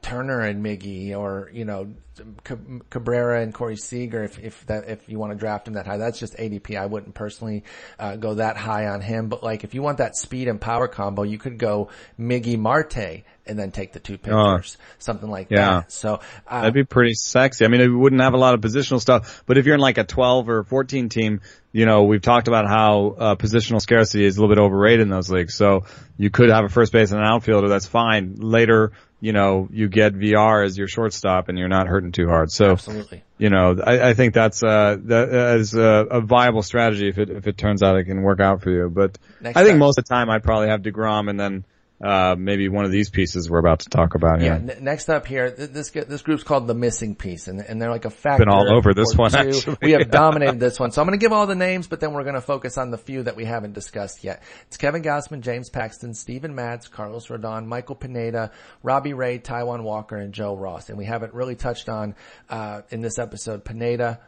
Turner 0.00 0.40
and 0.40 0.64
Miggy 0.64 1.16
or, 1.16 1.50
you 1.52 1.64
know, 1.64 1.92
Cabrera 2.90 3.42
and 3.42 3.52
Corey 3.54 3.76
Seager, 3.76 4.24
if, 4.24 4.38
if 4.38 4.66
that, 4.66 4.88
if 4.88 5.08
you 5.08 5.18
want 5.18 5.32
to 5.32 5.38
draft 5.38 5.68
him 5.68 5.74
that 5.74 5.86
high, 5.86 5.98
that's 5.98 6.18
just 6.18 6.36
ADP. 6.36 6.76
I 6.76 6.86
wouldn't 6.86 7.14
personally, 7.14 7.64
uh, 7.98 8.16
go 8.16 8.34
that 8.34 8.56
high 8.56 8.86
on 8.86 9.00
him. 9.00 9.28
But 9.28 9.42
like, 9.42 9.64
if 9.64 9.74
you 9.74 9.82
want 9.82 9.98
that 9.98 10.16
speed 10.16 10.48
and 10.48 10.60
power 10.60 10.88
combo, 10.88 11.22
you 11.22 11.38
could 11.38 11.58
go 11.58 11.88
Miggy 12.18 12.58
Marte 12.58 13.24
and 13.46 13.58
then 13.58 13.72
take 13.72 13.92
the 13.92 14.00
two 14.00 14.18
pitchers, 14.18 14.76
something 14.98 15.28
like 15.28 15.50
Yeah. 15.50 15.80
that. 15.80 15.92
So, 15.92 16.20
uh, 16.46 16.60
That'd 16.60 16.74
be 16.74 16.84
pretty 16.84 17.14
sexy. 17.14 17.64
I 17.64 17.68
mean, 17.68 17.80
it 17.80 17.88
wouldn't 17.88 18.22
have 18.22 18.34
a 18.34 18.38
lot 18.38 18.54
of 18.54 18.60
positional 18.60 19.00
stuff, 19.00 19.42
but 19.46 19.58
if 19.58 19.66
you're 19.66 19.74
in 19.74 19.80
like 19.80 19.98
a 19.98 20.04
12 20.04 20.48
or 20.48 20.64
14 20.64 21.08
team, 21.08 21.40
you 21.72 21.86
know, 21.86 22.04
we've 22.04 22.22
talked 22.22 22.48
about 22.48 22.68
how 22.68 23.16
uh, 23.18 23.34
positional 23.36 23.80
scarcity 23.80 24.24
is 24.24 24.36
a 24.36 24.40
little 24.40 24.54
bit 24.54 24.60
overrated 24.62 25.00
in 25.00 25.08
those 25.08 25.30
leagues. 25.30 25.54
So 25.56 25.84
you 26.16 26.30
could 26.30 26.50
have 26.50 26.64
a 26.64 26.68
first 26.68 26.92
base 26.92 27.10
and 27.10 27.20
an 27.20 27.26
outfielder. 27.26 27.68
That's 27.68 27.86
fine. 27.86 28.36
Later, 28.36 28.92
you 29.22 29.32
know, 29.32 29.68
you 29.70 29.88
get 29.88 30.14
VR 30.14 30.66
as 30.66 30.76
your 30.76 30.88
shortstop 30.88 31.48
and 31.48 31.56
you're 31.56 31.68
not 31.68 31.86
hurting 31.86 32.10
too 32.10 32.26
hard. 32.26 32.50
So, 32.50 32.72
absolutely. 32.72 33.22
you 33.38 33.50
know, 33.50 33.76
I, 33.80 34.08
I 34.08 34.14
think 34.14 34.34
that's 34.34 34.64
uh 34.64 34.96
that 35.04 35.56
is 35.60 35.74
a, 35.74 36.06
a 36.10 36.20
viable 36.20 36.62
strategy 36.62 37.08
if 37.08 37.18
it 37.18 37.30
if 37.30 37.46
it 37.46 37.56
turns 37.56 37.84
out 37.84 37.96
it 37.96 38.04
can 38.04 38.22
work 38.22 38.40
out 38.40 38.62
for 38.62 38.70
you. 38.70 38.90
But 38.90 39.16
Next 39.40 39.56
I 39.56 39.62
think 39.62 39.74
time. 39.74 39.78
most 39.78 39.98
of 39.98 40.04
the 40.04 40.08
time 40.08 40.28
I'd 40.28 40.42
probably 40.42 40.70
have 40.70 40.82
Degrom 40.82 41.30
and 41.30 41.38
then 41.38 41.64
uh 42.02 42.34
maybe 42.38 42.68
one 42.68 42.84
of 42.84 42.90
these 42.90 43.10
pieces 43.10 43.48
we're 43.48 43.58
about 43.58 43.80
to 43.80 43.88
talk 43.88 44.14
about. 44.14 44.40
Yeah. 44.40 44.58
here. 44.58 44.70
n- 44.76 44.84
next 44.84 45.08
up 45.08 45.26
here, 45.26 45.50
th- 45.50 45.70
this 45.70 45.90
this 45.90 46.22
group's 46.22 46.42
called 46.42 46.66
the 46.66 46.74
missing 46.74 47.14
piece, 47.14 47.48
and 47.48 47.60
and 47.60 47.80
they're 47.80 47.90
like 47.90 48.04
a 48.04 48.10
factor. 48.10 48.44
Been 48.44 48.52
all 48.52 48.74
over 48.74 48.94
this 48.94 49.14
one, 49.14 49.34
actually. 49.34 49.76
We 49.82 49.92
have 49.92 50.10
dominated 50.10 50.58
this 50.60 50.80
one, 50.80 50.90
so 50.90 51.00
I'm 51.00 51.06
going 51.06 51.18
to 51.18 51.22
give 51.22 51.32
all 51.32 51.46
the 51.46 51.54
names, 51.54 51.86
but 51.86 52.00
then 52.00 52.12
we're 52.12 52.24
going 52.24 52.34
to 52.34 52.40
focus 52.40 52.78
on 52.78 52.90
the 52.90 52.98
few 52.98 53.22
that 53.22 53.36
we 53.36 53.44
haven't 53.44 53.72
discussed 53.72 54.24
yet. 54.24 54.42
It's 54.66 54.76
Kevin 54.76 55.02
Gausman, 55.02 55.40
James 55.40 55.70
Paxton, 55.70 56.14
Steven 56.14 56.54
Matz, 56.54 56.88
Carlos 56.88 57.28
Rodon, 57.28 57.66
Michael 57.66 57.94
Pineda, 57.94 58.50
Robbie 58.82 59.14
Ray, 59.14 59.38
Taijuan 59.38 59.82
Walker, 59.82 60.16
and 60.16 60.32
Joe 60.32 60.56
Ross. 60.56 60.88
And 60.88 60.98
we 60.98 61.04
haven't 61.04 61.34
really 61.34 61.56
touched 61.56 61.88
on 61.88 62.14
uh, 62.50 62.82
in 62.90 63.00
this 63.00 63.18
episode 63.18 63.64
Pineda. 63.64 64.20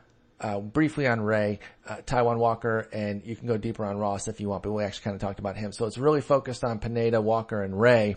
Uh, 0.45 0.61
briefly 0.61 1.07
on 1.07 1.23
Ray, 1.23 1.59
uh, 1.89 1.97
Taijuan 2.05 2.37
Walker, 2.37 2.87
and 2.93 3.25
you 3.25 3.35
can 3.35 3.49
go 3.49 3.57
deeper 3.57 3.83
on 3.83 3.97
Ross 3.97 4.29
if 4.29 4.43
you 4.43 4.51
want, 4.51 4.63
but 4.63 4.73
we 4.73 4.85
actually 4.85 5.05
kind 5.05 5.15
of 5.15 5.23
talked 5.23 5.39
about 5.39 5.57
him. 5.57 5.73
So 5.73 5.87
it's 5.87 5.97
really 5.97 6.21
focused 6.21 6.65
on 6.65 6.81
Pineda, 6.81 7.19
Walker, 7.23 7.63
and 7.63 7.81
Ray. 7.81 8.17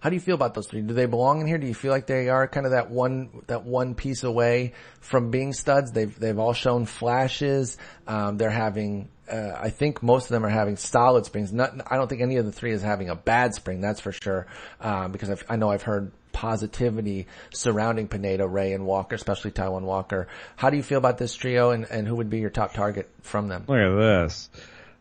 How 0.00 0.10
do 0.10 0.14
you 0.14 0.20
feel 0.20 0.34
about 0.34 0.52
those 0.52 0.66
three? 0.66 0.82
Do 0.82 0.92
they 0.92 1.06
belong 1.06 1.40
in 1.40 1.46
here? 1.46 1.56
Do 1.56 1.66
you 1.66 1.74
feel 1.74 1.90
like 1.90 2.06
they 2.06 2.28
are 2.28 2.46
kind 2.46 2.66
of 2.66 2.72
that 2.72 2.90
one, 2.90 3.30
that 3.46 3.64
one 3.64 3.94
piece 3.94 4.24
away 4.24 4.74
from 5.00 5.30
being 5.30 5.54
studs? 5.54 5.90
They've, 5.90 6.14
they've 6.20 6.38
all 6.38 6.52
shown 6.52 6.84
flashes. 6.84 7.78
Um, 8.06 8.36
they're 8.36 8.50
having, 8.50 9.08
uh, 9.26 9.52
I 9.56 9.70
think 9.70 10.02
most 10.02 10.24
of 10.24 10.30
them 10.30 10.44
are 10.44 10.50
having 10.50 10.76
solid 10.76 11.24
springs. 11.24 11.50
Not, 11.50 11.80
I 11.90 11.96
don't 11.96 12.08
think 12.08 12.20
any 12.20 12.36
of 12.36 12.44
the 12.44 12.52
three 12.52 12.72
is 12.72 12.82
having 12.82 13.08
a 13.08 13.16
bad 13.16 13.54
spring, 13.54 13.80
that's 13.80 14.02
for 14.02 14.12
sure. 14.12 14.46
Um, 14.82 15.12
because 15.12 15.30
I've, 15.30 15.44
I 15.48 15.56
know 15.56 15.70
I've 15.70 15.82
heard 15.82 16.12
positivity 16.32 17.26
surrounding 17.52 18.08
Pineda, 18.08 18.46
Ray, 18.46 18.72
and 18.72 18.86
Walker, 18.86 19.14
especially 19.14 19.50
Taijuan 19.50 19.82
Walker. 19.82 20.28
How 20.56 20.70
do 20.70 20.76
you 20.76 20.82
feel 20.82 20.98
about 20.98 21.18
this 21.18 21.34
trio 21.34 21.70
and, 21.70 21.84
and 21.90 22.06
who 22.06 22.16
would 22.16 22.30
be 22.30 22.38
your 22.38 22.50
top 22.50 22.74
target 22.74 23.08
from 23.22 23.48
them? 23.48 23.64
Look 23.66 23.78
at 23.78 23.96
this. 23.96 24.50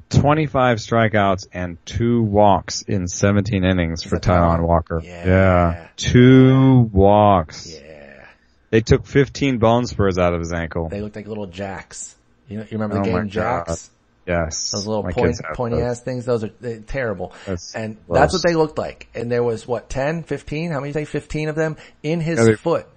25 0.10 0.78
strikeouts 0.78 1.48
and 1.52 1.78
two 1.86 2.24
walks 2.24 2.82
in 2.82 3.08
17 3.08 3.64
innings 3.66 4.04
for 4.04 4.18
Taijuan 4.20 4.66
Walker. 4.66 5.02
Yeah. 5.04 5.26
yeah. 5.26 5.88
Two 5.98 6.90
walks. 6.94 7.72
Yeah. 7.74 8.26
They 8.70 8.82
took 8.82 9.06
15 9.06 9.58
bone 9.60 9.86
spurs 9.86 10.18
out 10.18 10.34
of 10.34 10.40
his 10.40 10.54
ankle. 10.54 10.90
They 10.90 11.02
looked 11.02 11.16
like 11.16 11.28
little 11.28 11.48
jacks. 11.48 12.16
You 12.48 12.58
know, 12.58 12.64
you 12.64 12.78
remember 12.78 12.96
the 12.96 13.02
Oh 13.02 13.20
game 13.20 13.30
Jacks? 13.30 13.90
Yes. 14.28 14.72
Those 14.72 14.86
little 14.86 15.04
point, 15.04 15.40
pointy 15.56 15.78
those. 15.78 15.86
ass 15.98 16.02
things, 16.02 16.26
those 16.26 16.44
are 16.44 16.50
terrible. 16.86 17.34
That's 17.46 17.74
and 17.74 17.98
gross. 18.08 18.20
that's 18.20 18.34
what 18.34 18.44
they 18.46 18.56
looked 18.56 18.78
like. 18.78 19.08
And 19.16 19.32
there 19.32 19.44
was 19.44 19.68
what, 19.68 19.90
10, 19.90 20.24
15? 20.24 20.72
How 20.72 20.80
many 20.82 20.92
did 20.92 21.00
you 21.00 21.06
say? 21.06 21.12
15 21.12 21.50
of 21.50 21.56
them 21.56 21.78
in 22.04 22.20
his 22.20 22.46
Yeah, 22.48 22.56
foot. 22.56 22.88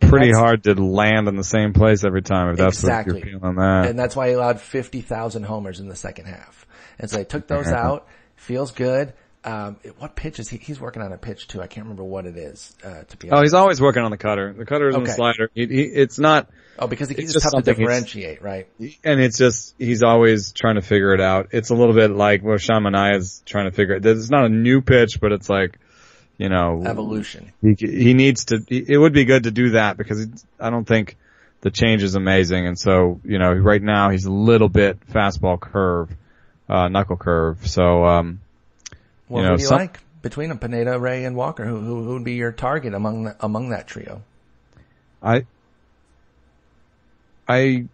And 0.00 0.10
Pretty 0.10 0.32
hard 0.32 0.64
to 0.64 0.74
land 0.74 1.28
in 1.28 1.36
the 1.36 1.44
same 1.44 1.72
place 1.72 2.02
every 2.02 2.22
time 2.22 2.50
if 2.50 2.56
that's 2.56 2.80
Exactly. 2.82 3.14
what 3.20 3.24
you're 3.24 3.38
feeling 3.38 3.54
that. 3.56 3.86
And 3.86 3.96
that's 3.98 4.16
why 4.16 4.28
he 4.28 4.34
allowed 4.34 4.60
50,000 4.60 5.44
homers 5.44 5.78
in 5.78 5.88
the 5.88 5.94
second 5.94 6.26
half. 6.26 6.66
And 6.98 7.08
so 7.08 7.18
they 7.18 7.24
took 7.24 7.46
those 7.46 7.68
out. 7.68 8.08
Feels 8.34 8.72
good. 8.72 9.12
Um, 9.44 9.76
what 9.98 10.14
pitch 10.14 10.38
is 10.38 10.48
he? 10.48 10.58
He's 10.58 10.80
working 10.80 11.02
on 11.02 11.12
a 11.12 11.18
pitch 11.18 11.48
too. 11.48 11.60
I 11.60 11.66
can't 11.66 11.84
remember 11.84 12.04
what 12.04 12.26
it 12.26 12.36
is, 12.36 12.74
uh, 12.84 13.02
to 13.02 13.16
be 13.16 13.28
oh, 13.28 13.36
honest. 13.36 13.46
he's 13.46 13.54
always 13.54 13.80
working 13.80 14.04
on 14.04 14.12
the 14.12 14.16
cutter. 14.16 14.52
The 14.52 14.64
cutter 14.64 14.88
is 14.88 14.94
in 14.94 15.02
the 15.02 15.10
slider. 15.10 15.50
He, 15.52 15.66
he, 15.66 15.82
it's 15.82 16.18
not, 16.18 16.48
Oh, 16.78 16.86
because 16.86 17.08
he, 17.08 17.14
he's 17.14 17.32
just 17.32 17.44
tough 17.44 17.62
to 17.62 17.74
differentiate, 17.74 18.40
right? 18.42 18.66
and 19.04 19.20
it's 19.20 19.36
just 19.36 19.74
he's 19.78 20.02
always 20.02 20.52
trying 20.52 20.76
to 20.76 20.80
figure 20.80 21.12
it 21.12 21.20
out. 21.20 21.48
It's 21.52 21.70
a 21.70 21.74
little 21.74 21.94
bit 21.94 22.10
like 22.10 22.42
what 22.42 22.60
Shamanai 22.60 23.16
is 23.16 23.42
trying 23.44 23.66
to 23.70 23.72
figure. 23.72 23.96
it. 23.96 24.06
It's 24.06 24.30
not 24.30 24.46
a 24.46 24.48
new 24.48 24.80
pitch, 24.80 25.20
but 25.20 25.32
it's 25.32 25.50
like 25.50 25.78
you 26.38 26.48
know 26.48 26.82
Evolution. 26.84 27.52
He, 27.60 27.74
he 27.78 28.14
needs 28.14 28.46
to. 28.46 28.64
It 28.68 28.96
would 28.96 29.12
be 29.12 29.24
good 29.24 29.44
to 29.44 29.50
do 29.50 29.70
that 29.70 29.96
because 29.96 30.44
I 30.58 30.70
don't 30.70 30.86
think 30.86 31.16
the 31.60 31.70
change 31.70 32.02
is 32.02 32.14
amazing, 32.14 32.66
and 32.66 32.78
so 32.78 33.20
you 33.22 33.38
know 33.38 33.52
right 33.52 33.82
now 33.82 34.10
he's 34.10 34.24
a 34.24 34.32
little 34.32 34.70
bit 34.70 34.98
fastball 35.08 35.60
curve, 35.60 36.10
uh, 36.70 36.88
knuckle 36.88 37.18
curve. 37.18 37.66
So 37.68 38.04
um, 38.06 38.40
Well, 39.32 39.42
you 39.42 39.48
know, 39.48 39.56
do 39.56 39.62
you 39.62 39.68
some- 39.68 39.78
like 39.78 39.98
between 40.20 40.50
them, 40.50 40.58
Pineda, 40.58 40.98
Ray, 40.98 41.24
and 41.24 41.34
Walker? 41.34 41.64
Who, 41.64 41.80
who, 41.80 42.04
who 42.04 42.12
would 42.14 42.24
be 42.24 42.34
your 42.34 42.52
target 42.52 42.92
among 42.92 43.24
the, 43.24 43.36
among 43.40 43.70
that 43.70 43.86
trio? 43.88 44.22
I, 45.22 45.46
I, 47.48 47.86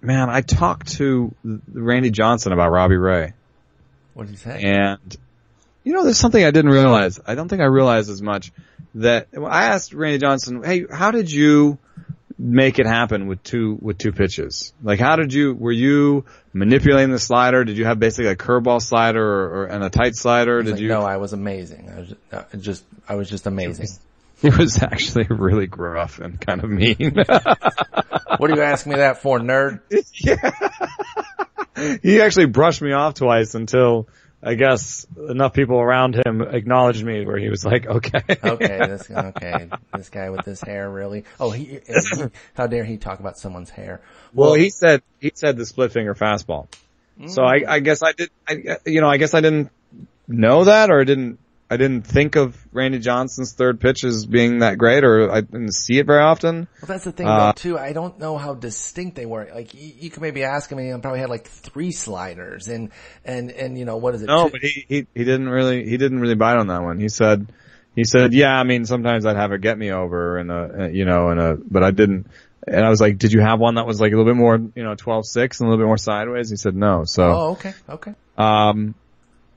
man, 0.00 0.30
I 0.30 0.40
talked 0.42 0.92
to 0.98 1.34
Randy 1.44 2.10
Johnson 2.10 2.52
about 2.52 2.70
Robbie 2.70 2.96
Ray. 2.96 3.32
What 4.14 4.26
did 4.26 4.32
he 4.32 4.36
say? 4.36 4.62
And, 4.62 5.16
you 5.82 5.94
know, 5.94 6.04
there's 6.04 6.18
something 6.18 6.44
I 6.44 6.52
didn't 6.52 6.70
realize. 6.70 7.18
I 7.26 7.34
don't 7.34 7.48
think 7.48 7.60
I 7.60 7.66
realized 7.66 8.08
as 8.08 8.22
much 8.22 8.52
that 8.94 9.28
I 9.34 9.64
asked 9.64 9.94
Randy 9.94 10.18
Johnson, 10.18 10.62
hey, 10.62 10.86
how 10.90 11.10
did 11.10 11.30
you 11.32 11.78
make 12.42 12.78
it 12.78 12.86
happen 12.86 13.28
with 13.28 13.42
two, 13.42 13.78
with 13.80 13.98
two 13.98 14.12
pitches? 14.12 14.72
Like 14.82 14.98
how 14.98 15.16
did 15.16 15.32
you, 15.32 15.54
were 15.54 15.72
you 15.72 16.24
manipulating 16.52 17.12
the 17.12 17.18
slider? 17.18 17.64
Did 17.64 17.76
you 17.76 17.84
have 17.84 17.98
basically 17.98 18.30
a 18.30 18.36
curveball 18.36 18.82
slider 18.82 19.24
or, 19.24 19.62
or 19.62 19.66
and 19.66 19.84
a 19.84 19.90
tight 19.90 20.16
slider? 20.16 20.62
Did 20.62 20.72
like, 20.72 20.80
you? 20.80 20.88
No, 20.88 21.02
I 21.02 21.18
was 21.18 21.32
amazing. 21.32 21.90
I 21.90 22.00
was 22.00 22.08
just, 22.08 22.20
uh, 22.32 22.44
just 22.58 22.84
I 23.08 23.14
was 23.14 23.30
just 23.30 23.46
amazing. 23.46 23.86
It 24.42 24.58
was 24.58 24.82
actually 24.82 25.28
really 25.30 25.68
gruff 25.68 26.18
and 26.18 26.40
kind 26.40 26.64
of 26.64 26.68
mean. 26.68 27.14
what 28.38 28.50
are 28.50 28.56
you 28.56 28.62
asking 28.62 28.94
me 28.94 28.98
that 28.98 29.22
for, 29.22 29.38
nerd? 29.38 29.82
he 32.02 32.20
actually 32.20 32.46
brushed 32.46 32.82
me 32.82 32.90
off 32.90 33.14
twice 33.14 33.54
until 33.54 34.08
I 34.44 34.54
guess 34.54 35.06
enough 35.16 35.52
people 35.52 35.78
around 35.78 36.16
him 36.26 36.42
acknowledged 36.42 37.04
me 37.04 37.24
where 37.24 37.38
he 37.38 37.48
was 37.48 37.64
like, 37.64 37.86
okay. 37.86 38.22
Okay, 38.42 38.78
this 38.88 39.08
okay, 39.08 39.68
this 39.94 40.08
guy 40.08 40.30
with 40.30 40.44
this 40.44 40.60
hair 40.60 40.90
really. 40.90 41.24
Oh, 41.38 41.50
he, 41.50 41.80
how 42.54 42.66
dare 42.66 42.84
he 42.84 42.96
talk 42.96 43.20
about 43.20 43.38
someone's 43.38 43.70
hair? 43.70 44.00
Well, 44.34 44.54
he 44.54 44.70
said 44.70 45.02
he 45.20 45.30
said 45.34 45.56
the 45.56 45.64
split 45.64 45.92
finger 45.92 46.14
fastball. 46.14 46.66
So 47.26 47.44
I, 47.44 47.60
mm. 47.60 47.68
I 47.68 47.80
guess 47.80 48.02
I 48.02 48.12
did. 48.12 48.30
I, 48.48 48.78
you 48.86 49.00
know, 49.00 49.08
I 49.08 49.16
guess 49.16 49.34
I 49.34 49.40
didn't 49.40 49.70
know 50.26 50.64
that, 50.64 50.90
or 50.90 51.00
I 51.00 51.04
didn't. 51.04 51.38
I 51.72 51.78
didn't 51.78 52.02
think 52.02 52.36
of 52.36 52.54
Randy 52.70 52.98
Johnson's 52.98 53.54
third 53.54 53.80
pitch 53.80 54.04
as 54.04 54.26
being 54.26 54.58
that 54.58 54.76
great, 54.76 55.04
or 55.04 55.30
I 55.30 55.40
didn't 55.40 55.72
see 55.72 55.98
it 55.98 56.04
very 56.04 56.22
often. 56.22 56.68
Well, 56.82 56.86
that's 56.86 57.04
the 57.04 57.12
thing 57.12 57.26
Uh, 57.26 57.46
though 57.46 57.52
too. 57.52 57.78
I 57.78 57.94
don't 57.94 58.18
know 58.18 58.36
how 58.36 58.52
distinct 58.54 59.16
they 59.16 59.24
were. 59.24 59.48
Like 59.54 59.72
you, 59.72 59.92
you 60.00 60.10
could 60.10 60.20
maybe 60.20 60.44
ask 60.44 60.70
him, 60.70 60.78
and 60.78 60.94
he 60.94 61.00
probably 61.00 61.20
had 61.20 61.30
like 61.30 61.46
three 61.46 61.90
sliders, 61.90 62.68
and 62.68 62.90
and 63.24 63.50
and 63.50 63.78
you 63.78 63.86
know 63.86 63.96
what 63.96 64.14
is 64.14 64.22
it? 64.22 64.26
No, 64.26 64.44
two- 64.44 64.50
but 64.52 64.60
he, 64.60 64.84
he 64.86 65.06
he 65.14 65.24
didn't 65.24 65.48
really 65.48 65.88
he 65.88 65.96
didn't 65.96 66.20
really 66.20 66.34
bite 66.34 66.58
on 66.58 66.66
that 66.66 66.82
one. 66.82 67.00
He 67.00 67.08
said 67.08 67.46
he 67.96 68.04
said, 68.04 68.34
yeah, 68.34 68.52
I 68.54 68.64
mean 68.64 68.84
sometimes 68.84 69.24
I'd 69.24 69.36
have 69.36 69.52
a 69.52 69.58
get 69.58 69.78
me 69.78 69.92
over 69.92 70.36
and 70.36 70.50
a 70.50 70.90
you 70.92 71.06
know 71.06 71.30
and 71.30 71.40
a 71.40 71.56
but 71.56 71.82
I 71.82 71.90
didn't. 71.90 72.26
And 72.68 72.84
I 72.84 72.90
was 72.90 73.00
like, 73.00 73.18
did 73.18 73.32
you 73.32 73.40
have 73.40 73.58
one 73.58 73.74
that 73.74 73.86
was 73.88 74.00
like 74.00 74.12
a 74.12 74.16
little 74.16 74.30
bit 74.30 74.38
more 74.38 74.56
you 74.56 74.84
know 74.84 74.94
twelve 74.94 75.26
six 75.26 75.58
and 75.60 75.66
a 75.66 75.70
little 75.70 75.82
bit 75.82 75.88
more 75.88 75.96
sideways? 75.98 76.50
He 76.50 76.56
said 76.56 76.76
no. 76.76 77.04
So 77.04 77.22
oh, 77.24 77.50
okay, 77.52 77.72
okay. 77.88 78.14
Um, 78.36 78.94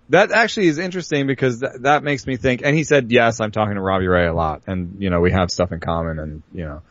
that 0.09 0.31
actually 0.31 0.67
is 0.67 0.77
interesting 0.77 1.27
because 1.27 1.59
th- 1.59 1.73
that 1.81 2.03
makes 2.03 2.27
me 2.27 2.37
think, 2.37 2.61
and 2.63 2.75
he 2.75 2.83
said, 2.83 3.11
yes, 3.11 3.39
I'm 3.39 3.51
talking 3.51 3.75
to 3.75 3.81
Robbie 3.81 4.07
Ray 4.07 4.27
a 4.27 4.33
lot 4.33 4.63
and, 4.67 4.97
you 4.99 5.09
know, 5.09 5.21
we 5.21 5.31
have 5.31 5.49
stuff 5.49 5.71
in 5.71 5.79
common 5.79 6.19
and, 6.19 6.43
you 6.53 6.65
know, 6.65 6.81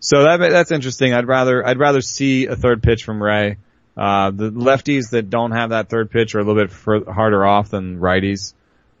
so 0.00 0.24
that, 0.24 0.36
that's 0.38 0.70
interesting. 0.70 1.14
I'd 1.14 1.26
rather, 1.26 1.66
I'd 1.66 1.78
rather 1.78 2.02
see 2.02 2.46
a 2.46 2.56
third 2.56 2.82
pitch 2.82 3.04
from 3.04 3.22
Ray. 3.22 3.56
Uh, 3.96 4.30
the 4.32 4.50
lefties 4.50 5.10
that 5.10 5.30
don't 5.30 5.52
have 5.52 5.70
that 5.70 5.88
third 5.88 6.10
pitch 6.10 6.34
are 6.34 6.40
a 6.40 6.44
little 6.44 6.62
bit 6.62 7.04
harder 7.06 7.46
off 7.46 7.70
than 7.70 7.98
righties, 7.98 8.52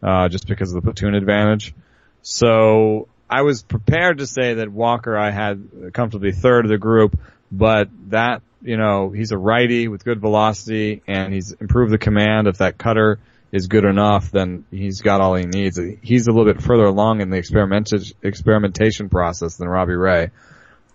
uh, 0.02 0.28
just 0.28 0.46
because 0.46 0.70
of 0.72 0.76
the 0.76 0.82
platoon 0.82 1.14
advantage. 1.14 1.74
So 2.22 3.08
I 3.28 3.42
was 3.42 3.62
prepared 3.62 4.18
to 4.18 4.26
say 4.26 4.54
that 4.54 4.70
Walker 4.70 5.16
I 5.16 5.30
had 5.30 5.90
comfortably 5.92 6.32
third 6.32 6.64
of 6.64 6.70
the 6.70 6.78
group, 6.78 7.18
but 7.50 7.88
that, 8.08 8.40
you 8.62 8.76
know, 8.76 9.10
he's 9.10 9.32
a 9.32 9.36
righty 9.36 9.88
with 9.88 10.04
good 10.04 10.20
velocity 10.20 11.02
and 11.06 11.34
he's 11.34 11.52
improved 11.52 11.92
the 11.92 11.98
command. 11.98 12.46
of 12.46 12.58
that 12.58 12.78
cutter 12.78 13.18
is 13.54 13.68
good 13.68 13.84
enough, 13.84 14.30
then 14.32 14.64
he's 14.70 15.00
got 15.00 15.20
all 15.20 15.36
he 15.36 15.46
needs. 15.46 15.80
He's 16.02 16.26
a 16.26 16.32
little 16.32 16.52
bit 16.52 16.60
further 16.60 16.84
along 16.84 17.20
in 17.20 17.30
the 17.30 17.36
experimentation, 17.38 18.16
experimentation 18.22 19.08
process 19.08 19.56
than 19.56 19.68
Robbie 19.68 19.94
Ray. 19.94 20.30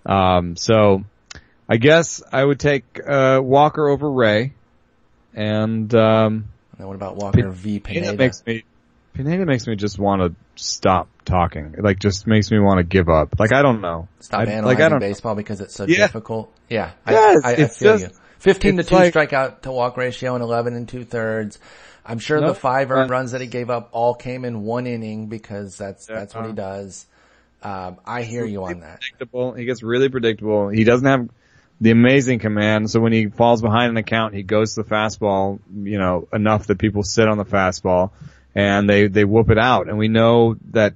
Um, 0.06 0.56
so 0.58 1.04
I 1.70 1.78
guess 1.78 2.22
I 2.32 2.44
would 2.44 2.60
take, 2.60 3.00
uh, 3.08 3.40
Walker 3.42 3.88
over 3.88 4.12
Ray 4.12 4.54
and, 5.34 5.94
um, 5.96 6.50
And 6.78 6.88
what 6.88 6.96
about 6.96 7.16
Walker 7.16 7.50
v 7.50 7.80
Pineda 7.80 8.06
Pineda? 8.12 8.18
makes 8.24 8.46
me 8.46 8.64
Pineda 9.14 9.46
makes 9.46 9.68
me 9.68 9.76
just 9.76 9.98
want 10.00 10.22
to 10.22 10.36
stop 10.64 11.10
talking. 11.26 11.76
Like 11.78 12.00
just 12.00 12.26
makes 12.28 12.52
me 12.52 12.60
want 12.60 12.78
to 12.78 12.84
give 12.84 13.10
up. 13.10 13.38
Like 13.40 13.52
I 13.54 13.62
don't 13.62 13.82
know. 13.82 14.08
Stop 14.20 14.40
I, 14.42 14.44
analyzing 14.44 14.66
like 14.66 14.80
I 14.80 14.90
don't. 14.90 15.00
baseball 15.00 15.36
because 15.36 15.60
it's 15.62 15.76
so 15.76 15.86
Yeah. 15.88 15.98
difficult. 16.08 16.52
Yeah, 16.70 16.92
Yes, 17.08 17.42
I, 17.44 17.50
I, 17.50 17.52
I 17.52 17.56
feel 17.68 17.98
just- 17.98 18.04
you. 18.14 18.20
Fifteen 18.40 18.78
to 18.78 18.84
two 18.84 18.96
like- 18.96 19.14
strikeout 19.14 19.62
to 19.64 19.72
walk 19.72 19.98
ratio 19.98 20.34
and 20.36 20.42
eleven 20.44 20.74
and 20.74 20.88
two 20.88 21.04
thirds. 21.04 21.60
I'm 22.10 22.20
sure 22.20 22.42
the 22.42 22.54
five 22.56 22.92
earned 22.92 23.10
Uh, 23.12 23.14
runs 23.14 23.32
that 23.32 23.42
he 23.42 23.48
gave 23.48 23.70
up 23.70 23.90
all 23.92 24.14
came 24.16 24.44
in 24.44 24.64
one 24.64 24.88
inning 24.88 25.28
because 25.28 25.78
that's 25.78 26.10
Yeah. 26.10 26.16
that's 26.16 26.36
what 26.36 26.48
he 26.48 26.54
does. 26.54 27.06
Um, 27.62 27.98
I 28.06 28.24
hear 28.24 28.46
you 28.46 28.64
on 28.66 28.80
that. 28.82 29.00
predictable. 29.02 29.54
He 29.54 29.66
gets 29.66 29.84
really 29.84 30.10
predictable. 30.10 30.70
He 30.70 30.84
doesn't 30.84 31.08
have 31.08 31.30
the 31.82 31.92
amazing 31.92 32.40
command. 32.40 32.90
So 32.90 33.00
when 33.00 33.14
he 33.14 33.28
falls 33.28 33.62
behind 33.62 33.92
an 33.92 33.98
account, 33.98 34.34
he 34.34 34.44
goes 34.44 34.76
to 34.76 34.84
the 34.84 34.90
fastball, 34.90 35.60
you 35.84 35.98
know, 36.00 36.28
enough 36.34 36.68
that 36.68 36.78
people 36.80 37.04
sit 37.04 37.28
on 37.28 37.38
the 37.38 37.46
fastball 37.46 38.12
and 38.56 38.90
they, 38.90 39.08
they 39.08 39.24
whoop 39.26 39.50
it 39.50 39.58
out. 39.60 39.88
And 39.88 39.98
we 39.98 40.08
know 40.08 40.56
that 40.72 40.96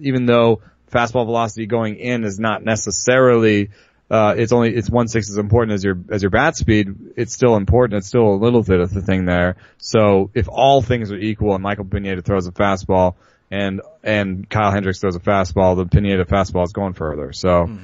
even 0.00 0.26
though 0.26 0.60
fastball 0.90 1.26
velocity 1.26 1.66
going 1.66 1.96
in 1.96 2.24
is 2.24 2.38
not 2.38 2.64
necessarily, 2.64 3.70
uh, 4.10 4.34
it's 4.36 4.52
only, 4.52 4.74
it's 4.74 4.88
one 4.90 5.08
sixth 5.08 5.30
as 5.30 5.36
important 5.36 5.74
as 5.74 5.84
your, 5.84 5.98
as 6.10 6.22
your 6.22 6.30
bat 6.30 6.56
speed, 6.56 6.88
it's 7.16 7.32
still 7.32 7.56
important. 7.56 7.98
It's 7.98 8.08
still 8.08 8.28
a 8.28 8.36
little 8.36 8.62
bit 8.62 8.80
of 8.80 8.92
the 8.92 9.02
thing 9.02 9.26
there. 9.26 9.56
So 9.78 10.30
if 10.34 10.48
all 10.48 10.82
things 10.82 11.12
are 11.12 11.18
equal 11.18 11.54
and 11.54 11.62
Michael 11.62 11.84
Pineda 11.84 12.22
throws 12.22 12.46
a 12.46 12.52
fastball 12.52 13.16
and, 13.50 13.80
and 14.02 14.48
Kyle 14.48 14.70
Hendricks 14.70 15.00
throws 15.00 15.16
a 15.16 15.20
fastball, 15.20 15.76
the 15.76 15.86
Pineda 15.86 16.24
fastball 16.24 16.64
is 16.64 16.72
going 16.72 16.94
further. 16.94 17.32
So, 17.32 17.78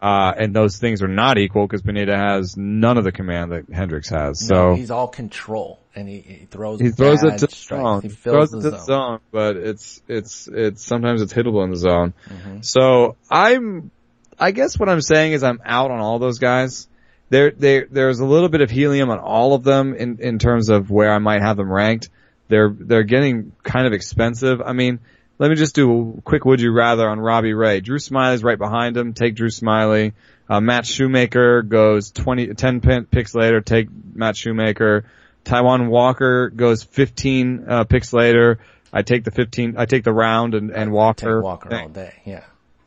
uh, 0.00 0.32
and 0.36 0.54
those 0.54 0.78
things 0.78 1.02
are 1.02 1.08
not 1.08 1.38
equal 1.38 1.66
because 1.66 1.82
Pineda 1.82 2.16
has 2.16 2.56
none 2.56 2.98
of 2.98 3.04
the 3.04 3.12
command 3.12 3.52
that 3.52 3.68
Hendricks 3.70 4.10
has. 4.10 4.46
So, 4.46 4.74
he's 4.74 4.90
all 4.90 5.08
control 5.08 5.80
and 5.96 6.06
he, 6.06 6.20
he 6.20 6.44
throws 6.44 6.78
he 6.78 6.90
throws 6.90 7.24
it 7.24 7.38
to 7.38 7.46
the 7.46 7.54
strikes. 7.54 7.82
zone. 7.82 8.02
He 8.02 8.08
throws 8.10 8.52
it 8.52 8.60
to 8.60 8.70
the 8.70 8.78
zone. 8.78 8.86
zone, 8.86 9.20
but 9.32 9.56
it's 9.56 10.02
it's 10.06 10.46
it's 10.46 10.84
sometimes 10.84 11.22
it's 11.22 11.32
hittable 11.32 11.64
in 11.64 11.70
the 11.70 11.78
zone. 11.78 12.12
Mm-hmm. 12.28 12.60
So 12.60 13.16
I'm, 13.30 13.90
I 14.38 14.50
guess 14.50 14.78
what 14.78 14.88
I'm 14.88 15.00
saying 15.00 15.32
is 15.32 15.42
I'm 15.42 15.60
out 15.64 15.90
on 15.90 16.00
all 16.00 16.18
those 16.18 16.38
guys. 16.38 16.88
There 17.28 17.50
there 17.50 17.86
there's 17.90 18.20
a 18.20 18.24
little 18.24 18.48
bit 18.48 18.60
of 18.60 18.70
helium 18.70 19.10
on 19.10 19.18
all 19.18 19.54
of 19.54 19.64
them 19.64 19.94
in 19.94 20.18
in 20.20 20.38
terms 20.38 20.68
of 20.68 20.90
where 20.90 21.12
I 21.12 21.18
might 21.18 21.42
have 21.42 21.56
them 21.56 21.72
ranked, 21.72 22.08
they're, 22.48 22.74
they're 22.78 23.02
getting 23.02 23.52
kind 23.62 23.86
of 23.86 23.92
expensive. 23.92 24.60
I 24.60 24.72
mean, 24.72 25.00
let 25.38 25.50
me 25.50 25.56
just 25.56 25.74
do 25.74 26.16
a 26.18 26.22
quick 26.22 26.44
would 26.44 26.60
you 26.60 26.72
rather 26.72 27.08
on 27.08 27.20
Robbie 27.20 27.54
Ray. 27.54 27.80
Drew 27.80 27.98
Smyly's 27.98 28.42
right 28.42 28.58
behind 28.58 28.96
him. 28.96 29.12
Take 29.12 29.34
Drew 29.34 29.48
Smyly. 29.48 30.12
Uh, 30.48 30.60
Matt 30.60 30.86
Shoemaker 30.86 31.62
goes 31.62 32.12
20, 32.12 32.54
10 32.54 33.06
picks 33.10 33.34
later. 33.34 33.60
Take 33.60 33.88
Matt 34.14 34.36
Shoemaker. 34.36 35.04
Taijuan 35.44 35.88
Walker 35.88 36.50
goes 36.50 36.82
15 36.84 37.64
uh, 37.68 37.84
picks 37.84 38.12
later. 38.12 38.60
I 38.92 39.02
take 39.02 39.24
the 39.24 39.30
15. 39.30 39.74
I 39.76 39.86
take 39.86 40.04
the 40.04 40.12
round 40.12 40.54
and, 40.54 40.70
and 40.70 40.92
Walker. 40.92 41.42
Walker 41.42 41.74
all 41.74 41.88
day. 41.88 42.14
Yeah. 42.24 42.44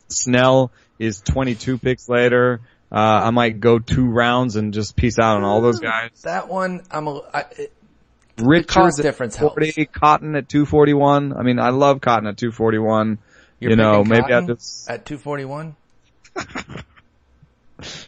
Snell 0.08 0.72
is 1.00 1.20
22 1.22 1.78
picks 1.78 2.08
later. 2.08 2.60
Uh, 2.92 2.96
I 3.24 3.30
might 3.30 3.58
go 3.58 3.78
two 3.78 4.06
rounds 4.06 4.56
and 4.56 4.74
just 4.74 4.94
peace 4.94 5.18
out 5.18 5.38
on 5.38 5.44
all 5.44 5.60
those 5.60 5.80
guys. 5.80 6.10
That 6.22 6.48
one, 6.48 6.82
I'm 6.90 7.08
a, 7.08 7.22
I, 7.32 7.44
it, 7.56 7.72
Richards 8.38 8.98
at 8.98 9.02
difference 9.02 9.38
40, 9.38 9.72
helps. 9.76 9.90
Cotton 9.92 10.36
at 10.36 10.48
241. 10.48 11.36
I 11.36 11.42
mean, 11.42 11.58
I 11.58 11.70
love 11.70 12.00
Cotton 12.00 12.26
at 12.28 12.36
241. 12.36 13.18
You're 13.58 13.70
you 13.70 13.76
know, 13.76 14.04
maybe 14.04 14.32
I 14.32 14.44
just, 14.46 14.88
at 14.90 15.06
241. 15.06 15.76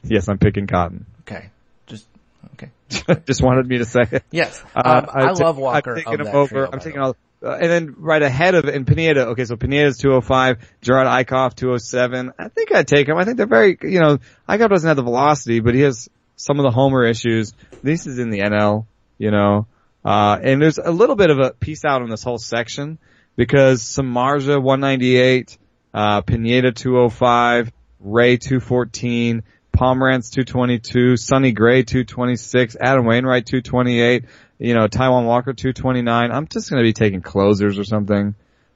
yes, 0.02 0.28
I'm 0.28 0.38
picking 0.38 0.66
Cotton. 0.66 1.06
Okay, 1.20 1.50
just 1.86 2.06
okay. 2.54 2.70
just 3.26 3.42
wanted 3.42 3.66
me 3.66 3.78
to 3.78 3.84
say 3.84 4.02
it. 4.10 4.24
Yes, 4.30 4.62
Uh, 4.74 4.82
um, 4.84 5.06
I, 5.12 5.32
ta- 5.32 5.44
love 5.44 5.58
Walker. 5.58 5.90
I'm 5.92 5.96
taking 5.96 6.26
him 6.26 6.34
over. 6.34 6.64
I'm 6.72 6.80
taking 6.80 7.00
all, 7.00 7.16
uh, 7.42 7.52
and 7.52 7.70
then 7.70 7.94
right 7.98 8.22
ahead 8.22 8.54
of 8.54 8.66
it, 8.66 8.74
and 8.74 8.86
Pineda. 8.86 9.28
Okay, 9.28 9.44
so 9.44 9.56
Pineda's 9.56 9.98
205, 9.98 10.58
Jerad 10.82 11.06
Eickhoff 11.06 11.54
207. 11.54 12.32
I 12.38 12.48
think 12.48 12.72
I'd 12.72 12.86
take 12.86 13.08
him. 13.08 13.16
I 13.16 13.24
think 13.24 13.36
they're 13.36 13.46
very, 13.46 13.76
you 13.82 14.00
know, 14.00 14.18
Eichhoff 14.48 14.70
doesn't 14.70 14.88
have 14.88 14.96
the 14.96 15.02
velocity, 15.02 15.60
but 15.60 15.74
he 15.74 15.80
has 15.80 16.08
some 16.36 16.58
of 16.58 16.62
the 16.62 16.70
homer 16.70 17.04
issues. 17.04 17.52
This 17.82 18.06
is 18.06 18.18
in 18.18 18.30
the 18.30 18.40
NL, 18.40 18.86
you 19.18 19.30
know, 19.30 19.66
uh, 20.04 20.38
and 20.42 20.60
there's 20.60 20.78
a 20.78 20.90
little 20.90 21.16
bit 21.16 21.30
of 21.30 21.38
a 21.38 21.50
piece 21.52 21.84
out 21.84 22.02
on 22.02 22.10
this 22.10 22.22
whole 22.22 22.38
section 22.38 22.98
because 23.36 23.82
Samardzija 23.82 24.60
198, 24.62 25.58
uh, 25.94 26.20
Pineda 26.22 26.72
205, 26.72 27.72
Ray 28.00 28.36
214, 28.36 29.42
Pomeranz 29.72 30.30
222, 30.30 31.16
Sonny 31.16 31.52
Gray 31.52 31.82
226, 31.82 32.76
Adam 32.80 33.06
Wainwright 33.06 33.46
228, 33.46 34.24
you 34.62 34.74
know, 34.74 34.86
Taijuan 34.86 35.26
Walker 35.26 35.52
229. 35.52 36.30
I'm 36.30 36.46
just 36.46 36.70
going 36.70 36.82
to 36.82 36.86
be 36.86 36.92
taking 36.92 37.20
closers 37.20 37.78
or 37.78 37.84
something. 37.84 38.34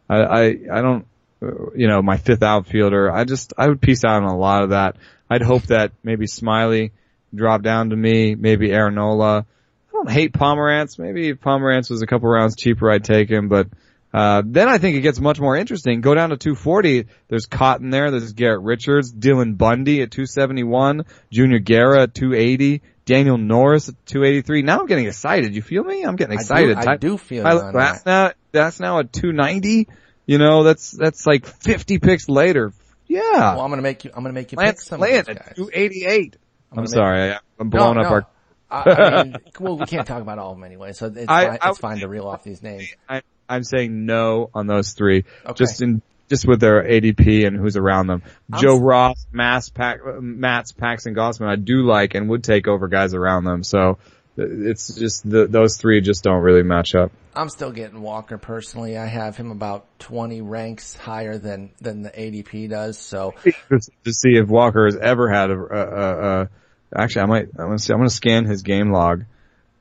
I, 0.09 0.16
I, 0.16 0.45
I 0.72 0.82
don't, 0.82 1.07
uh, 1.41 1.70
you 1.76 1.87
know, 1.87 2.03
my 2.03 2.16
fifth 2.16 2.43
outfielder. 2.43 3.11
I 3.11 3.24
just, 3.24 3.53
I 3.57 3.68
would 3.68 3.80
piece 3.80 4.05
out 4.05 4.22
on 4.22 4.28
a 4.28 4.37
lot 4.37 4.64
of 4.64 4.70
that. 4.70 4.97
I'd 5.30 5.43
hope 5.43 5.62
that 5.64 5.93
maybe 6.03 6.26
Smyly 6.26 6.91
drop 7.32 7.62
down 7.62 7.91
to 7.91 7.97
me, 7.97 8.34
maybe 8.34 8.72
Aaron 8.72 8.97
Nola. 8.97 9.47
I 9.47 9.93
don't 9.93 10.11
hate 10.11 10.32
Pomeranz. 10.32 10.99
Maybe 10.99 11.28
if 11.28 11.41
Pomeranz 11.41 11.89
was 11.89 12.03
a 12.03 12.07
couple 12.07 12.28
rounds 12.28 12.57
cheaper, 12.57 12.91
I'd 12.91 13.05
take 13.05 13.30
him, 13.30 13.49
but 13.49 13.68
uh, 14.12 14.43
then 14.45 14.68
I 14.68 14.78
think 14.78 14.97
it 14.97 15.03
gets 15.03 15.20
much 15.20 15.39
more 15.39 15.57
interesting. 15.57 16.01
Go 16.01 16.14
down 16.14 16.30
to 16.30 16.37
240. 16.37 17.07
There's 17.28 17.47
Cotton 17.47 17.91
there. 17.91 18.11
There's 18.11 18.32
Garrett 18.32 18.62
Richards, 18.62 19.12
Dylan 19.12 19.57
Bundy 19.57 20.03
at 20.03 20.11
271, 20.11 21.05
Junior 21.30 21.59
Guerra 21.59 22.03
at 22.03 22.14
280, 22.14 22.82
Daniel 23.07 23.38
Norris 23.38 23.88
at 23.88 23.94
283. 24.07 24.62
Now 24.62 24.80
I'm 24.80 24.86
getting 24.86 25.07
excited. 25.07 25.54
You 25.54 25.62
feel 25.62 25.82
me? 25.84 26.02
I'm 26.02 26.16
getting 26.16 26.32
I 26.32 26.36
do- 26.36 26.40
excited. 26.42 26.76
I 26.76 26.96
do 26.96 27.16
feel 27.16 27.44
Tyler 27.44 27.61
you 27.61 27.66
on 27.68 27.72
that. 27.74 27.78
That's 27.92 28.07
now, 28.07 28.32
that's 28.52 28.80
now 28.80 28.98
at 28.98 29.12
290. 29.12 29.88
You 30.26 30.38
know, 30.38 30.64
that's, 30.64 30.90
that's 30.90 31.24
like 31.26 31.46
50 31.46 31.98
picks 32.00 32.28
later. 32.28 32.72
Yeah. 33.07 33.20
Well, 33.54 33.61
I'm 33.61 33.70
gonna 33.70 33.82
make 33.82 34.04
you. 34.04 34.11
I'm 34.14 34.24
gonna 34.24 34.32
make 34.34 34.50
you 34.50 34.59
pick 34.59 34.66
Lance 34.66 34.84
some 34.84 35.00
Lynn 35.00 35.20
of 35.20 35.26
those 35.26 35.36
at 35.36 35.57
288. 35.57 36.36
I'm, 36.72 36.78
make- 36.80 36.88
sorry. 36.88 37.30
I, 37.32 37.38
I'm 37.61 37.68
No, 37.68 37.78
blowing 37.78 37.98
up 37.98 38.02
no. 38.02 38.09
our, 38.09 38.26
I, 38.68 38.90
I 38.90 39.22
mean, 39.22 39.36
well, 39.61 39.78
we 39.78 39.86
can't 39.86 40.04
talk 40.09 40.20
about 40.20 40.40
all 40.40 40.50
of 40.50 40.57
them 40.59 40.64
anyway, 40.64 40.92
so 40.92 41.07
it's 41.07 41.26
I- 41.28 41.46
fine. 41.57 41.59
It's 41.70 41.78
fine 41.78 41.98
to 42.00 42.09
reel 42.09 42.26
off 42.26 42.42
these 42.42 42.64
names. 42.64 42.88
I, 43.09 43.22
I'm 43.48 43.62
saying 43.62 44.07
no 44.07 44.50
on 44.52 44.66
those 44.66 44.94
three. 44.94 45.24
Okay. 45.44 45.54
Just 45.54 45.80
in, 45.82 46.02
just 46.28 46.46
with 46.46 46.60
their 46.60 46.82
ADP 46.82 47.46
and 47.46 47.56
who's 47.56 47.76
around 47.76 48.08
them. 48.08 48.22
I'm 48.52 48.60
Joe 48.60 48.78
Ross, 48.78 49.26
Mass, 49.32 49.68
Pack, 49.68 50.00
Matz, 50.20 50.72
Pax, 50.72 51.06
and 51.06 51.16
Gausman, 51.16 51.48
I 51.48 51.56
do 51.56 51.84
like 51.84 52.14
and 52.14 52.28
would 52.28 52.44
take 52.44 52.68
over 52.68 52.88
guys 52.88 53.14
around 53.14 53.44
them. 53.44 53.62
So 53.62 53.98
it's 54.36 54.94
just 54.94 55.28
the, 55.28 55.46
those 55.46 55.76
three 55.76 56.00
just 56.00 56.22
don't 56.22 56.42
really 56.42 56.62
match 56.62 56.94
up. 56.94 57.12
I'm 57.34 57.48
still 57.48 57.70
getting 57.70 58.02
Walker 58.02 58.38
personally. 58.38 58.96
I 58.96 59.06
have 59.06 59.36
him 59.36 59.50
about 59.50 59.86
20 60.00 60.40
ranks 60.42 60.94
higher 60.94 61.38
than 61.38 61.70
than 61.80 62.02
the 62.02 62.10
ADP 62.10 62.70
does. 62.70 62.98
So 62.98 63.34
to 63.70 64.12
see 64.12 64.36
if 64.36 64.48
Walker 64.48 64.86
has 64.86 64.96
ever 64.96 65.28
had 65.28 65.50
a, 65.50 65.54
a, 65.54 65.80
a, 65.80 66.40
a 66.42 66.48
actually 66.94 67.22
I 67.22 67.26
might, 67.26 67.48
I'm 67.58 67.66
gonna 67.66 67.78
see, 67.78 67.92
I'm 67.92 67.98
gonna 67.98 68.10
scan 68.10 68.44
his 68.44 68.62
game 68.62 68.90
log 68.90 69.24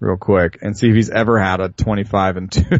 real 0.05 0.17
quick 0.17 0.59
and 0.61 0.77
see 0.77 0.89
if 0.89 0.95
he's 0.95 1.09
ever 1.09 1.39
had 1.39 1.59
a 1.59 1.69
25 1.69 2.37
and 2.37 2.51
2. 2.51 2.63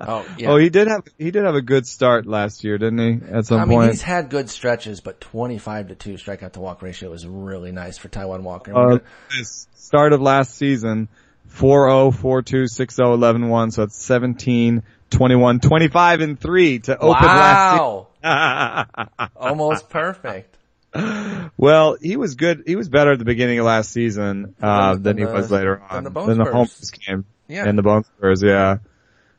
oh 0.00 0.26
yeah. 0.36 0.50
Oh, 0.50 0.56
he 0.56 0.68
did 0.68 0.88
have, 0.88 1.04
he 1.18 1.30
did 1.30 1.44
have 1.44 1.54
a 1.54 1.62
good 1.62 1.86
start 1.86 2.26
last 2.26 2.64
year, 2.64 2.76
didn't 2.78 2.98
he? 2.98 3.32
At 3.32 3.46
some 3.46 3.60
I 3.60 3.64
mean, 3.64 3.78
point. 3.78 3.90
he's 3.92 4.02
had 4.02 4.28
good 4.28 4.50
stretches, 4.50 5.00
but 5.00 5.20
25 5.20 5.88
to 5.88 5.94
2 5.94 6.14
strikeout 6.14 6.52
to 6.52 6.60
walk 6.60 6.82
ratio 6.82 7.12
is 7.12 7.26
really 7.26 7.72
nice 7.72 7.96
for 7.96 8.08
Taijuan 8.08 8.42
Walker. 8.42 8.76
Uh, 8.76 8.98
start 9.42 10.12
of 10.12 10.20
last 10.20 10.56
season, 10.56 11.08
4-0, 11.54 12.14
4-2, 12.14 12.64
6-0, 12.64 13.16
11-1, 13.16 13.72
so 13.72 13.84
it's 13.84 13.96
17, 13.96 14.82
21, 15.10 15.60
25 15.60 16.20
and 16.20 16.40
3 16.40 16.78
to 16.80 16.98
open 16.98 17.08
wow. 17.08 18.06
last 18.22 19.18
season. 19.18 19.28
Almost 19.36 19.88
perfect. 19.88 20.56
Well, 21.56 21.96
he 22.00 22.16
was 22.16 22.34
good. 22.36 22.64
He 22.66 22.76
was 22.76 22.88
better 22.88 23.12
at 23.12 23.18
the 23.18 23.24
beginning 23.24 23.58
of 23.58 23.66
last 23.66 23.92
season, 23.92 24.54
uh, 24.62 24.94
Than 24.94 25.02
than 25.02 25.18
he 25.18 25.24
the- 25.24 25.32
was 25.32 25.50
later 25.50 25.82
than 25.90 25.98
on. 25.98 26.04
the 26.04 26.10
Than 26.26 26.38
the 26.38 26.44
Spurs. 26.46 26.54
home 26.54 26.68
game. 27.06 27.24
Yeah. 27.48 27.66
And 27.68 27.76
the 27.78 27.82
Bone 27.82 28.04
Spurs, 28.04 28.42
yeah. 28.42 28.78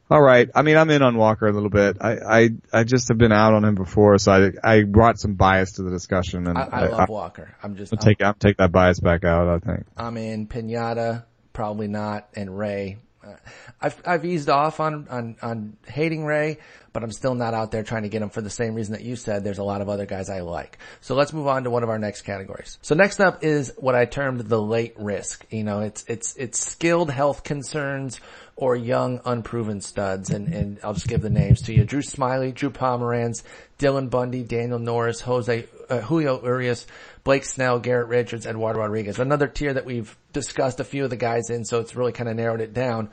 All 0.10 0.22
right. 0.22 0.50
I 0.54 0.62
mean, 0.62 0.76
I'm 0.76 0.90
in 0.90 1.02
on 1.02 1.16
Walker 1.16 1.48
a 1.48 1.54
little 1.54 1.70
bit. 1.70 1.98
I, 2.02 2.18
I, 2.18 2.50
I 2.74 2.84
just 2.84 3.08
have 3.08 3.18
been 3.18 3.32
out 3.32 3.54
on 3.54 3.64
him 3.64 3.76
before, 3.76 4.18
so 4.18 4.32
I, 4.34 4.52
I 4.80 4.84
brought 4.84 5.18
some 5.20 5.36
bias 5.36 5.74
to 5.74 5.84
the 5.84 5.90
discussion 5.90 6.48
and 6.48 6.58
I, 6.58 6.64
I 6.64 6.88
love 6.88 7.08
Walker. 7.10 7.56
I'm 7.64 7.78
just, 7.78 7.92
will 7.94 8.00
I'm, 8.02 8.06
take, 8.06 8.22
I'll 8.22 8.34
take 8.34 8.58
that 8.58 8.74
bias 8.74 9.00
back 9.00 9.24
out, 9.24 9.48
I 9.48 9.60
think. 9.60 9.86
I'm 9.96 10.18
in 10.18 10.48
Pineda, 10.48 11.26
probably 11.54 11.88
not, 11.88 12.28
and 12.36 12.58
Ray. 12.58 12.98
Uh, 13.26 13.36
I've, 13.80 14.02
I've 14.06 14.26
eased 14.26 14.50
off 14.50 14.82
on, 14.82 15.08
on, 15.10 15.38
on 15.42 15.78
hating 15.88 16.26
Ray, 16.26 16.58
but 16.94 17.04
I'm 17.04 17.12
still 17.12 17.36
not 17.36 17.54
out 17.54 17.72
there 17.72 17.84
trying 17.84 18.04
to 18.04 18.10
get 18.10 18.22
him 18.22 18.30
for 18.30 18.42
the 18.42 18.50
same 18.50 18.76
reason 18.76 18.94
that 18.94 19.04
you 19.04 19.16
said. 19.16 19.44
There's 19.44 19.60
a 19.60 19.64
lot 19.64 19.82
of 19.82 19.90
other 19.90 20.06
guys 20.06 20.30
I 20.30 20.42
like. 20.42 20.78
So 21.00 21.16
let's 21.16 21.34
move 21.34 21.48
on 21.48 21.64
to 21.64 21.70
one 21.70 21.84
of 21.84 21.90
our 21.90 22.00
next 22.00 22.22
categories. 22.22 22.78
So 22.82 22.96
next 22.96 23.20
up 23.20 23.44
is 23.44 23.74
what 23.78 23.96
I 23.96 24.06
termed 24.06 24.42
the 24.42 24.62
late 24.62 24.96
risk. 24.98 25.46
You 25.50 25.64
know, 25.64 25.80
it's, 25.82 26.04
it's, 26.08 26.36
it's 26.36 26.60
skilled 26.60 27.10
health 27.10 27.44
concerns 27.44 28.20
or 28.56 28.76
young 28.76 29.22
unproven 29.26 29.82
studs. 29.82 30.30
And, 30.30 30.54
and 30.54 30.80
I'll 30.84 30.94
just 30.94 31.08
give 31.08 31.22
the 31.22 31.30
names 31.30 31.64
to 31.64 31.74
you. 31.74 31.86
Drew 31.86 32.02
Smyly, 32.02 32.54
Drew 32.54 32.70
Pomeranz, 32.70 33.44
Dylan 33.80 34.10
Bundy, 34.10 34.44
Daniel 34.44 34.80
Norris, 34.80 35.22
Jose, 35.22 35.66
uh, 35.90 36.02
Julio 36.02 36.44
Urias, 36.44 36.86
Blake 37.24 37.46
Snell, 37.46 37.80
Garrett 37.80 38.08
Richards, 38.08 38.46
Eduardo 38.46 38.80
Rodriguez. 38.80 39.20
Another 39.20 39.48
tier 39.48 39.74
that 39.74 39.86
we've 39.86 40.16
discussed 40.34 40.80
a 40.80 40.84
few 40.84 41.04
of 41.04 41.10
the 41.10 41.16
guys 41.16 41.50
in, 41.50 41.66
so 41.66 41.80
it's 41.80 41.96
really 41.96 42.12
kind 42.12 42.30
of 42.30 42.36
narrowed 42.36 42.62
it 42.62 42.74
down. 42.74 43.10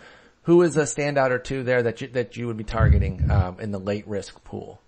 Who 0.48 0.62
is 0.62 0.78
a 0.78 0.84
standout 0.84 1.28
or 1.30 1.38
two 1.38 1.62
there 1.62 1.82
that 1.82 2.00
you, 2.00 2.08
that 2.08 2.38
you 2.38 2.46
would 2.46 2.56
be 2.56 2.64
targeting 2.64 3.30
um, 3.30 3.60
in 3.60 3.70
the 3.70 3.78
late 3.78 4.08
risk 4.08 4.42
pool? 4.44 4.80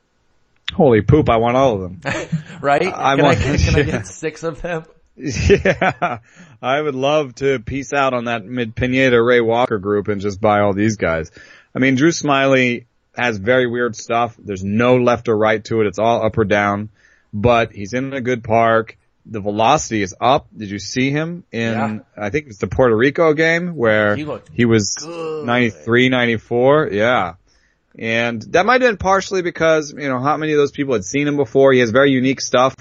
Holy 0.72 1.02
poop, 1.02 1.28
I 1.28 1.36
want 1.36 1.54
all 1.54 1.74
of 1.74 1.80
them. 1.82 2.00
Right? 2.62 2.80
I 2.86 3.16
can, 3.16 3.24
want- 3.26 3.38
I, 3.38 3.56
can 3.58 3.74
I 3.74 3.78
yeah. 3.80 3.82
get 3.82 4.06
six 4.06 4.42
of 4.42 4.62
them? 4.62 4.86
Yeah, 5.16 6.20
I 6.62 6.80
would 6.80 6.94
love 6.94 7.34
to 7.36 7.58
piece 7.58 7.92
out 7.92 8.14
on 8.14 8.24
that 8.24 8.42
mid 8.46 8.74
Pineda 8.74 9.20
Ray 9.22 9.42
Walker 9.42 9.78
group 9.78 10.08
and 10.08 10.22
just 10.22 10.40
buy 10.40 10.60
all 10.60 10.72
these 10.72 10.96
guys. 10.96 11.30
I 11.74 11.78
mean, 11.78 11.94
Drew 11.94 12.08
Smyly 12.08 12.86
has 13.14 13.36
very 13.36 13.66
weird 13.66 13.96
stuff. 13.96 14.36
There's 14.38 14.64
no 14.64 14.96
left 14.96 15.28
or 15.28 15.36
right 15.36 15.62
to 15.66 15.82
it. 15.82 15.88
It's 15.88 15.98
all 15.98 16.24
up 16.24 16.38
or 16.38 16.44
down, 16.46 16.88
but 17.34 17.72
he's 17.72 17.92
in 17.92 18.14
a 18.14 18.22
good 18.22 18.42
park. 18.42 18.96
The 19.30 19.40
velocity 19.40 20.02
is 20.02 20.14
up. 20.20 20.48
Did 20.56 20.70
you 20.70 20.78
see 20.80 21.10
him 21.10 21.44
in, 21.52 21.72
Yeah. 21.72 21.98
I 22.16 22.30
think 22.30 22.46
it 22.46 22.48
was 22.48 22.58
the 22.58 22.66
Puerto 22.66 22.96
Rico 22.96 23.32
game 23.32 23.76
where 23.76 24.16
He 24.16 24.26
he 24.52 24.64
was 24.64 24.96
good. 24.96 25.46
93, 25.46 26.08
94. 26.08 26.88
Yeah. 26.92 27.34
And 27.98 28.42
that 28.52 28.66
might 28.66 28.82
have 28.82 28.90
been 28.90 28.96
partially 28.96 29.42
because, 29.42 29.92
you 29.92 30.08
know, 30.08 30.18
how 30.20 30.36
many 30.36 30.52
of 30.52 30.58
those 30.58 30.72
people 30.72 30.94
had 30.94 31.04
seen 31.04 31.26
him 31.28 31.36
before. 31.36 31.72
He 31.72 31.80
has 31.80 31.90
very 31.90 32.10
unique 32.10 32.40
stuff, 32.40 32.74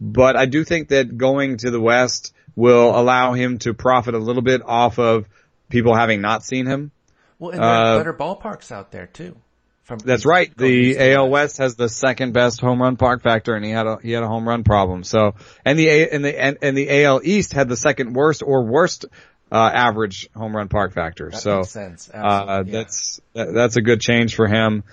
but 0.00 0.36
I 0.36 0.46
do 0.46 0.64
think 0.64 0.88
that 0.88 1.16
going 1.16 1.58
to 1.58 1.70
the 1.70 1.80
West 1.80 2.32
will 2.56 2.98
allow 2.98 3.32
him 3.32 3.58
to 3.60 3.74
profit 3.74 4.14
a 4.14 4.18
little 4.18 4.42
bit 4.42 4.62
off 4.64 4.98
of 4.98 5.26
people 5.68 5.94
having 5.94 6.20
not 6.20 6.44
seen 6.44 6.66
him. 6.66 6.90
Well, 7.38 7.52
and 7.52 7.60
there 7.60 7.68
are 7.68 7.94
Uh, 7.94 7.98
better 7.98 8.12
ballparks 8.14 8.70
out 8.72 8.90
there 8.92 9.06
too. 9.06 9.36
That's 9.98 10.24
right. 10.24 10.56
The 10.56 11.12
AL 11.12 11.28
west. 11.28 11.58
Has 11.58 11.74
the 11.76 11.88
second 11.88 12.32
best 12.32 12.60
home 12.60 12.80
run 12.80 12.96
park 12.96 13.22
factor, 13.22 13.54
and 13.54 13.64
he 13.64 13.70
had 13.70 13.86
a 13.86 13.98
he 14.02 14.12
had 14.12 14.22
a 14.22 14.28
home 14.28 14.48
run 14.48 14.64
problem. 14.64 15.04
So, 15.04 15.34
and 15.64 15.78
the 15.78 15.88
A 15.88 16.08
and 16.10 16.24
the 16.24 16.40
and, 16.40 16.58
and 16.62 16.76
the 16.76 17.04
AL 17.04 17.20
East 17.24 17.52
had 17.52 17.68
the 17.68 17.76
second 17.76 18.14
worst 18.14 18.42
or 18.44 18.64
worst 18.64 19.06
uh, 19.52 19.56
average 19.56 20.28
home 20.34 20.54
run 20.54 20.68
park 20.68 20.92
factor. 20.92 21.30
That 21.30 21.40
so, 21.40 21.60
uh, 22.14 22.64
Yeah. 22.66 22.72
that's 22.72 23.20
that, 23.34 23.52
that's 23.52 23.76
a 23.76 23.82
good 23.82 24.00
change 24.00 24.34
for 24.34 24.46
him. 24.46 24.84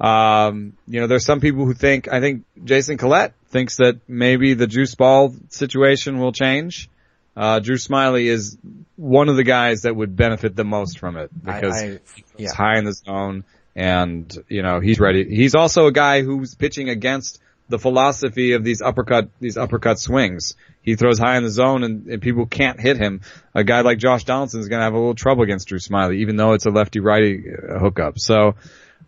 Um, 0.00 0.76
you 0.88 1.00
know, 1.00 1.06
there's 1.06 1.24
some 1.24 1.40
people 1.40 1.64
who 1.66 1.74
think 1.74 2.08
I 2.08 2.20
think 2.20 2.44
Jason 2.64 2.96
Collette 2.98 3.34
thinks 3.48 3.76
that 3.76 4.00
maybe 4.08 4.54
the 4.54 4.66
juice 4.66 4.94
ball 4.94 5.34
situation 5.50 6.18
will 6.18 6.32
change. 6.32 6.88
uh, 7.36 7.60
Drew 7.60 7.76
Smyly 7.76 8.26
is 8.26 8.56
one 8.96 9.28
of 9.28 9.36
the 9.36 9.44
guys 9.44 9.82
that 9.82 9.94
would 9.94 10.16
benefit 10.16 10.54
the 10.56 10.64
most 10.64 10.98
from 10.98 11.16
it 11.16 11.30
because 11.44 11.74
I, 11.74 11.86
I, 11.86 11.88
yeah. 11.90 11.98
he's 12.36 12.52
high 12.52 12.78
in 12.78 12.84
the 12.84 12.92
zone 12.92 13.44
and, 13.76 14.36
you 14.48 14.62
know, 14.62 14.80
he's 14.80 15.00
ready. 15.00 15.24
He's 15.24 15.54
also 15.54 15.86
a 15.86 15.92
guy 15.92 16.22
who's 16.22 16.54
pitching 16.54 16.88
against 16.88 17.40
the 17.68 17.78
philosophy 17.78 18.52
of 18.52 18.62
these 18.62 18.82
uppercut, 18.82 19.30
these 19.40 19.56
uppercut 19.56 19.98
swings. 19.98 20.54
He 20.82 20.96
throws 20.96 21.18
high 21.18 21.36
in 21.36 21.44
the 21.44 21.50
zone 21.50 21.82
and, 21.82 22.06
and 22.06 22.22
people 22.22 22.46
can't 22.46 22.78
hit 22.78 22.98
him. 22.98 23.22
A 23.54 23.64
guy 23.64 23.80
like 23.80 23.98
Josh 23.98 24.24
Donaldson 24.24 24.60
is 24.60 24.68
going 24.68 24.80
to 24.80 24.84
have 24.84 24.92
a 24.92 24.98
little 24.98 25.14
trouble 25.14 25.42
against 25.42 25.68
Drew 25.68 25.78
Smyly, 25.78 26.16
even 26.16 26.36
though 26.36 26.52
it's 26.52 26.66
a 26.66 26.70
lefty 26.70 27.00
righty 27.00 27.44
uh, 27.50 27.78
hookup. 27.78 28.18
So, 28.18 28.54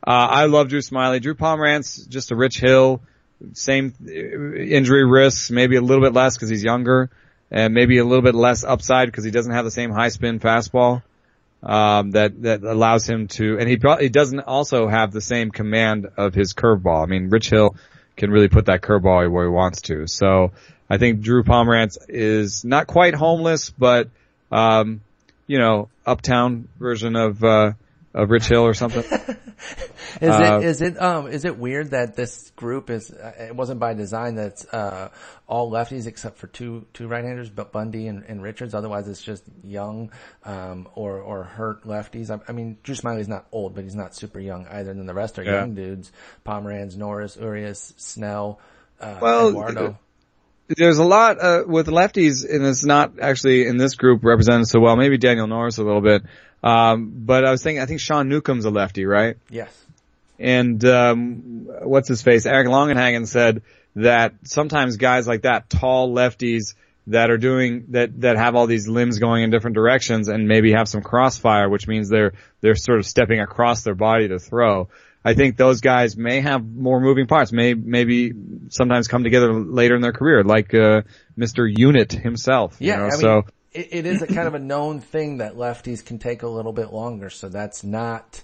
uh, 0.06 0.10
I 0.10 0.46
love 0.46 0.68
Drew 0.68 0.80
Smyly. 0.80 1.20
Drew 1.20 1.34
Pomeranz, 1.34 2.08
just 2.08 2.30
a 2.30 2.36
Rich 2.36 2.60
Hill, 2.60 3.02
same 3.52 3.92
uh, 4.06 4.10
injury 4.10 5.04
risks, 5.04 5.50
maybe 5.50 5.76
a 5.76 5.80
little 5.80 6.02
bit 6.02 6.14
less 6.14 6.36
because 6.36 6.48
he's 6.48 6.64
younger 6.64 7.10
and 7.50 7.74
maybe 7.74 7.98
a 7.98 8.04
little 8.04 8.22
bit 8.22 8.34
less 8.34 8.64
upside 8.64 9.08
because 9.08 9.24
he 9.24 9.30
doesn't 9.30 9.52
have 9.52 9.64
the 9.64 9.70
same 9.70 9.90
high 9.90 10.08
spin 10.08 10.40
fastball 10.40 11.02
um, 11.66 12.12
that 12.12 12.42
that 12.42 12.62
allows 12.62 13.08
him 13.08 13.26
to, 13.26 13.58
and 13.58 13.68
he 13.68 13.78
he 14.00 14.08
doesn't 14.08 14.40
also 14.40 14.86
have 14.86 15.12
the 15.12 15.20
same 15.20 15.50
command 15.50 16.06
of 16.16 16.32
his 16.32 16.54
curveball. 16.54 17.02
I 17.02 17.06
mean, 17.06 17.28
Rich 17.28 17.50
Hill 17.50 17.74
can 18.16 18.30
really 18.30 18.48
put 18.48 18.66
that 18.66 18.82
curveball 18.82 19.30
where 19.30 19.44
he 19.44 19.50
wants 19.50 19.82
to. 19.82 20.06
So 20.06 20.52
I 20.88 20.98
think 20.98 21.20
Drew 21.20 21.42
Pomeranz 21.42 21.98
is 22.08 22.64
not 22.64 22.86
quite 22.86 23.14
homeless, 23.14 23.70
but 23.70 24.08
um, 24.52 25.00
you 25.48 25.58
know, 25.58 25.88
uptown 26.06 26.68
version 26.78 27.16
of 27.16 27.42
uh, 27.42 27.72
of 28.16 28.30
Rich 28.30 28.46
Hill 28.46 28.62
or 28.62 28.74
something. 28.74 29.04
is 30.20 30.30
uh, 30.30 30.58
it 30.60 30.64
is 30.64 30.82
it 30.82 31.00
um 31.00 31.28
is 31.28 31.44
it 31.44 31.58
weird 31.58 31.90
that 31.90 32.16
this 32.16 32.50
group 32.56 32.88
is 32.88 33.10
it 33.10 33.54
wasn't 33.54 33.78
by 33.78 33.92
design 33.92 34.34
that's 34.34 34.64
uh 34.72 35.10
all 35.46 35.70
lefties 35.70 36.06
except 36.06 36.38
for 36.38 36.46
two 36.46 36.86
two 36.94 37.06
right-handers, 37.06 37.50
but 37.50 37.72
Bundy 37.72 38.08
and, 38.08 38.24
and 38.24 38.42
Richards. 38.42 38.74
Otherwise, 38.74 39.06
it's 39.06 39.22
just 39.22 39.44
young 39.62 40.10
um 40.44 40.88
or 40.94 41.20
or 41.20 41.44
hurt 41.44 41.84
lefties. 41.84 42.30
I, 42.30 42.40
I 42.48 42.52
mean, 42.52 42.78
Drew 42.82 42.94
Smyly's 42.94 43.28
not 43.28 43.46
old, 43.52 43.74
but 43.74 43.84
he's 43.84 43.94
not 43.94 44.16
super 44.16 44.40
young 44.40 44.66
either. 44.66 44.94
Than 44.94 45.06
the 45.06 45.14
rest 45.14 45.38
are 45.38 45.44
yeah. 45.44 45.60
young 45.60 45.74
dudes: 45.74 46.10
Pomeranz, 46.44 46.96
Norris, 46.96 47.36
Urias, 47.36 47.92
Snell, 47.98 48.60
uh, 48.98 49.18
well, 49.20 49.50
Eduardo 49.50 49.98
there's 50.68 50.98
a 50.98 51.04
lot 51.04 51.40
uh, 51.40 51.62
with 51.66 51.86
lefties, 51.86 52.48
and 52.48 52.64
it's 52.64 52.84
not 52.84 53.20
actually 53.20 53.66
in 53.66 53.76
this 53.76 53.94
group 53.94 54.24
represented 54.24 54.66
so 54.66 54.80
well. 54.80 54.96
Maybe 54.96 55.18
Daniel 55.18 55.46
Norris 55.46 55.78
a 55.78 55.84
little 55.84 56.00
bit, 56.00 56.24
um, 56.62 57.12
but 57.14 57.44
I 57.44 57.50
was 57.50 57.62
thinking, 57.62 57.82
I 57.82 57.86
think 57.86 58.00
Sean 58.00 58.28
Newcomb's 58.28 58.64
a 58.64 58.70
lefty, 58.70 59.06
right? 59.06 59.36
Yes. 59.50 59.70
And 60.38 60.84
um, 60.84 61.68
what's 61.82 62.08
his 62.08 62.22
face? 62.22 62.46
Eric 62.46 62.68
Longenhagen 62.68 63.26
said 63.26 63.62
that 63.96 64.34
sometimes 64.44 64.96
guys 64.96 65.26
like 65.26 65.42
that, 65.42 65.70
tall 65.70 66.14
lefties 66.14 66.74
that 67.08 67.30
are 67.30 67.38
doing 67.38 67.86
that 67.90 68.20
that 68.20 68.36
have 68.36 68.56
all 68.56 68.66
these 68.66 68.88
limbs 68.88 69.18
going 69.18 69.44
in 69.44 69.50
different 69.50 69.74
directions 69.74 70.28
and 70.28 70.48
maybe 70.48 70.72
have 70.72 70.88
some 70.88 71.02
crossfire, 71.02 71.68
which 71.68 71.86
means 71.86 72.08
they're 72.08 72.32
they're 72.60 72.74
sort 72.74 72.98
of 72.98 73.06
stepping 73.06 73.40
across 73.40 73.82
their 73.82 73.94
body 73.94 74.28
to 74.28 74.38
throw. 74.38 74.88
I 75.24 75.34
think 75.34 75.56
those 75.56 75.80
guys 75.80 76.16
may 76.16 76.40
have 76.40 76.64
more 76.64 77.00
moving 77.00 77.26
parts, 77.26 77.50
may 77.52 77.74
maybe 77.74 78.32
sometimes 78.68 79.08
come 79.08 79.24
together 79.24 79.52
later 79.52 79.96
in 79.96 80.00
their 80.00 80.12
career, 80.12 80.44
like 80.44 80.72
uh, 80.72 81.02
Mr. 81.36 81.68
Unit 81.68 82.12
himself. 82.12 82.76
Yeah, 82.78 82.94
you 82.94 82.98
know? 82.98 83.06
I 83.06 83.10
mean, 83.10 83.20
so 83.20 83.42
it, 83.76 83.88
it 83.90 84.06
is 84.06 84.22
a 84.22 84.26
kind 84.26 84.48
of 84.48 84.54
a 84.54 84.58
known 84.58 85.00
thing 85.00 85.38
that 85.38 85.54
lefties 85.54 86.04
can 86.04 86.18
take 86.18 86.42
a 86.42 86.48
little 86.48 86.72
bit 86.72 86.92
longer. 86.92 87.28
So 87.28 87.48
that's 87.48 87.84
not, 87.84 88.42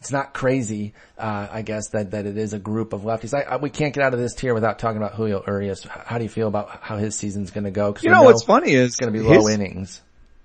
it's 0.00 0.12
not 0.12 0.34
crazy, 0.34 0.92
uh, 1.16 1.48
I 1.50 1.62
guess 1.62 1.88
that, 1.88 2.10
that 2.10 2.26
it 2.26 2.36
is 2.36 2.52
a 2.52 2.58
group 2.58 2.92
of 2.92 3.02
lefties. 3.02 3.32
I, 3.34 3.42
I, 3.42 3.56
we 3.56 3.70
can't 3.70 3.94
get 3.94 4.04
out 4.04 4.12
of 4.12 4.20
this 4.20 4.34
tier 4.34 4.52
without 4.52 4.78
talking 4.78 4.98
about 4.98 5.14
Julio 5.14 5.42
Urias. 5.46 5.84
How 5.84 6.18
do 6.18 6.24
you 6.24 6.30
feel 6.30 6.48
about 6.48 6.82
how 6.82 6.98
his 6.98 7.16
season's 7.16 7.50
going 7.50 7.64
to 7.64 7.70
go? 7.70 7.96
You 8.02 8.10
know, 8.10 8.20
know, 8.20 8.22
what's 8.24 8.44
funny 8.44 8.72
is 8.72 8.88
it's 8.88 8.96
going 8.96 9.12
to 9.12 9.18
be 9.18 9.24
low 9.24 9.46
his, 9.46 9.48
innings. 9.48 10.02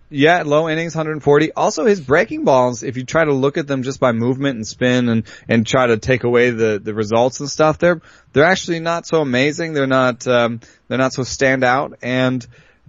Yeah, 0.09 0.43
low 0.45 0.69
innings, 0.69 0.95
140. 0.95 1.51
Also 1.51 1.85
his 1.85 1.99
breaking 1.99 2.45
balls, 2.45 2.83
if 2.83 2.95
you 2.95 3.03
try 3.03 3.25
to 3.25 3.33
look 3.33 3.57
at 3.57 3.67
them 3.67 3.83
just 3.83 3.99
by 3.99 4.13
movement 4.13 4.55
and 4.55 4.67
spin 4.67 5.09
and, 5.09 5.23
and 5.49 5.67
try 5.67 5.87
to 5.87 5.97
take 5.97 6.23
away 6.23 6.51
the, 6.51 6.79
the 6.81 6.93
results 6.93 7.41
and 7.41 7.49
stuff, 7.49 7.79
they're, 7.79 8.01
they're 8.31 8.45
actually 8.45 8.79
not 8.79 9.05
so 9.05 9.21
amazing. 9.21 9.73
They're 9.73 9.87
not, 9.87 10.25
um, 10.25 10.61
they're 10.87 10.97
not 10.97 11.13
so 11.13 11.23
stand 11.23 11.65
out. 11.65 11.97
And, 12.01 12.45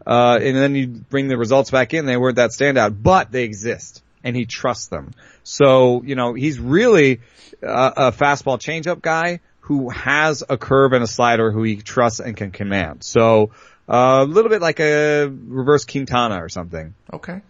uh, 0.06 0.38
and 0.40 0.56
then 0.56 0.74
you 0.74 0.86
bring 0.86 1.28
the 1.28 1.36
results 1.36 1.70
back 1.70 1.94
in, 1.94 2.06
they 2.06 2.16
weren't 2.16 2.36
that 2.36 2.50
standout, 2.50 3.02
but 3.02 3.30
they 3.30 3.44
exist 3.44 4.02
and 4.24 4.36
he 4.36 4.44
trusts 4.44 4.86
them. 4.86 5.12
So, 5.44 6.02
you 6.02 6.14
know, 6.14 6.34
he's 6.34 6.58
really 6.58 7.20
a, 7.62 7.92
a 7.96 8.12
fastball 8.12 8.58
changeup 8.58 9.02
guy 9.02 9.40
who 9.60 9.90
has 9.90 10.42
a 10.48 10.56
curve 10.56 10.92
and 10.92 11.02
a 11.02 11.06
slider 11.06 11.50
who 11.50 11.62
he 11.62 11.76
trusts 11.76 12.20
and 12.20 12.36
can 12.36 12.50
command. 12.50 13.04
So, 13.04 13.50
uh, 13.88 14.20
a 14.22 14.24
little 14.24 14.50
bit 14.50 14.62
like 14.62 14.80
a 14.80 15.26
reverse 15.26 15.84
Quintana 15.84 16.42
or 16.42 16.48
something. 16.48 16.94
Okay. 17.12 17.40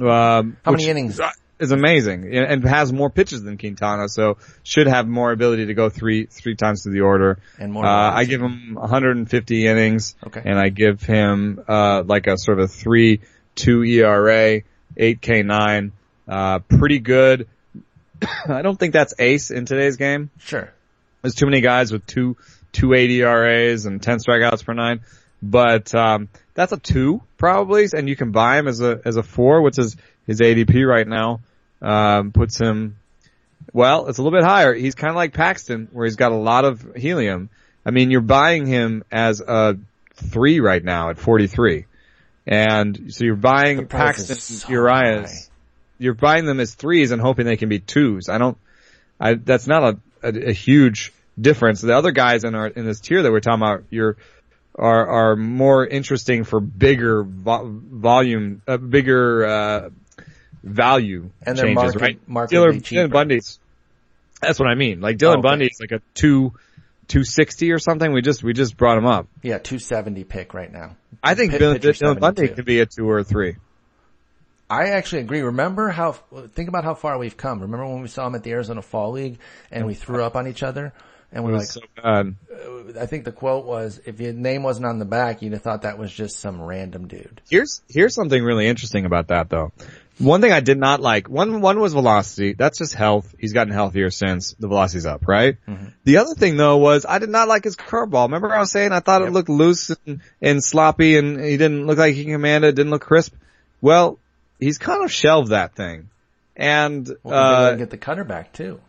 Um, 0.00 0.56
How 0.64 0.72
many 0.72 0.86
innings? 0.86 1.20
Is 1.58 1.72
amazing 1.72 2.34
and 2.34 2.64
has 2.64 2.92
more 2.92 3.10
pitches 3.10 3.42
than 3.42 3.56
Quintana, 3.56 4.08
so 4.08 4.36
should 4.62 4.86
have 4.86 5.08
more 5.08 5.32
ability 5.32 5.66
to 5.66 5.74
go 5.74 5.88
three 5.88 6.26
three 6.26 6.54
times 6.54 6.82
through 6.82 6.92
the 6.92 7.00
order. 7.00 7.38
And 7.58 7.72
more. 7.72 7.84
Uh, 7.84 8.12
I 8.12 8.24
give 8.24 8.42
him 8.42 8.74
150 8.74 9.66
innings. 9.66 10.14
Okay. 10.26 10.42
And 10.44 10.58
I 10.58 10.68
give 10.68 11.02
him 11.02 11.62
uh 11.66 12.02
like 12.04 12.26
a 12.26 12.36
sort 12.36 12.58
of 12.58 12.64
a 12.64 12.68
three 12.68 13.20
two 13.54 13.82
ERA, 13.84 14.62
eight 14.96 15.20
K 15.20 15.42
nine. 15.42 15.92
Uh, 16.28 16.58
pretty 16.60 16.98
good. 16.98 17.48
I 18.48 18.62
don't 18.62 18.78
think 18.78 18.92
that's 18.92 19.14
ace 19.18 19.50
in 19.50 19.66
today's 19.66 19.96
game. 19.96 20.30
Sure. 20.38 20.72
There's 21.22 21.34
too 21.34 21.46
many 21.46 21.60
guys 21.60 21.92
with 21.92 22.06
two 22.06 22.36
two 22.72 22.92
eight 22.92 23.10
ERAs 23.10 23.86
and 23.86 24.02
ten 24.02 24.18
strikeouts 24.18 24.64
per 24.64 24.74
nine, 24.74 25.00
but 25.42 25.94
um, 25.94 26.28
that's 26.54 26.72
a 26.72 26.76
two 26.76 27.22
probably, 27.38 27.86
and 27.92 28.08
you 28.08 28.16
can 28.16 28.30
buy 28.30 28.58
him 28.58 28.68
as 28.68 28.80
a 28.80 29.00
as 29.04 29.16
a 29.16 29.22
four, 29.22 29.62
which 29.62 29.78
is 29.78 29.96
his 30.26 30.40
ADP 30.40 30.86
right 30.86 31.06
now 31.06 31.40
um, 31.80 32.32
puts 32.32 32.58
him. 32.58 32.98
Well, 33.72 34.06
it's 34.06 34.18
a 34.18 34.22
little 34.22 34.36
bit 34.38 34.44
higher. 34.44 34.74
He's 34.74 34.94
kind 34.94 35.10
of 35.10 35.16
like 35.16 35.32
Paxton, 35.32 35.88
where 35.92 36.06
he's 36.06 36.16
got 36.16 36.32
a 36.32 36.36
lot 36.36 36.64
of 36.64 36.96
helium. 36.96 37.50
I 37.84 37.90
mean, 37.90 38.10
you're 38.10 38.20
buying 38.20 38.66
him 38.66 39.04
as 39.10 39.40
a 39.40 39.76
three 40.14 40.60
right 40.60 40.82
now 40.82 41.10
at 41.10 41.18
43, 41.18 41.86
and 42.46 43.12
so 43.12 43.24
you're 43.24 43.36
buying 43.36 43.86
Paxton, 43.86 44.36
so 44.36 44.68
Urias. 44.68 45.30
High. 45.30 45.52
You're 45.98 46.14
buying 46.14 46.44
them 46.44 46.60
as 46.60 46.74
threes 46.74 47.10
and 47.10 47.22
hoping 47.22 47.46
they 47.46 47.56
can 47.56 47.68
be 47.68 47.78
twos. 47.78 48.28
I 48.28 48.38
don't. 48.38 48.58
I 49.18 49.34
that's 49.34 49.66
not 49.66 49.82
a, 49.82 49.98
a, 50.22 50.48
a 50.50 50.52
huge 50.52 51.12
difference. 51.40 51.80
The 51.80 51.96
other 51.96 52.12
guys 52.12 52.44
in 52.44 52.54
our 52.54 52.66
in 52.66 52.84
this 52.84 53.00
tier 53.00 53.22
that 53.22 53.32
we're 53.32 53.40
talking 53.40 53.62
about, 53.62 53.84
you're 53.90 54.16
are 54.74 55.06
are 55.30 55.36
more 55.36 55.86
interesting 55.86 56.44
for 56.44 56.60
bigger 56.60 57.22
vo- 57.22 57.66
volume, 57.66 58.62
uh, 58.68 58.76
bigger 58.76 59.46
uh, 59.46 59.90
value 60.66 61.30
and 61.42 61.56
changes, 61.56 61.74
market, 61.74 62.00
right? 62.00 62.28
Dylan, 62.28 62.82
Dylan 62.82 63.10
Bundy's. 63.10 63.58
That's 64.40 64.58
what 64.58 64.68
I 64.68 64.74
mean. 64.74 65.00
Like 65.00 65.16
Dylan 65.16 65.36
oh, 65.36 65.38
okay. 65.38 65.42
Bundy's 65.42 65.78
like 65.80 65.92
a 65.92 66.02
two, 66.14 66.52
260 67.08 67.72
or 67.72 67.78
something. 67.78 68.12
We 68.12 68.20
just, 68.20 68.42
we 68.42 68.52
just 68.52 68.76
brought 68.76 68.98
him 68.98 69.06
up. 69.06 69.28
Yeah, 69.42 69.58
270 69.58 70.24
pick 70.24 70.52
right 70.52 70.70
now. 70.70 70.96
I 71.22 71.34
think 71.34 71.52
P- 71.52 71.58
Dylan, 71.58 71.78
Dylan 71.78 72.20
Bundy 72.20 72.48
could 72.48 72.64
be 72.64 72.80
a 72.80 72.86
two 72.86 73.08
or 73.08 73.18
a 73.18 73.24
three. 73.24 73.56
I 74.68 74.88
actually 74.90 75.22
agree. 75.22 75.42
Remember 75.42 75.90
how, 75.90 76.12
think 76.52 76.68
about 76.68 76.82
how 76.82 76.94
far 76.94 77.18
we've 77.18 77.36
come. 77.36 77.60
Remember 77.60 77.86
when 77.86 78.02
we 78.02 78.08
saw 78.08 78.26
him 78.26 78.34
at 78.34 78.42
the 78.42 78.50
Arizona 78.50 78.82
Fall 78.82 79.12
League 79.12 79.38
and 79.70 79.86
we 79.86 79.94
threw 79.94 80.24
up 80.24 80.34
on 80.34 80.48
each 80.48 80.64
other? 80.64 80.92
And 81.30 81.44
we're 81.44 81.52
like, 81.52 81.66
so. 81.66 81.80
Uh, 82.02 82.24
I 82.98 83.06
think 83.06 83.24
the 83.24 83.32
quote 83.32 83.64
was, 83.64 84.00
if 84.06 84.20
your 84.20 84.32
name 84.32 84.62
wasn't 84.62 84.86
on 84.86 84.98
the 84.98 85.04
back, 85.04 85.42
you'd 85.42 85.52
have 85.52 85.62
thought 85.62 85.82
that 85.82 85.98
was 85.98 86.12
just 86.12 86.38
some 86.38 86.60
random 86.60 87.06
dude. 87.06 87.40
Here's, 87.48 87.82
here's 87.88 88.14
something 88.14 88.42
really 88.42 88.66
interesting 88.66 89.04
about 89.04 89.28
that 89.28 89.48
though. 89.50 89.72
One 90.18 90.40
thing 90.40 90.52
I 90.52 90.60
did 90.60 90.78
not 90.78 91.00
like, 91.00 91.28
one, 91.28 91.60
one 91.60 91.78
was 91.78 91.92
velocity. 91.92 92.54
That's 92.54 92.78
just 92.78 92.94
health. 92.94 93.34
He's 93.38 93.52
gotten 93.52 93.72
healthier 93.72 94.10
since 94.10 94.54
the 94.58 94.66
velocity's 94.66 95.04
up, 95.04 95.28
right? 95.28 95.58
Mm-hmm. 95.68 95.88
The 96.04 96.16
other 96.18 96.34
thing 96.34 96.56
though 96.56 96.78
was 96.78 97.04
I 97.06 97.18
did 97.18 97.28
not 97.28 97.48
like 97.48 97.64
his 97.64 97.76
curveball. 97.76 98.26
Remember 98.26 98.54
I 98.54 98.60
was 98.60 98.70
saying 98.70 98.92
I 98.92 99.00
thought 99.00 99.20
yep. 99.20 99.28
it 99.28 99.32
looked 99.32 99.50
loose 99.50 99.90
and, 100.06 100.20
and 100.40 100.64
sloppy 100.64 101.18
and 101.18 101.38
he 101.38 101.58
didn't 101.58 101.86
look 101.86 101.98
like 101.98 102.14
he 102.14 102.24
commanded, 102.24 102.68
it 102.68 102.76
didn't 102.76 102.92
look 102.92 103.02
crisp. 103.02 103.34
Well, 103.82 104.18
he's 104.58 104.78
kind 104.78 105.04
of 105.04 105.12
shelved 105.12 105.50
that 105.50 105.74
thing. 105.74 106.08
And, 106.56 107.06
well, 107.22 107.34
uh, 107.34 107.74
get 107.74 107.90
the 107.90 107.98
cutter 107.98 108.24
back 108.24 108.54
too. 108.54 108.80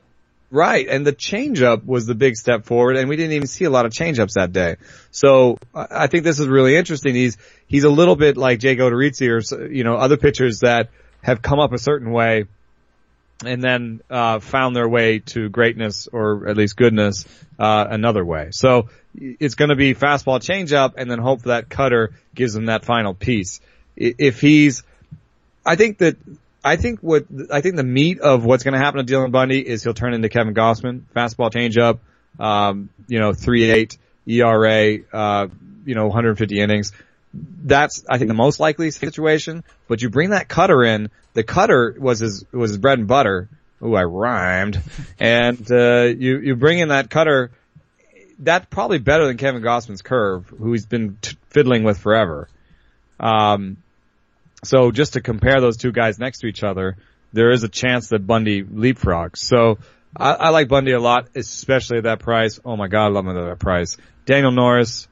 Right, 0.49 0.87
and 0.87 1.05
the 1.05 1.11
changeup 1.11 1.83
was 1.83 2.05
the 2.05 2.15
big 2.15 2.37
step 2.37 2.63
forward, 2.63 2.95
and 2.95 3.09
we 3.09 3.17
didn't 3.17 3.33
even 3.33 3.47
see 3.47 3.65
a 3.65 3.69
lot 3.69 3.85
of 3.85 3.91
changeups 3.91 4.33
that 4.35 4.53
day. 4.53 4.77
So 5.11 5.57
I 5.75 6.07
think 6.07 6.23
this 6.23 6.39
is 6.39 6.47
really 6.47 6.77
interesting. 6.77 7.15
He's 7.15 7.37
he's 7.67 7.83
a 7.83 7.89
little 7.89 8.15
bit 8.15 8.37
like 8.37 8.59
Jake 8.59 8.79
Odorizzi 8.79 9.27
or 9.27 9.67
you 9.67 9.83
know 9.83 9.95
other 9.95 10.15
pitchers 10.15 10.59
that 10.61 10.89
have 11.21 11.41
come 11.41 11.59
up 11.59 11.73
a 11.73 11.77
certain 11.77 12.11
way 12.11 12.45
and 13.45 13.63
then 13.63 14.01
uh, 14.09 14.39
found 14.39 14.75
their 14.75 14.87
way 14.87 15.19
to 15.19 15.49
greatness 15.49 16.07
or 16.11 16.47
at 16.47 16.57
least 16.57 16.75
goodness 16.75 17.25
uh, 17.59 17.85
another 17.89 18.25
way. 18.25 18.49
So 18.51 18.89
it's 19.15 19.55
going 19.55 19.69
to 19.69 19.75
be 19.75 19.93
fastball 19.93 20.39
changeup 20.39 20.93
and 20.97 21.09
then 21.09 21.19
hope 21.19 21.43
that 21.43 21.69
cutter 21.69 22.13
gives 22.33 22.55
him 22.55 22.65
that 22.65 22.85
final 22.85 23.13
piece. 23.13 23.61
If 23.95 24.41
he's, 24.41 24.83
I 25.65 25.75
think 25.75 25.99
that 25.99 26.17
I 26.63 26.75
think 26.75 26.99
what 26.99 27.25
I 27.51 27.61
think 27.61 27.77
the 27.77 27.83
meat 27.83 28.19
of 28.19 28.43
what's 28.43 28.63
going 28.63 28.73
to 28.73 28.79
happen 28.79 29.05
to 29.05 29.13
Dylan 29.13 29.31
Bundy 29.31 29.65
is 29.65 29.83
he'll 29.83 29.93
turn 29.93 30.13
into 30.13 30.29
Kevin 30.29 30.53
Gausman, 30.53 31.01
fastball 31.15 31.51
changeup, 31.51 31.99
um, 32.43 32.89
you 33.07 33.19
know, 33.19 33.33
three 33.33 33.69
eight 33.69 33.97
ERA, 34.27 34.97
uh, 35.13 35.47
you 35.85 35.95
know, 35.95 36.07
150 36.07 36.59
innings. 36.59 36.91
That's 37.33 38.03
I 38.09 38.17
think 38.17 38.29
the 38.29 38.35
most 38.35 38.59
likely 38.59 38.91
situation. 38.91 39.63
But 39.87 40.01
you 40.01 40.09
bring 40.09 40.31
that 40.31 40.47
cutter 40.47 40.83
in. 40.83 41.09
The 41.33 41.43
cutter 41.43 41.95
was 41.97 42.19
his 42.19 42.45
was 42.51 42.71
his 42.71 42.77
bread 42.77 42.99
and 42.99 43.07
butter. 43.07 43.49
Ooh, 43.81 43.95
I 43.95 44.03
rhymed. 44.03 44.81
and 45.19 45.71
uh, 45.71 46.03
you 46.17 46.39
you 46.39 46.55
bring 46.55 46.79
in 46.79 46.89
that 46.89 47.09
cutter. 47.09 47.51
That's 48.39 48.67
probably 48.69 48.99
better 48.99 49.25
than 49.25 49.37
Kevin 49.37 49.63
Gausman's 49.63 50.03
curve, 50.03 50.47
who 50.47 50.71
he's 50.71 50.85
been 50.85 51.17
t- 51.21 51.37
fiddling 51.49 51.83
with 51.83 51.97
forever. 51.97 52.47
Um, 53.19 53.77
so 54.63 54.91
just 54.91 55.13
to 55.13 55.21
compare 55.21 55.59
those 55.59 55.77
two 55.77 55.91
guys 55.91 56.19
next 56.19 56.39
to 56.39 56.47
each 56.47 56.63
other, 56.63 56.97
there 57.33 57.49
is 57.49 57.63
a 57.63 57.69
chance 57.69 58.09
that 58.09 58.27
Bundy 58.27 58.63
leapfrogs. 58.63 59.37
So 59.37 59.79
I, 60.15 60.33
I 60.33 60.49
like 60.49 60.67
Bundy 60.67 60.91
a 60.91 60.99
lot, 60.99 61.29
especially 61.35 61.97
at 61.97 62.03
that 62.03 62.19
price. 62.19 62.59
Oh 62.63 62.75
my 62.75 62.87
god, 62.87 63.05
I 63.05 63.09
love 63.09 63.25
him 63.25 63.37
at 63.37 63.49
that 63.49 63.59
price. 63.59 63.97
Daniel 64.25 64.51
Norris, 64.51 65.07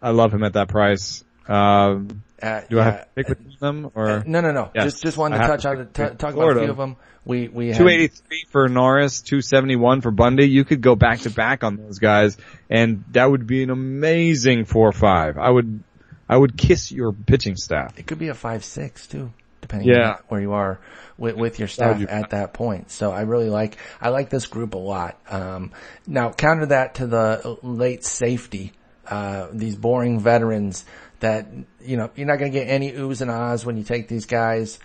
I 0.00 0.10
love 0.10 0.32
him 0.32 0.42
at 0.42 0.54
that 0.54 0.68
price. 0.68 1.24
Um, 1.48 2.22
uh, 2.42 2.60
do 2.68 2.76
yeah, 2.76 2.80
I 2.80 2.84
have 2.84 3.00
to 3.00 3.08
pick 3.14 3.28
with 3.28 3.58
them 3.58 3.90
or 3.94 4.08
uh, 4.08 4.22
no? 4.26 4.40
No, 4.40 4.52
no. 4.52 4.70
Yes, 4.74 4.84
just 4.84 5.02
just 5.02 5.18
wanted 5.18 5.38
to 5.38 5.46
touch 5.46 5.66
on 5.66 5.76
t- 5.88 6.16
talk 6.16 6.34
about 6.34 6.56
a 6.56 6.60
few 6.60 6.70
of 6.70 6.76
them. 6.76 6.96
We 7.24 7.48
we 7.48 7.74
two 7.74 7.88
eighty 7.88 8.08
three 8.08 8.46
for 8.50 8.68
Norris, 8.68 9.20
two 9.20 9.42
seventy 9.42 9.76
one 9.76 10.00
for 10.00 10.10
Bundy. 10.10 10.48
You 10.48 10.64
could 10.64 10.80
go 10.80 10.96
back 10.96 11.20
to 11.20 11.30
back 11.30 11.62
on 11.64 11.76
those 11.76 11.98
guys, 11.98 12.36
and 12.70 13.04
that 13.10 13.30
would 13.30 13.46
be 13.46 13.62
an 13.62 13.70
amazing 13.70 14.64
four 14.64 14.92
five. 14.92 15.36
I 15.36 15.50
would 15.50 15.82
I 16.28 16.36
would 16.36 16.56
kiss 16.56 16.90
your 16.90 17.12
pitching 17.12 17.56
staff. 17.56 17.98
It 17.98 18.06
could 18.06 18.18
be 18.18 18.28
a 18.28 18.34
five 18.34 18.64
six 18.64 19.06
too, 19.06 19.32
depending 19.60 19.88
yeah. 19.88 20.12
on 20.12 20.18
where 20.28 20.40
you 20.40 20.52
are 20.52 20.80
with, 21.18 21.36
with 21.36 21.58
your 21.58 21.68
staff 21.68 22.02
at 22.08 22.30
that 22.30 22.54
point. 22.54 22.90
So 22.90 23.12
I 23.12 23.22
really 23.22 23.50
like 23.50 23.76
I 24.00 24.08
like 24.08 24.30
this 24.30 24.46
group 24.46 24.74
a 24.74 24.78
lot. 24.78 25.20
Um, 25.28 25.72
now 26.06 26.32
counter 26.32 26.66
that 26.66 26.94
to 26.96 27.06
the 27.06 27.58
late 27.62 28.04
safety. 28.04 28.72
Uh, 29.06 29.48
these 29.52 29.74
boring 29.74 30.20
veterans 30.20 30.84
that, 31.20 31.46
you 31.80 31.96
know, 31.96 32.10
you're 32.14 32.26
not 32.26 32.38
going 32.38 32.52
to 32.52 32.58
get 32.58 32.68
any 32.68 32.92
oohs 32.92 33.20
and 33.20 33.30
ahs 33.30 33.64
when 33.64 33.76
you 33.76 33.84
take 33.84 34.08
these 34.08 34.26
guys. 34.26 34.78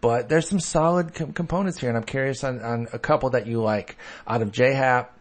But 0.00 0.28
there's 0.28 0.48
some 0.48 0.60
solid 0.60 1.14
com- 1.14 1.32
components 1.32 1.78
here, 1.78 1.90
and 1.90 1.98
I'm 1.98 2.04
curious 2.04 2.42
on, 2.42 2.60
on 2.60 2.88
a 2.92 2.98
couple 2.98 3.30
that 3.30 3.46
you 3.46 3.60
like. 3.60 3.96
Out 4.26 4.40
of 4.40 4.50
J 4.50 4.72
Happ, 4.72 5.14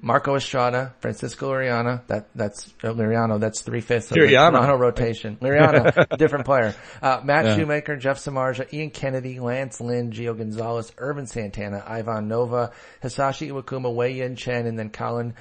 Marco 0.00 0.36
Estrada, 0.36 0.94
Francisco 1.00 1.50
Liriano, 1.50 2.06
that, 2.06 2.28
that's, 2.34 2.72
uh, 2.84 2.88
Liriano, 2.88 3.40
that's 3.40 3.62
three 3.62 3.80
fifths 3.80 4.10
of 4.10 4.16
the 4.16 4.28
Toronto 4.28 4.76
rotation. 4.76 5.36
Liriano, 5.36 6.16
different 6.18 6.44
player. 6.44 6.74
Uh, 7.02 7.20
Matt 7.24 7.46
yeah. 7.46 7.56
Shoemaker, 7.56 7.96
Jeff 7.96 8.18
Samardzija, 8.18 8.72
Ian 8.72 8.90
Kennedy, 8.90 9.40
Lance 9.40 9.80
Lynn, 9.80 10.12
Gio 10.12 10.36
Gonzalez, 10.36 10.92
Ervin 10.98 11.26
Santana, 11.26 11.82
Ivan 11.86 12.28
Nova, 12.28 12.70
Hisashi 13.02 13.50
Iwakuma, 13.50 13.92
Wei 13.92 14.12
Yin 14.12 14.36
Chen, 14.36 14.66
and 14.66 14.78
then 14.78 14.90
Colin 14.90 15.34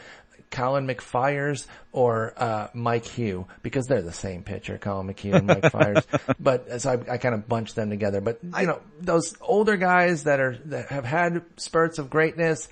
Colin 0.50 0.88
McFires 0.88 1.68
or 1.92 2.34
uh, 2.38 2.68
Mike 2.74 3.06
Hugh 3.06 3.48
because 3.62 3.86
they're 3.88 4.02
the 4.02 4.14
same 4.14 4.44
pitcher, 4.44 4.78
Colin 4.78 5.08
McHugh 5.08 5.36
and 5.36 5.48
Mike 5.48 5.72
Fiers. 5.72 6.06
But 6.40 6.82
so 6.82 6.92
I, 6.92 7.14
I 7.14 7.18
kind 7.18 7.36
of 7.36 7.48
bunched 7.48 7.76
them 7.76 7.90
together. 7.90 8.22
But 8.22 8.40
you 8.44 8.68
know, 8.68 8.82
those 9.02 9.36
older 9.42 9.78
guys 9.78 10.24
that 10.24 10.40
are 10.40 10.58
that 10.66 10.90
have 10.90 11.06
had 11.06 11.42
spurts 11.58 12.00
of 12.00 12.10
greatness, 12.10 12.70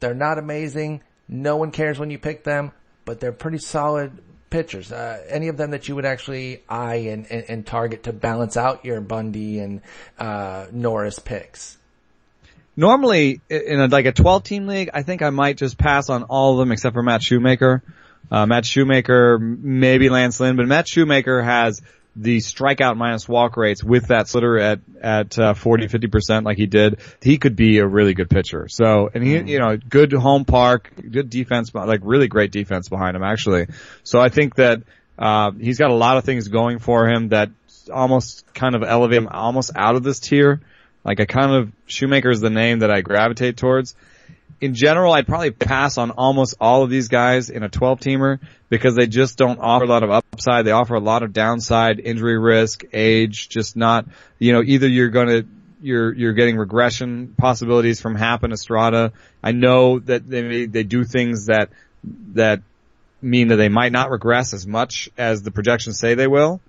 they're 0.00 0.14
not 0.14 0.38
amazing. 0.38 1.02
No 1.28 1.56
one 1.56 1.70
cares 1.70 1.98
when 1.98 2.10
you 2.10 2.18
pick 2.18 2.44
them, 2.44 2.72
but 3.04 3.20
they're 3.20 3.32
pretty 3.32 3.58
solid 3.58 4.12
pitchers. 4.50 4.92
Uh, 4.92 5.22
any 5.28 5.48
of 5.48 5.56
them 5.56 5.72
that 5.72 5.88
you 5.88 5.94
would 5.94 6.04
actually 6.04 6.62
eye 6.68 6.96
and, 6.96 7.26
and, 7.30 7.44
and 7.48 7.66
target 7.66 8.04
to 8.04 8.12
balance 8.12 8.56
out 8.56 8.84
your 8.84 9.00
Bundy 9.00 9.58
and 9.58 9.82
uh, 10.18 10.66
Norris 10.72 11.18
picks? 11.18 11.77
Normally, 12.78 13.40
in 13.50 13.80
a, 13.80 13.88
like 13.88 14.06
a 14.06 14.12
12 14.12 14.44
team 14.44 14.68
league, 14.68 14.90
I 14.94 15.02
think 15.02 15.20
I 15.20 15.30
might 15.30 15.56
just 15.56 15.76
pass 15.76 16.08
on 16.08 16.22
all 16.22 16.52
of 16.52 16.58
them 16.60 16.70
except 16.70 16.94
for 16.94 17.02
Matt 17.02 17.24
Shoemaker. 17.24 17.82
Uh, 18.30 18.46
Matt 18.46 18.64
Shoemaker, 18.64 19.36
maybe 19.40 20.08
Lance 20.08 20.38
Lynn, 20.38 20.54
but 20.54 20.68
Matt 20.68 20.86
Shoemaker 20.86 21.42
has 21.42 21.82
the 22.14 22.38
strikeout 22.38 22.96
minus 22.96 23.28
walk 23.28 23.56
rates 23.56 23.82
with 23.82 24.06
that 24.08 24.28
splitter 24.28 24.60
at 24.60 24.78
at 25.02 25.36
uh, 25.40 25.54
40 25.54 25.88
50 25.88 26.06
percent 26.06 26.44
like 26.46 26.56
he 26.56 26.66
did 26.66 27.00
he 27.20 27.38
could 27.38 27.54
be 27.56 27.78
a 27.78 27.86
really 27.86 28.12
good 28.12 28.28
pitcher 28.28 28.66
so 28.68 29.08
and 29.14 29.22
he 29.22 29.34
mm. 29.34 29.48
you 29.48 29.60
know 29.60 29.76
good 29.76 30.12
home 30.12 30.44
park 30.44 30.90
good 30.96 31.30
defense 31.30 31.72
like 31.72 32.00
really 32.02 32.26
great 32.26 32.50
defense 32.50 32.88
behind 32.88 33.14
him 33.14 33.22
actually 33.22 33.68
so 34.02 34.18
i 34.20 34.30
think 34.30 34.56
that 34.56 34.82
uh, 35.16 35.52
he's 35.52 35.78
got 35.78 35.90
a 35.90 35.94
lot 35.94 36.16
of 36.16 36.24
things 36.24 36.48
going 36.48 36.80
for 36.80 37.08
him 37.08 37.28
that 37.28 37.50
almost 37.92 38.52
kind 38.52 38.74
of 38.74 38.82
elevate 38.82 39.18
him 39.18 39.28
almost 39.28 39.70
out 39.76 39.94
of 39.94 40.02
this 40.02 40.18
tier 40.18 40.60
like 41.08 41.20
I 41.20 41.24
kind 41.24 41.52
of 41.52 41.72
Shoemaker 41.86 42.30
is 42.30 42.40
the 42.40 42.50
name 42.50 42.80
that 42.80 42.90
I 42.90 43.00
gravitate 43.00 43.56
towards 43.56 43.94
in 44.60 44.74
general, 44.74 45.12
I'd 45.12 45.26
probably 45.26 45.52
pass 45.52 45.98
on 45.98 46.10
almost 46.10 46.56
all 46.60 46.82
of 46.82 46.90
these 46.90 47.08
guys 47.08 47.48
in 47.48 47.62
a 47.62 47.68
12 47.68 48.00
teamer 48.00 48.40
because 48.68 48.96
they 48.96 49.06
just 49.06 49.38
don't 49.38 49.60
offer 49.60 49.84
a 49.84 49.88
lot 49.88 50.02
of 50.02 50.10
upside. 50.10 50.64
They 50.64 50.72
offer 50.72 50.94
a 50.94 51.00
lot 51.00 51.22
of 51.22 51.32
downside, 51.32 52.00
injury 52.00 52.38
risk, 52.38 52.82
age, 52.92 53.48
just 53.48 53.76
not, 53.76 54.06
you 54.38 54.52
know, 54.52 54.62
either 54.64 54.88
you're 54.88 55.10
going 55.10 55.28
to, 55.28 55.46
you're, 55.80 56.12
you're 56.12 56.32
getting 56.32 56.56
regression 56.56 57.34
possibilities 57.38 58.00
from 58.00 58.16
Happ 58.16 58.42
and 58.42 58.52
Estrada. 58.52 59.12
I 59.42 59.52
know 59.52 60.00
that 60.00 60.28
they, 60.28 60.66
they 60.66 60.82
do 60.82 61.04
things 61.04 61.46
that, 61.46 61.70
that 62.34 62.62
mean 63.22 63.48
that 63.48 63.56
they 63.56 63.68
might 63.68 63.92
not 63.92 64.10
regress 64.10 64.54
as 64.54 64.66
much 64.66 65.08
as 65.16 65.42
the 65.42 65.52
projections 65.52 66.00
say 66.00 66.14
they 66.14 66.26
will, 66.26 66.60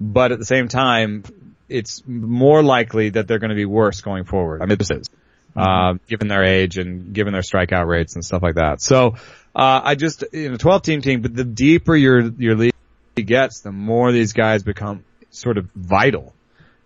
but 0.00 0.32
at 0.32 0.40
the 0.40 0.44
same 0.44 0.66
time, 0.66 1.22
it's 1.68 2.02
more 2.06 2.62
likely 2.62 3.10
that 3.10 3.26
they're 3.26 3.38
going 3.38 3.50
to 3.50 3.56
be 3.56 3.64
worse 3.64 4.00
going 4.00 4.24
forward. 4.24 4.62
I 4.62 4.66
mean, 4.66 4.78
this 4.78 4.90
is 4.90 5.08
uh, 5.56 5.94
given 6.06 6.28
their 6.28 6.44
age 6.44 6.78
and 6.78 7.12
given 7.12 7.32
their 7.32 7.42
strikeout 7.42 7.86
rates 7.86 8.14
and 8.14 8.24
stuff 8.24 8.42
like 8.42 8.56
that. 8.56 8.80
So, 8.80 9.16
uh, 9.54 9.80
I 9.84 9.94
just, 9.94 10.24
you 10.32 10.50
know, 10.50 10.56
12 10.56 10.82
team 10.82 11.00
team, 11.00 11.22
but 11.22 11.34
the 11.34 11.44
deeper 11.44 11.96
your, 11.96 12.20
your 12.20 12.54
league 12.54 12.74
gets, 13.14 13.60
the 13.60 13.72
more 13.72 14.12
these 14.12 14.32
guys 14.32 14.62
become 14.62 15.04
sort 15.30 15.58
of 15.58 15.70
vital 15.74 16.34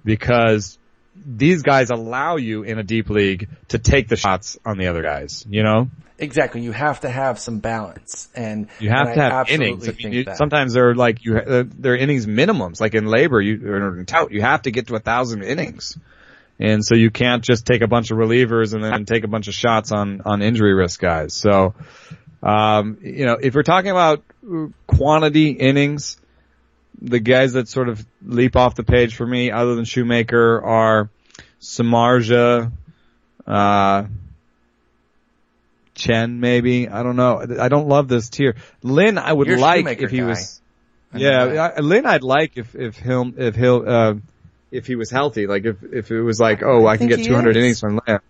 because 0.05 0.78
these 1.16 1.62
guys 1.62 1.90
allow 1.90 2.36
you 2.36 2.62
in 2.62 2.78
a 2.78 2.82
deep 2.82 3.11
league 3.11 3.48
to 3.69 3.78
take 3.78 4.09
the 4.09 4.16
shots 4.16 4.59
on 4.65 4.78
the 4.78 4.86
other 4.86 5.02
guys, 5.02 5.44
you 5.48 5.62
know? 5.62 5.90
Exactly. 6.20 6.60
You 6.60 6.72
have 6.72 7.01
to 7.01 7.09
have 7.09 7.38
some 7.38 7.60
balance 7.60 8.28
and 8.34 8.68
you 8.78 8.90
have 8.90 9.09
and 9.09 9.14
to 9.16 9.24
I 9.24 9.28
have 9.30 9.51
innings. 9.51 9.88
I 9.88 9.92
mean, 9.92 10.12
you, 10.12 10.24
sometimes 10.34 10.74
they're 10.74 10.94
like 10.94 11.24
you, 11.24 11.38
uh, 11.38 11.64
they're 11.66 11.97
innings 11.97 12.26
minimums, 12.26 12.80
like 12.80 12.94
in 12.94 13.05
LABR, 13.05 13.44
you, 13.44 13.66
or 13.66 13.98
in 13.98 14.06
tout, 14.06 14.30
you 14.30 14.42
have 14.42 14.62
to 14.62 14.70
get 14.70 14.88
to 14.88 14.94
a 14.97 15.01
thousand 15.01 15.42
innings. 15.42 15.98
And 16.59 16.84
so 16.84 16.94
you 16.94 17.10
can't 17.10 17.42
just 17.42 17.64
take 17.64 17.80
a 17.80 17.88
bunch 17.88 18.10
of 18.10 18.18
relievers 18.18 18.74
and 18.74 18.84
then 18.84 19.06
take 19.06 19.24
a 19.24 19.28
bunch 19.28 19.48
of 19.48 19.55
shots 19.55 19.92
on, 19.92 20.20
on 20.26 20.42
injury 20.42 20.74
risk 20.74 21.01
guys. 21.01 21.32
So, 21.32 21.74
um, 22.42 22.98
you 23.01 23.24
know, 23.24 23.38
if 23.40 23.55
we're 23.55 23.62
talking 23.62 23.90
about 23.90 24.22
quantity 24.86 25.51
innings, 25.52 26.18
the 27.01 27.18
guys 27.18 27.55
that 27.55 27.68
sort 27.68 27.88
of 27.88 28.05
leap 28.22 28.56
off 28.56 28.74
the 28.74 28.84
page 28.84 29.14
for 29.16 29.26
me, 29.26 29.51
other 29.51 29.74
than 29.74 29.86
Shoemaker, 29.86 30.62
are 30.62 31.09
Samardzija, 31.62 32.70
uh, 33.47 34.05
Chen 36.01 36.40
maybe. 36.40 36.89
I 36.89 37.02
don't 37.02 37.16
know. 37.16 37.44
I 37.60 37.68
don't 37.68 37.89
love 37.89 38.09
this 38.09 38.28
tier. 38.28 38.56
Lynn, 38.82 39.18
I 39.18 39.32
would 39.32 39.47
You're 39.47 39.59
like 39.59 39.86
if 40.01 40.10
he 40.10 40.18
guy. 40.18 40.24
was. 40.24 40.60
Yeah, 41.14 41.72
Lynn, 41.81 42.06
I'd 42.06 42.22
like 42.22 42.56
if 42.56 42.74
if 42.74 42.97
he'll 42.97 43.32
if 43.36 43.56
he'll 43.56 43.85
uh, 43.86 44.14
if 44.70 44.86
he 44.86 44.97
was 44.97 45.10
healthy. 45.10 45.47
Like 45.47 45.64
if 45.64 45.82
if 45.82 46.10
it 46.10 46.22
was 46.22 46.40
like, 46.40 46.62
oh, 46.62 46.86
I, 46.86 46.93
I 46.93 46.97
can 46.97 47.09
get 47.09 47.24
200 47.24 47.51
is. 47.51 47.56
innings 47.56 47.81
from 47.81 48.01
Lamb. 48.06 48.20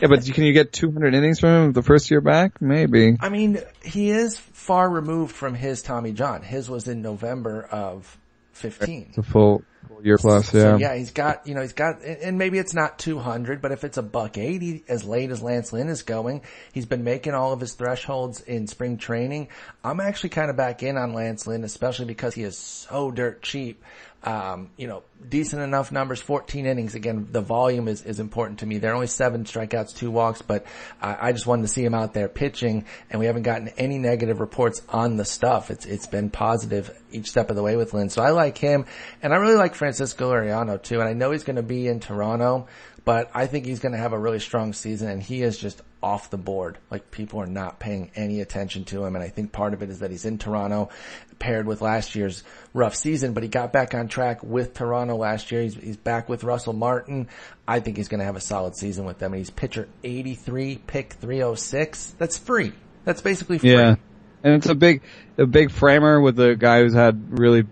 Yeah, 0.00 0.08
but 0.08 0.24
can 0.24 0.44
you 0.44 0.52
get 0.52 0.72
200 0.72 1.14
innings 1.14 1.40
from 1.40 1.50
him 1.50 1.72
the 1.72 1.82
first 1.82 2.10
year 2.10 2.20
back? 2.20 2.60
Maybe. 2.60 3.16
I 3.20 3.28
mean, 3.28 3.60
he 3.82 4.10
is 4.10 4.38
far 4.38 4.88
removed 4.88 5.34
from 5.34 5.54
his 5.54 5.82
Tommy 5.82 6.12
John. 6.12 6.42
His 6.42 6.70
was 6.70 6.88
in 6.88 7.02
November 7.02 7.62
of 7.70 8.16
15. 8.52 9.06
It's 9.10 9.18
a 9.18 9.22
full, 9.22 9.58
full 9.58 9.64
year 10.04 10.18
plus, 10.18 10.52
yeah. 10.52 10.60
So 10.60 10.76
yeah, 10.76 10.94
he's 10.94 11.12
got, 11.12 11.46
you 11.46 11.54
know, 11.54 11.62
he's 11.62 11.72
got, 11.72 12.02
and 12.02 12.38
maybe 12.38 12.58
it's 12.58 12.74
not 12.74 12.98
200, 12.98 13.62
but 13.62 13.72
if 13.72 13.84
it's 13.84 13.96
a 13.96 14.02
buck 14.02 14.36
80 14.38 14.84
as 14.88 15.04
late 15.04 15.30
as 15.30 15.42
Lance 15.42 15.72
Lynn 15.72 15.88
is 15.88 16.02
going, 16.02 16.42
he's 16.72 16.86
been 16.86 17.04
making 17.04 17.34
all 17.34 17.52
of 17.52 17.60
his 17.60 17.72
thresholds 17.74 18.40
in 18.40 18.66
spring 18.66 18.98
training. 18.98 19.48
I'm 19.82 20.00
actually 20.00 20.30
kind 20.30 20.50
of 20.50 20.56
back 20.56 20.82
in 20.82 20.96
on 20.96 21.14
Lance 21.14 21.46
Lynn, 21.46 21.64
especially 21.64 22.06
because 22.06 22.34
he 22.34 22.42
is 22.42 22.58
so 22.58 23.10
dirt 23.10 23.42
cheap 23.42 23.82
um, 24.24 24.70
you 24.78 24.86
know, 24.86 25.02
decent 25.28 25.60
enough 25.60 25.92
numbers, 25.92 26.20
14 26.20 26.64
innings. 26.64 26.94
Again, 26.94 27.28
the 27.30 27.42
volume 27.42 27.88
is, 27.88 28.02
is 28.02 28.20
important 28.20 28.60
to 28.60 28.66
me. 28.66 28.78
There 28.78 28.90
are 28.90 28.94
only 28.94 29.06
seven 29.06 29.44
strikeouts, 29.44 29.94
two 29.94 30.10
walks, 30.10 30.40
but 30.40 30.66
I, 31.00 31.28
I 31.28 31.32
just 31.32 31.46
wanted 31.46 31.62
to 31.62 31.68
see 31.68 31.84
him 31.84 31.94
out 31.94 32.14
there 32.14 32.28
pitching 32.28 32.86
and 33.10 33.20
we 33.20 33.26
haven't 33.26 33.42
gotten 33.42 33.68
any 33.76 33.98
negative 33.98 34.40
reports 34.40 34.80
on 34.88 35.18
the 35.18 35.26
stuff. 35.26 35.70
It's, 35.70 35.84
it's 35.84 36.06
been 36.06 36.30
positive 36.30 36.90
each 37.12 37.28
step 37.28 37.50
of 37.50 37.56
the 37.56 37.62
way 37.62 37.76
with 37.76 37.92
Lynn. 37.92 38.08
So 38.08 38.22
I 38.22 38.30
like 38.30 38.56
him 38.56 38.86
and 39.22 39.34
I 39.34 39.36
really 39.36 39.56
like 39.56 39.74
Francisco 39.74 40.32
Liriano 40.32 40.82
too. 40.82 41.00
And 41.00 41.08
I 41.08 41.12
know 41.12 41.30
he's 41.30 41.44
going 41.44 41.56
to 41.56 41.62
be 41.62 41.86
in 41.86 42.00
Toronto, 42.00 42.66
but 43.04 43.30
I 43.34 43.46
think 43.46 43.66
he's 43.66 43.80
going 43.80 43.92
to 43.92 43.98
have 43.98 44.12
a 44.12 44.18
really 44.18 44.40
strong 44.40 44.72
season 44.72 45.08
and 45.08 45.22
he 45.22 45.42
is 45.42 45.58
just 45.58 45.82
off 46.02 46.30
the 46.30 46.38
board. 46.38 46.78
Like 46.90 47.10
people 47.10 47.40
are 47.40 47.46
not 47.46 47.78
paying 47.78 48.10
any 48.14 48.40
attention 48.40 48.84
to 48.86 49.04
him. 49.04 49.14
And 49.14 49.24
I 49.24 49.28
think 49.28 49.52
part 49.52 49.74
of 49.74 49.82
it 49.82 49.90
is 49.90 50.00
that 50.00 50.10
he's 50.10 50.24
in 50.24 50.38
Toronto 50.38 50.90
paired 51.38 51.66
with 51.66 51.82
last 51.82 52.14
year's 52.14 52.44
rough 52.72 52.94
season, 52.94 53.32
but 53.32 53.42
he 53.42 53.48
got 53.48 53.72
back 53.72 53.94
on 53.94 54.08
track 54.08 54.42
with 54.42 54.74
Toronto 54.74 55.16
last 55.16 55.50
year. 55.50 55.62
He's, 55.62 55.74
he's 55.74 55.96
back 55.96 56.28
with 56.28 56.44
Russell 56.44 56.72
Martin. 56.72 57.28
I 57.68 57.80
think 57.80 57.96
he's 57.96 58.08
going 58.08 58.20
to 58.20 58.26
have 58.26 58.36
a 58.36 58.40
solid 58.40 58.76
season 58.76 59.04
with 59.04 59.18
them. 59.18 59.32
And 59.32 59.38
he's 59.38 59.50
pitcher 59.50 59.88
83, 60.02 60.76
pick 60.86 61.12
306. 61.14 62.14
That's 62.18 62.38
free. 62.38 62.72
That's 63.04 63.20
basically 63.20 63.58
free. 63.58 63.72
Yeah. 63.72 63.96
And 64.42 64.54
it's 64.54 64.68
a 64.68 64.74
big, 64.74 65.02
a 65.38 65.46
big 65.46 65.70
framer 65.70 66.20
with 66.20 66.38
a 66.38 66.54
guy 66.54 66.82
who's 66.82 66.94
had 66.94 67.38
really 67.38 67.64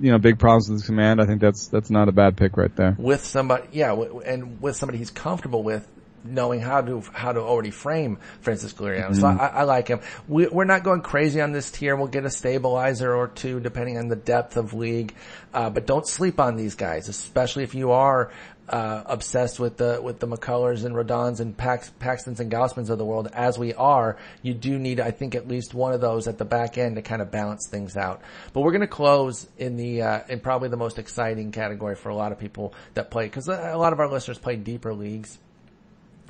you 0.00 0.10
know, 0.10 0.18
big 0.18 0.38
problems 0.38 0.68
with 0.68 0.80
his 0.80 0.86
command, 0.86 1.20
I 1.20 1.26
think 1.26 1.40
that's, 1.40 1.68
that's 1.68 1.90
not 1.90 2.08
a 2.08 2.12
bad 2.12 2.36
pick 2.36 2.56
right 2.56 2.74
there. 2.76 2.94
With 2.98 3.24
somebody, 3.24 3.68
yeah, 3.72 3.94
and 4.24 4.60
with 4.60 4.76
somebody 4.76 4.98
he's 4.98 5.10
comfortable 5.10 5.62
with, 5.62 5.86
knowing 6.24 6.60
how 6.60 6.80
to 6.82 7.00
how 7.12 7.32
to 7.32 7.40
already 7.40 7.70
frame 7.70 8.18
Francisco 8.40 8.84
Liriano. 8.84 9.10
Mm-hmm. 9.10 9.20
So 9.20 9.26
I, 9.26 9.46
I, 9.46 9.62
like 9.62 9.88
him. 9.88 10.00
We, 10.28 10.46
are 10.46 10.64
not 10.64 10.82
going 10.82 11.00
crazy 11.02 11.40
on 11.40 11.52
this 11.52 11.70
tier. 11.70 11.96
We'll 11.96 12.08
get 12.08 12.24
a 12.24 12.30
stabilizer 12.30 13.14
or 13.14 13.28
two 13.28 13.60
depending 13.60 13.98
on 13.98 14.08
the 14.08 14.16
depth 14.16 14.56
of 14.56 14.74
league, 14.74 15.14
uh, 15.54 15.70
but 15.70 15.86
don't 15.86 16.06
sleep 16.06 16.40
on 16.40 16.56
these 16.56 16.74
guys, 16.74 17.08
especially 17.08 17.64
if 17.64 17.74
you 17.74 17.92
are. 17.92 18.30
Uh, 18.70 19.02
obsessed 19.06 19.58
with 19.58 19.78
the 19.78 20.00
with 20.00 20.20
the 20.20 20.28
McCullers 20.28 20.84
and 20.84 20.94
Rodons 20.94 21.40
and 21.40 21.56
Pax, 21.56 21.90
Paxtons 21.98 22.38
and 22.38 22.52
Gausmans 22.52 22.88
of 22.88 22.98
the 22.98 23.04
world, 23.04 23.28
as 23.32 23.58
we 23.58 23.74
are, 23.74 24.16
you 24.42 24.54
do 24.54 24.78
need, 24.78 25.00
I 25.00 25.10
think, 25.10 25.34
at 25.34 25.48
least 25.48 25.74
one 25.74 25.92
of 25.92 26.00
those 26.00 26.28
at 26.28 26.38
the 26.38 26.44
back 26.44 26.78
end 26.78 26.94
to 26.94 27.02
kind 27.02 27.20
of 27.20 27.32
balance 27.32 27.66
things 27.68 27.96
out. 27.96 28.22
But 28.52 28.60
we're 28.60 28.70
going 28.70 28.82
to 28.82 28.86
close 28.86 29.48
in 29.58 29.76
the 29.76 30.02
uh, 30.02 30.20
in 30.28 30.38
probably 30.38 30.68
the 30.68 30.76
most 30.76 31.00
exciting 31.00 31.50
category 31.50 31.96
for 31.96 32.10
a 32.10 32.14
lot 32.14 32.30
of 32.30 32.38
people 32.38 32.72
that 32.94 33.10
play 33.10 33.24
because 33.24 33.48
a 33.48 33.76
lot 33.76 33.92
of 33.92 33.98
our 33.98 34.08
listeners 34.08 34.38
play 34.38 34.54
deeper 34.54 34.94
leagues 34.94 35.36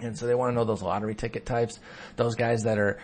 and 0.03 0.19
so 0.19 0.27
they 0.27 0.35
want 0.35 0.51
to 0.51 0.55
know 0.55 0.65
those 0.65 0.83
lottery 0.83 1.15
ticket 1.15 1.47
types, 1.47 1.79
those 2.17 2.35
guys 2.35 2.65
that 2.65 2.79
are 2.79 2.99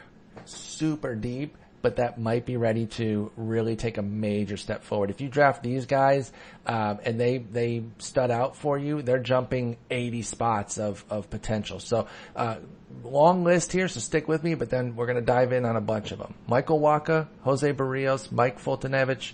super 0.44 1.14
deep, 1.14 1.56
but 1.86 1.94
that 1.94 2.18
might 2.18 2.44
be 2.44 2.56
ready 2.56 2.86
to 2.86 3.30
really 3.36 3.76
take 3.76 3.96
a 3.96 4.02
major 4.02 4.56
step 4.56 4.82
forward. 4.82 5.08
If 5.08 5.20
you 5.20 5.28
draft 5.28 5.62
these 5.62 5.86
guys, 5.86 6.32
um, 6.66 6.98
and 7.04 7.20
they, 7.20 7.38
they 7.38 7.84
stud 7.98 8.32
out 8.32 8.56
for 8.56 8.76
you, 8.76 9.02
they're 9.02 9.20
jumping 9.20 9.76
80 9.88 10.22
spots 10.22 10.78
of, 10.78 11.04
of 11.08 11.30
potential. 11.30 11.78
So, 11.78 12.08
uh, 12.34 12.56
long 13.04 13.44
list 13.44 13.70
here, 13.70 13.86
so 13.86 14.00
stick 14.00 14.26
with 14.26 14.42
me, 14.42 14.56
but 14.56 14.68
then 14.68 14.96
we're 14.96 15.06
to 15.14 15.20
dive 15.20 15.52
in 15.52 15.64
on 15.64 15.76
a 15.76 15.80
bunch 15.80 16.10
of 16.10 16.18
them. 16.18 16.34
Michael 16.48 16.80
Wacha, 16.80 17.28
Jose 17.42 17.72
Berrios, 17.72 18.32
Mike 18.32 18.60
Foltynewicz. 18.60 19.30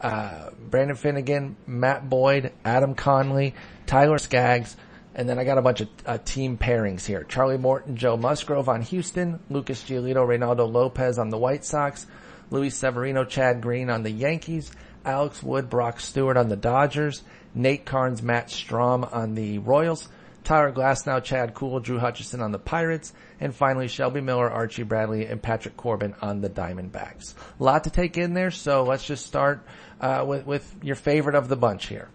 uh, 0.00 0.50
Brandon 0.70 0.94
Finnegan, 0.94 1.56
Matt 1.66 2.08
Boyd, 2.08 2.52
Adam 2.64 2.94
Conley, 2.94 3.56
Tyler 3.86 4.18
Skaggs, 4.18 4.76
and 5.16 5.26
then 5.26 5.38
I 5.38 5.44
got 5.44 5.56
a 5.56 5.62
bunch 5.62 5.80
of 5.80 5.88
uh, 6.04 6.18
team 6.18 6.58
pairings 6.58 7.04
here. 7.04 7.24
Charlie 7.24 7.56
Morton, 7.56 7.96
Joe 7.96 8.18
Musgrove 8.18 8.68
on 8.68 8.82
Houston, 8.82 9.40
Lucas 9.48 9.82
Giolito, 9.82 10.26
Reynaldo 10.26 10.70
Lopez 10.70 11.18
on 11.18 11.30
the 11.30 11.38
White 11.38 11.64
Sox, 11.64 12.06
Luis 12.50 12.76
Severino, 12.76 13.24
Chad 13.24 13.62
Green 13.62 13.88
on 13.88 14.02
the 14.02 14.10
Yankees, 14.10 14.70
Alex 15.06 15.42
Wood, 15.42 15.70
Brock 15.70 16.00
Stewart 16.00 16.36
on 16.36 16.50
the 16.50 16.56
Dodgers, 16.56 17.22
Nate 17.54 17.86
Karns, 17.86 18.22
Matt 18.22 18.48
Strahm 18.48 19.10
on 19.10 19.34
the 19.34 19.58
Royals, 19.58 20.06
Tyler 20.44 20.70
Glasnow, 20.70 21.24
Chad 21.24 21.54
Kuhl, 21.54 21.80
Drew 21.80 21.98
Hutchison 21.98 22.42
on 22.42 22.52
the 22.52 22.58
Pirates, 22.58 23.14
and 23.40 23.54
finally 23.54 23.88
Shelby 23.88 24.20
Miller, 24.20 24.50
Archie 24.50 24.82
Bradley, 24.82 25.24
and 25.24 25.42
Patrick 25.42 25.78
Corbin 25.78 26.14
on 26.20 26.42
the 26.42 26.50
Diamondbacks. 26.50 27.34
A 27.58 27.64
lot 27.64 27.84
to 27.84 27.90
take 27.90 28.18
in 28.18 28.34
there, 28.34 28.50
so 28.50 28.84
let's 28.84 29.04
just 29.04 29.24
start 29.24 29.66
uh, 29.98 30.24
with 30.28 30.44
with 30.44 30.76
your 30.82 30.94
favorite 30.94 31.36
of 31.36 31.48
the 31.48 31.56
bunch 31.56 31.86
here. 31.86 32.10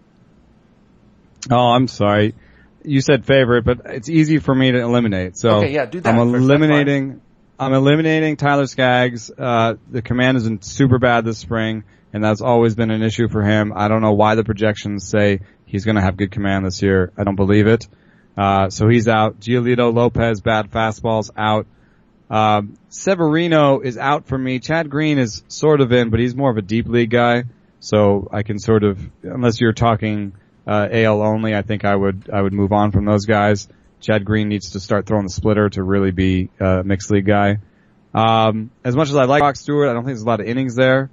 Oh, 1.50 1.72
I'm 1.72 1.88
sorry 1.88 2.32
you 2.84 3.00
said 3.00 3.24
favorite, 3.24 3.64
but 3.64 3.82
it's 3.86 4.08
easy 4.08 4.38
for 4.38 4.54
me 4.54 4.72
to 4.72 4.78
eliminate. 4.78 5.36
So 5.36 5.58
okay, 5.58 5.72
yeah, 5.72 5.86
do 5.86 6.00
that. 6.00 6.14
I'm 6.14 6.18
eliminating. 6.18 7.20
I'm 7.58 7.74
eliminating 7.74 8.36
Tyler 8.36 8.66
Skaggs. 8.66 9.30
Uh, 9.30 9.74
the 9.90 10.02
command 10.02 10.36
has 10.36 10.44
been 10.44 10.62
super 10.62 10.98
bad 10.98 11.24
this 11.24 11.38
spring, 11.38 11.84
and 12.12 12.22
that's 12.24 12.40
always 12.40 12.74
been 12.74 12.90
an 12.90 13.02
issue 13.02 13.28
for 13.28 13.42
him. 13.42 13.72
I 13.74 13.88
don't 13.88 14.02
know 14.02 14.14
why 14.14 14.34
the 14.34 14.42
projections 14.42 15.08
say 15.08 15.40
he's 15.64 15.84
going 15.84 15.94
to 15.96 16.02
have 16.02 16.16
good 16.16 16.32
command 16.32 16.66
this 16.66 16.82
year. 16.82 17.12
I 17.16 17.24
don't 17.24 17.36
believe 17.36 17.66
it. 17.66 17.86
Uh, 18.36 18.70
so 18.70 18.88
he's 18.88 19.06
out. 19.08 19.38
Giolito 19.38 19.92
Lopez, 19.94 20.40
bad 20.40 20.70
fastballs, 20.70 21.30
out. 21.36 21.66
Um, 22.30 22.78
Severino 22.88 23.80
is 23.80 23.98
out 23.98 24.26
for 24.26 24.38
me. 24.38 24.58
Chad 24.58 24.88
Green 24.90 25.18
is 25.18 25.44
sort 25.48 25.80
of 25.80 25.92
in, 25.92 26.10
but 26.10 26.18
he's 26.18 26.34
more 26.34 26.50
of 26.50 26.56
a 26.56 26.62
deep 26.62 26.88
league 26.88 27.10
guy. 27.10 27.44
So 27.80 28.28
I 28.32 28.42
can 28.42 28.58
sort 28.58 28.84
of, 28.84 28.98
unless 29.22 29.60
you're 29.60 29.72
talking 29.72 30.32
uh, 30.66 30.88
AL 30.90 31.22
only, 31.22 31.54
I 31.54 31.62
think 31.62 31.84
I 31.84 31.94
would 31.94 32.30
I 32.32 32.40
would 32.40 32.52
move 32.52 32.72
on 32.72 32.92
from 32.92 33.04
those 33.04 33.24
guys. 33.26 33.68
Chad 34.00 34.24
Green 34.24 34.48
needs 34.48 34.70
to 34.70 34.80
start 34.80 35.06
throwing 35.06 35.24
the 35.24 35.32
splitter 35.32 35.68
to 35.70 35.82
really 35.82 36.10
be 36.10 36.50
a 36.60 36.82
mixed 36.84 37.10
league 37.10 37.26
guy. 37.26 37.58
Um, 38.14 38.70
as 38.84 38.94
much 38.94 39.08
as 39.08 39.16
I 39.16 39.24
like 39.24 39.40
Brock 39.40 39.56
Stewart, 39.56 39.88
I 39.88 39.92
don't 39.92 40.02
think 40.02 40.16
there's 40.16 40.22
a 40.22 40.26
lot 40.26 40.40
of 40.40 40.46
innings 40.46 40.74
there. 40.74 41.10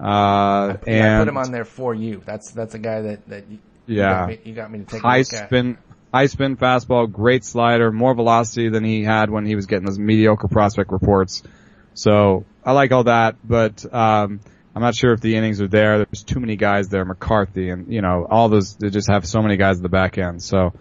Uh, 0.00 0.04
I, 0.04 0.78
and 0.86 1.06
I 1.06 1.18
put 1.20 1.28
him 1.28 1.36
on 1.36 1.50
there 1.50 1.64
for 1.64 1.94
you. 1.94 2.22
That's 2.24 2.52
that's 2.52 2.74
a 2.74 2.78
guy 2.78 3.00
that 3.02 3.28
that 3.28 3.50
you, 3.50 3.58
yeah 3.86 4.10
got 4.10 4.28
me, 4.28 4.38
you 4.44 4.54
got 4.54 4.70
me 4.70 4.78
to 4.80 4.84
take 4.84 5.02
high 5.02 5.22
spin. 5.22 5.78
High 6.12 6.26
spin 6.26 6.56
fastball, 6.56 7.10
great 7.12 7.44
slider, 7.44 7.92
more 7.92 8.14
velocity 8.14 8.70
than 8.70 8.82
he 8.82 9.04
had 9.04 9.28
when 9.28 9.44
he 9.44 9.54
was 9.54 9.66
getting 9.66 9.84
those 9.84 9.98
mediocre 9.98 10.48
prospect 10.48 10.90
reports. 10.90 11.42
So 11.92 12.46
I 12.64 12.72
like 12.72 12.92
all 12.92 13.04
that, 13.04 13.36
but 13.44 13.84
um, 13.92 14.40
I'm 14.74 14.82
not 14.82 14.94
sure 14.94 15.12
if 15.12 15.20
the 15.20 15.36
innings 15.36 15.60
are 15.60 15.68
there. 15.68 15.98
There's 15.98 16.22
too 16.22 16.40
many 16.40 16.56
guys 16.56 16.88
there, 16.88 17.04
McCarthy 17.04 17.70
and, 17.70 17.92
you 17.92 18.00
know, 18.00 18.26
all 18.30 18.48
those, 18.48 18.76
they 18.76 18.90
just 18.90 19.10
have 19.10 19.26
so 19.26 19.42
many 19.42 19.56
guys 19.56 19.76
at 19.76 19.82
the 19.82 19.88
back 19.88 20.18
end. 20.18 20.42
So, 20.42 20.72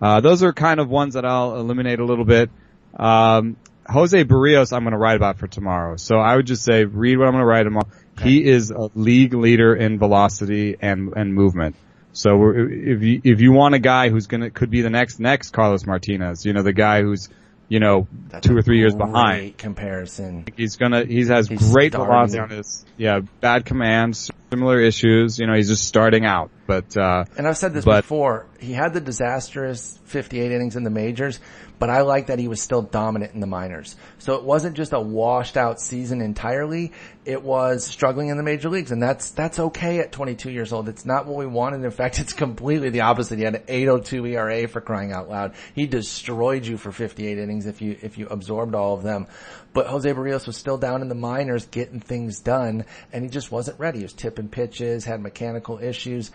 uh, 0.00 0.20
those 0.20 0.42
are 0.42 0.52
kind 0.52 0.80
of 0.80 0.88
ones 0.88 1.14
that 1.14 1.24
I'll 1.24 1.56
eliminate 1.56 1.98
a 1.98 2.04
little 2.04 2.24
bit. 2.24 2.50
Um, 2.98 3.56
Jose 3.86 4.24
Berrios, 4.24 4.72
I'm 4.72 4.82
going 4.82 4.92
to 4.92 4.98
write 4.98 5.16
about 5.16 5.38
for 5.38 5.46
tomorrow. 5.46 5.96
So 5.96 6.16
I 6.16 6.36
would 6.36 6.46
just 6.46 6.64
say 6.64 6.84
read 6.84 7.18
what 7.18 7.26
I'm 7.26 7.32
going 7.32 7.42
to 7.42 7.46
write 7.46 7.64
tomorrow. 7.64 7.88
Okay. 8.18 8.30
He 8.30 8.44
is 8.44 8.70
a 8.70 8.90
league 8.94 9.34
leader 9.34 9.74
in 9.74 9.98
velocity 9.98 10.76
and, 10.80 11.12
and 11.16 11.34
movement. 11.34 11.76
So 12.12 12.52
if 12.54 13.02
you, 13.02 13.20
if 13.24 13.40
you 13.40 13.52
want 13.52 13.74
a 13.74 13.78
guy 13.78 14.08
who's 14.08 14.26
gonna, 14.26 14.50
could 14.50 14.70
be 14.70 14.82
the 14.82 14.90
next, 14.90 15.20
next 15.20 15.50
Carlos 15.50 15.86
Martinez, 15.86 16.44
you 16.44 16.52
know, 16.52 16.62
the 16.62 16.72
guy 16.72 17.02
who's, 17.02 17.28
you 17.70 17.78
know, 17.78 18.08
That's 18.28 18.46
two 18.46 18.56
or 18.56 18.62
three 18.62 18.78
years 18.78 18.94
behind. 18.94 19.56
Comparison. 19.56 20.44
He's 20.56 20.76
gonna. 20.76 21.04
He 21.04 21.24
has 21.26 21.48
he's 21.48 21.72
great 21.72 21.92
velocity 21.92 22.40
on 22.40 22.50
his. 22.50 22.84
Yeah, 22.98 23.20
bad 23.40 23.64
commands, 23.64 24.30
similar 24.50 24.80
issues. 24.80 25.38
You 25.38 25.46
know, 25.46 25.54
he's 25.54 25.68
just 25.68 25.86
starting 25.86 26.24
out. 26.26 26.50
But 26.66 26.96
uh, 26.96 27.24
and 27.36 27.46
I've 27.46 27.56
said 27.56 27.72
this 27.72 27.84
but, 27.84 28.02
before. 28.02 28.46
He 28.58 28.72
had 28.72 28.92
the 28.92 29.00
disastrous 29.00 29.98
58 30.04 30.52
innings 30.52 30.76
in 30.76 30.84
the 30.84 30.90
majors, 30.90 31.40
but 31.78 31.88
I 31.88 32.02
like 32.02 32.26
that 32.26 32.38
he 32.38 32.46
was 32.46 32.60
still 32.60 32.82
dominant 32.82 33.32
in 33.32 33.40
the 33.40 33.46
minors. 33.46 33.96
So 34.18 34.34
it 34.34 34.44
wasn't 34.44 34.76
just 34.76 34.92
a 34.92 35.00
washed 35.00 35.56
out 35.56 35.80
season 35.80 36.20
entirely. 36.20 36.92
It 37.24 37.42
was 37.42 37.86
struggling 37.86 38.28
in 38.28 38.36
the 38.36 38.42
major 38.42 38.68
leagues 38.68 38.92
and 38.92 39.02
that's, 39.02 39.30
that's 39.30 39.58
okay 39.58 40.00
at 40.00 40.12
22 40.12 40.50
years 40.50 40.72
old. 40.72 40.88
It's 40.88 41.06
not 41.06 41.26
what 41.26 41.38
we 41.38 41.46
wanted. 41.46 41.82
In 41.82 41.90
fact, 41.90 42.18
it's 42.18 42.34
completely 42.34 42.90
the 42.90 43.00
opposite. 43.00 43.38
He 43.38 43.44
had 43.44 43.54
an 43.54 43.62
802 43.66 44.26
ERA 44.26 44.68
for 44.68 44.80
crying 44.80 45.12
out 45.12 45.28
loud. 45.28 45.54
He 45.74 45.86
destroyed 45.86 46.66
you 46.66 46.76
for 46.76 46.92
58 46.92 47.38
innings 47.38 47.66
if 47.66 47.80
you, 47.80 47.96
if 48.02 48.18
you 48.18 48.26
absorbed 48.28 48.74
all 48.74 48.94
of 48.94 49.02
them. 49.02 49.26
But 49.72 49.86
Jose 49.86 50.12
Berrios 50.12 50.46
was 50.46 50.56
still 50.56 50.78
down 50.78 51.02
in 51.02 51.08
the 51.08 51.14
minors 51.14 51.66
getting 51.66 52.00
things 52.00 52.40
done 52.40 52.84
and 53.12 53.24
he 53.24 53.30
just 53.30 53.52
wasn't 53.52 53.78
ready. 53.78 53.98
He 53.98 54.04
was 54.04 54.12
tipping 54.12 54.48
pitches, 54.48 55.04
had 55.04 55.20
mechanical 55.20 55.78
issues. 55.78 56.32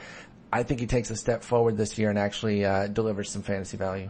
I 0.52 0.64
think 0.64 0.80
he 0.80 0.88
takes 0.88 1.10
a 1.10 1.16
step 1.16 1.44
forward 1.44 1.78
this 1.78 1.98
year 1.98 2.10
and 2.10 2.18
actually 2.18 2.64
uh, 2.64 2.88
delivers 2.88 3.30
some 3.30 3.42
fantasy 3.42 3.78
value. 3.78 4.10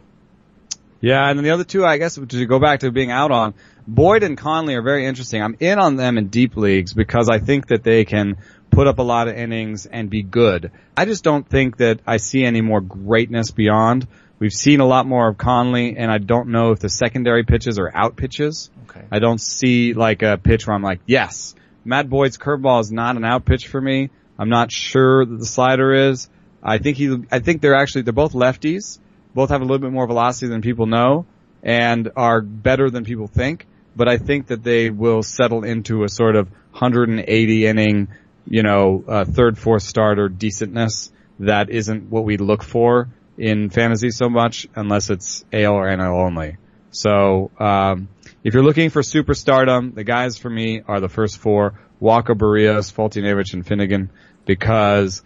Yeah, 1.02 1.30
and 1.30 1.38
then 1.38 1.44
the 1.44 1.52
other 1.52 1.64
two, 1.64 1.86
I 1.86 1.98
guess, 1.98 2.16
to 2.16 2.46
go 2.46 2.60
back 2.60 2.80
to 2.80 2.92
being 2.92 3.12
out 3.12 3.32
on, 3.32 3.54
Boyd 3.88 4.24
and 4.24 4.38
Conley 4.38 4.76
are 4.76 4.82
very 4.82 5.06
interesting. 5.06 5.42
I'm 5.42 5.56
in 5.60 5.78
on 5.78 5.98
them 5.98 6.18
in 6.18 6.30
deep 6.30 6.56
leagues 6.56 6.94
because 6.94 7.30
I 7.30 7.40
think 7.40 7.68
that 7.68 7.84
they 7.84 8.06
can 8.06 8.38
put 8.72 8.88
up 8.88 9.00
a 9.00 9.04
lot 9.04 9.28
of 9.28 9.36
innings 9.36 9.86
and 9.86 10.10
be 10.10 10.24
good. 10.24 10.72
I 10.98 11.06
just 11.06 11.24
don't 11.24 11.48
think 11.48 11.78
that 11.78 12.00
I 12.08 12.18
see 12.18 12.44
any 12.44 12.62
more 12.62 12.82
greatness 12.82 13.52
beyond. 13.52 14.08
We've 14.46 14.54
seen 14.54 14.80
a 14.80 14.86
lot 14.86 15.08
more 15.08 15.28
of 15.28 15.40
Conley, 15.40 15.98
and 15.98 16.12
I 16.12 16.20
don't 16.20 16.50
know 16.50 16.70
if 16.70 16.78
the 16.78 16.88
secondary 16.88 17.44
pitches 17.46 17.80
are 17.80 17.92
out 17.92 18.16
pitches. 18.16 18.70
Okay. 18.88 19.04
I 19.10 19.18
don't 19.18 19.42
see 19.42 19.96
like 19.96 20.22
a 20.22 20.38
pitch 20.38 20.68
where 20.68 20.76
I'm 20.76 20.84
like, 20.84 21.00
yes, 21.08 21.56
Matt 21.84 22.08
Boyd's 22.08 22.38
curveball 22.38 22.80
is 22.82 22.92
not 22.92 23.16
an 23.16 23.26
out 23.26 23.44
pitch 23.44 23.66
for 23.66 23.82
me. 23.82 24.12
I'm 24.38 24.50
not 24.50 24.72
sure 24.72 25.26
that 25.26 25.40
the 25.40 25.48
slider 25.48 26.12
is. 26.12 26.30
I 26.62 26.78
think 26.78 26.96
he, 26.98 27.24
I 27.32 27.40
think 27.40 27.64
they're 27.64 27.74
actually, 27.74 28.04
they're 28.04 28.14
both 28.14 28.34
lefties 28.34 29.00
both 29.34 29.50
have 29.50 29.62
a 29.62 29.64
little 29.64 29.80
bit 29.80 29.92
more 29.92 30.06
velocity 30.06 30.46
than 30.46 30.62
people 30.62 30.86
know 30.86 31.26
and 31.64 32.12
are 32.16 32.40
better 32.40 32.92
than 32.92 33.04
people 33.04 33.26
think. 33.26 33.66
But 33.96 34.08
I 34.08 34.20
think 34.20 34.46
that 34.50 34.62
they 34.62 34.92
will 34.92 35.24
settle 35.24 35.64
into 35.64 36.04
a 36.04 36.08
sort 36.08 36.36
of 36.36 36.52
180 36.70 37.66
inning, 37.66 38.10
you 38.48 38.62
know, 38.62 39.04
uh, 39.08 39.26
third, 39.26 39.58
fourth 39.58 39.82
starter 39.82 40.30
decentness 40.30 41.10
that 41.40 41.72
isn't 41.72 42.12
what 42.12 42.26
we 42.26 42.38
look 42.38 42.62
for 42.62 43.10
in 43.38 43.70
fantasy 43.70 44.10
so 44.10 44.30
much 44.30 44.68
unless 44.76 45.10
it's 45.10 45.44
AL 45.52 45.74
or 45.74 45.86
NL 45.88 46.26
only. 46.26 46.58
So, 46.92 47.52
um, 47.60 48.08
if 48.44 48.54
you're 48.54 48.64
looking 48.64 48.90
for 48.90 49.02
superstardom, 49.02 49.96
the 49.96 50.04
guys 50.04 50.38
for 50.38 50.50
me 50.50 50.82
are 50.88 51.02
the 51.02 51.10
first 51.10 51.40
four, 51.40 51.80
Wacha, 52.02 52.36
Berrios, 52.38 52.94
Foltynewicz, 52.94 53.54
and 53.54 53.66
Finnegan, 53.66 54.12
because, 54.46 55.24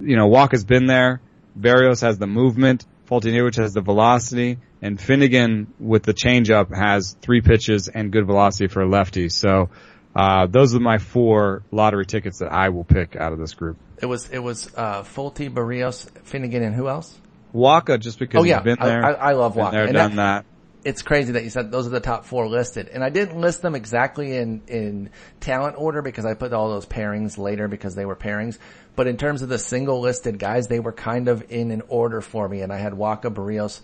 you 0.00 0.16
know, 0.16 0.28
Wacha's 0.28 0.64
been 0.64 0.86
there. 0.86 1.20
Berrios 1.58 2.02
has 2.02 2.18
the 2.18 2.26
movement. 2.26 2.84
Foltynewicz 3.08 3.56
has 3.56 3.72
the 3.72 3.80
velocity, 3.80 4.58
and 4.82 5.00
Finnegan 5.00 5.72
with 5.80 6.02
the 6.02 6.14
changeup 6.14 6.74
has 6.74 7.16
three 7.20 7.40
pitches 7.40 7.88
and 7.88 8.12
good 8.12 8.26
velocity 8.26 8.68
for 8.68 8.82
a 8.82 8.88
lefty. 8.88 9.28
So 9.28 9.70
uh, 10.14 10.46
those 10.46 10.74
are 10.74 10.80
my 10.80 10.98
four 10.98 11.62
lottery 11.70 12.06
tickets 12.06 12.38
that 12.38 12.52
I 12.52 12.68
will 12.68 12.84
pick 12.84 13.16
out 13.16 13.32
of 13.32 13.38
this 13.38 13.54
group. 13.54 13.78
It 14.00 14.06
was 14.06 14.30
it 14.30 14.38
was 14.38 14.70
uh, 14.76 15.02
Folty, 15.02 15.50
Berrios, 15.50 16.08
Finnegan, 16.24 16.62
and 16.62 16.74
who 16.74 16.88
else? 16.88 17.18
Wacha, 17.54 17.98
just 17.98 18.18
because 18.18 18.40
oh, 18.40 18.44
yeah. 18.44 18.56
he's 18.56 18.64
been 18.64 18.78
there. 18.80 19.04
I, 19.04 19.12
I 19.12 19.32
love 19.32 19.54
Wacha. 19.54 19.72
There, 19.72 19.84
and 19.84 19.92
done 19.92 20.16
that, 20.16 20.44
that. 20.44 20.88
it's 20.88 21.02
crazy 21.02 21.32
that 21.32 21.44
you 21.44 21.50
said 21.50 21.70
those 21.70 21.86
are 21.86 21.90
the 21.90 22.00
top 22.00 22.24
four 22.24 22.48
listed. 22.48 22.88
And 22.88 23.02
I 23.02 23.10
didn't 23.10 23.40
list 23.40 23.62
them 23.62 23.74
exactly 23.74 24.36
in, 24.36 24.62
in 24.66 25.10
talent 25.40 25.76
order 25.78 26.02
because 26.02 26.24
I 26.24 26.34
put 26.34 26.52
all 26.52 26.68
those 26.70 26.86
pairings 26.86 27.38
later 27.38 27.68
because 27.68 27.94
they 27.94 28.04
were 28.04 28.16
pairings. 28.16 28.58
But 28.96 29.06
in 29.06 29.16
terms 29.16 29.42
of 29.42 29.48
the 29.48 29.58
single 29.58 30.00
listed 30.00 30.38
guys, 30.38 30.68
they 30.68 30.80
were 30.80 30.92
kind 30.92 31.28
of 31.28 31.50
in 31.50 31.70
an 31.70 31.82
order 31.88 32.20
for 32.20 32.48
me. 32.48 32.60
And 32.60 32.72
I 32.72 32.78
had 32.78 32.92
Wacha, 32.92 33.32
Berrios, 33.32 33.80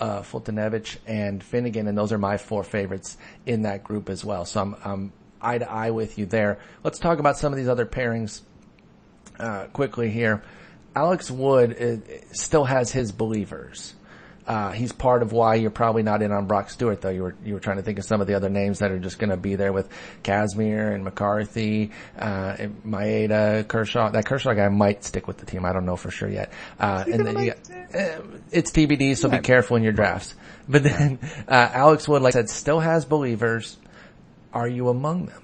uh, 0.00 0.22
Foltynewicz, 0.22 0.96
and 1.06 1.42
Finnegan, 1.42 1.86
and 1.86 1.96
those 1.96 2.12
are 2.12 2.18
my 2.18 2.36
four 2.36 2.64
favorites 2.64 3.16
in 3.46 3.62
that 3.62 3.84
group 3.84 4.08
as 4.08 4.24
well. 4.24 4.44
So 4.44 4.60
I'm, 4.60 4.76
I'm 4.84 5.12
eye 5.40 5.58
to 5.58 5.70
eye 5.70 5.90
with 5.90 6.18
you 6.18 6.26
there. 6.26 6.58
Let's 6.82 6.98
talk 6.98 7.18
about 7.18 7.36
some 7.36 7.52
of 7.52 7.58
these 7.58 7.68
other 7.68 7.86
pairings 7.86 8.40
uh, 9.38 9.66
quickly 9.72 10.10
here. 10.10 10.42
Alex 10.94 11.30
Wood 11.30 11.76
is, 11.78 12.00
uh, 12.00 12.32
still 12.32 12.64
has 12.64 12.90
his 12.90 13.12
believers. 13.12 13.94
Uh, 14.48 14.72
he's 14.72 14.92
part 14.92 15.22
of 15.22 15.30
why 15.30 15.56
you're 15.56 15.70
probably 15.70 16.02
not 16.02 16.22
in 16.22 16.32
on 16.32 16.46
Brock 16.46 16.70
Stewart, 16.70 17.02
though. 17.02 17.10
You 17.10 17.22
were 17.22 17.34
you 17.44 17.52
were 17.52 17.60
trying 17.60 17.76
to 17.76 17.82
think 17.82 17.98
of 17.98 18.06
some 18.06 18.22
of 18.22 18.26
the 18.26 18.32
other 18.32 18.48
names 18.48 18.78
that 18.78 18.90
are 18.90 18.98
just 18.98 19.18
going 19.18 19.28
to 19.28 19.36
be 19.36 19.56
there 19.56 19.74
with 19.74 19.90
Kazmir 20.24 20.94
and 20.94 21.04
McCarthy, 21.04 21.90
uh, 22.18 22.56
and 22.58 22.82
Maeda, 22.82 23.68
Kershaw. 23.68 24.10
That 24.10 24.24
Kershaw 24.24 24.54
guy 24.54 24.70
might 24.70 25.04
stick 25.04 25.28
with 25.28 25.36
the 25.36 25.44
team. 25.44 25.66
I 25.66 25.74
don't 25.74 25.84
know 25.84 25.96
for 25.96 26.10
sure 26.10 26.30
yet. 26.30 26.50
Uh, 26.80 27.04
and 27.12 27.26
then 27.26 27.38
you 27.38 27.50
got, 27.50 27.58
uh, 27.94 28.22
it's 28.50 28.70
TBD, 28.70 29.18
so 29.18 29.28
be 29.28 29.38
careful 29.40 29.76
in 29.76 29.82
your 29.82 29.92
drafts. 29.92 30.34
But 30.66 30.82
then 30.82 31.18
uh, 31.48 31.68
Alex 31.74 32.08
Wood, 32.08 32.22
like 32.22 32.34
I 32.34 32.38
said, 32.38 32.48
still 32.48 32.80
has 32.80 33.04
believers. 33.04 33.76
Are 34.54 34.66
you 34.66 34.88
among 34.88 35.26
them? 35.26 35.42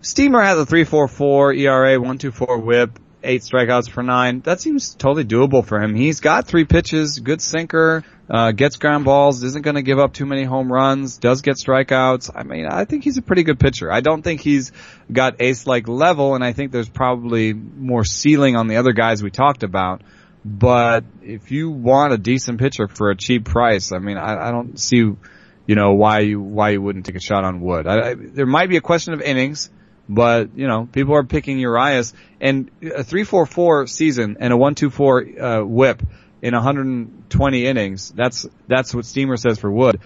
Steamer 0.00 0.40
has 0.40 0.58
a 0.58 0.64
3.44 0.64 1.58
ERA, 1.58 1.98
1.24 1.98 2.62
WHIP 2.62 2.98
eight 3.22 3.42
strikeouts 3.42 3.90
per 3.90 4.02
nine. 4.02 4.40
That 4.40 4.60
seems 4.60 4.94
totally 4.94 5.24
doable 5.24 5.64
for 5.64 5.80
him. 5.80 5.94
He's 5.94 6.20
got 6.20 6.46
three 6.46 6.64
pitches, 6.64 7.18
good 7.18 7.40
sinker, 7.40 8.04
uh, 8.30 8.52
gets 8.52 8.76
ground 8.76 9.04
balls, 9.04 9.42
isn't 9.42 9.62
going 9.62 9.76
to 9.76 9.82
give 9.82 9.98
up 9.98 10.12
too 10.12 10.26
many 10.26 10.44
home 10.44 10.72
runs, 10.72 11.18
does 11.18 11.42
get 11.42 11.56
strikeouts. 11.56 12.30
I 12.34 12.42
mean, 12.42 12.66
I 12.66 12.84
think 12.84 13.04
he's 13.04 13.16
a 13.16 13.22
pretty 13.22 13.42
good 13.42 13.58
pitcher. 13.58 13.90
I 13.90 14.00
don't 14.00 14.22
think 14.22 14.40
he's 14.40 14.72
got 15.10 15.40
ace-like 15.40 15.88
level, 15.88 16.34
and 16.34 16.44
I 16.44 16.52
think 16.52 16.72
there's 16.72 16.88
probably 16.88 17.52
more 17.52 18.04
ceiling 18.04 18.56
on 18.56 18.68
the 18.68 18.76
other 18.76 18.92
guys 18.92 19.22
we 19.22 19.30
talked 19.30 19.62
about. 19.62 20.02
But 20.44 21.04
if 21.22 21.50
you 21.50 21.70
want 21.70 22.12
a 22.12 22.18
decent 22.18 22.60
pitcher 22.60 22.88
for 22.88 23.10
a 23.10 23.16
cheap 23.16 23.44
price, 23.44 23.92
I 23.92 23.98
mean, 23.98 24.16
I, 24.16 24.48
I 24.48 24.50
don't 24.50 24.78
see, 24.78 24.96
you 24.96 25.74
know, 25.74 25.94
why 25.94 26.20
you 26.20 26.40
why 26.40 26.70
you 26.70 26.80
wouldn't 26.80 27.06
take 27.06 27.16
a 27.16 27.20
shot 27.20 27.44
on 27.44 27.60
Wood. 27.60 27.86
I, 27.86 28.10
I, 28.10 28.14
there 28.14 28.46
might 28.46 28.68
be 28.68 28.76
a 28.76 28.80
question 28.80 29.14
of 29.14 29.20
innings. 29.20 29.70
But, 30.08 30.56
you 30.56 30.66
know, 30.66 30.88
people 30.90 31.14
are 31.14 31.24
picking 31.24 31.58
Urias 31.58 32.14
and 32.40 32.70
a 32.80 33.04
3-4-4 33.04 33.88
season 33.88 34.38
and 34.40 34.52
a 34.52 34.56
1-2-4, 34.56 35.40
uh, 35.40 35.66
whip 35.66 36.02
in 36.40 36.54
120 36.54 37.66
innings. 37.66 38.10
That's, 38.10 38.46
that's 38.66 38.94
what 38.94 39.04
Steamer 39.04 39.36
says 39.36 39.58
for 39.58 39.70
Wood. 39.70 40.00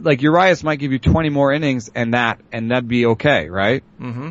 Like 0.00 0.22
Urias 0.22 0.64
might 0.64 0.78
give 0.78 0.92
you 0.92 0.98
20 0.98 1.28
more 1.28 1.52
innings 1.52 1.90
and 1.94 2.14
that, 2.14 2.40
and 2.50 2.70
that'd 2.70 2.88
be 2.88 3.06
okay, 3.06 3.50
right? 3.50 3.84
Mm-hmm. 4.00 4.30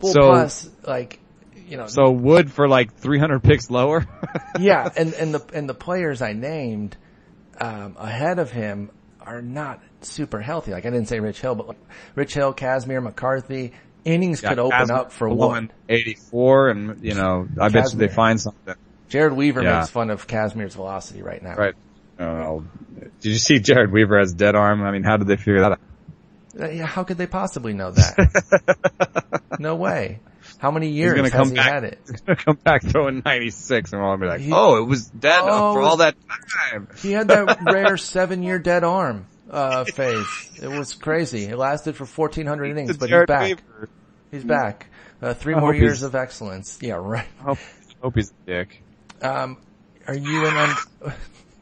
Well, 0.00 0.12
so, 0.12 0.20
plus, 0.20 0.70
like, 0.86 1.18
you 1.66 1.76
know. 1.76 1.88
So 1.88 2.10
Wood 2.10 2.52
for 2.52 2.68
like 2.68 2.94
300 2.94 3.42
picks 3.42 3.70
lower? 3.70 4.06
yeah, 4.60 4.88
and, 4.96 5.14
and 5.14 5.34
the, 5.34 5.44
and 5.52 5.68
the 5.68 5.74
players 5.74 6.22
I 6.22 6.32
named, 6.32 6.96
um, 7.60 7.96
ahead 7.98 8.38
of 8.38 8.52
him 8.52 8.90
are 9.20 9.42
not 9.42 9.80
super 10.02 10.40
healthy. 10.40 10.70
Like 10.70 10.86
I 10.86 10.90
didn't 10.90 11.08
say 11.08 11.20
Rich 11.20 11.40
Hill, 11.40 11.56
but 11.56 11.68
like 11.68 11.78
Rich 12.14 12.34
Hill, 12.34 12.54
Kazmir, 12.54 13.02
McCarthy, 13.02 13.72
innings 14.06 14.40
could 14.40 14.58
open 14.58 14.90
up 14.90 15.12
for 15.12 15.28
one. 15.28 15.70
84 15.88 16.70
and, 16.70 17.04
you 17.04 17.14
know, 17.14 17.46
I 17.60 17.68
bet 17.68 17.92
you 17.92 17.98
they 17.98 18.08
find 18.08 18.40
something. 18.40 18.74
Jered 19.10 19.34
Weaver 19.34 19.62
yeah. 19.62 19.80
makes 19.80 19.90
fun 19.90 20.10
of 20.10 20.26
Kazmir's 20.26 20.74
velocity 20.74 21.22
right 21.22 21.42
now. 21.42 21.54
Right. 21.54 21.74
Uh, 22.18 22.60
did 23.20 23.30
you 23.30 23.38
see 23.38 23.58
Jered 23.58 23.90
Weaver 23.90 24.18
has 24.18 24.32
dead 24.32 24.54
arm? 24.54 24.82
I 24.82 24.90
mean, 24.90 25.02
how 25.02 25.16
did 25.16 25.26
they 25.26 25.36
figure 25.36 25.60
that 25.60 25.72
out? 25.72 25.80
Uh, 26.58 26.70
yeah, 26.70 26.86
how 26.86 27.04
could 27.04 27.18
they 27.18 27.26
possibly 27.26 27.74
know 27.74 27.90
that? 27.90 29.42
no 29.58 29.76
way. 29.76 30.20
How 30.58 30.70
many 30.70 30.88
years 30.88 31.20
has 31.20 31.30
come 31.30 31.50
he 31.50 31.56
back, 31.56 31.72
had 31.72 31.84
it? 31.84 32.00
He's 32.10 32.20
gonna 32.22 32.36
come 32.36 32.56
back 32.56 32.82
throwing 32.82 33.22
96 33.24 33.92
and 33.92 34.00
we'll 34.00 34.10
all 34.10 34.16
be 34.16 34.26
like, 34.26 34.40
he, 34.40 34.50
oh, 34.52 34.82
it 34.82 34.86
was 34.86 35.06
dead 35.06 35.40
oh, 35.42 35.74
for 35.74 35.82
all 35.82 35.98
that 35.98 36.16
time. 36.70 36.88
He 37.02 37.12
had 37.12 37.28
that 37.28 37.58
rare 37.66 37.98
seven 37.98 38.42
year 38.42 38.58
dead 38.58 38.82
arm 38.82 39.26
uh, 39.50 39.84
phase. 39.84 40.50
It 40.60 40.68
was 40.68 40.94
crazy. 40.94 41.44
It 41.44 41.56
lasted 41.56 41.96
for 41.96 42.04
1400 42.04 42.70
innings, 42.70 42.96
but 42.96 43.10
he's 43.10 43.26
back. 43.26 43.62
He's 44.30 44.44
back. 44.44 44.88
Uh, 45.22 45.34
three 45.34 45.54
more 45.54 45.74
years 45.74 46.02
of 46.02 46.14
excellence. 46.14 46.78
Yeah, 46.82 46.94
right. 46.94 47.26
Hope, 47.38 47.58
hope 48.02 48.14
he's 48.14 48.30
a 48.30 48.46
dick. 48.46 48.82
Um, 49.22 49.58
are 50.06 50.14
you 50.14 50.46
in 50.46 50.54
on, 50.54 50.76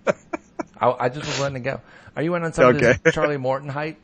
I, 0.81 0.94
I, 1.01 1.09
just 1.09 1.27
was 1.27 1.40
letting 1.40 1.59
it 1.59 1.61
go. 1.61 1.81
Are 2.16 2.23
you 2.23 2.35
in 2.35 2.43
on 2.43 2.52
some 2.52 2.77
okay. 2.77 2.90
of 2.93 3.02
this 3.02 3.15
Charlie 3.15 3.36
Morton 3.36 3.69
hype? 3.69 3.98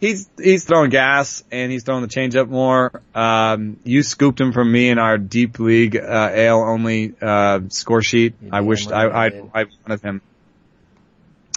He's, 0.00 0.28
he's 0.36 0.64
throwing 0.64 0.90
gas 0.90 1.44
and 1.52 1.70
he's 1.70 1.84
throwing 1.84 2.02
the 2.02 2.08
changeup 2.08 2.48
more. 2.48 3.02
Um, 3.14 3.76
you 3.84 4.02
scooped 4.02 4.40
him 4.40 4.52
from 4.52 4.72
me 4.72 4.88
in 4.88 4.98
our 4.98 5.16
deep 5.16 5.60
league, 5.60 5.96
uh, 5.96 6.30
AL 6.32 6.60
only, 6.60 7.14
uh, 7.20 7.60
score 7.68 8.02
sheet. 8.02 8.34
I 8.50 8.62
wished 8.62 8.90
I, 8.90 9.06
I, 9.06 9.26
I 9.54 9.64
wanted 9.86 10.00
him 10.02 10.22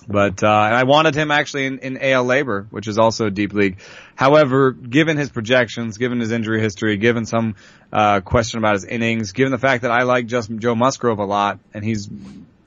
but 0.07 0.43
uh, 0.43 0.47
I 0.47 0.83
wanted 0.83 1.15
him 1.15 1.31
actually 1.31 1.65
in, 1.65 1.79
in 1.79 1.97
AL 1.97 2.25
LABR, 2.25 2.67
which 2.69 2.87
is 2.87 2.97
also 2.97 3.25
a 3.25 3.31
deep 3.31 3.53
league. 3.53 3.79
However, 4.15 4.71
given 4.71 5.17
his 5.17 5.29
projections, 5.29 5.97
given 5.97 6.19
his 6.19 6.31
injury 6.31 6.61
history, 6.61 6.97
given 6.97 7.25
some 7.25 7.55
uh, 7.91 8.21
question 8.21 8.59
about 8.59 8.73
his 8.73 8.85
innings, 8.85 9.31
given 9.31 9.51
the 9.51 9.57
fact 9.57 9.83
that 9.83 9.91
I 9.91 10.03
like 10.03 10.27
just 10.27 10.49
Joe 10.55 10.75
Musgrove 10.75 11.19
a 11.19 11.25
lot, 11.25 11.59
and 11.73 11.83
he's 11.83 12.09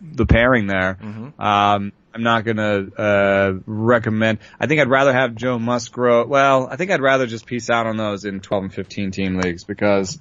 the 0.00 0.26
pairing 0.26 0.66
there, 0.66 0.98
mm-hmm. 1.00 1.40
um, 1.40 1.92
I'm 2.14 2.22
not 2.22 2.44
gonna 2.44 2.86
uh, 2.96 3.52
recommend. 3.66 4.38
I 4.58 4.66
think 4.66 4.80
I'd 4.80 4.90
rather 4.90 5.12
have 5.12 5.34
Joe 5.34 5.58
Musgrove. 5.58 6.28
Well, 6.28 6.68
I 6.68 6.76
think 6.76 6.90
I'd 6.90 7.00
rather 7.00 7.26
just 7.26 7.46
piece 7.46 7.70
out 7.70 7.86
on 7.86 7.96
those 7.96 8.24
in 8.24 8.40
12 8.40 8.64
and 8.64 8.74
15 8.74 9.10
team 9.10 9.36
leagues 9.40 9.64
because. 9.64 10.20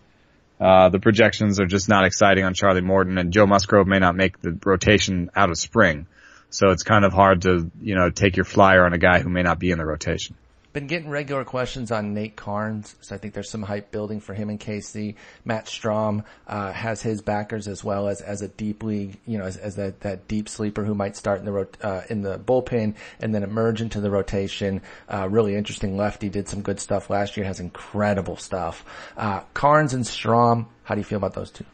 Uh, 0.59 0.89
the 0.89 0.99
projections 0.99 1.59
are 1.59 1.67
just 1.67 1.87
not 1.87 2.03
exciting 2.03 2.43
on 2.43 2.55
Charlie 2.55 2.81
Morton 2.81 3.19
and 3.19 3.31
Joe 3.31 3.45
Musgrove 3.45 3.85
may 3.85 3.99
not 3.99 4.15
make 4.15 4.41
the 4.41 4.57
rotation 4.65 5.29
out 5.35 5.51
of 5.51 5.57
spring. 5.59 6.07
So 6.49 6.69
it's 6.69 6.83
kind 6.83 7.05
of 7.05 7.13
hard 7.13 7.41
to, 7.43 7.69
you 7.81 7.95
know, 7.95 8.09
take 8.09 8.35
your 8.35 8.45
flyer 8.45 8.85
on 8.85 8.93
a 8.93 8.97
guy 8.97 9.19
who 9.19 9.29
may 9.29 9.43
not 9.43 9.59
be 9.59 9.71
in 9.71 9.77
the 9.77 9.85
rotation. 9.85 10.35
Been 10.73 10.87
getting 10.87 11.09
regular 11.09 11.43
questions 11.43 11.91
on 11.91 12.13
Nate 12.13 12.35
Karns, 12.35 12.95
so 13.01 13.15
I 13.15 13.17
think 13.17 13.33
there's 13.33 13.49
some 13.49 13.63
hype 13.63 13.89
building 13.89 14.19
for 14.19 14.35
him 14.35 14.51
in 14.51 14.59
KC. 14.59 15.15
Matt 15.43 15.65
Strahm 15.65 16.23
uh, 16.45 16.71
has 16.71 17.01
his 17.01 17.21
backers 17.21 17.67
as 17.67 17.83
well 17.83 18.07
as 18.07 18.21
as 18.21 18.43
a 18.43 18.47
deep 18.47 18.83
league, 18.83 19.17
you 19.25 19.39
know, 19.39 19.45
as, 19.45 19.57
as 19.57 19.75
that 19.77 20.01
that 20.01 20.27
deep 20.27 20.47
sleeper 20.47 20.83
who 20.83 20.93
might 20.93 21.15
start 21.15 21.39
in 21.39 21.45
the 21.45 21.51
rot- 21.51 21.77
uh, 21.81 22.01
in 22.11 22.21
the 22.21 22.37
bullpen 22.37 22.93
and 23.19 23.33
then 23.33 23.41
emerge 23.41 23.81
into 23.81 23.99
the 24.01 24.11
rotation. 24.11 24.81
Uh, 25.11 25.27
really 25.27 25.55
interesting 25.55 25.97
lefty, 25.97 26.29
did 26.29 26.47
some 26.47 26.61
good 26.61 26.79
stuff 26.79 27.09
last 27.09 27.37
year, 27.37 27.45
has 27.47 27.59
incredible 27.59 28.37
stuff. 28.37 28.85
Uh, 29.17 29.39
Karns 29.55 29.95
and 29.95 30.05
Strom, 30.05 30.67
how 30.83 30.93
do 30.93 31.01
you 31.01 31.05
feel 31.05 31.17
about 31.17 31.33
those 31.33 31.49
two? 31.49 31.65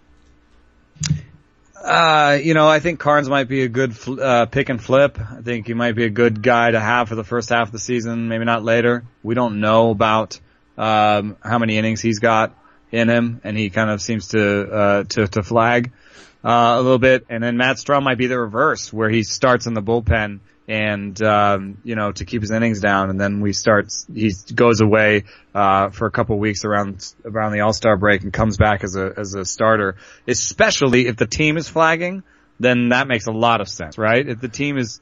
Uh, 1.84 2.40
you 2.42 2.54
know, 2.54 2.68
I 2.68 2.80
think 2.80 3.02
Karns 3.02 3.28
might 3.28 3.50
be 3.50 3.64
a 3.64 3.68
good 3.68 3.94
uh, 4.08 4.46
pick 4.46 4.70
and 4.70 4.82
flip. 4.82 5.20
I 5.20 5.42
think 5.42 5.68
he 5.68 5.74
might 5.74 5.96
be 5.96 6.06
a 6.06 6.10
good 6.10 6.42
guy 6.42 6.72
to 6.72 6.80
have 6.80 7.10
for 7.10 7.16
the 7.16 7.26
first 7.26 7.50
half 7.50 7.68
of 7.68 7.72
the 7.74 7.80
season, 7.80 8.30
maybe 8.30 8.46
not 8.46 8.64
later. 8.64 9.04
We 9.22 9.36
don't 9.36 9.60
know 9.60 9.90
about 9.90 10.40
um, 10.78 11.36
how 11.44 11.60
many 11.60 11.78
innings 11.78 12.00
he's 12.00 12.20
got 12.20 12.56
in 12.90 13.10
him, 13.10 13.42
and 13.44 13.58
he 13.58 13.70
kind 13.70 13.90
of 13.90 14.02
seems 14.02 14.30
to 14.30 14.72
uh, 14.72 15.04
to, 15.10 15.28
to 15.28 15.44
flag 15.44 15.92
uh, 16.42 16.76
a 16.78 16.82
little 16.82 17.00
bit. 17.00 17.26
And 17.30 17.44
then 17.44 17.58
Matt 17.58 17.76
Strahm 17.76 18.04
might 18.04 18.18
be 18.18 18.28
the 18.28 18.40
reverse, 18.40 18.94
where 18.94 19.10
he 19.10 19.24
starts 19.24 19.68
in 19.68 19.74
the 19.74 19.84
bullpen 19.84 20.40
and 20.68 21.22
um, 21.22 21.78
you 21.84 21.96
know 21.96 22.12
to 22.12 22.26
keep 22.26 22.42
his 22.42 22.52
innings 22.52 22.80
down, 22.80 23.10
and 23.10 23.20
then 23.20 23.42
we 23.42 23.54
start. 23.54 23.92
He 24.14 24.32
goes 24.54 24.82
away 24.82 25.26
uh, 25.54 25.90
for 25.90 26.08
a 26.08 26.12
couple 26.12 26.38
weeks 26.40 26.64
around 26.66 27.14
around 27.26 27.54
the 27.54 27.62
All 27.62 27.74
Star 27.74 27.98
break 27.98 28.24
and 28.24 28.32
comes 28.32 28.58
back 28.58 28.84
as 28.84 28.96
a 28.96 29.14
as 29.18 29.34
a 29.34 29.46
starter. 29.46 29.98
Especially 30.28 31.08
if 31.08 31.18
the 31.18 31.28
team 31.28 31.58
is 31.58 31.68
flagging, 31.68 32.24
then 32.60 32.90
that 32.90 33.08
makes 33.08 33.28
a 33.28 33.32
lot 33.32 33.62
of 33.62 33.68
sense, 33.68 33.98
right? 33.98 34.28
If 34.28 34.40
the 34.40 34.48
team 34.48 34.78
is 34.78 35.02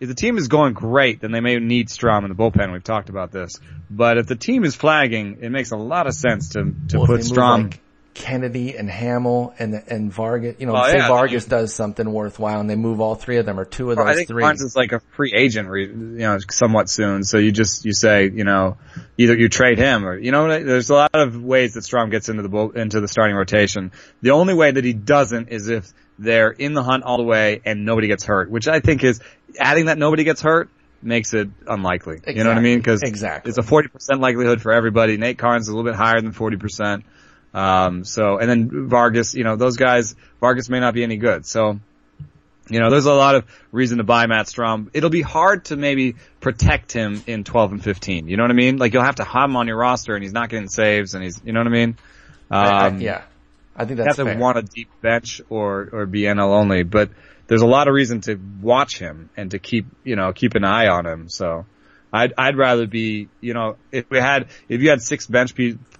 if 0.00 0.08
the 0.08 0.14
team 0.14 0.36
is 0.38 0.48
going 0.48 0.72
great, 0.72 1.20
then 1.20 1.30
they 1.30 1.40
may 1.40 1.58
need 1.58 1.88
Strahm 1.88 2.24
in 2.24 2.28
the 2.28 2.34
bullpen. 2.34 2.72
We've 2.72 2.82
talked 2.82 3.08
about 3.08 3.30
this, 3.30 3.60
but 3.90 4.18
if 4.18 4.26
the 4.26 4.34
team 4.34 4.64
is 4.64 4.74
flagging, 4.74 5.38
it 5.42 5.50
makes 5.50 5.70
a 5.72 5.76
lot 5.76 6.06
of 6.06 6.14
sense 6.14 6.50
to 6.50 6.72
to 6.88 6.98
well, 6.98 7.06
put 7.06 7.20
Strahm. 7.20 7.64
Like 7.64 7.81
Kennedy 8.14 8.76
and 8.76 8.90
Hammel 8.90 9.54
and 9.58 9.74
and 9.88 10.12
Vargas. 10.12 10.56
You 10.58 10.66
know, 10.66 10.76
oh, 10.76 10.86
say 10.86 10.98
yeah, 10.98 11.08
Vargas 11.08 11.46
does 11.46 11.74
something 11.74 12.10
worthwhile, 12.10 12.60
and 12.60 12.68
they 12.68 12.76
move 12.76 13.00
all 13.00 13.14
three 13.14 13.38
of 13.38 13.46
them 13.46 13.58
or 13.58 13.64
two 13.64 13.90
of 13.90 13.96
those 13.96 14.06
I 14.06 14.14
think 14.14 14.28
three. 14.28 14.42
Barnes 14.42 14.60
is 14.60 14.76
like 14.76 14.92
a 14.92 15.00
free 15.16 15.32
agent, 15.34 15.68
you 15.68 16.18
know, 16.18 16.38
somewhat 16.50 16.90
soon. 16.90 17.24
So 17.24 17.38
you 17.38 17.52
just 17.52 17.84
you 17.84 17.92
say, 17.92 18.28
you 18.28 18.44
know, 18.44 18.76
either 19.16 19.36
you 19.36 19.48
trade 19.48 19.78
him 19.78 20.04
or 20.04 20.18
you 20.18 20.30
know, 20.30 20.46
there's 20.48 20.90
a 20.90 20.94
lot 20.94 21.10
of 21.14 21.42
ways 21.42 21.74
that 21.74 21.80
Strahm 21.80 22.10
gets 22.10 22.28
into 22.28 22.42
the 22.42 22.68
into 22.70 23.00
the 23.00 23.08
starting 23.08 23.36
rotation. 23.36 23.92
The 24.20 24.32
only 24.32 24.54
way 24.54 24.70
that 24.70 24.84
he 24.84 24.92
doesn't 24.92 25.48
is 25.48 25.68
if 25.68 25.92
they're 26.18 26.50
in 26.50 26.74
the 26.74 26.82
hunt 26.82 27.04
all 27.04 27.16
the 27.16 27.22
way 27.22 27.62
and 27.64 27.84
nobody 27.84 28.08
gets 28.08 28.24
hurt, 28.24 28.50
which 28.50 28.68
I 28.68 28.80
think 28.80 29.04
is 29.04 29.20
adding 29.58 29.86
that 29.86 29.98
nobody 29.98 30.24
gets 30.24 30.42
hurt 30.42 30.68
makes 31.02 31.34
it 31.34 31.48
unlikely. 31.66 32.14
Exactly. 32.14 32.36
You 32.36 32.44
know 32.44 32.50
what 32.50 32.58
I 32.58 32.62
mean? 32.62 32.78
Because 32.78 33.02
exactly. 33.02 33.50
it's 33.50 33.58
a 33.58 33.62
40% 33.62 34.20
likelihood 34.20 34.62
for 34.62 34.72
everybody. 34.72 35.16
Nate 35.16 35.38
Karns 35.38 35.62
is 35.62 35.68
a 35.68 35.76
little 35.76 35.90
bit 35.90 35.96
higher 35.96 36.20
than 36.20 36.32
40%. 36.32 37.02
Um, 37.54 38.04
so, 38.04 38.38
and 38.38 38.48
then 38.48 38.88
Vargas, 38.88 39.34
you 39.34 39.44
know, 39.44 39.56
those 39.56 39.76
guys, 39.76 40.14
Vargas 40.40 40.68
may 40.68 40.80
not 40.80 40.94
be 40.94 41.02
any 41.02 41.16
good. 41.16 41.44
So, 41.46 41.80
You 42.68 42.80
know, 42.80 42.90
there's 42.90 43.06
a 43.06 43.12
lot 43.12 43.34
of 43.34 43.44
reason 43.72 43.98
to 43.98 44.04
buy 44.04 44.26
Matt 44.26 44.46
Strahm. 44.46 44.88
It'll 44.94 45.10
be 45.10 45.20
hard 45.20 45.64
to 45.66 45.76
maybe 45.76 46.14
protect 46.40 46.92
him 46.92 47.22
in 47.26 47.44
12 47.44 47.72
and 47.72 47.84
15. 47.84 48.28
You 48.28 48.36
know 48.36 48.44
what 48.44 48.50
I 48.50 48.54
mean? 48.54 48.78
Like 48.78 48.94
you'll 48.94 49.02
have 49.04 49.16
to 49.16 49.24
have 49.24 49.50
him 49.50 49.56
on 49.56 49.66
your 49.66 49.76
roster 49.76 50.14
and 50.14 50.22
he's 50.22 50.32
not 50.32 50.48
getting 50.48 50.68
saves 50.68 51.14
and 51.14 51.24
he's, 51.24 51.42
you 51.44 51.52
know 51.52 51.60
what 51.60 51.66
I 51.66 51.70
mean? 51.70 51.96
Um, 52.50 52.64
I, 52.64 52.68
I, 52.68 52.86
um, 52.86 53.00
yeah. 53.00 53.22
I 53.74 53.84
think 53.84 53.98
that's 53.98 54.16
you 54.18 54.24
have 54.24 54.34
to 54.36 54.40
want 54.40 54.58
a 54.58 54.62
deep 54.62 54.88
bench 55.02 55.40
or, 55.50 55.88
or 55.92 56.06
be 56.06 56.22
NL 56.22 56.54
only, 56.54 56.84
but 56.84 57.10
there's 57.48 57.62
a 57.62 57.66
lot 57.66 57.88
of 57.88 57.94
reason 57.94 58.20
to 58.22 58.38
watch 58.60 58.98
him 58.98 59.28
and 59.36 59.50
to 59.50 59.58
keep, 59.58 59.86
you 60.04 60.14
know, 60.14 60.32
keep 60.32 60.54
an 60.54 60.64
eye 60.64 60.86
on 60.88 61.04
him. 61.04 61.28
So 61.28 61.66
I'd, 62.12 62.34
I'd 62.36 62.56
rather 62.56 62.86
be, 62.86 63.28
you 63.40 63.54
know, 63.54 63.76
if 63.90 64.10
we 64.10 64.18
had, 64.18 64.48
if 64.68 64.82
you 64.82 64.90
had 64.90 65.00
six 65.02 65.26
bench 65.26 65.54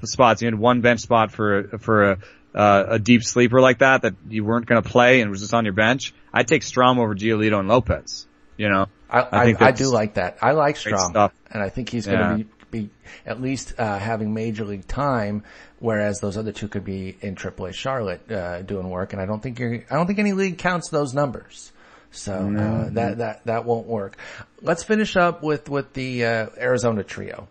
spots, 0.04 0.42
you 0.42 0.46
had 0.46 0.54
one 0.54 0.80
bench 0.80 1.00
spot 1.00 1.32
for, 1.32 1.78
for 1.78 2.12
a, 2.12 2.18
uh, 2.54 2.84
a 2.88 2.98
deep 2.98 3.24
sleeper 3.24 3.60
like 3.60 3.78
that 3.78 4.02
that 4.02 4.14
you 4.28 4.44
weren't 4.44 4.66
going 4.66 4.82
to 4.82 4.88
play 4.88 5.20
and 5.20 5.30
was 5.30 5.40
just 5.40 5.54
on 5.54 5.64
your 5.64 5.74
bench, 5.74 6.12
I'd 6.32 6.46
take 6.48 6.62
Strahm 6.62 6.98
over 6.98 7.14
Giolito 7.14 7.58
and 7.58 7.68
Lopez. 7.68 8.26
You 8.58 8.68
know, 8.68 8.86
I, 9.08 9.20
I, 9.20 9.44
I, 9.52 9.56
I 9.60 9.70
do 9.72 9.88
like 9.88 10.14
that. 10.14 10.38
I 10.42 10.52
like 10.52 10.76
Strahm, 10.76 11.30
and 11.50 11.62
I 11.62 11.70
think 11.70 11.88
he's 11.88 12.06
going 12.06 12.18
to 12.18 12.24
yeah. 12.24 12.36
be 12.36 12.46
be 12.72 12.90
at 13.24 13.40
least 13.40 13.74
uh, 13.78 13.98
having 13.98 14.34
major 14.34 14.64
league 14.64 14.88
time, 14.88 15.44
whereas 15.78 16.18
those 16.18 16.36
other 16.36 16.50
two 16.50 16.66
could 16.66 16.84
be 16.84 17.16
in 17.20 17.36
AAA 17.36 17.74
Charlotte 17.74 18.32
uh, 18.32 18.62
doing 18.62 18.90
work. 18.90 19.12
And 19.12 19.22
I 19.22 19.26
don't 19.26 19.40
think 19.40 19.60
you're, 19.60 19.84
I 19.88 19.94
don't 19.94 20.08
think 20.08 20.18
any 20.18 20.32
league 20.32 20.58
counts 20.58 20.88
those 20.88 21.14
numbers. 21.14 21.70
So 22.12 22.32
uh, 22.32 22.90
that 22.90 23.18
that 23.18 23.46
that 23.46 23.64
won't 23.64 23.86
work. 23.86 24.16
Let's 24.60 24.84
finish 24.84 25.16
up 25.16 25.42
with 25.42 25.68
with 25.68 25.92
the 25.94 26.24
uh, 26.24 26.46
Arizona 26.58 27.02
trio 27.02 27.48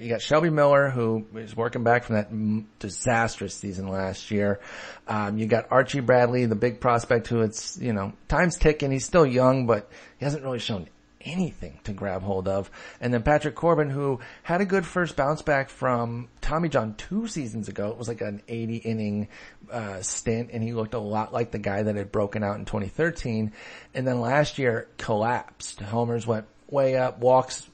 you 0.00 0.08
got 0.08 0.22
Shelby 0.22 0.50
Miller, 0.50 0.90
who 0.90 1.26
is 1.34 1.56
working 1.56 1.82
back 1.82 2.04
from 2.04 2.16
that 2.16 2.78
disastrous 2.78 3.54
season 3.54 3.88
last 3.88 4.30
year. 4.30 4.60
Um, 5.06 5.38
you 5.38 5.46
got 5.46 5.66
Archie 5.70 6.00
Bradley, 6.00 6.46
the 6.46 6.54
big 6.54 6.80
prospect 6.80 7.28
who 7.28 7.40
it's, 7.40 7.78
you 7.78 7.92
know, 7.92 8.12
time's 8.28 8.56
ticking. 8.56 8.90
He's 8.90 9.04
still 9.04 9.26
young, 9.26 9.66
but 9.66 9.90
he 10.18 10.24
hasn't 10.24 10.44
really 10.44 10.58
shown 10.58 10.88
anything 11.20 11.80
to 11.84 11.92
grab 11.92 12.22
hold 12.22 12.48
of. 12.48 12.70
And 13.00 13.12
then 13.12 13.22
Patrick 13.22 13.54
Corbin, 13.54 13.90
who 13.90 14.20
had 14.42 14.60
a 14.60 14.64
good 14.64 14.86
first 14.86 15.16
bounce 15.16 15.42
back 15.42 15.70
from 15.70 16.28
Tommy 16.40 16.68
John 16.68 16.94
two 16.94 17.26
seasons 17.28 17.68
ago. 17.68 17.90
It 17.90 17.98
was 17.98 18.08
like 18.08 18.20
an 18.20 18.42
80 18.48 18.76
inning, 18.76 19.28
uh, 19.70 20.02
stint 20.02 20.50
and 20.52 20.62
he 20.62 20.72
looked 20.72 20.94
a 20.94 20.98
lot 20.98 21.32
like 21.32 21.50
the 21.50 21.58
guy 21.58 21.82
that 21.82 21.96
had 21.96 22.10
broken 22.12 22.42
out 22.42 22.58
in 22.58 22.64
2013. 22.64 23.52
And 23.94 24.06
then 24.06 24.20
last 24.20 24.58
year 24.58 24.88
collapsed. 24.98 25.80
Homers 25.80 26.26
went 26.26 26.46
way 26.68 26.96
up, 26.96 27.18
walks 27.18 27.68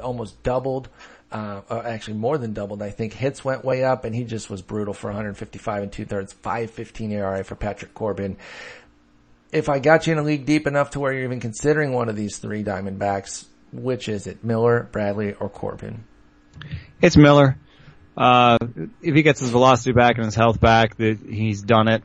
almost 0.00 0.42
doubled 0.42 0.88
uh, 1.32 1.82
actually 1.84 2.16
more 2.16 2.38
than 2.38 2.52
doubled, 2.52 2.82
I 2.82 2.90
think. 2.90 3.12
Hits 3.12 3.44
went 3.44 3.64
way 3.64 3.84
up 3.84 4.04
and 4.04 4.14
he 4.14 4.24
just 4.24 4.50
was 4.50 4.62
brutal 4.62 4.94
for 4.94 5.08
155 5.08 5.82
and 5.82 5.92
two 5.92 6.04
thirds, 6.04 6.32
515 6.32 7.12
ERA 7.12 7.44
for 7.44 7.54
Patrick 7.54 7.94
Corbin. 7.94 8.36
If 9.52 9.68
I 9.68 9.78
got 9.78 10.06
you 10.06 10.12
in 10.12 10.18
a 10.18 10.22
league 10.22 10.46
deep 10.46 10.66
enough 10.66 10.90
to 10.90 11.00
where 11.00 11.12
you're 11.12 11.24
even 11.24 11.40
considering 11.40 11.92
one 11.92 12.08
of 12.08 12.16
these 12.16 12.38
three 12.38 12.62
Diamondbacks, 12.62 13.46
which 13.72 14.08
is 14.08 14.26
it? 14.26 14.44
Miller, 14.44 14.88
Bradley, 14.92 15.34
or 15.34 15.48
Corbin? 15.48 16.04
It's 17.00 17.16
Miller. 17.16 17.56
Uh, 18.16 18.58
if 19.02 19.14
he 19.14 19.22
gets 19.22 19.40
his 19.40 19.50
velocity 19.50 19.92
back 19.92 20.16
and 20.16 20.24
his 20.24 20.34
health 20.34 20.60
back, 20.60 20.98
he's 20.98 21.62
done 21.62 21.88
it. 21.88 22.02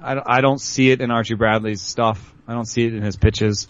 I 0.00 0.40
don't 0.40 0.60
see 0.60 0.92
it 0.92 1.00
in 1.00 1.10
Archie 1.10 1.34
Bradley's 1.34 1.82
stuff. 1.82 2.32
I 2.46 2.54
don't 2.54 2.66
see 2.66 2.86
it 2.86 2.94
in 2.94 3.02
his 3.02 3.16
pitches. 3.16 3.66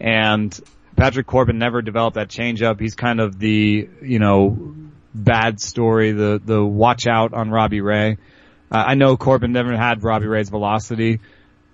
And 0.00 0.58
Patrick 0.96 1.26
Corbin 1.26 1.58
never 1.58 1.82
developed 1.82 2.14
that 2.14 2.28
changeup. 2.28 2.80
He's 2.80 2.94
kind 2.94 3.20
of 3.20 3.38
the, 3.38 3.88
you 4.00 4.18
know, 4.18 4.74
bad 5.14 5.60
story, 5.60 6.12
the, 6.12 6.40
the 6.42 6.64
watch 6.64 7.06
out 7.06 7.34
on 7.34 7.50
Robbie 7.50 7.82
Ray. 7.82 8.16
Uh, 8.72 8.84
I 8.86 8.94
know 8.94 9.18
Corbin 9.18 9.52
never 9.52 9.76
had 9.76 10.02
Robbie 10.02 10.26
Ray's 10.26 10.48
velocity, 10.48 11.20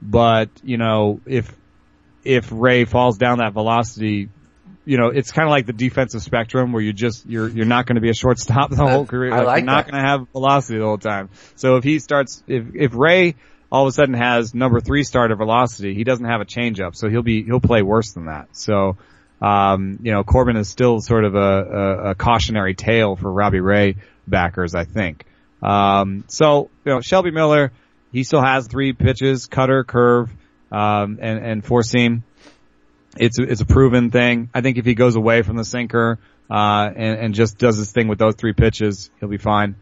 but, 0.02 0.50
you 0.64 0.76
know, 0.76 1.20
if, 1.26 1.54
if 2.24 2.50
Ray 2.50 2.84
falls 2.84 3.18
down 3.18 3.38
that 3.38 3.52
velocity, 3.52 4.28
you 4.84 4.98
know, 4.98 5.08
it's 5.08 5.30
kind 5.30 5.46
of 5.46 5.50
like 5.50 5.66
the 5.66 5.72
defensive 5.72 6.22
spectrum 6.22 6.72
where 6.72 6.82
you 6.82 6.92
just, 6.92 7.24
you're, 7.24 7.48
you're 7.48 7.66
not 7.66 7.86
going 7.86 7.94
to 7.94 8.00
be 8.00 8.10
a 8.10 8.14
shortstop 8.14 8.70
the 8.74 8.76
whole 8.76 9.06
career. 9.06 9.30
Like, 9.30 9.46
like 9.46 9.58
you're 9.58 9.66
not 9.66 9.88
going 9.88 10.02
to 10.02 10.08
have 10.08 10.28
velocity 10.32 10.78
the 10.78 10.84
whole 10.84 10.98
time. 10.98 11.30
So 11.54 11.76
if 11.76 11.84
he 11.84 12.00
starts, 12.00 12.42
if, 12.48 12.66
if 12.74 12.94
Ray 12.94 13.36
all 13.70 13.84
of 13.84 13.88
a 13.88 13.92
sudden 13.92 14.14
has 14.14 14.54
number 14.54 14.80
three 14.80 15.04
starter 15.04 15.36
velocity, 15.36 15.94
he 15.94 16.04
doesn't 16.04 16.26
have 16.26 16.40
a 16.40 16.44
changeup. 16.44 16.96
So 16.96 17.08
he'll 17.08 17.22
be, 17.22 17.44
he'll 17.44 17.60
play 17.60 17.82
worse 17.82 18.12
than 18.12 18.26
that. 18.26 18.48
So, 18.52 18.96
um, 19.40 19.98
you 20.02 20.12
know, 20.12 20.24
Corbin 20.24 20.56
is 20.56 20.68
still 20.68 21.00
sort 21.00 21.24
of 21.24 21.34
a, 21.34 21.38
a, 21.38 22.10
a, 22.10 22.14
cautionary 22.14 22.74
tale 22.74 23.16
for 23.16 23.30
Robbie 23.30 23.60
Ray 23.60 23.96
backers, 24.26 24.74
I 24.74 24.84
think. 24.84 25.24
Um, 25.60 26.24
so, 26.28 26.70
you 26.84 26.92
know, 26.92 27.00
Shelby 27.00 27.32
Miller, 27.32 27.72
he 28.12 28.24
still 28.24 28.42
has 28.42 28.66
three 28.68 28.92
pitches, 28.92 29.46
cutter, 29.46 29.84
curve, 29.84 30.30
um, 30.70 31.18
and, 31.20 31.44
and 31.44 31.64
four 31.64 31.82
seam. 31.82 32.24
It's, 33.16 33.38
it's 33.38 33.60
a 33.60 33.66
proven 33.66 34.10
thing. 34.10 34.50
I 34.54 34.60
think 34.60 34.78
if 34.78 34.86
he 34.86 34.94
goes 34.94 35.16
away 35.16 35.42
from 35.42 35.56
the 35.56 35.64
sinker, 35.64 36.18
uh, 36.50 36.90
and, 36.94 37.18
and 37.18 37.34
just 37.34 37.58
does 37.58 37.76
his 37.76 37.92
thing 37.92 38.08
with 38.08 38.18
those 38.18 38.34
three 38.34 38.52
pitches, 38.52 39.10
he'll 39.18 39.28
be 39.28 39.38
fine. 39.38 39.76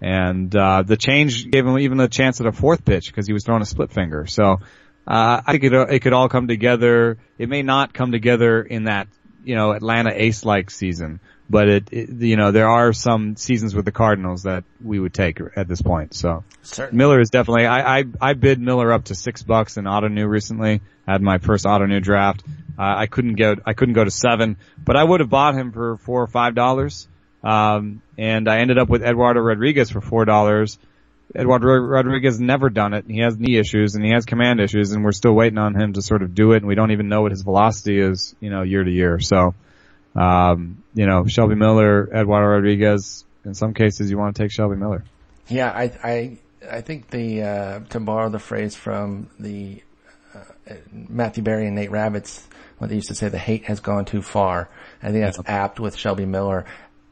And, 0.00 0.54
uh, 0.54 0.82
the 0.82 0.96
change 0.96 1.50
gave 1.50 1.66
him 1.66 1.78
even 1.78 2.00
a 2.00 2.08
chance 2.08 2.40
at 2.40 2.46
a 2.46 2.52
fourth 2.52 2.84
pitch 2.84 3.06
because 3.06 3.26
he 3.26 3.32
was 3.32 3.44
throwing 3.44 3.62
a 3.62 3.66
split 3.66 3.92
finger. 3.92 4.26
So, 4.26 4.60
uh, 5.06 5.42
I 5.46 5.52
think 5.52 5.64
it, 5.64 5.72
it 5.72 6.00
could 6.00 6.12
all 6.14 6.28
come 6.28 6.48
together. 6.48 7.18
It 7.38 7.48
may 7.48 7.62
not 7.62 7.92
come 7.92 8.10
together 8.10 8.62
in 8.62 8.84
that, 8.84 9.08
you 9.44 9.54
know, 9.54 9.72
Atlanta 9.72 10.10
ace-like 10.14 10.70
season, 10.70 11.20
but 11.48 11.68
it, 11.68 11.88
it, 11.92 12.10
you 12.10 12.36
know, 12.36 12.50
there 12.50 12.68
are 12.68 12.92
some 12.92 13.36
seasons 13.36 13.74
with 13.74 13.84
the 13.84 13.92
Cardinals 13.92 14.44
that 14.44 14.64
we 14.82 14.98
would 14.98 15.12
take 15.12 15.40
at 15.56 15.68
this 15.68 15.82
point. 15.82 16.14
So 16.14 16.44
Certainly. 16.62 16.96
Miller 16.96 17.20
is 17.20 17.30
definitely, 17.30 17.66
I, 17.66 17.98
I, 17.98 18.04
I 18.20 18.32
bid 18.32 18.60
Miller 18.60 18.92
up 18.92 19.04
to 19.04 19.14
six 19.14 19.42
bucks 19.42 19.76
in 19.76 19.86
auto 19.86 20.08
Ottoneu 20.08 20.28
recently. 20.28 20.80
I 21.06 21.12
had 21.12 21.22
my 21.22 21.38
first 21.38 21.66
auto 21.66 21.86
Ottoneu 21.86 22.02
draft. 22.02 22.42
Uh, 22.78 22.82
I 22.96 23.06
couldn't 23.06 23.34
go, 23.34 23.56
I 23.64 23.74
couldn't 23.74 23.94
go 23.94 24.04
to 24.04 24.10
seven, 24.10 24.56
but 24.82 24.96
I 24.96 25.04
would 25.04 25.20
have 25.20 25.30
bought 25.30 25.54
him 25.54 25.72
for 25.72 25.98
four 25.98 26.22
or 26.22 26.26
five 26.26 26.54
dollars. 26.54 27.06
Um, 27.42 28.00
and 28.16 28.48
I 28.48 28.58
ended 28.58 28.78
up 28.78 28.88
with 28.88 29.02
Eduardo 29.02 29.40
Rodriguez 29.40 29.90
for 29.90 30.00
four 30.00 30.24
dollars. 30.24 30.78
Eduardo 31.36 31.66
Rodriguez 31.66 32.38
never 32.38 32.70
done 32.70 32.94
it. 32.94 33.06
He 33.08 33.20
has 33.20 33.36
knee 33.36 33.56
issues 33.56 33.94
and 33.94 34.04
he 34.04 34.12
has 34.12 34.24
command 34.24 34.60
issues 34.60 34.92
and 34.92 35.04
we're 35.04 35.12
still 35.12 35.32
waiting 35.32 35.58
on 35.58 35.74
him 35.74 35.94
to 35.94 36.02
sort 36.02 36.22
of 36.22 36.34
do 36.34 36.52
it 36.52 36.58
and 36.58 36.66
we 36.66 36.74
don't 36.74 36.92
even 36.92 37.08
know 37.08 37.22
what 37.22 37.32
his 37.32 37.42
velocity 37.42 37.98
is, 37.98 38.34
you 38.40 38.50
know, 38.50 38.62
year 38.62 38.84
to 38.84 38.90
year. 38.90 39.18
So, 39.20 39.54
um, 40.14 40.82
you 40.94 41.06
know, 41.06 41.26
Shelby 41.26 41.54
Miller, 41.54 42.06
Eduardo 42.06 42.46
Rodriguez, 42.46 43.24
in 43.44 43.54
some 43.54 43.74
cases 43.74 44.10
you 44.10 44.18
want 44.18 44.36
to 44.36 44.42
take 44.42 44.52
Shelby 44.52 44.76
Miller. 44.76 45.04
Yeah, 45.48 45.70
I, 45.70 45.92
I, 46.02 46.38
I 46.70 46.80
think 46.82 47.10
the, 47.10 47.42
uh, 47.42 47.80
to 47.90 48.00
borrow 48.00 48.28
the 48.28 48.38
phrase 48.38 48.74
from 48.74 49.28
the, 49.38 49.82
uh, 50.34 50.74
Matthew 50.92 51.42
Berry 51.42 51.66
and 51.66 51.74
Nate 51.74 51.90
Ravitz, 51.90 52.44
what 52.78 52.90
they 52.90 52.96
used 52.96 53.08
to 53.08 53.14
say, 53.14 53.28
the 53.28 53.38
hate 53.38 53.64
has 53.64 53.80
gone 53.80 54.04
too 54.04 54.22
far. 54.22 54.68
I 55.02 55.10
think 55.10 55.24
that's 55.24 55.38
apt 55.46 55.80
with 55.80 55.96
Shelby 55.96 56.26
Miller 56.26 56.64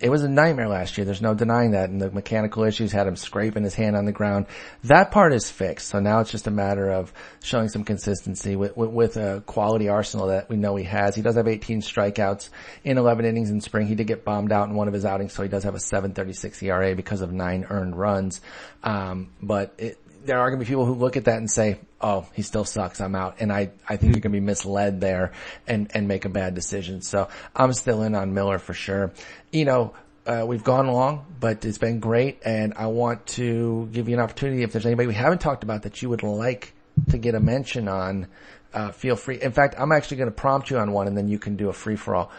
it 0.02 0.10
was 0.10 0.24
a 0.24 0.28
nightmare 0.28 0.66
last 0.66 0.98
year. 0.98 1.04
There's 1.04 1.22
no 1.22 1.32
denying 1.32 1.70
that. 1.70 1.88
And 1.88 2.02
the 2.02 2.10
mechanical 2.10 2.64
issues 2.64 2.90
had 2.90 3.06
him 3.06 3.14
scraping 3.14 3.62
his 3.62 3.74
hand 3.74 3.94
on 3.94 4.04
the 4.04 4.10
ground. 4.10 4.46
That 4.84 5.12
part 5.12 5.32
is 5.32 5.48
fixed. 5.48 5.88
So 5.88 6.00
now 6.00 6.18
it's 6.18 6.32
just 6.32 6.48
a 6.48 6.50
matter 6.50 6.90
of 6.90 7.12
showing 7.40 7.68
some 7.68 7.84
consistency 7.84 8.56
with, 8.56 8.76
with, 8.76 8.90
with, 8.90 9.16
a 9.16 9.42
quality 9.46 9.88
arsenal 9.88 10.26
that 10.26 10.48
we 10.50 10.56
know 10.56 10.74
he 10.74 10.84
has. 10.84 11.14
He 11.14 11.22
does 11.22 11.36
have 11.36 11.46
18 11.46 11.82
strikeouts 11.82 12.48
in 12.82 12.98
11 12.98 13.24
innings 13.24 13.50
in 13.50 13.60
spring. 13.60 13.86
He 13.86 13.94
did 13.94 14.08
get 14.08 14.24
bombed 14.24 14.50
out 14.50 14.68
in 14.68 14.74
one 14.74 14.88
of 14.88 14.94
his 14.94 15.04
outings. 15.04 15.34
So 15.34 15.44
he 15.44 15.48
does 15.48 15.62
have 15.62 15.76
a 15.76 15.80
736 15.80 16.60
ERA 16.64 16.96
because 16.96 17.20
of 17.20 17.32
nine 17.32 17.64
earned 17.70 17.94
runs. 17.94 18.40
Um, 18.82 19.30
but 19.40 19.72
it, 19.78 19.98
there 20.24 20.40
are 20.40 20.50
going 20.50 20.60
to 20.60 20.64
be 20.64 20.68
people 20.68 20.84
who 20.84 20.94
look 20.94 21.16
at 21.16 21.24
that 21.24 21.38
and 21.38 21.50
say, 21.50 21.78
"Oh, 22.00 22.26
he 22.34 22.42
still 22.42 22.64
sucks. 22.64 23.00
I'm 23.00 23.14
out." 23.14 23.36
And 23.40 23.52
I, 23.52 23.70
I 23.88 23.96
think 23.96 24.14
you're 24.14 24.20
going 24.20 24.22
to 24.22 24.28
be 24.30 24.40
misled 24.40 25.00
there 25.00 25.32
and 25.66 25.90
and 25.94 26.08
make 26.08 26.24
a 26.24 26.28
bad 26.28 26.54
decision. 26.54 27.02
So 27.02 27.28
I'm 27.54 27.72
still 27.72 28.02
in 28.02 28.14
on 28.14 28.34
Miller 28.34 28.58
for 28.58 28.74
sure. 28.74 29.12
You 29.50 29.64
know, 29.64 29.94
uh, 30.26 30.44
we've 30.46 30.64
gone 30.64 30.86
long, 30.88 31.26
but 31.40 31.64
it's 31.64 31.78
been 31.78 32.00
great, 32.00 32.40
and 32.44 32.74
I 32.76 32.86
want 32.86 33.26
to 33.28 33.88
give 33.92 34.08
you 34.08 34.16
an 34.16 34.22
opportunity. 34.22 34.62
If 34.62 34.72
there's 34.72 34.86
anybody 34.86 35.08
we 35.08 35.14
haven't 35.14 35.40
talked 35.40 35.64
about 35.64 35.82
that 35.82 36.02
you 36.02 36.08
would 36.08 36.22
like 36.22 36.74
to 37.10 37.18
get 37.18 37.34
a 37.34 37.40
mention 37.40 37.88
on, 37.88 38.28
uh, 38.72 38.92
feel 38.92 39.16
free. 39.16 39.40
In 39.40 39.52
fact, 39.52 39.74
I'm 39.78 39.92
actually 39.92 40.18
going 40.18 40.30
to 40.30 40.34
prompt 40.34 40.70
you 40.70 40.78
on 40.78 40.92
one, 40.92 41.06
and 41.06 41.16
then 41.16 41.28
you 41.28 41.38
can 41.38 41.56
do 41.56 41.68
a 41.68 41.72
free 41.72 41.96
for 41.96 42.14
all. 42.14 42.30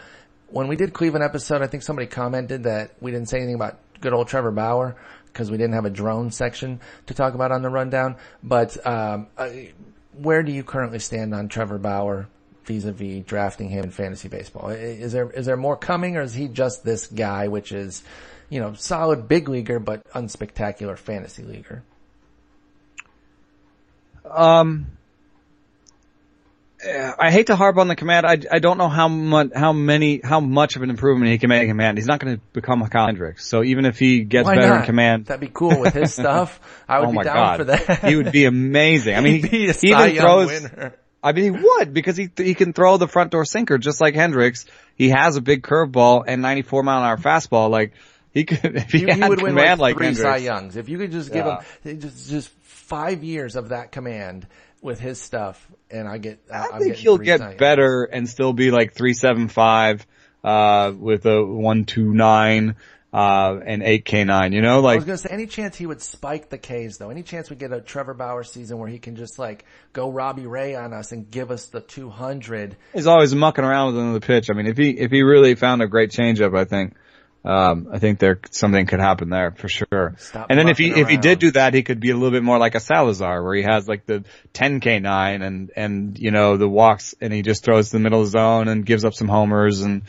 When 0.48 0.68
we 0.68 0.76
did 0.76 0.92
Cleveland 0.92 1.24
episode, 1.24 1.62
I 1.62 1.66
think 1.66 1.82
somebody 1.82 2.06
commented 2.06 2.64
that 2.64 2.92
we 3.00 3.10
didn't 3.10 3.28
say 3.28 3.38
anything 3.38 3.56
about 3.56 3.78
good 4.00 4.12
old 4.12 4.28
Trevor 4.28 4.50
Bauer 4.50 4.96
because 5.34 5.50
we 5.50 5.58
didn't 5.58 5.74
have 5.74 5.84
a 5.84 5.90
drone 5.90 6.30
section 6.30 6.80
to 7.06 7.14
talk 7.14 7.34
about 7.34 7.50
on 7.50 7.60
the 7.62 7.68
rundown. 7.68 8.16
But 8.42 8.86
um, 8.86 9.26
where 10.16 10.42
do 10.42 10.52
you 10.52 10.62
currently 10.62 11.00
stand 11.00 11.34
on 11.34 11.48
Trevor 11.48 11.78
Bauer 11.78 12.28
vis-a-vis 12.64 13.24
drafting 13.24 13.68
him 13.68 13.84
in 13.84 13.90
fantasy 13.90 14.28
baseball? 14.28 14.70
Is 14.70 15.12
there 15.12 15.28
is 15.30 15.44
there 15.44 15.56
more 15.56 15.76
coming, 15.76 16.16
or 16.16 16.22
is 16.22 16.32
he 16.32 16.48
just 16.48 16.84
this 16.84 17.08
guy, 17.08 17.48
which 17.48 17.72
is, 17.72 18.02
you 18.48 18.60
know, 18.60 18.72
solid 18.74 19.28
big 19.28 19.48
leaguer 19.48 19.80
but 19.80 20.04
unspectacular 20.12 20.96
fantasy 20.96 21.42
leaguer? 21.42 21.82
Um, 24.30 24.93
I 27.18 27.30
hate 27.30 27.46
to 27.48 27.56
harp 27.56 27.76
on 27.78 27.88
the 27.88 27.96
command. 27.96 28.26
I, 28.26 28.38
I 28.50 28.58
don't 28.58 28.78
know 28.78 28.88
how 28.88 29.08
much, 29.08 29.50
how 29.54 29.72
many, 29.72 30.20
how 30.22 30.40
much 30.40 30.76
of 30.76 30.82
an 30.82 30.90
improvement 30.90 31.30
he 31.30 31.38
can 31.38 31.48
make 31.48 31.62
in 31.62 31.68
command. 31.68 31.98
He's 31.98 32.06
not 32.06 32.20
going 32.20 32.36
to 32.36 32.42
become 32.52 32.82
a 32.82 32.88
Kyle 32.88 33.06
Hendricks. 33.06 33.46
So 33.46 33.62
even 33.62 33.84
if 33.86 33.98
he 33.98 34.24
gets 34.24 34.46
Why 34.46 34.56
better 34.56 34.68
not? 34.68 34.80
in 34.80 34.86
command, 34.86 35.26
that'd 35.26 35.40
be 35.40 35.50
cool 35.52 35.80
with 35.80 35.94
his 35.94 36.12
stuff. 36.20 36.60
I 36.88 37.00
would 37.00 37.08
oh 37.08 37.12
be 37.12 37.24
down 37.24 37.34
God. 37.34 37.56
for 37.58 37.64
that. 37.64 38.04
he 38.04 38.16
would 38.16 38.32
be 38.32 38.44
amazing. 38.44 39.14
I 39.16 39.20
mean, 39.20 39.34
He'd 39.42 39.50
be 39.50 39.68
a 39.70 39.72
he 39.72 39.88
even 39.90 40.16
throws. 40.16 40.46
winner. 40.62 40.94
I 41.22 41.32
mean, 41.32 41.44
he 41.44 41.50
would 41.62 41.94
because 41.94 42.16
he 42.18 42.28
he 42.36 42.54
can 42.54 42.72
throw 42.74 42.98
the 42.98 43.08
front 43.08 43.30
door 43.30 43.46
sinker 43.46 43.78
just 43.78 44.00
like 44.00 44.14
Hendricks. 44.14 44.66
He 44.94 45.08
has 45.08 45.36
a 45.36 45.40
big 45.40 45.62
curveball 45.62 46.24
and 46.26 46.42
94 46.42 46.82
mile 46.82 46.98
an 46.98 47.04
hour 47.08 47.16
fastball. 47.16 47.70
Like 47.70 47.94
he 48.32 48.44
could, 48.44 48.60
if 48.76 48.92
he 48.92 49.00
You, 49.00 49.06
had 49.08 49.18
you 49.18 49.28
would 49.30 49.40
win 49.42 49.52
command 49.52 49.80
like 49.80 49.96
like, 49.96 50.04
three 50.06 50.14
Cy 50.14 50.40
Hendricks. 50.40 50.44
Youngs 50.44 50.76
if 50.76 50.88
you 50.90 50.98
could 50.98 51.12
just 51.12 51.32
give 51.32 51.46
Yeah. 51.46 51.62
him 51.82 52.00
just 52.00 52.28
just 52.28 52.48
five 52.62 53.24
years 53.24 53.56
of 53.56 53.70
that 53.70 53.90
command 53.90 54.46
with 54.82 55.00
his 55.00 55.18
stuff, 55.18 55.66
and 55.94 56.08
I 56.08 56.18
get. 56.18 56.40
I 56.52 56.68
I'm 56.74 56.80
think 56.80 56.96
he'll 56.96 57.18
get 57.18 57.40
Youngs. 57.40 57.56
better 57.56 58.04
and 58.04 58.28
still 58.28 58.52
be 58.52 58.70
like 58.70 58.92
three 58.94 59.14
seven 59.14 59.48
five 59.48 60.06
uh 60.42 60.92
with 60.98 61.24
a 61.26 61.44
one 61.44 61.84
two 61.84 62.12
nine 62.12 62.76
uh 63.12 63.60
and 63.64 63.82
eight 63.82 64.04
K 64.04 64.24
nine. 64.24 64.52
You 64.52 64.60
know, 64.60 64.80
like. 64.80 64.94
I 64.94 64.96
was 64.96 65.04
gonna 65.04 65.18
say, 65.18 65.28
any 65.30 65.46
chance 65.46 65.76
he 65.76 65.86
would 65.86 66.02
spike 66.02 66.50
the 66.50 66.58
K's 66.58 66.98
though? 66.98 67.10
Any 67.10 67.22
chance 67.22 67.48
we 67.48 67.56
get 67.56 67.72
a 67.72 67.80
Trevor 67.80 68.14
Bauer 68.14 68.42
season 68.42 68.78
where 68.78 68.88
he 68.88 68.98
can 68.98 69.14
just 69.16 69.38
like 69.38 69.64
go 69.92 70.10
Robbie 70.10 70.46
Ray 70.46 70.74
on 70.74 70.92
us 70.92 71.12
and 71.12 71.30
give 71.30 71.50
us 71.50 71.66
the 71.66 71.80
200? 71.80 72.76
he's 72.92 73.06
always 73.06 73.34
mucking 73.34 73.64
around 73.64 73.94
with 73.94 74.02
another 74.02 74.20
pitch. 74.20 74.50
I 74.50 74.54
mean, 74.54 74.66
if 74.66 74.76
he 74.76 74.90
if 74.90 75.10
he 75.12 75.22
really 75.22 75.54
found 75.54 75.80
a 75.80 75.86
great 75.86 76.10
changeup, 76.10 76.58
I 76.58 76.64
think. 76.64 76.94
Um, 77.44 77.88
I 77.92 77.98
think 77.98 78.20
there 78.20 78.40
something 78.50 78.86
could 78.86 79.00
happen 79.00 79.28
there 79.28 79.50
for 79.50 79.68
sure. 79.68 80.14
Stop 80.16 80.46
and 80.48 80.58
then 80.58 80.68
if 80.68 80.78
he 80.78 80.88
mucking 80.88 81.02
if 81.02 81.08
he 81.10 81.18
did 81.18 81.38
do 81.40 81.50
that, 81.50 81.74
he 81.74 81.82
could 81.82 82.00
be 82.00 82.10
a 82.10 82.14
little 82.14 82.30
bit 82.30 82.42
more 82.42 82.56
like 82.56 82.74
a 82.74 82.80
Salazar, 82.80 83.42
where 83.42 83.54
he 83.54 83.62
has 83.62 83.86
like 83.86 84.06
the 84.06 84.24
10k 84.54 85.02
nine 85.02 85.42
and 85.42 85.70
and 85.76 86.18
you 86.18 86.30
know 86.30 86.56
the 86.56 86.68
walks, 86.68 87.14
and 87.20 87.34
he 87.34 87.42
just 87.42 87.62
throws 87.62 87.90
to 87.90 87.96
the 87.96 88.02
middle 88.02 88.20
of 88.20 88.26
the 88.26 88.30
zone 88.30 88.68
and 88.68 88.86
gives 88.86 89.04
up 89.04 89.12
some 89.12 89.28
homers, 89.28 89.82
and 89.82 90.02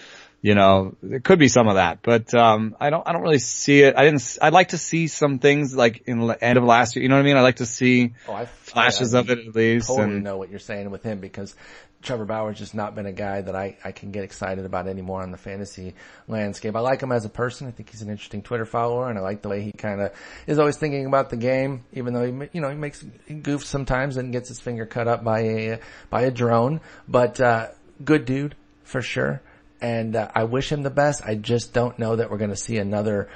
you 0.46 0.54
know 0.54 0.96
there 1.02 1.20
could 1.20 1.40
be 1.40 1.48
some 1.48 1.68
of 1.68 1.76
that. 1.76 2.04
But 2.04 2.32
um, 2.36 2.76
I 2.80 2.92
don't 2.92 3.08
I 3.08 3.14
don't 3.14 3.24
really 3.24 3.40
see 3.40 3.82
it. 3.82 3.96
I 3.98 4.04
didn't. 4.06 4.38
I'd 4.40 4.54
like 4.54 4.70
to 4.70 4.78
see 4.78 5.08
some 5.08 5.40
things 5.40 5.76
like 5.76 6.04
in 6.06 6.20
the 6.20 6.44
end 6.44 6.60
of 6.60 6.64
last 6.64 6.96
year. 6.96 7.02
You 7.02 7.10
know 7.10 7.16
what 7.16 7.22
I 7.22 7.26
mean? 7.26 7.36
I'd 7.36 7.42
like 7.42 7.56
to 7.58 7.66
see 7.66 8.14
Oh, 8.28 8.34
I 8.34 8.46
flashes 8.46 9.16
I- 9.16 9.20
of 9.22 9.32
it 9.32 9.40
at 9.40 9.56
least. 9.56 9.90
I 9.90 9.96
totally 9.96 10.16
and, 10.18 10.24
know 10.24 10.38
what 10.38 10.52
you're 10.52 10.60
saying 10.60 10.92
with 10.92 11.02
him 11.02 11.20
because 11.20 11.56
Trevor 12.04 12.26
Bauer's 12.26 12.60
just 12.60 12.76
not 12.76 12.94
been 12.94 13.08
a 13.08 13.12
guy 13.12 13.42
that 13.42 13.56
I, 13.56 13.78
I 13.84 13.92
can 13.92 14.12
get 14.12 14.24
excited 14.24 14.64
about 14.66 14.88
anymore 14.88 15.24
on 15.24 15.32
the 15.32 15.38
fantasy 15.40 15.96
landscape. 16.28 16.76
I 16.76 16.80
like 16.82 17.02
him 17.02 17.12
as 17.12 17.26
a 17.26 17.30
person. 17.30 17.68
I 17.68 17.72
think 17.72 17.90
he's 17.90 18.04
an 18.04 18.12
interesting 18.12 18.44
Twitter 18.44 18.66
follower 18.66 19.10
and 19.10 19.18
I 19.18 19.24
like 19.24 19.42
the 19.42 19.50
way 19.50 19.64
he 19.64 19.72
kind 19.72 20.00
of 20.00 20.12
is 20.46 20.60
always 20.60 20.78
thinking 20.78 21.08
about 21.08 21.32
the 21.32 21.38
game, 21.38 21.86
even 21.94 22.14
though 22.14 22.24
he, 22.24 22.50
you 22.54 22.62
know, 22.62 22.70
he 22.70 22.76
makes 22.76 23.04
goofs 23.28 23.64
sometimes 23.64 24.18
and 24.18 24.32
gets 24.32 24.50
his 24.50 24.60
finger 24.60 24.86
cut 24.86 25.08
up 25.08 25.24
by 25.24 25.40
a, 25.40 25.80
by 26.12 26.22
a 26.22 26.30
drone, 26.32 26.82
but, 27.08 27.42
uh, 27.42 27.70
good 28.04 28.26
dude 28.26 28.54
for 28.84 29.02
sure. 29.02 29.42
And 29.86 30.16
uh, 30.16 30.30
I 30.34 30.46
wish 30.46 30.72
him 30.72 30.82
the 30.82 30.90
best. 30.90 31.22
I 31.24 31.36
just 31.36 31.72
don't 31.72 32.00
know 32.00 32.16
that 32.16 32.32
we're 32.32 32.40
going 32.40 32.50
to 32.50 32.56
see 32.56 32.78
another 32.78 33.30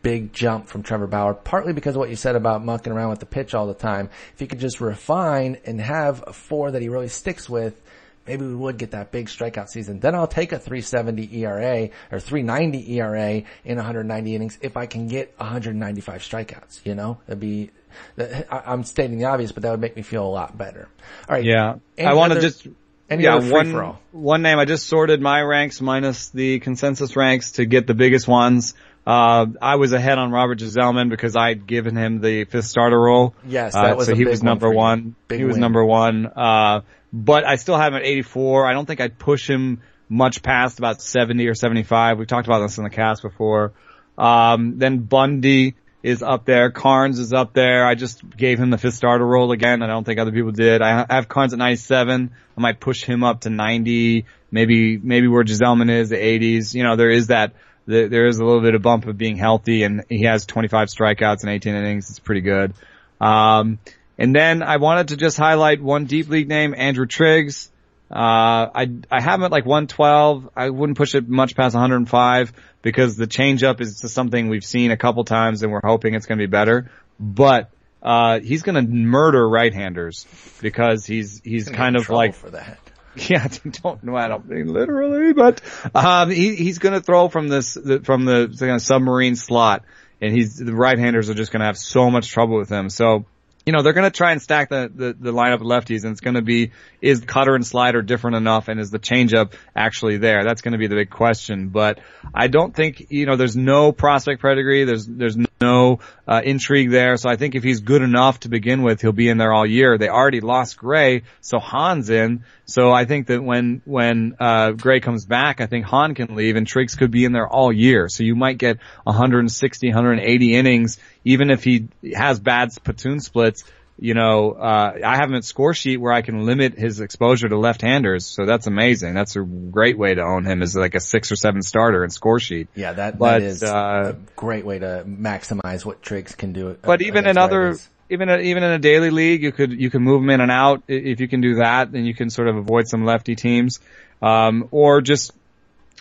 big 0.00 0.32
jump 0.32 0.66
from 0.66 0.82
Trevor 0.82 1.06
Bauer, 1.06 1.34
partly 1.34 1.74
because 1.74 1.94
of 1.94 1.98
what 1.98 2.08
you 2.08 2.16
said 2.16 2.36
about 2.36 2.64
mucking 2.64 2.90
around 2.90 3.10
with 3.10 3.20
the 3.20 3.26
pitch 3.26 3.52
all 3.52 3.66
the 3.66 3.74
time. 3.74 4.08
If 4.32 4.40
he 4.40 4.46
could 4.46 4.60
just 4.60 4.80
refine 4.80 5.58
and 5.66 5.78
have 5.78 6.24
a 6.26 6.32
four 6.32 6.70
that 6.70 6.80
he 6.80 6.88
really 6.88 7.08
sticks 7.08 7.50
with, 7.50 7.78
maybe 8.26 8.46
we 8.46 8.54
would 8.54 8.78
get 8.78 8.92
that 8.92 9.12
big 9.12 9.26
strikeout 9.26 9.68
season. 9.68 10.00
Then 10.00 10.14
I'll 10.14 10.26
take 10.26 10.52
a 10.52 10.58
370 10.58 11.36
ERA 11.36 11.90
or 12.10 12.18
390 12.18 12.94
ERA 12.94 13.42
in 13.66 13.76
190 13.76 14.34
innings 14.34 14.58
if 14.62 14.78
I 14.78 14.86
can 14.86 15.06
get 15.06 15.34
195 15.36 16.22
strikeouts, 16.22 16.80
you 16.86 16.94
know? 16.94 17.18
It'd 17.28 17.40
be, 17.40 17.72
I- 18.18 18.62
I'm 18.64 18.84
stating 18.84 19.18
the 19.18 19.26
obvious, 19.26 19.52
but 19.52 19.64
that 19.64 19.70
would 19.70 19.80
make 19.80 19.96
me 19.96 20.02
feel 20.02 20.24
a 20.24 20.32
lot 20.32 20.56
better. 20.56 20.88
All 21.28 21.36
right. 21.36 21.44
Yeah. 21.44 21.74
Any 21.98 22.08
I 22.08 22.14
want 22.14 22.32
to 22.32 22.40
just, 22.40 22.66
any 23.10 23.24
yeah, 23.24 23.38
one, 23.38 23.96
one 24.12 24.42
name. 24.42 24.58
I 24.58 24.64
just 24.64 24.86
sorted 24.86 25.20
my 25.20 25.42
ranks 25.42 25.80
minus 25.80 26.28
the 26.28 26.60
consensus 26.60 27.16
ranks 27.16 27.52
to 27.52 27.66
get 27.66 27.86
the 27.86 27.94
biggest 27.94 28.28
ones. 28.28 28.74
Uh, 29.06 29.46
I 29.60 29.76
was 29.76 29.92
ahead 29.92 30.18
on 30.18 30.30
Robert 30.30 30.58
Gsellman 30.58 31.10
because 31.10 31.34
I'd 31.34 31.66
given 31.66 31.96
him 31.96 32.20
the 32.20 32.44
fifth 32.44 32.66
starter 32.66 33.00
role. 33.00 33.34
Yes, 33.44 33.74
Uh, 33.74 33.82
that 33.82 33.96
was 33.96 34.06
so 34.06 34.14
he 34.14 34.24
was 34.24 34.42
number 34.42 34.70
one. 34.70 35.16
Big 35.26 35.38
he 35.40 35.44
was 35.44 35.54
win. 35.54 35.60
number 35.60 35.84
one. 35.84 36.26
Uh, 36.26 36.82
but 37.12 37.44
I 37.44 37.56
still 37.56 37.76
have 37.76 37.92
him 37.92 37.98
at 37.98 38.04
84. 38.06 38.66
I 38.66 38.72
don't 38.72 38.86
think 38.86 39.00
I'd 39.00 39.18
push 39.18 39.48
him 39.48 39.80
much 40.08 40.42
past 40.42 40.78
about 40.78 41.02
70 41.02 41.46
or 41.48 41.54
75. 41.54 42.18
We've 42.18 42.28
talked 42.28 42.46
about 42.46 42.60
this 42.60 42.78
in 42.78 42.84
the 42.84 42.90
cast 42.90 43.22
before. 43.22 43.72
Um, 44.16 44.78
then 44.78 44.98
Bundy 44.98 45.74
is 46.02 46.22
up 46.22 46.44
there. 46.44 46.70
Karns 46.70 47.18
is 47.18 47.32
up 47.32 47.52
there. 47.52 47.84
I 47.84 47.94
just 47.94 48.36
gave 48.36 48.58
him 48.58 48.70
the 48.70 48.78
fifth 48.78 48.94
starter 48.94 49.26
role 49.26 49.52
again. 49.52 49.82
I 49.82 49.86
don't 49.86 50.04
think 50.04 50.18
other 50.18 50.32
people 50.32 50.52
did. 50.52 50.82
I 50.82 51.06
have 51.10 51.28
Karns 51.28 51.52
at 51.52 51.58
97. 51.58 52.30
I 52.56 52.60
might 52.60 52.80
push 52.80 53.04
him 53.04 53.22
up 53.22 53.40
to 53.42 53.50
90. 53.50 54.24
Maybe, 54.50 54.96
maybe 54.96 55.28
where 55.28 55.44
Gsellman 55.44 55.90
is, 55.90 56.08
the 56.08 56.16
80s. 56.16 56.74
You 56.74 56.82
know, 56.82 56.96
there 56.96 57.10
is 57.10 57.28
that, 57.28 57.52
there 57.86 58.26
is 58.26 58.38
a 58.38 58.44
little 58.44 58.62
bit 58.62 58.74
of 58.74 58.82
bump 58.82 59.06
of 59.06 59.18
being 59.18 59.36
healthy 59.36 59.82
and 59.82 60.04
he 60.08 60.24
has 60.24 60.46
25 60.46 60.88
strikeouts 60.88 61.42
and 61.42 61.50
18 61.50 61.74
innings. 61.74 62.10
It's 62.10 62.18
pretty 62.18 62.42
good. 62.42 62.72
Um, 63.20 63.78
and 64.16 64.34
then 64.34 64.62
I 64.62 64.76
wanted 64.76 65.08
to 65.08 65.16
just 65.16 65.36
highlight 65.36 65.82
one 65.82 66.04
deep 66.04 66.28
league 66.28 66.48
name, 66.48 66.74
Andrew 66.76 67.06
Triggs. 67.06 67.70
Uh, 68.10 68.66
I, 68.74 68.90
I 69.10 69.20
have 69.20 69.40
him 69.40 69.44
at 69.44 69.52
like 69.52 69.66
112. 69.66 70.50
I 70.56 70.70
wouldn't 70.70 70.98
push 70.98 71.14
it 71.14 71.28
much 71.28 71.54
past 71.54 71.74
105 71.74 72.52
because 72.82 73.16
the 73.16 73.26
changeup 73.26 73.80
is 73.80 74.00
just 74.00 74.14
something 74.14 74.48
we've 74.48 74.64
seen 74.64 74.90
a 74.90 74.96
couple 74.96 75.24
times 75.24 75.62
and 75.62 75.70
we're 75.70 75.80
hoping 75.84 76.14
it's 76.14 76.26
going 76.26 76.38
to 76.38 76.42
be 76.42 76.50
better. 76.50 76.90
But, 77.20 77.70
uh, 78.02 78.40
he's 78.40 78.62
going 78.62 78.74
to 78.74 78.82
murder 78.82 79.48
right-handers 79.48 80.26
because 80.60 81.06
he's, 81.06 81.40
he's 81.44 81.68
kind 81.68 81.96
of 81.96 82.08
like, 82.08 82.34
for 82.34 82.50
that. 82.50 82.78
yeah, 83.16 83.46
don't 83.82 84.02
know. 84.02 84.16
I 84.16 84.28
don't 84.28 84.48
mean 84.48 84.72
literally, 84.72 85.32
but 85.32 85.60
um, 85.94 86.30
he 86.30 86.54
he's 86.54 86.78
going 86.78 86.94
to 86.94 87.00
throw 87.00 87.28
from 87.28 87.48
this 87.48 87.74
the, 87.74 88.00
from 88.00 88.24
the 88.24 88.54
kind 88.58 88.72
of 88.72 88.82
submarine 88.82 89.34
slot, 89.34 89.84
and 90.20 90.32
he's 90.32 90.56
the 90.56 90.74
right-handers 90.74 91.28
are 91.28 91.34
just 91.34 91.50
going 91.50 91.60
to 91.60 91.66
have 91.66 91.78
so 91.78 92.10
much 92.10 92.28
trouble 92.30 92.56
with 92.56 92.68
him. 92.68 92.88
So. 92.88 93.26
You 93.70 93.76
know, 93.76 93.82
they're 93.82 93.92
going 93.92 94.10
to 94.10 94.10
try 94.10 94.32
and 94.32 94.42
stack 94.42 94.68
the, 94.68 94.90
the, 94.92 95.16
the 95.16 95.32
lineup 95.32 95.54
of 95.54 95.60
lefties 95.60 96.02
and 96.02 96.10
it's 96.10 96.20
going 96.20 96.34
to 96.34 96.42
be, 96.42 96.72
is 97.00 97.20
cutter 97.20 97.54
and 97.54 97.64
slider 97.64 98.02
different 98.02 98.36
enough 98.36 98.66
and 98.66 98.80
is 98.80 98.90
the 98.90 98.98
changeup 98.98 99.52
actually 99.76 100.16
there? 100.16 100.42
That's 100.42 100.60
going 100.60 100.72
to 100.72 100.78
be 100.78 100.88
the 100.88 100.96
big 100.96 101.08
question. 101.08 101.68
But 101.68 102.00
I 102.34 102.48
don't 102.48 102.74
think, 102.74 103.06
you 103.10 103.26
know, 103.26 103.36
there's 103.36 103.56
no 103.56 103.92
prospect 103.92 104.42
pedigree. 104.42 104.82
There's, 104.82 105.06
there's 105.06 105.36
no, 105.36 105.46
uh, 105.62 106.40
intrigue 106.42 106.90
there. 106.90 107.18
So 107.18 107.28
I 107.28 107.36
think 107.36 107.54
if 107.54 107.62
he's 107.62 107.80
good 107.80 108.00
enough 108.00 108.40
to 108.40 108.48
begin 108.48 108.80
with, 108.82 109.02
he'll 109.02 109.12
be 109.12 109.28
in 109.28 109.36
there 109.36 109.52
all 109.52 109.66
year. 109.66 109.98
They 109.98 110.08
already 110.08 110.40
lost 110.40 110.78
Gray, 110.78 111.24
so 111.42 111.58
Hahn's 111.58 112.08
in. 112.08 112.44
So 112.64 112.90
I 112.90 113.04
think 113.04 113.26
that 113.26 113.42
when, 113.42 113.82
when, 113.84 114.36
uh, 114.40 114.70
Gray 114.70 115.00
comes 115.00 115.26
back, 115.26 115.60
I 115.60 115.66
think 115.66 115.84
Han 115.84 116.14
can 116.14 116.34
leave 116.34 116.56
and 116.56 116.66
Triggs 116.66 116.94
could 116.94 117.10
be 117.10 117.26
in 117.26 117.32
there 117.32 117.46
all 117.46 117.70
year. 117.70 118.08
So 118.08 118.24
you 118.24 118.36
might 118.36 118.56
get 118.56 118.78
160, 119.02 119.88
180 119.88 120.54
innings, 120.54 120.98
even 121.24 121.50
if 121.50 121.62
he 121.62 121.88
has 122.14 122.40
bad 122.40 122.70
platoon 122.82 123.20
splits. 123.20 123.64
You 124.02 124.14
know, 124.14 124.52
uh, 124.52 124.94
I 125.04 125.16
have 125.16 125.28
him 125.28 125.34
at 125.34 125.44
score 125.44 125.74
sheet 125.74 125.98
where 125.98 126.10
I 126.10 126.22
can 126.22 126.46
limit 126.46 126.78
his 126.78 127.00
exposure 127.00 127.50
to 127.50 127.58
left-handers. 127.58 128.24
So 128.24 128.46
that's 128.46 128.66
amazing. 128.66 129.12
That's 129.12 129.36
a 129.36 129.42
great 129.42 129.98
way 129.98 130.14
to 130.14 130.22
own 130.22 130.46
him 130.46 130.62
as 130.62 130.74
like 130.74 130.94
a 130.94 131.00
six 131.00 131.30
or 131.30 131.36
seven 131.36 131.60
starter 131.60 132.02
in 132.02 132.08
score 132.08 132.40
sheet. 132.40 132.68
Yeah, 132.74 132.94
that, 132.94 133.18
But, 133.18 133.40
that 133.40 133.42
is 133.42 133.62
uh, 133.62 134.14
a 134.14 134.32
great 134.36 134.64
way 134.64 134.78
to 134.78 135.04
maximize 135.06 135.84
what 135.84 136.00
Triggs 136.00 136.34
can 136.34 136.54
do. 136.54 136.78
But 136.80 137.02
even 137.02 137.26
in 137.26 137.36
other, 137.36 137.76
even 138.08 138.30
a, 138.30 138.38
even 138.38 138.62
in 138.62 138.70
a 138.70 138.78
daily 138.78 139.10
league, 139.10 139.42
you 139.42 139.52
could 139.52 139.78
you 139.78 139.90
can 139.90 140.02
move 140.02 140.22
them 140.22 140.30
in 140.30 140.40
and 140.40 140.50
out. 140.50 140.82
If 140.88 141.20
you 141.20 141.28
can 141.28 141.42
do 141.42 141.56
that, 141.56 141.92
then 141.92 142.06
you 142.06 142.14
can 142.14 142.30
sort 142.30 142.48
of 142.48 142.56
avoid 142.56 142.88
some 142.88 143.04
lefty 143.04 143.36
teams, 143.36 143.80
um, 144.22 144.68
or 144.70 145.02
just 145.02 145.32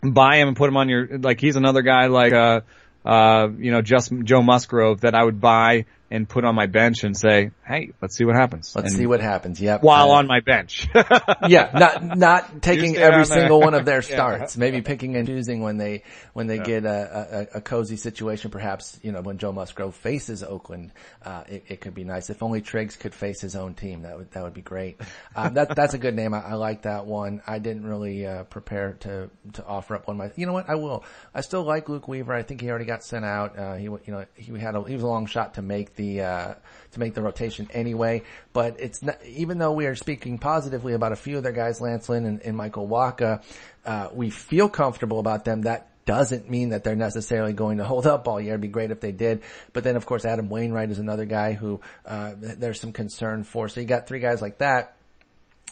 buy 0.01 0.37
him 0.37 0.47
and 0.47 0.55
put 0.55 0.69
him 0.69 0.77
on 0.77 0.87
your 0.87 1.17
like. 1.17 1.41
He's 1.41 1.57
another 1.57 1.81
guy 1.81 2.07
like 2.07 2.31
uh, 2.31 2.61
uh, 3.05 3.49
you 3.57 3.71
know, 3.71 3.81
just 3.81 4.13
Joe 4.23 4.41
Musgrove 4.41 5.01
that 5.01 5.15
I 5.15 5.23
would 5.23 5.41
buy 5.41 5.85
and 6.11 6.27
put 6.27 6.43
on 6.43 6.55
my 6.55 6.65
bench 6.65 7.03
and 7.03 7.15
say, 7.15 7.51
hey, 7.65 7.91
let's 8.01 8.15
see 8.17 8.25
what 8.25 8.35
happens. 8.35 8.75
Let's 8.75 8.89
And 8.89 8.97
see 8.97 9.05
what 9.05 9.21
happens. 9.21 9.61
Yep. 9.61 9.83
while 9.83 10.11
Uh, 10.11 10.15
on 10.15 10.27
my 10.27 10.39
bench. 10.39 10.87
yeah, 11.47 11.69
not 11.73 12.17
not 12.17 12.61
taking 12.61 12.97
every 12.97 13.25
single 13.25 13.59
one 13.59 13.73
of 13.73 13.85
their 13.85 14.01
Yeah. 14.09 14.15
starts. 14.15 14.57
Maybe 14.57 14.81
picking 14.81 15.15
and 15.15 15.27
choosing 15.27 15.61
when 15.61 15.77
they 15.77 16.03
when 16.33 16.47
they 16.47 16.57
get 16.59 16.85
a, 16.85 17.47
a 17.53 17.57
a 17.57 17.61
cozy 17.61 17.95
situation. 17.97 18.49
Perhaps 18.51 18.99
you 19.03 19.11
know 19.11 19.21
when 19.21 19.37
Joe 19.37 19.51
Musgrove 19.51 19.95
faces 19.95 20.43
Oakland, 20.43 20.91
uh, 21.23 21.43
it, 21.47 21.63
it 21.67 21.81
could 21.81 21.93
be 21.93 22.03
nice. 22.03 22.29
If 22.29 22.41
only 22.41 22.61
Triggs 22.61 22.95
could 22.95 23.13
face 23.13 23.41
his 23.41 23.55
own 23.55 23.73
team, 23.75 24.01
that 24.03 24.17
would 24.17 24.31
that 24.31 24.43
would 24.43 24.53
be 24.53 24.61
great. 24.61 24.99
Um, 25.35 25.53
that 25.55 25.75
that's 25.75 25.93
a 25.93 25.97
good 25.99 26.15
name. 26.15 26.33
I, 26.33 26.39
I 26.41 26.53
like 26.53 26.83
that 26.83 27.05
one. 27.05 27.41
I 27.45 27.59
didn't 27.59 27.85
really 27.85 28.25
uh, 28.25 28.43
prepare 28.45 28.93
to 29.01 29.29
to 29.53 29.65
offer 29.65 29.95
up 29.95 30.07
one. 30.07 30.19
Of 30.19 30.29
my 30.29 30.31
you 30.35 30.45
know 30.45 30.53
what 30.53 30.69
I 30.69 30.75
will. 30.75 31.03
I 31.35 31.41
still 31.41 31.63
like 31.63 31.87
Luke 31.89 32.07
Weaver. 32.07 32.33
I 32.33 32.43
think 32.43 32.61
he 32.61 32.69
already 32.69 32.85
got 32.85 33.03
sent 33.03 33.25
out. 33.25 33.57
Uh, 33.57 33.75
he 33.75 33.83
you 33.83 34.01
know 34.07 34.25
he 34.35 34.57
had 34.57 34.75
a 34.75 34.83
he 34.83 34.93
was 34.95 35.03
a 35.03 35.07
long 35.07 35.25
shot 35.27 35.55
to 35.55 35.61
make 35.61 35.95
the. 35.99 36.21
Uh, 36.21 36.53
to 36.91 36.99
make 36.99 37.13
the 37.13 37.21
rotation 37.21 37.67
anyway. 37.71 38.23
But 38.53 38.79
it's 38.79 39.03
not, 39.03 39.23
even 39.25 39.59
though 39.59 39.73
we 39.73 39.85
are 39.85 39.95
speaking 39.95 40.37
positively 40.37 40.93
about 40.93 41.11
a 41.11 41.15
few 41.15 41.37
of 41.37 41.43
their 41.43 41.51
guys, 41.51 41.81
Lance 41.81 42.09
Lynn 42.09 42.25
and, 42.25 42.41
and 42.41 42.57
Michael 42.57 42.87
Wacha, 42.87 43.43
uh, 43.85 44.09
we 44.13 44.29
feel 44.29 44.69
comfortable 44.69 45.19
about 45.19 45.45
them. 45.45 45.63
That 45.63 45.87
doesn't 46.05 46.49
mean 46.49 46.69
that 46.69 46.83
they're 46.83 46.95
necessarily 46.95 47.53
going 47.53 47.77
to 47.77 47.83
hold 47.91 48.07
up 48.07 48.27
all 48.27 48.41
year. 48.41 48.53
It'd 48.53 48.61
be 48.61 48.67
great 48.67 48.91
if 48.91 48.99
they 48.99 49.11
did. 49.11 49.43
But 49.73 49.83
then 49.83 49.95
of 49.95 50.05
course 50.05 50.25
Adam 50.25 50.49
Wainwright 50.49 50.89
is 50.89 50.99
another 50.99 51.25
guy 51.25 51.53
who, 51.53 51.81
uh, 52.05 52.33
there's 52.37 52.79
some 52.79 52.93
concern 52.93 53.43
for. 53.43 53.69
So 53.69 53.79
you 53.79 53.85
got 53.85 54.07
three 54.07 54.19
guys 54.19 54.41
like 54.41 54.59
that. 54.59 54.95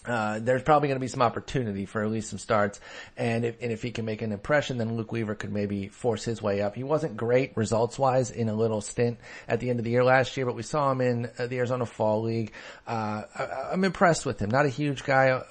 Uh, 0.08 0.40
there's 0.40 0.64
probably 0.64 0.88
going 0.88 0.98
to 0.98 1.04
be 1.04 1.08
some 1.08 1.22
opportunity 1.22 1.86
for 1.86 2.04
at 2.04 2.10
least 2.10 2.30
some 2.30 2.40
starts. 2.40 2.80
And 3.18 3.46
if, 3.46 3.58
and 3.62 3.72
if 3.72 3.82
he 3.82 3.92
can 3.92 4.06
make 4.06 4.22
an 4.22 4.32
impression, 4.32 4.78
then 4.78 4.96
Luke 4.96 5.12
Weaver 5.12 5.36
could 5.36 5.52
maybe 5.52 5.88
force 5.88 6.24
his 6.24 6.42
way 6.42 6.62
up. 6.62 6.76
He 6.76 6.84
wasn't 6.84 7.18
great 7.18 7.56
results 7.58 8.00
wise 8.00 8.32
in 8.32 8.50
a 8.50 8.54
little 8.54 8.82
stint 8.82 9.20
at 9.48 9.60
the 9.60 9.70
end 9.70 9.80
of 9.80 9.86
the 9.86 9.92
year 9.92 10.04
last 10.04 10.38
year, 10.38 10.46
but 10.46 10.56
we 10.56 10.64
saw 10.64 10.92
him 10.92 11.02
in 11.02 11.30
uh, 11.38 11.48
the 11.48 11.58
Arizona 11.58 11.86
Fall 11.86 12.24
League. 12.24 12.54
Uh, 12.88 13.24
I, 13.36 13.44
am 13.44 13.50
I'm 13.74 13.84
impressed 13.84 14.26
with 14.26 14.40
him. 14.40 14.50
Not 14.50 14.66
a 14.66 14.70
huge 14.70 15.04
guy, 15.04 15.30
uh, 15.30 15.44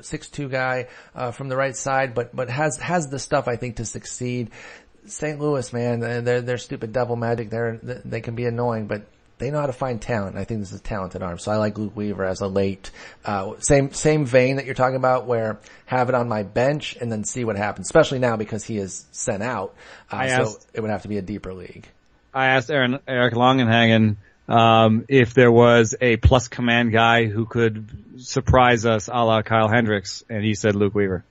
six 0.00 0.28
two 0.28 0.48
guy, 0.48 0.88
uh, 1.14 1.32
from 1.32 1.48
the 1.48 1.56
right 1.56 1.76
side, 1.76 2.14
but, 2.14 2.34
but 2.34 2.48
has, 2.48 2.78
has 2.78 3.08
the 3.08 3.18
stuff 3.18 3.48
I 3.48 3.56
think 3.56 3.76
to 3.76 3.84
succeed. 3.84 4.50
St. 5.06 5.38
Louis, 5.40 5.72
man, 5.72 6.00
they're, 6.00 6.40
they're 6.40 6.58
stupid 6.58 6.92
devil 6.92 7.16
magic. 7.16 7.50
They're, 7.50 7.78
they 7.82 8.20
can 8.20 8.34
be 8.34 8.46
annoying, 8.46 8.86
but 8.86 9.06
they 9.38 9.50
know 9.50 9.60
how 9.60 9.66
to 9.66 9.72
find 9.72 10.00
talent. 10.00 10.36
I 10.36 10.44
think 10.44 10.60
this 10.60 10.72
is 10.72 10.80
a 10.80 10.82
talented 10.82 11.22
arm. 11.22 11.38
So 11.38 11.52
I 11.52 11.56
like 11.56 11.76
Luke 11.76 11.94
Weaver 11.94 12.24
as 12.24 12.40
a 12.40 12.46
late, 12.46 12.90
uh, 13.24 13.54
same, 13.58 13.92
same 13.92 14.24
vein 14.24 14.56
that 14.56 14.64
you're 14.64 14.74
talking 14.74 14.96
about 14.96 15.26
where 15.26 15.58
have 15.84 16.08
it 16.08 16.14
on 16.14 16.28
my 16.28 16.42
bench 16.42 16.96
and 17.00 17.12
then 17.12 17.24
see 17.24 17.44
what 17.44 17.56
happens, 17.56 17.86
especially 17.86 18.18
now 18.18 18.36
because 18.36 18.64
he 18.64 18.78
is 18.78 19.04
sent 19.12 19.42
out. 19.42 19.74
Uh, 20.10 20.16
I 20.16 20.26
asked, 20.28 20.62
so 20.62 20.68
it 20.72 20.80
would 20.80 20.90
have 20.90 21.02
to 21.02 21.08
be 21.08 21.18
a 21.18 21.22
deeper 21.22 21.52
league. 21.52 21.86
I 22.32 22.46
asked 22.46 22.70
Aaron, 22.70 22.98
Eric 23.06 23.34
Longenhagen, 23.34 24.16
um, 24.48 25.04
if 25.08 25.34
there 25.34 25.52
was 25.52 25.94
a 26.00 26.16
plus 26.16 26.48
command 26.48 26.92
guy 26.92 27.26
who 27.26 27.46
could 27.46 27.88
surprise 28.18 28.86
us 28.86 29.08
a 29.08 29.24
la 29.24 29.42
Kyle 29.42 29.68
Hendricks 29.68 30.24
and 30.28 30.44
he 30.44 30.54
said 30.54 30.76
Luke 30.76 30.94
Weaver. 30.94 31.24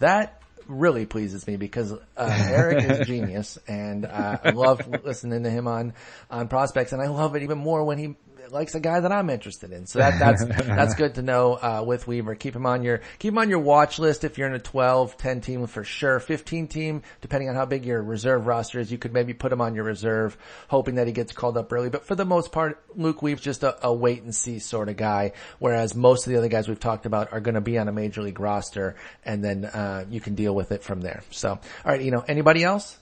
That 0.00 0.37
really 0.68 1.06
pleases 1.06 1.46
me 1.46 1.56
because 1.56 1.92
uh, 1.92 1.98
Eric 2.16 2.84
is 2.84 3.00
a 3.00 3.04
genius, 3.04 3.58
and 3.66 4.04
uh, 4.04 4.38
I 4.44 4.50
love 4.50 4.86
listening 5.02 5.42
to 5.44 5.50
him 5.50 5.66
on 5.66 5.94
on 6.30 6.48
prospects, 6.48 6.92
and 6.92 7.02
I 7.02 7.08
love 7.08 7.34
it 7.34 7.42
even 7.42 7.58
more 7.58 7.82
when 7.84 7.98
he 7.98 8.16
likes 8.52 8.74
a 8.74 8.80
guy 8.80 9.00
that 9.00 9.12
I'm 9.12 9.30
interested 9.30 9.72
in. 9.72 9.86
So 9.86 9.98
that, 9.98 10.18
that's, 10.18 10.44
that's 10.66 10.94
good 10.94 11.14
to 11.16 11.22
know, 11.22 11.54
uh, 11.54 11.82
with 11.86 12.06
Weaver. 12.06 12.34
Keep 12.34 12.56
him 12.56 12.66
on 12.66 12.82
your, 12.82 13.00
keep 13.18 13.32
him 13.32 13.38
on 13.38 13.50
your 13.50 13.58
watch 13.58 13.98
list 13.98 14.24
if 14.24 14.38
you're 14.38 14.48
in 14.48 14.54
a 14.54 14.58
12, 14.58 15.16
10 15.16 15.40
team 15.40 15.66
for 15.66 15.84
sure. 15.84 16.20
15 16.20 16.68
team, 16.68 17.02
depending 17.20 17.48
on 17.48 17.54
how 17.54 17.66
big 17.66 17.84
your 17.84 18.02
reserve 18.02 18.46
roster 18.46 18.80
is, 18.80 18.90
you 18.90 18.98
could 18.98 19.12
maybe 19.12 19.34
put 19.34 19.52
him 19.52 19.60
on 19.60 19.74
your 19.74 19.84
reserve, 19.84 20.36
hoping 20.68 20.96
that 20.96 21.06
he 21.06 21.12
gets 21.12 21.32
called 21.32 21.56
up 21.56 21.72
early. 21.72 21.90
But 21.90 22.04
for 22.04 22.14
the 22.14 22.24
most 22.24 22.52
part, 22.52 22.82
Luke 22.94 23.22
Weaver's 23.22 23.42
just 23.42 23.62
a, 23.62 23.86
a 23.86 23.92
wait 23.92 24.22
and 24.22 24.34
see 24.34 24.58
sort 24.58 24.88
of 24.88 24.96
guy, 24.96 25.32
whereas 25.58 25.94
most 25.94 26.26
of 26.26 26.32
the 26.32 26.38
other 26.38 26.48
guys 26.48 26.68
we've 26.68 26.80
talked 26.80 27.06
about 27.06 27.32
are 27.32 27.40
going 27.40 27.54
to 27.54 27.60
be 27.60 27.78
on 27.78 27.88
a 27.88 27.92
major 27.92 28.22
league 28.22 28.40
roster 28.40 28.96
and 29.24 29.44
then, 29.44 29.64
uh, 29.64 30.04
you 30.10 30.20
can 30.20 30.34
deal 30.34 30.54
with 30.54 30.72
it 30.72 30.82
from 30.82 31.00
there. 31.00 31.22
So, 31.30 31.58
alright, 31.84 32.02
you 32.02 32.10
know, 32.10 32.24
anybody 32.26 32.64
else? 32.64 32.98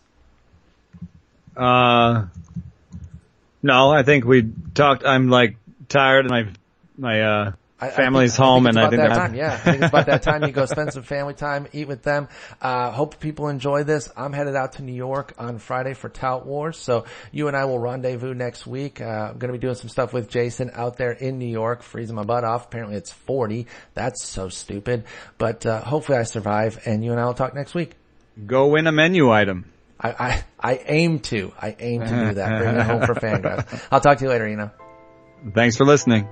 Uh, 1.57 2.27
no, 3.67 3.91
I 3.91 4.03
think 4.03 4.25
we 4.25 4.51
talked. 4.75 5.05
I'm 5.05 5.29
like 5.29 5.57
tired, 5.89 6.27
and 6.27 6.31
my 6.31 6.53
my 6.97 7.21
uh 7.21 7.53
I, 7.79 7.91
family's 7.91 8.33
I 8.33 8.37
think, 8.37 8.45
home, 8.45 8.67
I 8.67 8.71
and 8.71 8.79
I 8.79 8.89
think 8.89 9.03
that 9.03 9.15
time. 9.15 9.35
Yeah, 9.35 9.53
I 9.53 9.57
think 9.57 9.77
it's 9.83 9.89
about 9.89 10.07
that 10.07 10.23
time 10.23 10.45
you 10.45 10.53
go 10.53 10.65
spend 10.65 10.95
some 10.95 11.03
family 11.03 11.35
time, 11.35 11.67
eat 11.75 11.87
with 11.87 12.03
them. 12.03 12.29
Uh, 12.63 12.91
hope 12.91 13.21
people 13.21 13.49
enjoy 13.49 13.85
this. 13.85 14.09
I'm 14.17 14.33
headed 14.33 14.57
out 14.57 14.75
to 14.75 14.83
New 14.83 14.95
York 14.95 15.35
on 15.37 15.59
Friday 15.59 15.93
for 15.93 16.09
Tout 16.09 16.47
Wars, 16.47 16.79
so 16.79 17.05
you 17.33 17.49
and 17.49 17.57
I 17.57 17.67
will 17.67 17.79
rendezvous 17.79 18.33
next 18.33 18.67
week. 18.67 19.03
Uh, 19.03 19.05
I'm 19.05 19.39
going 19.39 19.53
to 19.53 19.59
be 19.59 19.59
doing 19.59 19.75
some 19.75 19.91
stuff 19.91 20.15
with 20.15 20.31
Jason 20.31 20.71
out 20.73 20.97
there 20.97 21.13
in 21.13 21.39
New 21.39 21.49
York, 21.49 21.83
freezing 21.83 22.17
my 22.17 22.25
butt 22.25 22.45
off. 22.45 22.67
Apparently 22.67 22.97
it's 22.97 23.11
40. 23.11 23.67
That's 23.93 24.25
so 24.25 24.49
stupid, 24.49 25.05
but 25.37 25.67
uh, 25.67 25.83
hopefully 25.83 26.17
I 26.17 26.23
survive, 26.23 26.81
and 26.87 27.05
you 27.05 27.11
and 27.13 27.21
I 27.21 27.27
will 27.27 27.35
talk 27.35 27.55
next 27.55 27.75
week. 27.75 27.93
Go 28.47 28.69
win 28.69 28.87
a 28.87 28.93
menu 28.93 29.31
item. 29.31 29.67
I, 29.99 30.11
I, 30.11 30.45
I 30.61 30.81
aim 30.87 31.21
to. 31.21 31.53
I 31.61 31.77
aim 31.79 32.03
to 32.03 32.07
do 32.07 32.35
that. 32.35 32.61
Bring 32.61 32.77
it 32.77 32.83
home 32.83 33.03
for 33.07 33.15
Fangraphs. 33.21 33.83
I'll 33.91 34.01
talk 34.01 34.19
to 34.19 34.25
you 34.25 34.31
later, 34.31 34.49
you 34.49 34.57
know. 34.57 34.71
Thanks 35.55 35.77
for 35.77 35.85
listening. 35.85 36.29